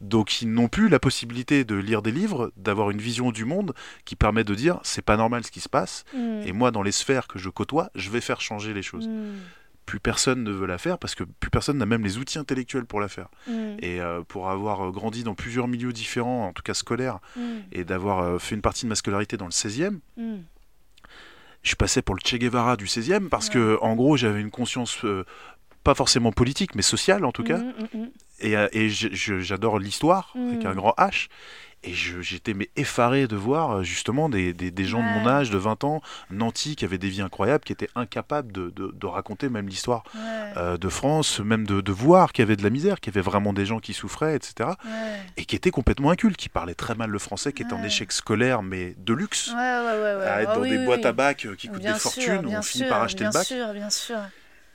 Donc 0.00 0.42
ils 0.42 0.50
n'ont 0.52 0.68
plus 0.68 0.88
la 0.88 0.98
possibilité 0.98 1.64
de 1.64 1.76
lire 1.76 2.02
des 2.02 2.10
livres, 2.10 2.52
d'avoir 2.56 2.90
une 2.90 3.00
vision 3.00 3.30
du 3.30 3.44
monde 3.44 3.72
qui 4.04 4.16
permet 4.16 4.42
de 4.42 4.54
dire 4.54 4.80
c'est 4.82 5.04
pas 5.04 5.16
normal 5.16 5.44
ce 5.44 5.50
qui 5.50 5.60
se 5.60 5.68
passe. 5.68 6.04
Et 6.44 6.52
moi, 6.52 6.70
dans 6.70 6.82
les 6.82 6.92
sphères 6.92 7.28
que 7.28 7.38
je 7.38 7.48
côtoie, 7.48 7.90
je 7.94 8.10
vais 8.10 8.20
faire 8.20 8.40
changer 8.40 8.74
les 8.74 8.82
choses. 8.82 9.08
Plus 9.84 9.98
personne 10.00 10.44
ne 10.44 10.50
veut 10.52 10.66
la 10.66 10.78
faire 10.78 10.96
parce 10.98 11.14
que 11.14 11.24
plus 11.24 11.50
personne 11.50 11.76
n'a 11.78 11.86
même 11.86 12.04
les 12.04 12.16
outils 12.18 12.38
intellectuels 12.38 12.84
pour 12.86 13.00
la 13.00 13.08
faire. 13.08 13.28
mm, 13.48 13.76
Et 13.80 14.00
euh, 14.00 14.22
pour 14.22 14.48
avoir 14.48 14.86
euh, 14.86 14.90
grandi 14.90 15.24
dans 15.24 15.34
plusieurs 15.34 15.66
milieux 15.68 15.92
différents, 15.92 16.46
en 16.46 16.52
tout 16.52 16.62
cas 16.62 16.74
scolaires, 16.74 17.18
mm, 17.36 17.42
et 17.72 17.84
d'avoir 17.84 18.20
euh, 18.20 18.38
fait 18.38 18.54
une 18.54 18.62
partie 18.62 18.84
de 18.84 18.88
ma 18.88 18.94
scolarité 18.94 19.36
dans 19.36 19.46
le 19.46 19.50
16e, 19.50 19.98
mm. 20.16 20.36
je 21.62 21.74
passais 21.74 22.02
pour 22.02 22.14
le 22.14 22.20
Che 22.24 22.36
Guevara 22.36 22.76
du 22.76 22.86
16e 22.86 23.28
parce 23.28 23.48
que, 23.48 23.78
en 23.82 23.94
gros, 23.96 24.16
j'avais 24.16 24.40
une 24.40 24.50
conscience 24.50 25.04
euh, 25.04 25.24
pas 25.84 25.94
forcément 25.94 26.30
politique, 26.32 26.74
mais 26.76 26.82
sociale 26.82 27.24
en 27.24 27.32
tout 27.32 27.42
cas. 27.42 27.60
Et, 28.38 28.52
et 28.72 28.88
j'adore 28.88 29.78
l'histoire 29.80 30.32
avec 30.36 30.64
un 30.64 30.74
grand 30.74 30.94
H. 30.98 31.28
Et 31.84 31.92
j'étais 31.94 32.54
mais 32.54 32.70
effaré 32.76 33.26
de 33.26 33.34
voir 33.34 33.78
euh, 33.78 33.82
justement 33.82 34.28
des, 34.28 34.52
des- 34.52 34.70
des 34.70 34.84
gens 34.84 35.00
de 35.00 35.04
mon 35.20 35.26
âge, 35.26 35.50
de 35.50 35.58
20 35.58 35.82
ans, 35.82 36.00
nantis, 36.30 36.76
qui 36.76 36.84
avaient 36.84 36.96
des 36.98 37.08
vies 37.08 37.22
incroyables, 37.22 37.64
qui 37.64 37.72
étaient 37.72 37.88
incapables 37.96 38.52
de, 38.52 38.70
de- 38.70 38.92
de 38.94 39.06
raconter 39.06 39.48
même 39.48 39.66
l'histoire 39.68 40.04
Ouais, 40.14 40.20
euh, 40.58 40.76
de 40.76 40.88
France, 40.88 41.40
même 41.40 41.66
de, 41.66 41.80
de 41.80 41.92
voir 41.92 42.32
qu'il 42.32 42.42
y 42.44 42.46
avait 42.46 42.54
de 42.54 42.62
la 42.62 42.70
misère, 42.70 43.00
qu'il 43.00 43.12
y 43.12 43.18
avait 43.18 43.24
vraiment 43.28 43.52
des 43.52 43.66
gens 43.66 43.80
qui 43.80 43.94
souffraient, 43.94 44.36
etc. 44.36 44.70
ouais. 44.84 44.90
Et 45.36 45.44
qui 45.44 45.56
étaient 45.56 45.72
complètement 45.72 46.10
incultes, 46.10 46.36
qui 46.36 46.48
parlaient 46.48 46.74
très 46.76 46.94
mal 46.94 47.10
le 47.10 47.18
français, 47.18 47.52
qui 47.52 47.62
étaient 47.62 47.72
en 47.72 47.82
échec 47.82 48.12
scolaire, 48.12 48.62
mais 48.62 48.94
de 48.98 49.12
luxe. 49.12 49.48
Ouais, 49.48 49.54
ouais, 49.54 49.84
ouais, 49.84 50.16
ouais. 50.20 50.26
à 50.26 50.42
être 50.42 50.50
Ah 50.52 50.54
dans 50.54 50.60
oui, 50.62 50.70
des 50.70 50.78
oui, 50.78 50.84
boîtes 50.84 51.00
oui. 51.00 51.06
à 51.06 51.12
bac 51.12 51.46
euh, 51.46 51.56
qui 51.56 51.66
coûtent 51.66 51.80
Bien 51.80 51.94
des 51.94 51.98
sûr, 51.98 52.12
fortunes, 52.12 52.46
où 52.46 52.48
bien 52.50 52.60
on 52.60 52.62
finit 52.62 52.84
par 52.88 53.02
acheter 53.02 53.20
bien 53.24 53.28
le 53.30 53.32
bac. 53.34 53.44
sûr, 53.46 53.72
bien 53.72 53.90
sûr. 53.90 54.18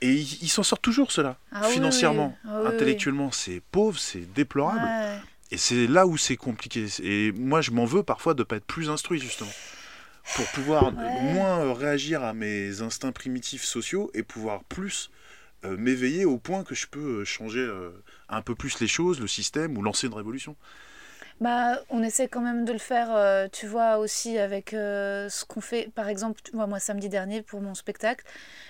Et 0.02 0.12
ils 0.14 0.48
s'en 0.48 0.62
sortent 0.62 0.82
toujours, 0.82 1.10
ceux-là. 1.10 1.36
Ah 1.52 1.62
Financièrement. 1.64 2.36
Ah 2.46 2.68
intellectuellement, 2.68 3.30
c'est 3.32 3.62
pauvre, 3.72 3.98
c'est 3.98 4.30
déplorable. 4.32 4.86
Et 5.50 5.56
c'est 5.56 5.86
là 5.86 6.06
où 6.06 6.16
c'est 6.16 6.36
compliqué. 6.36 6.86
Et 7.02 7.32
moi, 7.32 7.60
je 7.60 7.70
m'en 7.70 7.84
veux 7.84 8.02
parfois 8.02 8.34
de 8.34 8.40
ne 8.42 8.44
pas 8.44 8.56
être 8.56 8.66
plus 8.66 8.90
instruit, 8.90 9.18
justement. 9.20 9.56
Pour 10.34 10.50
pouvoir 10.50 10.92
Ouais. 10.92 10.98
moins 11.02 11.60
euh, 11.60 11.72
réagir 11.72 12.22
à 12.24 12.34
mes 12.34 12.82
instincts 12.82 13.12
primitifs 13.12 13.64
sociaux 13.64 14.10
et 14.14 14.22
pouvoir 14.22 14.64
plus 14.64 15.10
euh, 15.64 15.76
m'éveiller 15.76 16.24
au 16.26 16.38
point 16.38 16.64
que 16.64 16.74
je 16.74 16.86
peux 16.88 17.20
euh, 17.22 17.24
changer 17.24 17.60
euh, 17.60 17.90
un 18.28 18.42
peu 18.42 18.54
plus 18.54 18.80
les 18.80 18.88
choses, 18.88 19.20
le 19.20 19.28
système 19.28 19.78
ou 19.78 19.82
lancer 19.82 20.06
une 20.08 20.14
révolution. 20.14 20.56
Bah, 21.40 21.78
on 21.88 22.02
essaie 22.02 22.28
quand 22.28 22.40
même 22.40 22.64
de 22.64 22.72
le 22.72 22.78
faire, 22.78 23.14
euh, 23.14 23.46
tu 23.50 23.66
vois, 23.66 23.98
aussi 23.98 24.38
avec 24.38 24.70
ce 24.70 25.44
qu'on 25.44 25.60
fait. 25.60 25.90
Par 25.94 26.08
exemple, 26.08 26.40
moi, 26.52 26.80
samedi 26.80 27.08
dernier, 27.08 27.42
pour 27.42 27.60
mon 27.60 27.74
spectacle, 27.74 28.24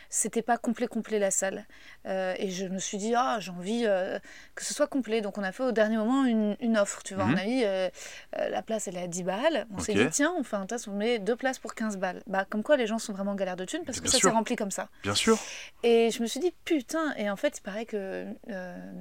c'était 0.08 0.42
pas 0.42 0.56
complet, 0.58 0.86
complet 0.86 1.18
la 1.18 1.30
salle. 1.30 1.66
Euh, 2.06 2.34
et 2.38 2.50
je 2.50 2.66
me 2.66 2.78
suis 2.78 2.98
dit, 2.98 3.14
ah, 3.14 3.38
j'ai 3.40 3.50
envie 3.50 3.84
euh, 3.86 4.18
que 4.54 4.64
ce 4.64 4.72
soit 4.74 4.86
complet. 4.86 5.20
Donc, 5.20 5.38
on 5.38 5.42
a 5.42 5.52
fait 5.52 5.62
au 5.62 5.72
dernier 5.72 5.96
moment 5.96 6.24
une, 6.24 6.56
une 6.60 6.78
offre, 6.78 7.02
tu 7.02 7.14
vois. 7.14 7.24
Mhm. 7.24 7.34
On 7.34 7.36
a 7.36 7.44
dit, 7.44 7.64
euh, 7.64 7.88
la 8.32 8.62
place, 8.62 8.88
elle 8.88 8.96
est 8.96 9.02
à 9.02 9.06
10 9.06 9.22
balles. 9.24 9.66
On 9.74 9.78
s'est 9.78 9.94
dit, 9.94 10.08
tiens, 10.10 10.32
on 10.38 10.42
fait 10.42 10.56
un 10.56 10.66
test, 10.66 10.88
on 10.88 10.92
met 10.92 11.18
deux 11.18 11.36
places 11.36 11.58
pour 11.58 11.74
15 11.74 11.98
balles. 11.98 12.22
Bah, 12.26 12.46
comme 12.48 12.62
quoi, 12.62 12.76
les 12.76 12.86
gens 12.86 12.98
sont 12.98 13.12
vraiment 13.12 13.32
en 13.32 13.36
galère 13.36 13.56
de 13.56 13.64
thunes 13.64 13.84
parce 13.84 14.00
que 14.00 14.08
ça 14.08 14.18
sûr. 14.18 14.30
s'est 14.30 14.34
rempli 14.34 14.56
comme 14.56 14.70
ça. 14.70 14.88
Bien 15.02 15.14
sûr. 15.14 15.38
Et 15.82 16.10
je 16.10 16.22
me 16.22 16.26
suis 16.26 16.40
dit, 16.40 16.54
putain, 16.64 17.14
et 17.16 17.28
en 17.30 17.36
fait, 17.36 17.58
il 17.58 17.62
paraît 17.62 17.86
que 17.86 18.26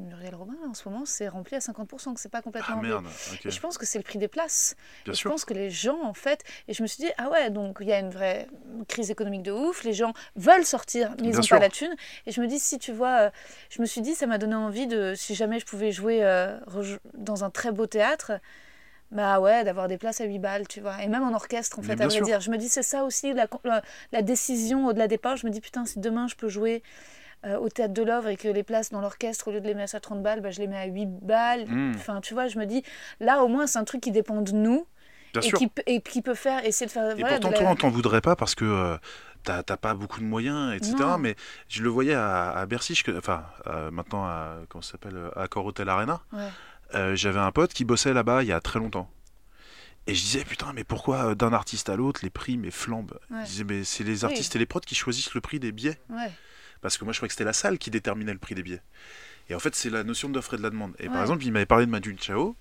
Muriel 0.07 0.35
Robin, 0.35 0.55
en 0.69 0.73
ce 0.73 0.87
moment, 0.89 1.05
c'est 1.05 1.27
rempli 1.27 1.55
à 1.55 1.59
50%, 1.59 2.13
que 2.13 2.19
c'est 2.19 2.29
pas 2.29 2.41
complètement 2.41 2.75
Ah 2.79 2.81
merde. 2.81 3.05
Et 3.45 3.51
je 3.51 3.59
pense 3.59 3.77
que 3.77 3.85
c'est 3.85 3.97
le 3.97 4.03
prix 4.03 4.19
des 4.19 4.27
places. 4.27 4.75
Bien 5.05 5.13
et 5.13 5.15
je 5.15 5.19
sûr. 5.19 5.31
pense 5.31 5.45
que 5.45 5.53
les 5.53 5.69
gens, 5.69 6.01
en 6.03 6.13
fait, 6.13 6.43
et 6.67 6.73
je 6.73 6.81
me 6.83 6.87
suis 6.87 7.03
dit, 7.03 7.11
ah 7.17 7.29
ouais, 7.29 7.49
donc 7.49 7.77
il 7.81 7.87
y 7.87 7.93
a 7.93 7.99
une 7.99 8.09
vraie 8.09 8.47
crise 8.87 9.11
économique 9.11 9.43
de 9.43 9.51
ouf, 9.51 9.83
les 9.83 9.93
gens 9.93 10.13
veulent 10.35 10.65
sortir, 10.65 10.96
mais 11.21 11.29
ils 11.29 11.35
n'ont 11.35 11.41
pas 11.43 11.59
la 11.59 11.69
thune. 11.69 11.95
Et 12.25 12.31
je 12.31 12.41
me 12.41 12.47
dis, 12.47 12.59
si 12.59 12.77
tu 12.79 12.91
vois, 12.91 13.17
euh, 13.21 13.29
je 13.69 13.81
me 13.81 13.85
suis 13.85 14.01
dit, 14.01 14.15
ça 14.15 14.27
m'a 14.27 14.37
donné 14.37 14.55
envie 14.55 14.87
de, 14.87 15.13
si 15.15 15.35
jamais 15.35 15.59
je 15.59 15.65
pouvais 15.65 15.91
jouer 15.91 16.19
euh, 16.23 16.57
dans 17.13 17.43
un 17.43 17.49
très 17.49 17.71
beau 17.71 17.85
théâtre, 17.87 18.31
Bah 19.09 19.39
ouais, 19.39 19.63
d'avoir 19.63 19.87
des 19.87 19.97
places 19.97 20.19
à 20.19 20.25
8 20.25 20.39
balles, 20.39 20.67
tu 20.67 20.81
vois. 20.81 21.01
Et 21.01 21.07
même 21.07 21.23
en 21.23 21.33
orchestre, 21.33 21.79
en 21.79 21.81
fait, 21.81 22.01
à 22.01 22.07
vrai 22.07 22.21
dire. 22.21 22.41
Je 22.41 22.51
me 22.51 22.57
dis, 22.57 22.67
c'est 22.67 22.83
ça 22.83 23.05
aussi, 23.05 23.33
la, 23.33 23.47
la, 23.63 23.81
la 24.11 24.21
décision 24.21 24.85
au-delà 24.87 25.07
des 25.07 25.17
parts. 25.17 25.37
Je 25.37 25.45
me 25.47 25.51
dis, 25.51 25.61
putain, 25.61 25.85
si 25.85 25.99
demain 25.99 26.27
je 26.27 26.35
peux 26.35 26.49
jouer 26.49 26.83
euh, 27.45 27.57
au 27.57 27.69
théâtre 27.69 27.93
de 27.93 28.03
l'œuvre 28.03 28.27
et 28.27 28.35
que 28.35 28.49
les 28.49 28.63
places 28.63 28.89
dans 28.91 28.99
l'orchestre, 28.99 29.47
au 29.47 29.51
lieu 29.51 29.61
de 29.61 29.67
les 29.67 29.75
mettre 29.75 29.95
à 29.95 30.01
30 30.01 30.21
balles, 30.21 30.41
bah, 30.41 30.51
je 30.51 30.59
les 30.59 30.67
mets 30.67 30.77
à 30.77 30.85
8 30.87 31.07
balles. 31.21 31.65
Mm. 31.67 31.93
Enfin, 31.95 32.19
tu 32.19 32.33
vois, 32.33 32.47
je 32.47 32.59
me 32.59 32.65
dis, 32.65 32.83
là, 33.21 33.43
au 33.43 33.47
moins, 33.47 33.65
c'est 33.65 33.79
un 33.79 33.85
truc 33.85 34.01
qui 34.01 34.11
dépend 34.11 34.41
de 34.41 34.51
nous 34.51 34.85
Bien 35.33 35.41
et 35.41 35.47
sûr. 35.49 35.57
qui, 35.57 35.67
peut- 35.67 35.83
et 35.85 36.01
qui 36.01 36.21
peut 36.21 36.33
faire, 36.35 36.65
essayer 36.65 36.87
de 36.87 36.91
faire. 36.91 37.11
Et 37.11 37.19
voilà, 37.19 37.35
pourtant, 37.35 37.47
de 37.49 37.53
la- 37.53 37.59
toi, 37.59 37.69
on 37.69 37.75
t'en 37.75 37.89
voudrait 37.89 38.21
pas 38.21 38.35
parce 38.35 38.55
que 38.55 38.65
euh, 38.65 38.97
t'as 39.63 39.77
pas 39.77 39.93
beaucoup 39.93 40.19
de 40.19 40.25
moyens, 40.25 40.73
etc. 40.75 40.95
Non. 40.99 41.17
Mais 41.17 41.35
je 41.69 41.83
le 41.83 41.89
voyais 41.89 42.13
à, 42.13 42.51
à 42.51 42.65
Bercy, 42.65 42.95
je- 42.95 43.11
enfin, 43.17 43.43
euh, 43.67 43.91
maintenant, 43.91 44.25
à, 44.25 44.57
comment 44.69 44.81
s'appelle, 44.81 45.17
à 45.35 45.43
Accor 45.43 45.65
Hotel 45.65 45.89
Arena. 45.89 46.21
Ouais. 46.33 46.49
Euh, 46.95 47.15
J'avais 47.15 47.39
un 47.39 47.51
pote 47.51 47.73
qui 47.73 47.83
bossait 47.85 48.13
là-bas 48.13 48.43
il 48.43 48.47
y 48.49 48.51
a 48.53 48.59
très 48.61 48.79
longtemps. 48.79 49.09
Et 50.09 50.15
je 50.15 50.21
disais, 50.21 50.45
putain, 50.45 50.71
mais 50.73 50.83
pourquoi 50.85 51.31
euh, 51.31 51.35
d'un 51.35 51.51
artiste 51.51 51.89
à 51.89 51.95
l'autre, 51.97 52.21
les 52.23 52.29
prix, 52.29 52.57
mais 52.57 52.71
flambent 52.71 53.19
Ouais. 53.29 53.39
Je 53.41 53.45
disais, 53.47 53.63
mais 53.65 53.83
c'est 53.83 54.03
les 54.05 54.23
artistes 54.23 54.55
et 54.55 54.59
les 54.59 54.65
prods 54.65 54.79
qui 54.79 54.95
choisissent 54.95 55.33
le 55.33 55.41
prix 55.41 55.59
des 55.59 55.71
billets. 55.73 55.99
Ouais. 56.09 56.31
Parce 56.81 56.97
que 56.97 57.03
moi, 57.03 57.11
je 57.11 57.17
croyais 57.19 57.27
que 57.27 57.33
c'était 57.33 57.43
la 57.43 57.53
salle 57.53 57.77
qui 57.77 57.89
déterminait 57.91 58.31
le 58.33 58.39
prix 58.39 58.55
des 58.55 58.63
billets. 58.63 58.81
Et 59.49 59.55
en 59.55 59.59
fait, 59.59 59.75
c'est 59.75 59.89
la 59.89 60.03
notion 60.03 60.29
d'offre 60.29 60.53
et 60.53 60.57
de 60.57 60.61
la 60.63 60.69
demande. 60.69 60.93
Et 60.99 61.07
Ouais. 61.07 61.13
par 61.13 61.21
exemple, 61.21 61.43
il 61.43 61.51
m'avait 61.51 61.65
parlé 61.65 61.85
de 61.85 61.91
Manu 61.91 62.15
Chao. 62.19 62.55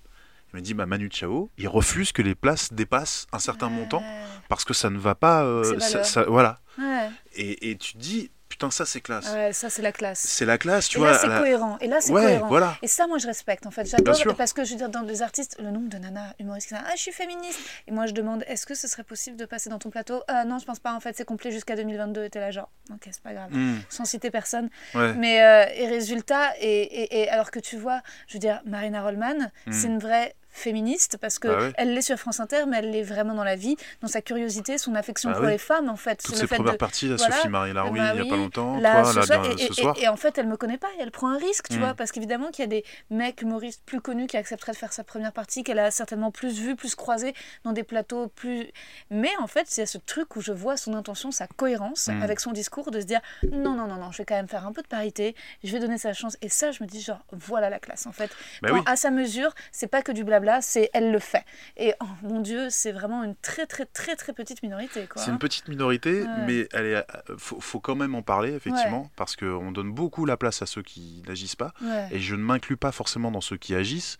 Il 0.53 0.55
m'a 0.57 0.61
dit, 0.61 0.73
bah, 0.73 0.85
Manu 0.85 1.09
Chao, 1.11 1.49
il 1.57 1.67
refuse 1.67 2.11
que 2.11 2.21
les 2.21 2.35
places 2.35 2.71
dépassent 2.73 3.27
un 3.33 3.39
certain 3.39 3.69
montant 3.69 4.01
parce 4.49 4.63
que 4.65 4.73
ça 4.73 4.89
ne 4.89 4.97
va 4.97 5.13
pas. 5.15 5.43
euh, 5.43 5.63
ça- 6.03 6.23
voilà. 6.23 6.61
Ouais. 6.79 7.09
Et, 7.35 7.71
et 7.71 7.77
tu 7.77 7.93
te 7.93 7.97
dis, 7.97 8.31
putain, 8.49 8.71
ça 8.71 8.85
c'est 8.85 9.01
classe. 9.01 9.31
Ouais, 9.33 9.53
ça, 9.53 9.69
c'est 9.69 9.81
la 9.81 9.91
classe. 9.91 10.19
C'est 10.19 10.45
la 10.45 10.57
classe, 10.57 10.87
tu 10.89 10.97
et 10.97 10.99
vois. 10.99 11.11
là, 11.11 11.17
c'est 11.19 11.27
la- 11.27 11.39
cohérent. 11.39 11.77
Et 11.79 11.87
là, 11.87 12.01
c'est 12.01 12.11
Ouais, 12.11 12.21
cohérent. 12.23 12.47
voilà. 12.47 12.77
Et 12.81 12.87
ça, 12.87 13.07
moi, 13.07 13.17
je 13.17 13.27
respecte, 13.27 13.65
en 13.65 13.71
fait. 13.71 13.85
J'adore, 13.85 14.15
sûr. 14.15 14.35
parce 14.35 14.53
que 14.53 14.63
je 14.63 14.71
veux 14.71 14.77
dire, 14.77 14.89
dans 14.89 15.01
les 15.01 15.21
artistes, 15.21 15.57
le 15.59 15.71
nombre 15.71 15.89
de 15.89 15.97
nanas 15.97 16.33
humoristes 16.39 16.69
qui 16.69 16.73
disent 16.75 16.83
Ah, 16.85 16.91
je 16.95 17.01
suis 17.01 17.11
féministe. 17.11 17.59
Et 17.87 17.91
moi, 17.91 18.05
je 18.05 18.13
demande 18.13 18.43
Est-ce 18.47 18.65
que 18.65 18.75
ce 18.75 18.87
serait 18.87 19.03
possible 19.03 19.37
de 19.37 19.45
passer 19.45 19.69
dans 19.69 19.79
ton 19.79 19.89
plateau? 19.89 20.21
Ah, 20.27 20.45
Non, 20.45 20.59
je 20.59 20.65
pense 20.65 20.79
pas, 20.79 20.93
en 20.93 20.99
fait, 20.99 21.15
c'est 21.17 21.25
complet 21.25 21.51
jusqu'à 21.51 21.75
2022. 21.75 22.23
Et 22.25 22.29
t'es 22.29 22.39
là, 22.39 22.51
genre, 22.51 22.69
ok, 22.91 23.01
c'est 23.05 23.21
pas 23.21 23.33
grave. 23.33 23.49
Hmm, 23.51 23.77
Sans 23.89 24.05
citer 24.05 24.31
personne. 24.31 24.69
ouais. 24.95 25.13
Mais, 25.13 25.41
euh, 25.43 25.65
et 25.75 25.87
résultat, 25.87 26.51
et, 26.59 26.81
et, 26.81 27.21
et 27.23 27.29
alors 27.29 27.51
que 27.51 27.59
tu 27.59 27.77
vois, 27.77 28.01
je 28.27 28.33
veux 28.33 28.39
dire, 28.39 28.61
Marina 28.65 29.01
Rollman, 29.03 29.51
Hmm. 29.65 29.71
c'est 29.71 29.87
une 29.87 29.99
vraie 29.99 30.35
féministe 30.57 31.17
parce 31.19 31.39
que 31.39 31.47
Bah 31.47 31.57
ouais. 31.59 31.73
elle 31.77 31.93
l'est 31.93 32.01
sur 32.01 32.17
France 32.17 32.39
Inter 32.39 32.63
mais 32.67 32.77
elle 32.77 32.91
l'est 32.91 33.03
vraiment 33.03 33.33
dans 33.33 33.43
la 33.43 33.55
vie 33.55 33.75
dans 34.01 34.07
sa 34.07 34.21
curiosité 34.21 34.77
son 34.77 34.95
affection 34.95 35.29
Bah 35.31 35.37
pour 35.37 35.45
les 35.47 35.57
femmes 35.57 35.89
en 35.89 35.95
fait 35.95 36.21
Toutes 36.23 36.35
fait 36.37 36.47
premières 36.47 36.73
de- 36.73 36.77
parties, 36.77 37.07
là, 37.07 37.15
voilà, 37.17 37.35
Sophie 37.35 37.47
Marie 37.49 37.73
Laroui, 37.73 37.99
bah 37.99 38.11
il 38.15 38.23
y 38.23 38.27
a 38.27 38.29
pas 38.29 38.35
longtemps, 38.37 38.79
toi, 38.79 39.03
ce 39.05 39.15
là, 39.19 39.25
soir, 39.25 39.45
et, 39.45 39.53
et- 39.63 39.67
ce 39.67 39.73
soir. 39.73 39.95
et- 39.99 40.03
et 40.03 40.07
en 40.07 40.15
fait, 40.17 40.37
elle 40.37 40.47
me 40.47 40.57
connaît 40.57 40.77
pas 40.77 40.87
et 40.97 41.01
elle 41.01 41.11
prend 41.11 41.29
un 41.29 41.37
risque, 41.37 41.67
tu 41.69 41.77
Mm. 41.77 41.79
vois, 41.79 41.93
parce 41.93 42.11
qu'évidemment 42.11 42.49
qu'il 42.51 42.63
y 42.63 42.67
a 42.67 42.69
des 42.69 42.83
mecs 43.09 43.41
humoristes 43.41 43.81
plus 43.85 44.01
connus 44.01 44.27
qui 44.27 44.37
accepteraient 44.37 44.71
de 44.71 44.77
faire 44.77 44.93
sa 44.93 45.03
première 45.03 45.31
partie, 45.31 45.63
qu'elle 45.63 45.79
a 45.79 45.91
certainement 45.91 46.31
plus 46.31 46.59
vu, 46.59 46.75
plus 46.75 46.95
croisé 46.95 47.33
dans 47.63 47.71
des 47.71 47.83
plateaux 47.83 48.27
plus. 48.27 48.67
Mais 49.09 49.31
en 49.39 49.47
fait, 49.47 49.65
c'est 49.67 49.85
ce 49.85 49.97
truc 49.97 50.35
où 50.35 50.41
je 50.41 50.51
vois 50.53 50.77
son 50.77 50.93
intention, 50.93 51.31
sa 51.31 51.47
cohérence 51.47 52.07
Mm. 52.07 52.21
avec 52.23 52.39
son 52.39 52.51
discours, 52.51 52.91
de 52.91 52.99
se 53.01 53.05
dire 53.05 53.21
non, 53.51 53.75
non, 53.75 53.87
non, 53.87 53.95
non, 53.97 54.11
je 54.11 54.17
vais 54.19 54.25
quand 54.25 54.35
même 54.35 54.47
faire 54.47 54.65
un 54.65 54.71
peu 54.71 54.81
de 54.81 54.87
parité, 54.87 55.35
je 55.63 55.71
vais 55.71 55.79
donner 55.79 55.97
sa 55.97 56.13
chance. 56.13 56.37
Et 56.41 56.49
ça, 56.49 56.71
je 56.71 56.83
me 56.83 56.87
dis 56.87 57.01
genre 57.01 57.19
voilà 57.31 57.69
la 57.69 57.79
classe 57.79 58.05
en 58.07 58.11
fait. 58.11 58.31
Bah 58.61 58.69
oui. 58.73 58.79
à 58.85 58.95
sa 58.95 59.09
mesure, 59.11 59.53
c'est 59.71 59.87
pas 59.87 60.01
que 60.01 60.11
du 60.11 60.23
blabla, 60.23 60.46
c'est 60.61 60.89
elle 60.93 61.11
le 61.11 61.19
fait. 61.19 61.43
Et 61.77 61.93
oh, 62.01 62.05
mon 62.23 62.41
Dieu, 62.41 62.67
c'est 62.69 62.91
vraiment 62.91 63.23
une 63.23 63.35
très 63.35 63.65
très 63.65 63.85
très 63.85 64.15
très 64.15 64.33
petite 64.33 64.63
minorité. 64.63 65.07
C'est 65.15 65.31
une 65.31 65.39
petite 65.39 65.67
minorité, 65.67 66.21
Ouais. 66.21 66.27
mais 66.45 66.67
elle 66.73 66.85
est, 66.85 66.95
euh, 66.95 67.03
faut, 67.37 67.59
faut 67.59 67.79
quand 67.79 67.95
même 67.95 68.15
en 68.15 68.21
parler, 68.21 68.53
effectivement, 68.53 69.09
parce 69.15 69.35
qu'on 69.35 69.71
donne 69.71 69.91
beaucoup 69.91 70.25
la 70.25 70.37
place 70.37 70.61
à 70.61 70.65
ceux 70.65 70.81
qui 70.83 71.23
n'agissent 71.27 71.55
pas. 71.55 71.73
Ouais. 71.81 72.07
Et 72.11 72.19
je 72.19 72.35
ne 72.35 72.41
m'inclus 72.41 72.77
pas 72.77 72.91
forcément 72.91 73.31
dans 73.31 73.41
ceux 73.41 73.57
qui 73.57 73.75
agissent. 73.75 74.17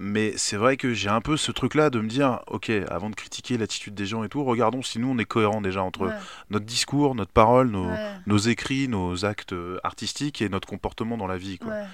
Mais 0.00 0.32
c'est 0.36 0.56
vrai 0.56 0.76
que 0.76 0.94
j'ai 0.94 1.08
un 1.08 1.20
peu 1.20 1.36
ce 1.36 1.50
truc-là 1.50 1.90
de 1.90 1.98
me 1.98 2.08
dire, 2.08 2.40
ok, 2.46 2.70
avant 2.88 3.10
de 3.10 3.16
critiquer 3.16 3.58
l'attitude 3.58 3.94
des 3.94 4.06
gens 4.06 4.22
et 4.22 4.28
tout, 4.28 4.44
regardons 4.44 4.80
si 4.82 5.00
nous 5.00 5.08
on 5.10 5.18
est 5.18 5.24
cohérent 5.24 5.60
déjà 5.60 5.82
entre 5.82 6.06
Ouais. 6.06 6.12
notre 6.50 6.66
discours, 6.66 7.16
notre 7.16 7.32
parole, 7.32 7.68
nos, 7.70 7.88
Ouais. 7.88 8.12
nos 8.26 8.38
écrits, 8.38 8.86
nos 8.86 9.24
actes 9.24 9.54
euh, 9.54 9.78
artistiques 9.82 10.40
et 10.40 10.48
notre 10.48 10.68
comportement 10.68 11.16
dans 11.16 11.26
la 11.26 11.36
vie. 11.38 11.58
Quoi. 11.58 11.72
Ouais. 11.72 11.84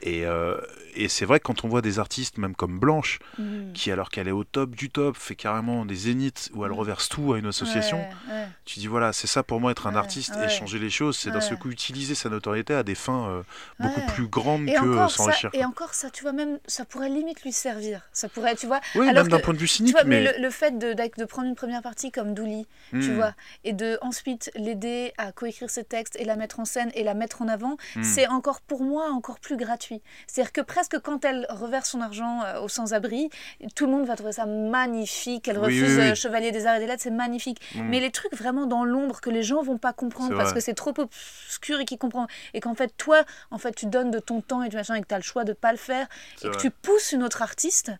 Et, 0.00 0.26
euh, 0.26 0.56
et 0.96 1.08
c'est 1.08 1.24
vrai 1.24 1.38
que 1.40 1.44
quand 1.44 1.64
on 1.64 1.68
voit 1.68 1.80
des 1.80 1.98
artistes, 1.98 2.36
même 2.36 2.54
comme 2.54 2.78
Blanche, 2.78 3.20
Mhm. 3.38 3.72
qui 3.72 3.90
alors 3.90 4.10
qu'elle 4.10 4.28
est 4.28 4.32
au 4.32 4.44
top 4.44 4.70
du 4.74 4.90
top, 4.90 5.16
fait 5.16 5.34
carrément 5.34 5.86
des 5.86 5.94
zéniths 5.94 6.50
où 6.52 6.64
elle 6.64 6.72
Mm. 6.72 6.74
reverse 6.74 7.08
tout 7.08 7.32
à 7.32 7.38
une 7.38 7.46
association, 7.46 7.98
Ouais, 7.98 8.34
ouais. 8.34 8.48
tu 8.64 8.80
dis 8.80 8.86
voilà, 8.86 9.12
c'est 9.12 9.26
ça 9.26 9.42
pour 9.42 9.60
moi 9.60 9.70
être 9.70 9.86
un 9.86 9.96
artiste 9.96 10.34
ouais. 10.36 10.44
et 10.46 10.48
changer 10.48 10.78
les 10.78 10.90
choses, 10.90 11.16
c'est 11.16 11.30
d'un 11.30 11.40
seul 11.40 11.58
coup 11.58 11.70
utiliser 11.70 12.14
sa 12.14 12.28
notoriété 12.28 12.74
à 12.74 12.82
des 12.82 12.94
fins 12.94 13.28
euh, 13.28 13.42
beaucoup 13.80 14.02
plus 14.12 14.26
grandes 14.26 14.68
Et 14.68 14.74
que 14.74 14.84
euh, 14.84 15.08
s'enrichir. 15.08 15.50
et 15.54 15.58
quoi. 15.58 15.66
encore 15.68 15.94
ça, 15.94 16.10
tu 16.10 16.22
vois, 16.22 16.32
même 16.32 16.58
ça 16.66 16.84
pourrait 16.84 17.08
limite 17.08 17.42
lui 17.42 17.52
servir. 17.52 18.02
Ça 18.12 18.28
pourrait, 18.28 18.54
tu 18.56 18.66
vois. 18.66 18.80
Oui, 18.94 19.08
alors 19.08 19.22
même 19.24 19.30
d'un 19.32 19.38
point 19.40 19.54
de 19.54 19.58
vue 19.58 19.66
cynique, 19.68 19.94
vois, 19.94 20.04
mais, 20.04 20.22
mais, 20.22 20.32
le, 20.36 20.42
le 20.42 20.50
fait 20.50 20.76
de, 20.78 20.92
de 20.92 21.24
prendre 21.24 21.48
une 21.48 21.54
première 21.56 21.82
partie 21.82 22.10
comme 22.12 22.34
Douli, 22.34 22.66
tu 22.90 22.96
Hmm, 22.98 23.14
vois, 23.14 23.34
et 23.64 23.72
de 23.72 23.98
ensuite 24.02 24.50
l'aider 24.54 25.12
à 25.18 25.32
coécrire 25.32 25.70
ses 25.70 25.84
textes 25.84 26.16
et 26.20 26.24
la 26.24 26.36
mettre 26.36 26.60
en 26.60 26.64
scène 26.64 26.90
et 26.94 27.04
la 27.04 27.14
mettre 27.14 27.40
en 27.42 27.48
avant, 27.48 27.76
hmm. 27.96 28.02
c'est 28.02 28.28
encore 28.28 28.60
pour 28.60 28.82
moi 28.84 29.08
encore 29.10 29.40
plus 29.40 29.56
gratuit. 29.56 29.83
C'est-à-dire 30.26 30.52
que 30.52 30.60
presque 30.60 30.98
quand 31.00 31.24
elle 31.24 31.46
reverse 31.50 31.90
son 31.90 32.00
argent 32.00 32.42
euh, 32.44 32.60
aux 32.60 32.68
sans-abri, 32.68 33.28
tout 33.74 33.86
le 33.86 33.92
monde 33.92 34.06
va 34.06 34.16
trouver 34.16 34.32
ça 34.32 34.46
magnifique. 34.46 35.48
Elle 35.48 35.58
Oui, 35.58 35.64
refuse 35.66 35.96
oui, 35.96 36.02
oui. 36.04 36.10
euh, 36.10 36.14
Chevalier 36.14 36.50
des 36.52 36.66
Arts 36.66 36.76
et 36.76 36.80
des 36.80 36.86
Lettres, 36.86 37.02
c'est 37.02 37.10
magnifique. 37.10 37.60
Hmm. 37.74 37.82
Mais 37.88 38.00
les 38.00 38.10
trucs 38.10 38.34
vraiment 38.34 38.66
dans 38.66 38.84
l'ombre 38.84 39.20
que 39.20 39.30
les 39.30 39.42
gens 39.42 39.62
vont 39.62 39.78
pas 39.78 39.92
comprendre 39.92 40.36
parce 40.36 40.52
que 40.52 40.60
c'est 40.60 40.74
trop 40.74 40.92
obscur 40.98 41.80
et 41.80 41.84
qui 41.84 41.98
comprend 41.98 42.26
et 42.54 42.60
qu'en 42.60 42.74
fait 42.74 42.92
toi, 42.96 43.24
en 43.50 43.58
fait, 43.58 43.74
tu 43.74 43.86
donnes 43.86 44.10
de 44.10 44.18
ton 44.18 44.40
temps 44.40 44.62
et 44.62 44.68
du 44.68 44.76
machin 44.76 44.94
et 44.94 45.00
que 45.02 45.06
tu 45.08 45.14
as 45.14 45.18
le 45.18 45.22
choix 45.22 45.44
de 45.44 45.52
pas 45.52 45.72
le 45.72 45.78
faire 45.78 46.06
et 46.42 46.48
que 46.48 46.56
tu 46.56 46.70
pousses 46.70 47.12
une 47.12 47.22
autre 47.22 47.42
artiste. 47.42 47.92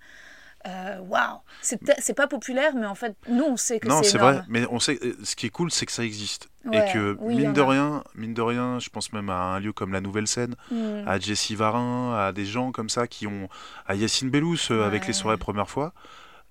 Euh, 0.66 0.98
Waouh, 1.00 1.38
c'est 1.60 1.78
peut- 1.84 1.92
c'est 1.98 2.14
pas 2.14 2.26
populaire, 2.26 2.74
mais 2.74 2.86
en 2.86 2.94
fait, 2.94 3.14
nous 3.28 3.44
on 3.44 3.56
sait 3.56 3.80
que 3.80 3.88
Non, 3.88 4.02
c'est 4.02 4.10
c'est 4.10 4.16
énorme. 4.18 4.34
vrai, 4.36 4.44
mais 4.48 4.66
on 4.70 4.78
sait, 4.80 4.98
euh, 5.02 5.14
ce 5.22 5.36
qui 5.36 5.46
est 5.46 5.50
cool, 5.50 5.70
c'est 5.70 5.86
que 5.86 5.92
ça 5.92 6.04
existe. 6.04 6.48
Ouais, 6.64 6.88
et 6.88 6.92
que, 6.92 7.16
oui, 7.20 7.36
mine 7.36 7.52
de 7.52 7.60
rien, 7.60 8.02
mine 8.14 8.32
de 8.32 8.40
rien, 8.40 8.78
je 8.78 8.88
pense 8.88 9.12
même 9.12 9.28
à 9.28 9.34
un 9.54 9.60
lieu 9.60 9.72
comme 9.74 9.92
la 9.92 10.00
Nouvelle 10.00 10.26
Scène, 10.26 10.54
Mm. 10.70 11.06
à 11.06 11.18
Jessie 11.18 11.54
Varin, 11.54 12.14
à 12.16 12.32
des 12.32 12.46
gens 12.46 12.72
comme 12.72 12.88
ça 12.88 13.06
qui 13.06 13.26
ont. 13.26 13.48
à 13.86 13.94
Yacine 13.94 14.30
Bellous 14.30 14.56
euh, 14.70 14.86
avec 14.86 15.02
Ouais. 15.02 15.08
les 15.08 15.12
soirées 15.12 15.36
première 15.38 15.68
fois. 15.68 15.92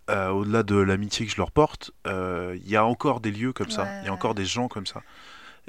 euh, 0.10 0.30
Au-delà 0.30 0.64
de 0.64 0.76
l'amitié 0.76 1.26
que 1.26 1.32
je 1.32 1.38
leur 1.38 1.50
porte, 1.52 1.92
euh, 2.08 2.58
il 2.62 2.70
y 2.70 2.76
a 2.76 2.86
encore 2.86 3.22
des 3.22 3.32
lieux 3.32 3.54
comme 3.54 3.70
ça, 3.72 3.88
il 4.02 4.06
y 4.06 4.10
a 4.10 4.14
encore 4.14 4.36
des 4.36 4.44
gens 4.46 4.68
comme 4.68 4.86
ça. 4.86 5.02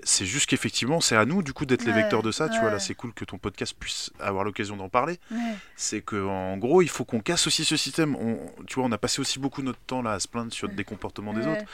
C'est 0.02 0.26
juste 0.26 0.50
qu'effectivement, 0.50 1.00
c'est 1.00 1.16
à 1.16 1.24
nous 1.24 1.42
du 1.42 1.52
coup 1.52 1.66
d'être 1.66 1.84
les 1.84 1.92
vecteurs 1.92 2.22
de 2.22 2.32
ça. 2.32 2.48
Tu 2.48 2.58
vois, 2.58 2.70
là, 2.70 2.80
c'est 2.80 2.94
cool 2.94 3.12
que 3.12 3.24
ton 3.24 3.38
podcast 3.38 3.76
puisse 3.78 4.10
avoir 4.18 4.42
l'occasion 4.44 4.76
d'en 4.76 4.88
parler. 4.88 5.20
Ouais. 5.30 5.38
C'est 5.76 6.00
que 6.00 6.26
en 6.26 6.56
gros, 6.56 6.82
il 6.82 6.88
faut 6.88 7.04
qu'on 7.04 7.20
casse 7.20 7.46
aussi 7.46 7.64
ce 7.64 7.76
système. 7.76 8.16
On, 8.16 8.38
tu 8.66 8.74
vois, 8.74 8.84
on 8.84 8.92
a 8.92 8.98
passé 8.98 9.20
aussi 9.20 9.38
beaucoup 9.38 9.62
notre 9.62 9.78
temps 9.78 10.02
là 10.02 10.12
à 10.12 10.20
se 10.20 10.26
plaindre 10.26 10.52
sur 10.52 10.68
des 10.68 10.84
comportements 10.84 11.32
des 11.32 11.46
autres. 11.46 11.64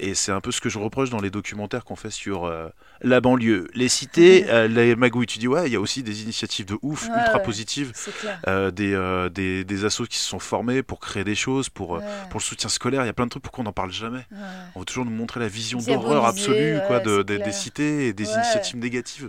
Et 0.00 0.14
c'est 0.14 0.32
un 0.32 0.40
peu 0.40 0.52
ce 0.52 0.60
que 0.60 0.68
je 0.68 0.78
reproche 0.78 1.10
dans 1.10 1.20
les 1.20 1.30
documentaires 1.30 1.84
qu'on 1.84 1.96
fait 1.96 2.10
sur 2.10 2.44
euh, 2.44 2.68
la 3.02 3.20
banlieue, 3.20 3.68
les 3.74 3.88
cités, 3.88 4.46
euh, 4.48 4.68
les 4.68 4.94
magouilles. 4.96 5.26
Tu 5.26 5.38
dis, 5.38 5.48
ouais, 5.48 5.66
il 5.66 5.72
y 5.72 5.76
a 5.76 5.80
aussi 5.80 6.02
des 6.02 6.22
initiatives 6.22 6.66
de 6.66 6.76
ouf, 6.82 7.08
Ouais, 7.08 7.16
ultra 7.18 7.38
ouais. 7.38 7.42
positives. 7.42 7.92
Euh, 8.46 8.70
des, 8.70 8.94
euh, 8.94 9.28
des, 9.28 9.64
des 9.64 9.84
assos 9.84 10.06
qui 10.06 10.18
se 10.18 10.24
sont 10.28 10.38
formés 10.38 10.82
pour 10.82 11.00
créer 11.00 11.24
des 11.24 11.34
choses, 11.34 11.68
pour, 11.68 11.90
Ouais. 11.90 12.02
pour 12.30 12.38
le 12.38 12.44
soutien 12.44 12.68
scolaire. 12.68 13.02
Il 13.02 13.06
y 13.06 13.10
a 13.10 13.12
plein 13.12 13.24
de 13.26 13.30
trucs 13.30 13.42
pour 13.42 13.52
qu'on 13.52 13.64
n'en 13.64 13.72
parle 13.72 13.90
jamais? 13.92 14.24
On 14.74 14.80
veut 14.80 14.84
toujours 14.86 15.04
nous 15.04 15.10
montrer 15.10 15.40
la 15.40 15.48
vision 15.48 15.78
d'horreur 15.78 16.24
absolue 16.26 16.78
quoi, 16.86 17.00
de, 17.00 17.22
des- 17.22 17.38
des 17.38 17.52
cités 17.52 18.06
et 18.08 18.12
des 18.12 18.30
initiatives 18.30 18.76
négatives. 18.78 19.28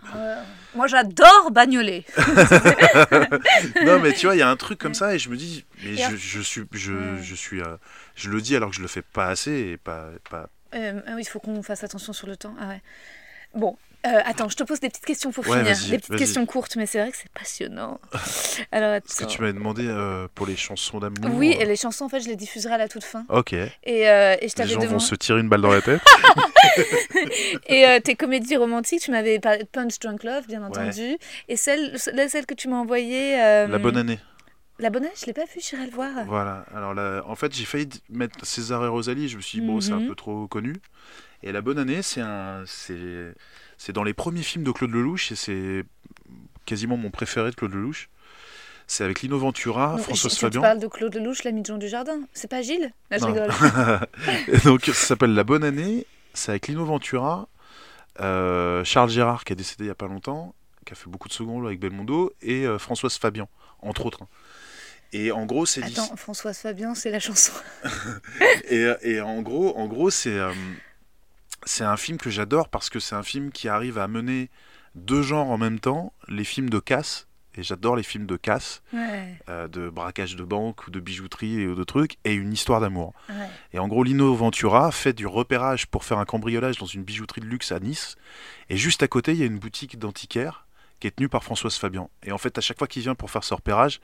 Moi 0.75 0.85
j'adore 0.87 1.49
bagnoler. 1.51 2.05
non, 3.85 3.99
mais 3.99 4.13
tu 4.13 4.25
vois, 4.27 4.35
il 4.35 4.39
y 4.39 4.43
a 4.43 4.49
un 4.49 4.55
truc 4.55 4.77
comme 4.79 4.93
ça 4.93 5.15
et 5.15 5.19
je 5.19 5.29
me 5.29 5.35
dis, 5.35 5.65
mais 5.83 5.95
je, 5.95 6.15
je 6.15 6.41
suis, 6.41 6.63
je, 6.73 7.17
je 7.21 7.35
suis, 7.35 7.61
je 8.15 8.29
le 8.29 8.41
dis 8.41 8.55
alors 8.55 8.69
que 8.69 8.75
je 8.75 8.81
le 8.81 8.87
fais 8.87 9.01
pas 9.01 9.27
assez 9.27 9.51
et 9.51 9.77
pas, 9.77 10.09
pas. 10.29 10.49
Euh, 10.75 11.01
ah 11.07 11.11
oui, 11.15 11.21
il 11.21 11.25
faut 11.25 11.39
qu'on 11.39 11.61
fasse 11.63 11.83
attention 11.83 12.13
sur 12.13 12.27
le 12.27 12.35
temps. 12.37 12.55
Ah 12.59 12.67
ouais. 12.69 12.81
Bon, 13.55 13.77
euh, 14.07 14.19
attends, 14.23 14.47
je 14.47 14.55
te 14.55 14.63
pose 14.63 14.79
des 14.79 14.87
petites 14.87 15.05
questions 15.05 15.31
pour 15.31 15.45
Ouais, 15.47 15.59
finir. 15.59 15.77
Des 15.89 15.97
petites 15.97 16.15
questions 16.15 16.45
courtes, 16.45 16.77
mais 16.77 16.85
c'est 16.85 16.99
vrai 17.01 17.11
que 17.11 17.17
c'est 17.17 17.31
passionnant. 17.31 17.99
Alors 18.71 19.01
Ce 19.05 19.23
que 19.23 19.25
tu 19.25 19.41
m'avais 19.41 19.51
demandé 19.51 19.85
euh, 19.85 20.27
pour 20.35 20.45
les 20.47 20.55
chansons 20.55 20.99
d'amour. 20.99 21.17
Oui, 21.33 21.53
et 21.59 21.65
les 21.65 21.75
chansons, 21.75 22.05
en 22.05 22.09
fait, 22.09 22.21
je 22.21 22.29
les 22.29 22.37
diffuserai 22.37 22.75
à 22.75 22.77
la 22.77 22.87
toute 22.87 23.03
fin. 23.03 23.25
Ok. 23.27 23.51
Et, 23.51 23.67
euh, 24.07 24.37
et 24.39 24.47
je 24.47 24.63
Les 24.63 24.69
gens 24.69 24.79
vont 24.79 24.99
se 24.99 25.15
tirer 25.15 25.41
une 25.41 25.49
balle 25.49 25.61
dans 25.61 25.71
la 25.71 25.81
tête. 25.81 26.01
Et 27.67 27.99
tes 28.03 28.15
comédies 28.15 28.55
romantiques, 28.55 29.01
tu 29.01 29.11
m'avais 29.11 29.39
parlé 29.39 29.59
de 29.59 29.65
Punch 29.65 29.99
Drunk 29.99 30.23
Love, 30.23 30.47
bien 30.47 30.63
entendu. 30.63 31.17
Et 31.49 31.57
celle, 31.57 31.97
celle 31.99 32.29
celle 32.29 32.45
que 32.45 32.53
tu 32.53 32.69
m'as 32.69 32.77
envoyée. 32.77 33.35
La 33.35 33.79
bonne 33.79 33.97
année. 33.97 34.19
La 34.79 34.89
bonne 34.89 35.03
année, 35.03 35.13
je 35.19 35.25
l'ai 35.25 35.33
pas 35.33 35.43
vue, 35.45 35.59
j'irai 35.61 35.85
le 35.85 35.91
voir. 35.91 36.25
Voilà. 36.25 36.65
Alors 36.73 36.93
là, 36.93 37.21
en 37.27 37.35
fait, 37.35 37.53
j'ai 37.53 37.65
failli 37.65 37.89
mettre 38.09 38.45
César 38.45 38.83
et 38.85 38.87
Rosalie. 38.87 39.27
Je 39.27 39.35
me 39.37 39.41
suis 39.41 39.59
dit, 39.59 39.67
bon, 39.67 39.81
c'est 39.81 39.91
un 39.91 39.99
Mhm. 39.99 40.07
peu 40.07 40.15
trop 40.15 40.47
connu. 40.47 40.73
Et 41.43 41.51
La 41.51 41.61
bonne 41.61 41.77
année, 41.79 42.01
c'est 42.01 42.21
un, 42.21 42.63
c'est, 42.65 43.33
dans 43.93 44.03
les 44.03 44.13
premiers 44.13 44.41
films 44.43 44.63
de 44.63 44.71
Claude 44.71 44.91
Lelouch 44.91 45.31
et 45.31 45.35
c'est 45.35 45.83
quasiment 46.65 46.95
mon 46.97 47.09
préféré 47.11 47.49
de 47.51 47.55
Claude 47.55 47.73
Lelouch. 47.73 48.09
C'est 48.87 49.03
avec 49.03 49.21
Lino 49.21 49.37
Ventura, 49.37 49.91
Donc, 49.97 50.01
Françoise 50.01 50.31
tu- 50.33 50.37
tu 50.39 50.45
Fabian. 50.45 50.61
parles 50.61 50.79
de 50.79 50.87
Claude 50.87 51.13
Lelouch, 51.13 51.43
l'ami 51.43 51.61
de 51.61 51.67
Jean 51.67 51.77
Dujardin. 51.77 52.21
C'est 52.33 52.49
pas 52.49 52.61
Gilles? 52.61 52.91
Là, 53.11 53.17
je 53.19 53.25
Non. 53.25 53.33
rigole. 53.33 53.49
Donc 54.65 54.85
ça 54.85 54.93
s'appelle 54.93 55.33
La 55.33 55.43
Bonne 55.43 55.63
Année. 55.63 56.05
C'est 56.33 56.51
avec 56.51 56.67
Lino 56.67 56.85
Ventura, 56.85 57.47
euh, 58.21 58.83
Charles 58.83 59.09
Gérard 59.09 59.43
qui 59.43 59.53
est 59.53 59.55
décédé 59.55 59.83
il 59.85 59.87
y 59.87 59.91
a 59.91 59.95
pas 59.95 60.07
longtemps, 60.07 60.55
qui 60.85 60.93
a 60.93 60.95
fait 60.95 61.09
beaucoup 61.09 61.27
de 61.27 61.33
secondes 61.33 61.65
avec 61.65 61.79
Belmondo, 61.79 62.33
et 62.41 62.65
euh, 62.65 62.79
Françoise 62.79 63.17
Fabian, 63.17 63.47
entre 63.81 64.05
autres. 64.05 64.21
Et 65.13 65.31
en 65.31 65.45
gros, 65.45 65.65
c'est 65.65 65.83
Attends, 65.83 66.15
Françoise 66.15 66.57
Fabian, 66.59 66.93
c'est 66.95 67.09
la 67.11 67.19
chanson. 67.19 67.53
et, 68.69 68.87
et 69.01 69.21
en 69.21 69.41
gros, 69.41 69.75
en 69.77 69.87
gros, 69.87 70.09
c'est 70.09 70.37
euh, 70.37 70.51
un 71.79 71.97
film 71.97 72.17
que 72.17 72.29
j'adore 72.29 72.69
parce 72.69 72.89
que 72.89 72.99
c'est 72.99 73.15
un 73.15 73.23
film 73.23 73.51
qui 73.51 73.67
arrive 73.67 73.97
à 73.97 74.07
mener 74.07 74.49
deux 74.95 75.21
genres 75.21 75.49
en 75.49 75.57
même 75.57 75.79
temps, 75.79 76.13
les 76.27 76.43
films 76.43 76.69
de 76.69 76.79
casse. 76.79 77.25
Et 77.55 77.63
j'adore 77.63 77.95
les 77.95 78.03
films 78.03 78.27
de 78.27 78.37
casse, 78.37 78.83
Ouais, 78.93 79.35
euh, 79.49 79.67
de 79.67 79.89
braquage 79.89 80.35
de 80.35 80.43
banque 80.43 80.85
ou 80.87 80.91
de 80.91 80.99
bijouterie 80.99 81.59
et 81.61 81.65
de 81.65 81.83
trucs, 81.83 82.17
et 82.23 82.33
une 82.33 82.53
histoire 82.53 82.79
d'amour. 82.79 83.13
ouais. 83.27 83.35
Et 83.73 83.79
en 83.79 83.87
gros, 83.87 84.03
Lino 84.03 84.33
Ventura 84.35 84.91
fait 84.91 85.13
du 85.13 85.25
repérage 85.25 85.87
pour 85.87 86.05
faire 86.05 86.19
un 86.19 86.25
cambriolage 86.25 86.77
dans 86.77 86.85
une 86.85 87.03
bijouterie 87.03 87.41
de 87.41 87.47
luxe 87.47 87.71
à 87.71 87.79
Nice. 87.79 88.15
Et 88.69 88.77
juste 88.77 89.01
à 89.01 89.07
côté, 89.07 89.31
il 89.31 89.39
y 89.39 89.43
a 89.43 89.47
une 89.47 89.57
boutique 89.57 89.97
d'antiquaire 89.97 90.67
qui 90.99 91.07
est 91.07 91.11
tenue 91.11 91.27
par 91.27 91.43
Françoise 91.43 91.75
Fabian. 91.75 92.09
Et 92.23 92.31
en 92.31 92.37
fait, 92.37 92.57
à 92.57 92.61
chaque 92.61 92.77
fois 92.77 92.87
qu'il 92.87 93.01
vient 93.01 93.15
pour 93.15 93.31
faire 93.31 93.43
ce 93.43 93.53
repérage, 93.55 93.99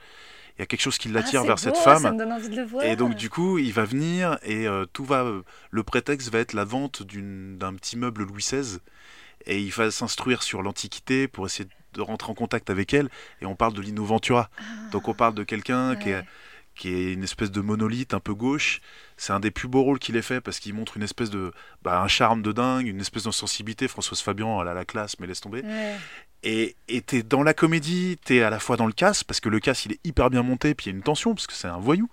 il 0.56 0.60
y 0.60 0.62
a 0.62 0.66
quelque 0.66 0.80
chose 0.80 0.98
qui 0.98 1.08
l'attire 1.08 1.40
Ah, 1.40 1.42
c'est 1.42 1.46
vers 1.48 1.58
cette 1.58 1.76
femme. 1.76 2.02
Ça 2.02 2.12
me 2.12 2.18
donne 2.18 2.32
envie 2.32 2.48
de 2.48 2.56
le 2.56 2.64
voir. 2.64 2.84
Et 2.84 2.96
donc 2.96 3.14
du 3.14 3.28
coup, 3.30 3.58
il 3.58 3.72
va 3.72 3.84
venir 3.84 4.38
et 4.42 4.66
euh, 4.66 4.86
tout 4.92 5.04
va. 5.04 5.24
Le 5.70 5.82
prétexte 5.82 6.30
va 6.30 6.38
être 6.38 6.52
la 6.54 6.64
vente 6.64 7.02
d'une- 7.02 7.58
d'un 7.58 7.74
petit 7.74 7.96
meuble 7.96 8.24
Louis 8.24 8.42
XVI 8.42 8.78
et 9.46 9.60
il 9.60 9.70
va 9.70 9.90
s'instruire 9.90 10.42
sur 10.42 10.62
l'Antiquité 10.62 11.28
pour 11.28 11.46
essayer 11.46 11.68
de 11.92 12.00
rentrer 12.00 12.30
en 12.30 12.34
contact 12.34 12.70
avec 12.70 12.92
elle. 12.94 13.08
Et 13.40 13.46
on 13.46 13.54
parle 13.54 13.74
de 13.74 13.80
Lino 13.82 14.04
Ventura. 14.04 14.50
Donc 14.92 15.08
on 15.08 15.14
parle 15.14 15.34
de 15.34 15.44
quelqu'un 15.44 15.94
qui 15.96 16.10
est 16.10 16.14
Ah, 16.14 16.24
qui 16.74 16.90
est 16.92 17.14
une 17.14 17.24
espèce 17.24 17.50
de 17.50 17.62
monolithe 17.62 18.12
un 18.12 18.20
peu 18.20 18.34
gauche. 18.34 18.80
C'est 19.16 19.32
un 19.32 19.40
des 19.40 19.50
plus 19.50 19.66
beaux 19.66 19.80
rôles 19.82 19.98
qu'il 19.98 20.14
ait 20.16 20.20
fait 20.20 20.42
parce 20.42 20.58
qu'il 20.58 20.74
montre 20.74 20.98
une 20.98 21.02
espèce 21.02 21.30
de 21.30 21.52
bah, 21.80 22.02
un 22.02 22.06
charme 22.08 22.42
de 22.42 22.52
dingue, 22.52 22.86
une 22.86 23.00
espèce 23.00 23.22
de 23.24 23.30
sensibilité. 23.30 23.88
Françoise 23.88 24.20
Fabian, 24.20 24.60
elle 24.60 24.68
a 24.68 24.74
la 24.74 24.84
classe, 24.84 25.18
mais 25.18 25.26
laisse 25.26 25.40
tomber. 25.40 25.62
Ouais. 25.62 25.96
Et 26.42 26.76
t'es 27.06 27.22
dans 27.22 27.42
la 27.42 27.54
comédie, 27.54 28.18
t'es 28.24 28.42
à 28.42 28.50
la 28.50 28.58
fois 28.60 28.76
dans 28.76 28.86
le 28.86 28.92
casse, 28.92 29.24
parce 29.24 29.40
que 29.40 29.48
le 29.48 29.58
casse 29.58 29.84
il 29.86 29.92
est 29.92 30.00
hyper 30.04 30.30
bien 30.30 30.42
monté, 30.42 30.74
puis 30.74 30.86
il 30.86 30.92
y 30.92 30.94
a 30.94 30.96
une 30.96 31.02
tension, 31.02 31.34
parce 31.34 31.46
que 31.48 31.54
c'est 31.54 31.66
un 31.68 31.78
voyou. 31.78 32.08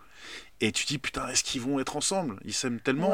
Et 0.61 0.71
tu 0.71 0.85
dis, 0.85 0.97
putain, 0.97 1.27
est-ce 1.27 1.43
qu'ils 1.43 1.61
vont 1.61 1.79
être 1.79 1.97
ensemble? 1.97 2.37
Ils 2.45 2.53
s'aiment 2.53 2.79
tellement. 2.79 3.11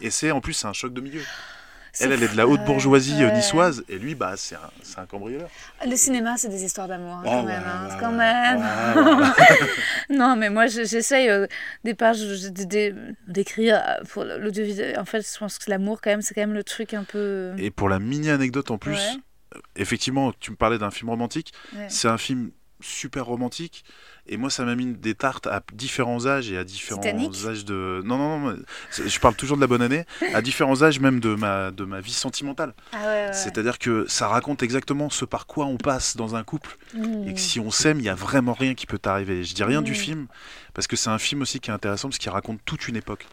Et 0.00 0.10
c'est 0.10 0.30
en 0.30 0.40
plus, 0.40 0.52
c'est 0.52 0.66
un 0.68 0.72
choc 0.72 0.92
de 0.92 1.00
milieu. 1.00 1.22
Elle, 2.00 2.10
elle 2.12 2.22
est 2.22 2.28
de 2.32 2.36
la 2.38 2.48
haute 2.48 2.64
bourgeoisie 2.64 3.22
euh, 3.22 3.26
ouais. 3.28 3.36
niçoise, 3.36 3.84
et 3.86 3.98
lui, 3.98 4.14
bah, 4.14 4.32
c'est 4.38 4.54
un, 4.54 4.70
un 5.02 5.04
cambrioleur. 5.04 5.50
Le 5.86 5.94
cinéma, 5.94 6.38
c'est 6.38 6.48
des 6.48 6.64
histoires 6.64 6.88
d'amour, 6.88 7.18
Ah 7.20 7.24
quand 7.26 7.44
ouais, 7.44 7.52
hein, 7.52 7.86
ouais, 7.86 7.96
quand 8.00 8.12
même. 8.12 9.34
Non, 10.08 10.34
mais 10.34 10.48
moi, 10.48 10.68
je- 10.68 10.84
j'essaye 10.84 11.28
euh, 11.28 11.46
des 11.84 11.92
pages 11.92 12.20
d'écrire 13.26 13.76
euh, 13.86 14.04
pour 14.08 14.24
l'audiovisuel. 14.24 14.98
En 14.98 15.04
fait, 15.04 15.20
je 15.20 15.38
pense 15.38 15.58
que 15.58 15.70
l'amour, 15.70 16.00
quand 16.00 16.08
même, 16.08 16.22
c'est 16.22 16.32
quand 16.32 16.40
même 16.40 16.54
le 16.54 16.64
truc 16.64 16.94
un 16.94 17.04
peu. 17.04 17.52
Et 17.58 17.70
pour 17.70 17.90
la 17.90 17.98
mini 17.98 18.30
anecdote 18.30 18.70
en 18.70 18.78
plus, 18.78 18.94
euh, 18.96 19.18
effectivement, 19.76 20.32
tu 20.40 20.50
me 20.50 20.56
parlais 20.56 20.78
d'un 20.78 20.90
film 20.90 21.10
romantique. 21.10 21.52
Ouais. 21.74 21.86
C'est 21.88 22.08
un 22.08 22.18
film 22.18 22.50
super 22.80 23.26
romantique. 23.26 23.84
Et 24.26 24.36
moi, 24.36 24.50
ça 24.50 24.64
m'a 24.64 24.74
mis 24.76 24.86
des 24.86 25.14
tartes 25.16 25.46
à 25.48 25.62
différents 25.72 26.26
âges 26.26 26.50
et 26.50 26.56
à 26.58 26.62
différents 26.64 27.00
Titanic 27.00 27.32
âges 27.46 27.64
de. 27.64 28.02
Non, 28.04 28.18
non, 28.18 28.38
non. 28.38 28.56
Je 29.04 29.18
parle 29.20 29.34
toujours 29.34 29.56
de 29.56 29.60
la 29.60 29.66
bonne 29.66 29.82
année. 29.82 30.04
À 30.32 30.42
différents 30.42 30.82
âges 30.82 31.00
même 31.00 31.18
de 31.18 31.34
ma, 31.34 31.70
de 31.72 31.84
ma 31.84 32.00
vie 32.00 32.12
sentimentale. 32.12 32.72
Ah 32.92 32.98
ouais, 32.98 33.04
ouais. 33.04 33.32
C'est-à-dire 33.32 33.78
que 33.80 34.04
ça 34.08 34.28
raconte 34.28 34.62
exactement 34.62 35.10
ce 35.10 35.24
par 35.24 35.46
quoi 35.46 35.66
on 35.66 35.76
passe 35.76 36.16
dans 36.16 36.36
un 36.36 36.44
couple. 36.44 36.76
Mmh. 36.94 37.28
Et 37.28 37.34
que 37.34 37.40
si 37.40 37.58
on 37.58 37.70
s'aime, 37.72 37.98
il 37.98 38.04
y 38.04 38.08
a 38.08 38.14
vraiment 38.14 38.52
rien 38.52 38.74
qui 38.74 38.86
peut 38.86 38.98
t'arriver. 38.98 39.42
Je 39.44 39.54
dis 39.54 39.64
rien 39.64 39.82
du 39.82 39.92
Mm. 39.92 39.96
film, 39.96 40.26
parce 40.72 40.86
que 40.86 40.94
c'est 40.96 41.10
un 41.10 41.18
film 41.18 41.42
aussi 41.42 41.58
qui 41.58 41.70
est 41.70 41.74
intéressant, 41.74 42.08
parce 42.08 42.18
qu'il 42.18 42.30
raconte 42.30 42.60
toute 42.64 42.86
une 42.88 42.96
époque. 42.96 43.26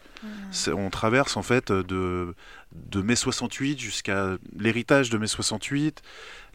On 0.74 0.90
traverse 0.90 1.36
en 1.36 1.42
fait 1.42 1.72
de, 1.72 2.34
de 2.72 3.02
mai 3.02 3.16
68 3.16 3.78
jusqu'à 3.78 4.36
l'héritage 4.56 5.10
de 5.10 5.18
mai 5.18 5.26
68. 5.26 6.02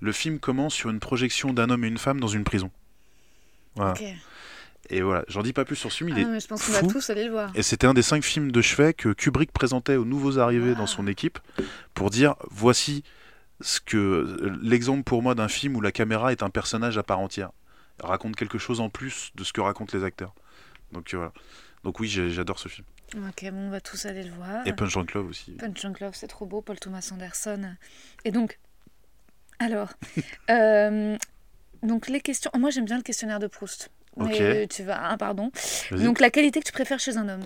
Le 0.01 0.11
film 0.11 0.39
commence 0.39 0.73
sur 0.73 0.89
une 0.89 0.99
projection 0.99 1.53
d'un 1.53 1.69
homme 1.69 1.83
et 1.83 1.87
une 1.87 1.97
femme 1.97 2.19
dans 2.19 2.27
une 2.27 2.43
prison. 2.43 2.71
Voilà. 3.75 3.91
Ok. 3.93 4.03
Et 4.91 5.01
voilà, 5.01 5.25
j'en 5.27 5.41
dis 5.41 5.51
pas 5.51 5.65
plus 5.65 5.75
sur 5.75 5.91
ce 5.91 5.97
film, 5.97 6.09
il 6.09 6.15
Ah 6.15 6.19
est 6.19 6.23
non, 6.25 6.31
mais 6.33 6.39
je 6.39 6.47
pense 6.47 6.63
qu'on 6.63 6.73
va 6.73 6.83
tous 6.83 7.09
aller 7.09 7.25
le 7.25 7.31
voir. 7.31 7.49
et 7.55 7.63
c'était 7.63 7.87
un 7.87 7.95
des 7.95 8.03
cinq 8.03 8.23
films 8.23 8.51
de 8.51 8.61
chevet 8.61 8.93
que 8.93 9.09
Kubrick 9.13 9.51
présentait 9.51 9.95
aux 9.95 10.05
nouveaux 10.05 10.37
arrivés 10.37 10.73
Ah. 10.75 10.77
dans 10.79 10.85
son 10.85 11.07
équipe 11.07 11.39
pour 11.95 12.11
dire 12.11 12.35
voici 12.51 13.03
ce 13.61 13.79
que 13.79 14.37
l'exemple 14.61 15.01
pour 15.03 15.23
moi 15.23 15.33
d'un 15.33 15.47
film 15.47 15.75
où 15.75 15.81
la 15.81 15.91
caméra 15.91 16.31
est 16.31 16.43
un 16.43 16.51
personnage 16.51 16.99
à 16.99 17.03
part 17.03 17.17
entière. 17.19 17.49
Elle 17.99 18.09
raconte 18.09 18.35
quelque 18.35 18.59
chose 18.59 18.79
en 18.79 18.89
plus 18.91 19.31
de 19.33 19.43
ce 19.43 19.53
que 19.53 19.61
racontent 19.61 19.97
les 19.97 20.03
acteurs. 20.03 20.35
Donc 20.91 21.13
euh, 21.15 21.17
voilà. 21.17 21.33
Donc 21.83 21.99
oui, 21.99 22.07
j'adore 22.07 22.59
ce 22.59 22.67
film. 22.67 22.85
Ok, 23.13 23.45
bon, 23.51 23.67
on 23.67 23.69
va 23.69 23.81
tous 23.81 24.05
aller 24.07 24.23
le 24.23 24.31
voir. 24.31 24.65
Et 24.67 24.73
Punch 24.73 24.93
Drunk 24.93 25.13
Love 25.13 25.27
aussi. 25.29 25.51
Punch 25.53 25.81
Drunk 25.81 25.99
Love, 25.99 26.15
c'est 26.15 26.27
trop 26.27 26.45
beau, 26.45 26.61
Paul 26.61 26.79
Thomas 26.79 27.07
Anderson. 27.13 27.75
Et 28.25 28.31
donc, 28.31 28.59
alors, 29.59 29.93
euh, 30.49 31.17
donc 31.83 32.07
les 32.07 32.19
questions. 32.19 32.51
Moi, 32.57 32.71
j'aime 32.71 32.85
bien 32.85 32.97
le 32.97 33.03
questionnaire 33.03 33.39
de 33.39 33.47
Proust. 33.47 33.89
Mais 34.17 34.63
Ok. 34.63 34.69
tu 34.69 34.83
vas, 34.83 35.09
ah, 35.11 35.17
pardon. 35.17 35.51
Donc, 35.91 36.19
la 36.19 36.29
qualité 36.29 36.59
que 36.61 36.65
tu 36.65 36.71
préfères 36.71 36.99
chez 36.99 37.17
un 37.17 37.27
homme? 37.29 37.45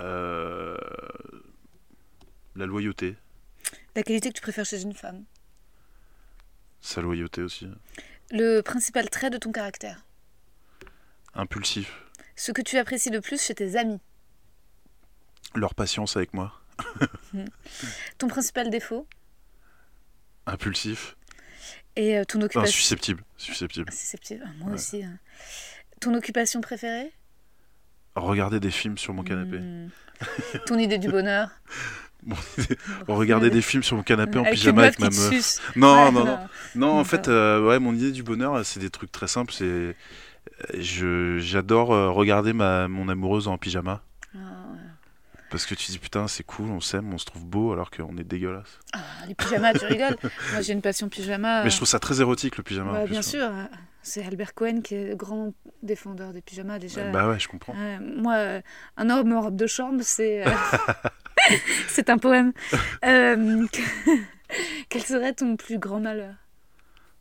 Euh, 0.00 0.76
La 2.56 2.66
loyauté. 2.66 3.16
La 3.96 4.02
qualité 4.02 4.28
que 4.30 4.34
tu 4.34 4.42
préfères 4.42 4.64
chez 4.66 4.82
une 4.82 4.94
femme? 4.94 5.24
Sa 6.80 7.00
loyauté 7.00 7.42
aussi. 7.42 7.68
Le 8.30 8.60
principal 8.60 9.08
trait 9.10 9.30
de 9.30 9.38
ton 9.38 9.52
caractère? 9.52 10.04
Impulsif. 11.34 12.04
Ce 12.36 12.52
que 12.52 12.62
tu 12.62 12.76
apprécies 12.78 13.10
le 13.10 13.20
plus 13.20 13.40
chez 13.42 13.54
tes 13.54 13.76
amis? 13.76 14.00
Leur 15.54 15.74
patience 15.74 16.16
avec 16.16 16.34
moi. 16.34 16.52
Ton 18.18 18.28
principal 18.28 18.70
défaut? 18.70 19.06
Impulsif. 20.46 21.16
Et 21.96 22.16
euh, 22.16 22.24
ton 22.24 22.38
Enfin, 22.38 22.46
occupation? 22.46 22.72
susceptible. 22.72 23.24
Susceptible. 23.36 23.90
Susceptible. 23.92 24.44
Ah, 24.46 24.50
Moi 24.58 24.68
Ouais. 24.68 24.74
aussi. 24.74 25.02
hein. 25.02 25.18
Ton 26.00 26.14
occupation 26.14 26.60
préférée? 26.60 27.12
Regarder 28.14 28.60
des 28.60 28.70
films 28.70 28.98
sur 28.98 29.14
mon 29.14 29.22
canapé. 29.24 29.58
Hmm. 29.58 29.88
Ton 30.66 30.78
idée 30.78 30.98
du 30.98 31.08
bonheur? 31.08 31.50
Regarder 33.06 33.50
des 33.50 33.62
films 33.62 33.82
sur 33.82 33.96
mon 33.96 34.02
canapé 34.02 34.38
en 34.38 34.42
Avec 34.42 34.54
pyjama 34.54 34.82
avec 34.82 34.98
ma 34.98 35.06
meuf. 35.10 35.60
Non, 35.76 36.04
Ouais, 36.06 36.12
non, 36.12 36.24
non. 36.24 36.38
Non, 36.74 36.98
en 36.98 37.04
fait, 37.04 37.28
euh, 37.28 37.64
ouais, 37.66 37.78
mon 37.78 37.94
idée 37.94 38.10
du 38.12 38.22
bonheur, 38.22 38.64
c'est 38.64 38.80
des 38.80 38.90
trucs 38.90 39.12
très 39.12 39.28
simples. 39.28 39.52
C'est, 39.52 39.64
euh, 39.64 39.94
je, 40.78 41.38
j'adore 41.38 41.88
regarder 42.14 42.52
ma, 42.52 42.88
mon 42.88 43.08
amoureuse 43.08 43.46
en 43.48 43.56
pyjama. 43.58 44.02
Ah, 44.34 44.38
ouais. 44.72 44.78
Parce 45.50 45.64
que 45.64 45.74
tu 45.74 45.90
dis 45.90 45.98
putain, 45.98 46.28
c'est 46.28 46.42
cool, 46.44 46.70
on 46.70 46.80
s'aime, 46.80 47.12
on 47.14 47.18
se 47.18 47.24
trouve 47.24 47.46
beau 47.46 47.72
alors 47.72 47.90
qu'on 47.90 48.16
est 48.18 48.24
dégueulasse. 48.24 48.78
Ah, 48.92 48.98
les 49.26 49.34
pyjamas, 49.34 49.72
tu 49.72 49.86
rigoles. 49.86 50.16
Moi, 50.52 50.60
j'ai 50.60 50.74
une 50.74 50.82
passion 50.82 51.08
pyjama. 51.08 51.64
Mais 51.64 51.70
je 51.70 51.76
trouve 51.76 51.88
ça 51.88 51.98
très 51.98 52.20
érotique 52.20 52.56
le 52.58 52.62
pyjama. 52.62 53.00
plus, 53.00 53.10
bien 53.10 53.20
hein. 53.20 53.22
sûr. 53.22 53.42
euh, 53.44 53.64
C'est 54.02 54.24
Albert 54.26 54.52
Cohen 54.54 54.82
qui 54.82 54.94
est 54.94 55.08
le 55.08 55.16
grand 55.16 55.54
défendeur 55.82 56.32
des 56.34 56.42
pyjamas 56.42 56.78
déjà. 56.78 57.10
Bah 57.10 57.28
ouais, 57.28 57.38
je 57.38 57.48
comprends. 57.48 57.74
Moi, 58.00 58.34
euh, 58.34 58.60
un 58.98 59.08
homme 59.10 59.32
en 59.32 59.40
robe 59.40 59.56
de 59.56 59.66
chambre, 59.66 60.00
c'est 60.02 60.46
euh, 60.46 60.50
c'est 61.88 62.10
un 62.10 62.18
poème. 62.18 62.52
Euh, 63.04 63.66
Quel 64.90 65.02
serait 65.02 65.32
ton 65.32 65.56
plus 65.56 65.78
grand 65.78 66.00
malheur? 66.00 66.34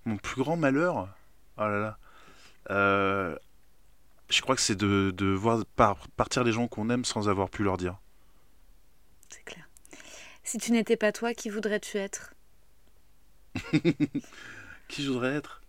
Mon 0.05 0.17
plus 0.17 0.41
grand 0.41 0.57
malheur, 0.57 1.09
oh 1.57 1.61
là 1.61 1.97
là, 2.69 3.35
je 4.29 4.41
crois 4.41 4.55
que 4.55 4.61
c'est 4.61 4.75
de, 4.77 5.11
de 5.15 5.27
voir 5.27 5.65
par- 5.75 6.07
partir 6.15 6.43
les 6.43 6.51
gens 6.51 6.67
qu'on 6.67 6.89
aime 6.89 7.05
sans 7.05 7.29
avoir 7.29 7.49
pu 7.49 7.63
leur 7.63 7.77
dire. 7.77 7.97
C'est 9.29 9.43
clair. 9.43 9.67
Si 10.43 10.57
tu 10.57 10.71
n'étais 10.71 10.97
pas 10.97 11.11
toi, 11.11 11.33
qui 11.33 11.49
voudrais-tu 11.49 11.97
être 11.97 12.33
Qui 14.87 15.03
je 15.03 15.09
voudrais 15.11 15.35
être? 15.35 15.61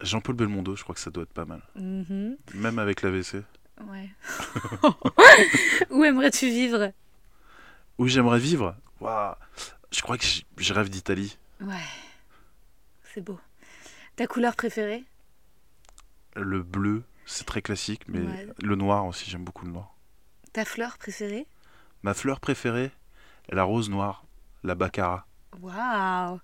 Jean-Paul 0.00 0.34
Belmondo, 0.34 0.74
je 0.76 0.82
crois 0.82 0.94
que 0.94 1.00
ça 1.00 1.10
doit 1.10 1.24
être 1.24 1.32
pas 1.32 1.44
mal. 1.44 1.62
Mhm, 1.76 2.36
Même 2.54 2.78
avec 2.78 3.02
l'AVC. 3.02 3.42
Ouais. 3.86 4.08
Où 5.90 6.04
aimerais-tu 6.04 6.46
vivre? 6.48 6.92
Où 7.98 8.08
j'aimerais 8.08 8.38
vivre? 8.38 8.76
Waouh 9.00 9.34
Je 9.92 10.00
crois 10.00 10.16
que 10.18 10.24
je 10.56 10.72
rêve 10.74 10.88
d'Italie. 10.88 11.38
Ouais. 11.60 11.76
C'est 13.14 13.20
beau. 13.20 13.38
Ta 14.16 14.26
couleur 14.26 14.56
préférée? 14.56 15.04
Le 16.34 16.62
bleu, 16.62 17.02
c'est 17.26 17.44
très 17.44 17.60
classique, 17.62 18.02
mais 18.08 18.20
Ouais. 18.20 18.48
le 18.62 18.74
noir 18.74 19.06
aussi, 19.06 19.28
j'aime 19.30 19.44
beaucoup 19.44 19.66
le 19.66 19.72
noir. 19.72 19.94
Ta 20.52 20.64
fleur 20.64 20.96
préférée? 20.98 21.46
Ma 22.02 22.14
fleur 22.14 22.40
préférée 22.40 22.90
La 23.50 23.64
rose 23.64 23.90
noire, 23.90 24.24
la 24.64 24.74
baccara. 24.74 25.26
Waouh 25.60 26.40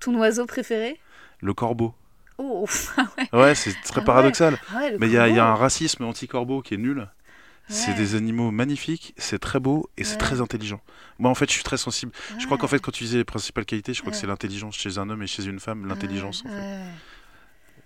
Ton 0.00 0.14
oiseau 0.16 0.46
préféré? 0.46 0.98
Le 1.40 1.54
corbeau. 1.54 1.94
Oh 2.38 2.66
ah 2.96 3.06
ouais. 3.18 3.40
Ouais, 3.40 3.54
c'est 3.54 3.72
très 3.82 4.00
Ah 4.00 4.04
paradoxal. 4.04 4.58
Ah 4.72 4.78
ouais, 4.78 4.96
Mais 4.98 5.06
il 5.06 5.12
y, 5.12 5.14
y 5.14 5.18
a 5.38 5.46
un 5.46 5.54
racisme 5.54 6.04
anti-corbeau 6.04 6.62
qui 6.62 6.74
est 6.74 6.78
nul. 6.78 7.08
C'est 7.68 7.94
des 7.94 8.14
animaux 8.14 8.52
magnifiques, 8.52 9.12
c'est 9.16 9.40
très 9.40 9.58
beau 9.58 9.90
et 9.96 10.04
c'est 10.04 10.18
très 10.18 10.40
intelligent. 10.40 10.80
Moi, 11.18 11.28
en 11.30 11.34
fait, 11.34 11.48
je 11.48 11.54
suis 11.54 11.64
très 11.64 11.76
sensible. 11.76 12.12
Je 12.38 12.46
crois 12.46 12.58
qu'en 12.58 12.68
fait, 12.68 12.78
quand 12.78 12.92
tu 12.92 13.02
disais 13.02 13.18
les 13.18 13.24
principales 13.24 13.64
qualités, 13.64 13.92
je 13.92 14.02
crois 14.02 14.12
que 14.12 14.16
c'est 14.16 14.28
l'intelligence 14.28 14.76
chez 14.76 14.98
un 14.98 15.10
homme 15.10 15.22
et 15.24 15.26
chez 15.26 15.44
une 15.46 15.58
femme. 15.58 15.84
L'intelligence, 15.86 16.44
en 16.46 16.48
fait. 16.48 16.84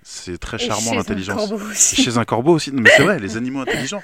C'est 0.02 0.38
très 0.38 0.58
charmant, 0.58 0.94
l'intelligence. 0.94 1.52
Chez 1.74 2.16
un 2.18 2.24
corbeau 2.24 2.54
aussi. 2.54 2.72
Non, 2.72 2.80
mais 2.82 2.90
c'est 2.96 3.02
vrai, 3.02 3.18
les 3.18 3.36
animaux 3.36 3.60
intelligents. 3.60 4.02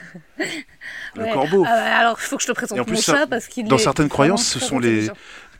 Le 1.14 1.22
Ouais. 1.22 1.32
corbeau. 1.32 1.64
Ah 1.66 1.72
ouais, 1.74 1.80
alors, 1.90 2.18
il 2.20 2.22
faut 2.24 2.36
que 2.36 2.42
je 2.42 2.48
te 2.48 2.52
présente 2.52 2.76
Et 2.76 2.80
en 2.80 2.84
mon 2.84 2.92
plus, 2.92 3.02
chat 3.02 3.26
parce 3.26 3.46
qu'il 3.48 3.66
dans 3.66 3.76
est 3.76 3.80
certaines 3.80 4.08
croyances, 4.10 4.46
ce 4.46 4.58
sont 4.60 4.78
les-. 4.78 5.08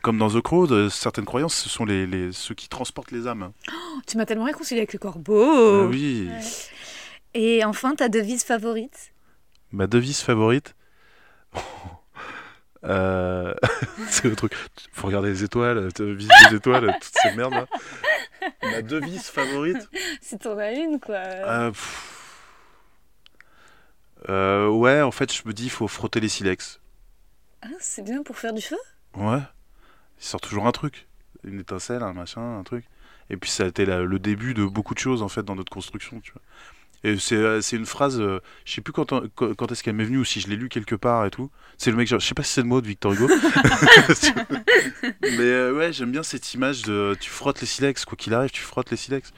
Comme 0.03 0.19
dans 0.19 0.29
The 0.29 0.41
Crow, 0.41 0.67
de- 0.67 0.89
certaines 0.89 1.25
croyances, 1.25 1.55
ce 1.55 1.69
sont 1.69 1.83
les, 1.83 2.05
les- 2.05 2.31
ceux 2.31 2.53
qui 2.53 2.69
transportent 2.69 3.11
les 3.11 3.25
âmes. 3.27 3.51
Tu 4.05 4.15
m'as 4.17 4.25
tellement 4.25 4.45
réconcilié 4.45 4.79
avec 4.81 4.93
le 4.93 4.99
corbeau. 4.99 5.83
Ah 5.83 5.87
oui. 5.87 6.29
Ouais. 6.29 6.39
Et 7.33 7.65
enfin, 7.65 7.95
ta 7.95 8.07
devise 8.07 8.43
favorite? 8.43 9.11
Ma 9.71 9.87
devise 9.87 10.21
favorite 10.21 10.75
Euh, 12.83 13.53
C'est 14.09 14.25
le 14.25 14.35
truc. 14.35 14.53
Faut 14.93 15.07
regarder 15.07 15.29
les 15.29 15.43
étoiles, 15.43 15.89
devise 15.97 16.29
des 16.49 16.55
étoiles, 16.57 16.95
toutes 17.01 17.13
ces 17.23 17.35
merdes. 17.35 17.65
Ma 18.63 18.81
devise 18.81 19.23
favorite 19.27 19.89
Si 20.21 20.37
t'en 20.37 20.57
as 20.57 20.71
une, 20.73 20.99
quoi. 20.99 21.15
Euh. 21.15 21.71
Euh, 24.29 24.67
Ouais, 24.69 25.01
en 25.01 25.11
fait, 25.11 25.33
je 25.33 25.41
me 25.47 25.53
dis, 25.53 25.65
il 25.65 25.69
faut 25.69 25.87
frotter 25.87 26.19
les 26.19 26.29
silex. 26.29 26.79
Ah, 27.61 27.67
c'est 27.79 28.03
bien 28.03 28.23
pour 28.23 28.37
faire 28.37 28.53
du 28.53 28.61
feu? 28.61 28.77
Ouais. 29.15 29.39
Il 30.19 30.23
sort 30.25 30.41
toujours 30.41 30.67
un 30.67 30.71
truc. 30.71 31.07
Une 31.43 31.59
étincelle, 31.59 32.03
un 32.03 32.13
machin, 32.13 32.59
un 32.59 32.63
truc. 32.63 32.85
Et 33.29 33.37
puis 33.37 33.49
ça 33.49 33.63
a 33.63 33.67
été 33.67 33.85
la- 33.85 34.03
le 34.03 34.19
début 34.19 34.53
de 34.53 34.65
beaucoup 34.65 34.93
de 34.93 34.99
choses 34.99 35.21
en 35.21 35.27
fait 35.27 35.43
dans 35.43 35.55
notre 35.55 35.71
construction, 35.71 36.19
tu 36.21 36.31
vois. 36.31 36.41
Et 37.03 37.17
c'est 37.17 37.35
euh, 37.35 37.61
c'est 37.61 37.75
une 37.75 37.85
phrase, 37.85 38.19
euh, 38.19 38.39
je 38.65 38.73
sais 38.73 38.81
plus 38.81 38.91
quand, 38.91 39.13
quand, 39.35 39.53
quand 39.55 39.71
est-ce 39.71 39.83
qu'elle 39.83 39.95
m'est 39.95 40.03
venue 40.03 40.17
ou 40.17 40.25
si 40.25 40.39
je 40.41 40.47
l'ai 40.47 40.55
lu 40.55 40.67
quelque 40.67 40.95
part 40.95 41.25
et 41.25 41.29
tout. 41.29 41.49
C'est 41.77 41.91
le 41.91 41.97
mec, 41.97 42.07
genre, 42.07 42.19
je 42.19 42.25
sais 42.25 42.33
pas 42.33 42.43
si 42.43 42.53
c'est 42.53 42.61
le 42.61 42.67
mot 42.67 42.81
de 42.81 42.87
Victor 42.87 43.13
Hugo. 43.13 43.27
Mais 45.21 45.39
euh, 45.39 45.73
ouais, 45.73 45.93
j'aime 45.93 46.11
bien 46.11 46.23
cette 46.23 46.53
image 46.53 46.81
de 46.83 47.15
tu 47.19 47.29
frottes 47.29 47.61
les 47.61 47.67
silex, 47.67 48.05
quoi 48.05 48.17
qu'il 48.17 48.33
arrive, 48.33 48.49
tu 48.49 48.61
frottes 48.61 48.89
les 48.91 48.97
silex. 48.97 49.31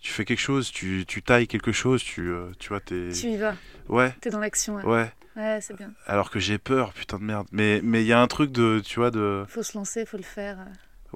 Tu 0.00 0.12
fais 0.12 0.24
quelque 0.24 0.40
chose, 0.40 0.70
tu, 0.70 1.04
tu 1.08 1.22
tailles 1.22 1.48
quelque 1.48 1.72
chose, 1.72 2.02
tu, 2.02 2.28
euh, 2.28 2.50
tu 2.58 2.68
vois, 2.68 2.80
t'es. 2.80 3.08
Tu 3.12 3.28
y 3.28 3.36
vas, 3.36 3.54
Ouais, 3.88 4.14
t'es 4.20 4.30
dans 4.30 4.40
l'action. 4.40 4.76
Ouais, 4.76 4.84
ouais. 4.84 5.12
Ouais, 5.36 5.58
c'est 5.60 5.76
bien. 5.76 5.90
Alors 6.06 6.30
que 6.30 6.38
j'ai 6.38 6.58
peur, 6.58 6.92
putain 6.92 7.18
de 7.18 7.24
merde. 7.24 7.46
Mais 7.52 7.80
mais 7.82 8.02
il 8.02 8.06
y 8.06 8.12
a 8.12 8.20
un 8.20 8.26
truc 8.26 8.52
de, 8.52 8.80
tu 8.84 9.00
vois, 9.00 9.10
de. 9.10 9.44
Faut 9.48 9.62
se 9.62 9.76
lancer, 9.76 10.06
faut 10.06 10.16
le 10.16 10.22
faire. 10.22 10.58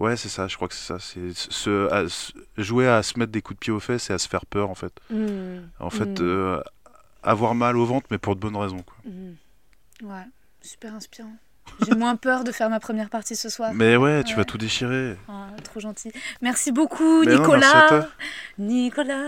Ouais, 0.00 0.16
c'est 0.16 0.28
ça, 0.30 0.48
je 0.48 0.56
crois 0.56 0.66
que 0.66 0.74
c'est 0.74 0.98
ça. 0.98 0.98
C'est 0.98 1.70
à- 1.92 2.04
jouer 2.56 2.88
à 2.88 3.02
se 3.02 3.18
mettre 3.18 3.30
des 3.32 3.42
coups 3.42 3.56
de 3.58 3.60
pied 3.60 3.72
aux 3.72 3.80
fesses 3.80 4.08
et 4.10 4.12
à 4.14 4.18
se 4.18 4.28
faire 4.28 4.46
peur, 4.46 4.70
en 4.70 4.74
fait. 4.74 4.92
Hmm, 5.10 5.60
En 5.78 5.90
fait, 5.90 6.18
Mm. 6.20 6.22
euh, 6.22 6.60
avoir 7.22 7.54
mal 7.54 7.76
au 7.76 7.84
ventre, 7.84 8.06
mais 8.10 8.18
pour 8.18 8.34
de 8.34 8.40
bonnes 8.40 8.56
raisons. 8.56 8.82
Quoi. 8.82 8.96
hmm. 9.04 9.34
Ouais, 10.02 10.24
super 10.62 10.94
inspirant. 10.94 11.36
J'ai 11.86 11.94
moins 11.94 12.16
peur 12.16 12.44
de 12.44 12.52
faire 12.52 12.68
ma 12.70 12.80
première 12.80 13.08
partie 13.08 13.36
ce 13.36 13.48
soir. 13.48 13.70
Mais 13.74 13.96
ouais, 13.96 14.22
tu 14.24 14.34
vas 14.36 14.44
tout 14.44 14.58
déchirer. 14.58 15.16
Ah, 15.28 15.46
trop 15.64 15.80
gentil. 15.80 16.12
Merci 16.42 16.72
beaucoup, 16.72 17.24
Mais 17.24 17.32
non, 17.34 17.40
Nicolas. 17.40 17.60
merci 17.60 17.76
à 17.76 17.88
toi. 17.88 18.08
Nicolas. 18.58 19.24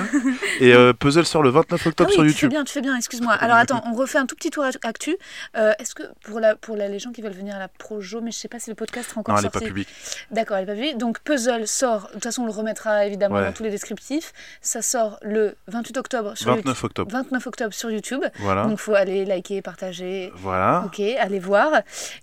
Et 0.60 0.72
euh, 0.72 0.92
Puzzle 0.92 1.26
sort 1.26 1.42
le 1.42 1.50
29 1.50 1.80
Ah 1.84 1.88
octobre 1.88 2.10
oui, 2.10 2.14
sur 2.14 2.22
tu 2.22 2.28
fais 2.28 2.32
YouTube. 2.34 2.50
bien, 2.50 2.64
tu 2.64 2.72
fais 2.72 2.80
bien, 2.80 2.96
excuse-moi. 2.96 3.32
Alors 3.34 3.56
attends, 3.56 3.82
on 3.86 3.94
refait 3.94 4.18
un 4.18 4.26
tout 4.26 4.36
petit 4.36 4.50
tour 4.50 4.64
actu. 4.82 5.16
Euh, 5.56 5.72
Est-ce 5.78 5.94
que 5.94 6.02
pour, 6.24 6.40
la, 6.40 6.54
pour 6.56 6.76
la, 6.76 6.88
les 6.88 6.98
gens 6.98 7.10
qui 7.12 7.22
veulent 7.22 7.32
venir 7.32 7.56
à 7.56 7.58
la 7.58 7.68
Projo, 7.68 8.20
mais 8.20 8.30
je 8.30 8.38
sais 8.38 8.48
pas 8.48 8.58
si 8.58 8.70
le 8.70 8.76
podcast 8.76 9.10
sera 9.10 9.20
encore 9.20 9.34
Non, 9.34 9.38
elle 9.40 9.44
n'est 9.46 9.50
pas 9.50 9.60
publique. 9.60 9.88
D'accord, 10.30 10.56
elle 10.56 10.64
est 10.64 10.66
pas 10.66 10.74
publique. 10.74 10.98
Donc 10.98 11.20
Puzzle 11.20 11.66
sort, 11.66 12.06
de 12.08 12.12
toute 12.14 12.22
façon 12.24 12.42
on 12.42 12.46
le 12.46 12.52
remettra 12.52 13.06
évidemment 13.06 13.36
Ouais. 13.36 13.44
dans 13.46 13.52
tous 13.52 13.64
les 13.64 13.70
descriptifs. 13.70 14.32
Ça 14.60 14.80
sort 14.82 15.18
le 15.22 15.56
28 15.68 15.96
octobre 15.98 16.36
sur 16.36 16.50
29 16.50 16.66
YouTube. 16.66 16.84
octobre. 16.84 17.10
29 17.12 17.46
octobre 17.46 17.74
sur 17.74 17.90
YouTube. 17.90 18.24
Voilà. 18.38 18.64
Donc 18.64 18.78
faut 18.78 18.94
aller 18.94 19.24
liker, 19.24 19.62
partager. 19.62 20.32
Voilà. 20.36 20.84
Ok, 20.86 21.00
allez 21.00 21.38
voir. 21.40 21.70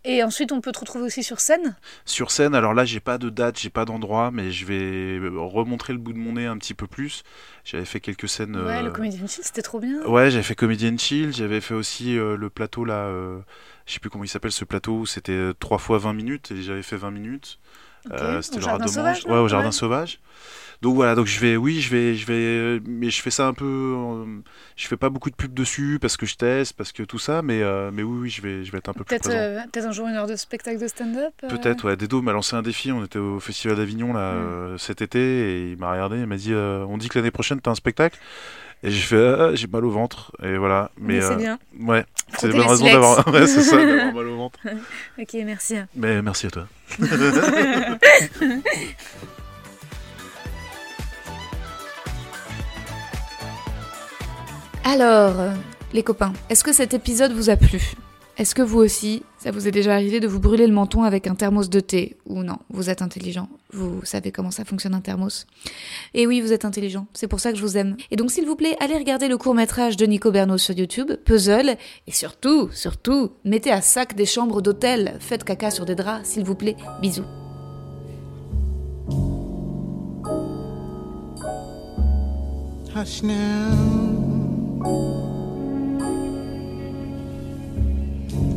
Et 0.03 0.23
ensuite 0.23 0.51
on 0.51 0.61
peut 0.61 0.71
te 0.71 0.79
retrouver 0.79 1.05
aussi 1.05 1.23
sur 1.23 1.39
scène. 1.39 1.75
Sur 2.05 2.31
scène, 2.31 2.55
alors 2.55 2.73
là, 2.73 2.85
j'ai 2.85 2.99
pas 2.99 3.17
de 3.17 3.29
date, 3.29 3.59
j'ai 3.59 3.69
pas 3.69 3.85
d'endroit, 3.85 4.31
mais 4.31 4.51
je 4.51 4.65
vais 4.65 5.19
remontrer 5.37 5.93
le 5.93 5.99
bout 5.99 6.13
de 6.13 6.17
mon 6.17 6.33
nez 6.33 6.45
un 6.45 6.57
petit 6.57 6.73
peu 6.73 6.87
plus. 6.87 7.23
J'avais 7.63 7.85
fait 7.85 7.99
quelques 7.99 8.27
scènes. 8.29 8.55
Ouais, 8.55 8.77
euh, 8.77 8.81
le 8.83 8.91
Comedian 8.91 9.27
Chill, 9.27 9.43
c'était 9.43 9.61
trop 9.61 9.79
bien. 9.79 10.01
Ouais, 10.03 10.29
j'avais 10.31 10.43
fait 10.43 10.55
Comedian 10.55 10.97
Chill, 10.97 11.33
j'avais 11.33 11.61
fait 11.61 11.73
aussi 11.73 12.17
euh, 12.17 12.35
le 12.35 12.49
plateau 12.49 12.85
là, 12.85 13.05
euh, 13.05 13.39
je 13.85 13.93
sais 13.93 13.99
plus 13.99 14.09
comment 14.09 14.23
il 14.23 14.29
s'appelle 14.29 14.51
ce 14.51 14.65
plateau, 14.65 14.99
où 14.99 15.05
c'était 15.05 15.51
3 15.59 15.77
fois 15.77 15.97
20 15.97 16.13
minutes 16.13 16.51
et 16.51 16.61
j'avais 16.61 16.83
fait 16.83 16.97
20 16.97 17.11
minutes. 17.11 17.59
Ok, 18.05 18.13
Euh, 18.13 18.41
c'était 18.41 18.57
le 18.57 18.63
Jardin 18.63 18.87
Sauvage, 18.87 19.25
Ouais, 19.25 19.37
au 19.37 19.47
jardin 19.47 19.69
Ouais. 19.69 20.19
Donc 20.83 20.95
voilà, 20.95 21.15
donc 21.15 21.27
je 21.27 21.39
vais, 21.39 21.55
oui, 21.55 21.79
je 21.79 21.89
vais, 21.89 22.13
je 22.13 22.25
vais, 22.27 22.81
mais 22.85 23.09
je 23.09 23.21
fais 23.21 23.29
ça 23.31 23.47
un 23.47 23.53
peu, 23.53 23.63
euh, 23.65 24.25
je 24.75 24.85
fais 24.85 24.97
pas 24.97 25.09
beaucoup 25.09 25.29
de 25.29 25.35
pub 25.35 25.53
dessus 25.53 25.97
parce 26.01 26.17
que 26.17 26.25
je 26.25 26.35
teste, 26.35 26.73
parce 26.75 26.91
que 26.91 27.03
tout 27.03 27.17
ça, 27.19 27.41
mais, 27.41 27.61
euh, 27.63 27.89
mais 27.93 28.03
oui, 28.03 28.17
oui, 28.23 28.29
je 28.29 28.41
vais, 28.41 28.65
je 28.65 28.71
vais 28.73 28.79
être 28.79 28.89
un 28.89 28.93
peu 28.93 29.05
plus 29.05 29.17
présent. 29.17 29.33
euh, 29.33 29.61
peut-être 29.71 29.85
un 29.87 29.91
jour 29.93 30.07
une 30.09 30.15
heure 30.15 30.27
de 30.27 30.35
spectacle 30.35 30.79
de 30.81 30.87
stand-up. 30.89 31.33
euh. 31.45 31.47
Peut-être, 31.47 31.85
ouais. 31.87 31.95
Dedo 31.95 32.21
m'a 32.21 32.33
lancé 32.33 32.57
un 32.57 32.61
défi. 32.61 32.91
On 32.91 33.01
était 33.05 33.17
au 33.17 33.39
Festival 33.39 33.77
d'Avignon 33.77 34.11
là 34.11 34.33
Mm. 34.33 34.77
cet 34.77 35.01
été 35.01 35.19
et 35.19 35.71
il 35.71 35.77
m'a 35.77 35.89
regardé. 35.91 36.17
Il 36.19 36.27
m'a 36.27 36.35
dit 36.35 36.53
On 36.53 36.97
dit 36.97 37.07
que 37.07 37.17
l'année 37.17 37.31
prochaine 37.31 37.61
t'as 37.61 37.71
un 37.71 37.75
spectacle. 37.75 38.19
Et 38.85 38.91
j'ai 38.91 38.99
fait 38.99 39.35
ah, 39.39 39.55
J'ai 39.55 39.67
mal 39.67 39.85
au 39.85 39.89
ventre. 39.89 40.33
Et 40.43 40.57
voilà. 40.57 40.91
Mais, 40.99 41.13
Mais, 41.13 41.21
c'est 41.21 41.31
euh, 41.31 41.35
bien. 41.37 41.59
ouais, 41.79 42.03
c'est 42.37 42.47
la 42.49 42.55
bonne 42.57 42.67
raison 42.67 42.85
d'avoir 42.85 43.25
ouais, 43.33 43.47
c'est 43.47 43.61
ça, 43.61 43.77
d'avoir 43.85 44.13
mal 44.13 44.27
au 44.27 44.35
ventre. 44.35 44.59
Ok, 45.17 45.33
merci. 45.45 45.75
Mais 45.95 46.21
merci 46.21 46.47
à 46.47 46.51
toi. 46.51 46.67
Alors, 54.85 55.39
euh, 55.39 55.53
les 55.93 56.03
copains, 56.03 56.33
est-ce 56.49 56.63
que 56.63 56.73
cet 56.73 56.93
épisode 56.93 57.31
vous 57.31 57.49
a 57.49 57.55
plu? 57.55 57.93
Est-ce 58.37 58.53
que 58.53 58.61
vous 58.61 58.79
aussi, 58.79 59.23
ça 59.37 59.51
vous 59.51 59.67
est 59.67 59.71
déjà 59.71 59.93
arrivé 59.93 60.19
de 60.19 60.27
vous 60.27 60.39
brûler 60.39 60.65
le 60.67 60.73
menton 60.73 61.03
avec 61.03 61.27
un 61.27 61.35
thermos 61.35 61.69
de 61.69 61.79
thé? 61.79 62.17
Ou 62.25 62.43
non, 62.43 62.57
vous 62.69 62.89
êtes 62.89 63.01
intelligent, 63.01 63.47
vous 63.71 64.03
savez 64.03 64.31
comment 64.31 64.51
ça 64.51 64.65
fonctionne 64.65 64.95
un 64.95 65.01
thermos? 65.01 65.45
Et 66.13 66.27
oui, 66.27 66.41
vous 66.41 66.51
êtes 66.51 66.65
intelligent, 66.65 67.05
c'est 67.13 67.27
pour 67.27 67.39
ça 67.39 67.51
que 67.51 67.57
je 67.57 67.61
vous 67.61 67.77
aime. 67.77 67.95
Et 68.11 68.15
donc 68.15 68.31
s'il 68.31 68.45
vous 68.45 68.55
plaît, 68.55 68.75
allez 68.79 68.97
regarder 68.97 69.27
le 69.27 69.37
court-métrage 69.37 69.97
de 69.97 70.05
Nico 70.05 70.31
Berno 70.31 70.57
sur 70.57 70.75
YouTube, 70.75 71.11
Puzzle, 71.23 71.77
et 72.07 72.11
surtout, 72.11 72.69
surtout, 72.71 73.31
mettez 73.45 73.71
à 73.71 73.81
sac 73.81 74.15
des 74.15 74.25
chambres 74.25 74.61
d'hôtel, 74.61 75.15
faites 75.19 75.43
caca 75.43 75.69
sur 75.69 75.85
des 75.85 75.95
draps, 75.95 76.27
s'il 76.27 76.43
vous 76.43 76.55
plaît, 76.55 76.75
bisous. 77.01 77.23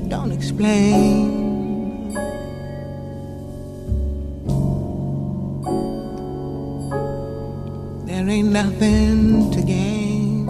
Don't 0.09 0.33
explain. 0.33 2.11
There 8.07 8.29
ain't 8.29 8.51
nothing 8.51 9.53
to 9.53 9.63
gain. 9.63 10.49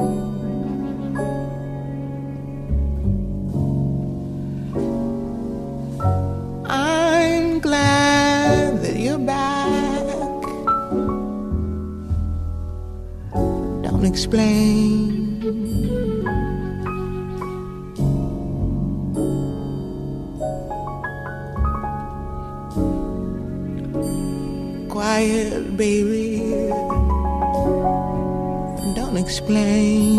I'm 6.65 7.61
glad 7.61 8.81
that 8.81 8.97
you're 8.97 9.19
back. 9.19 10.07
Don't 13.83 14.07
explain. 14.07 15.26
Quiet, 15.47 15.55
baby. 25.77 26.41
Don't 28.97 29.17
explain. 29.17 30.17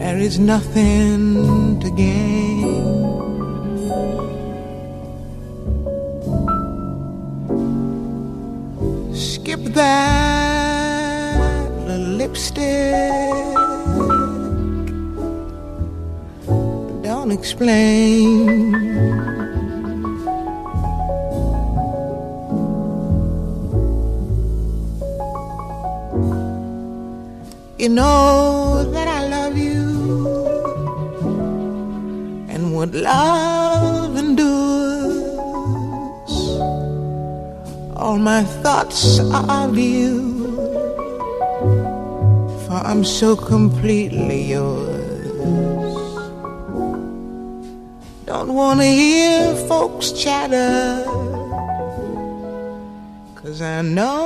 There 0.00 0.18
is 0.18 0.40
nothing 0.40 1.78
to 1.78 1.90
gain. 1.94 2.65
Skip 9.46 9.62
that 9.78 11.38
lipstick. 12.18 13.54
Don't 17.06 17.30
explain. 17.30 18.74
You 27.78 27.88
know 27.90 28.82
that 28.90 29.06
I 29.06 29.28
love 29.28 29.56
you 29.56 29.86
and 32.48 32.74
would 32.74 32.96
love 32.96 33.65
All 38.16 38.22
my 38.22 38.44
thoughts 38.64 39.20
are 39.20 39.66
of 39.66 39.76
you, 39.76 40.46
for 42.64 42.80
I'm 42.90 43.04
so 43.04 43.36
completely 43.36 44.40
yours. 44.56 46.00
Don't 48.24 48.54
wanna 48.54 48.86
hear 48.86 49.54
folks 49.68 50.12
chatter, 50.12 51.04
cause 53.34 53.60
I 53.60 53.82
know 53.82 54.25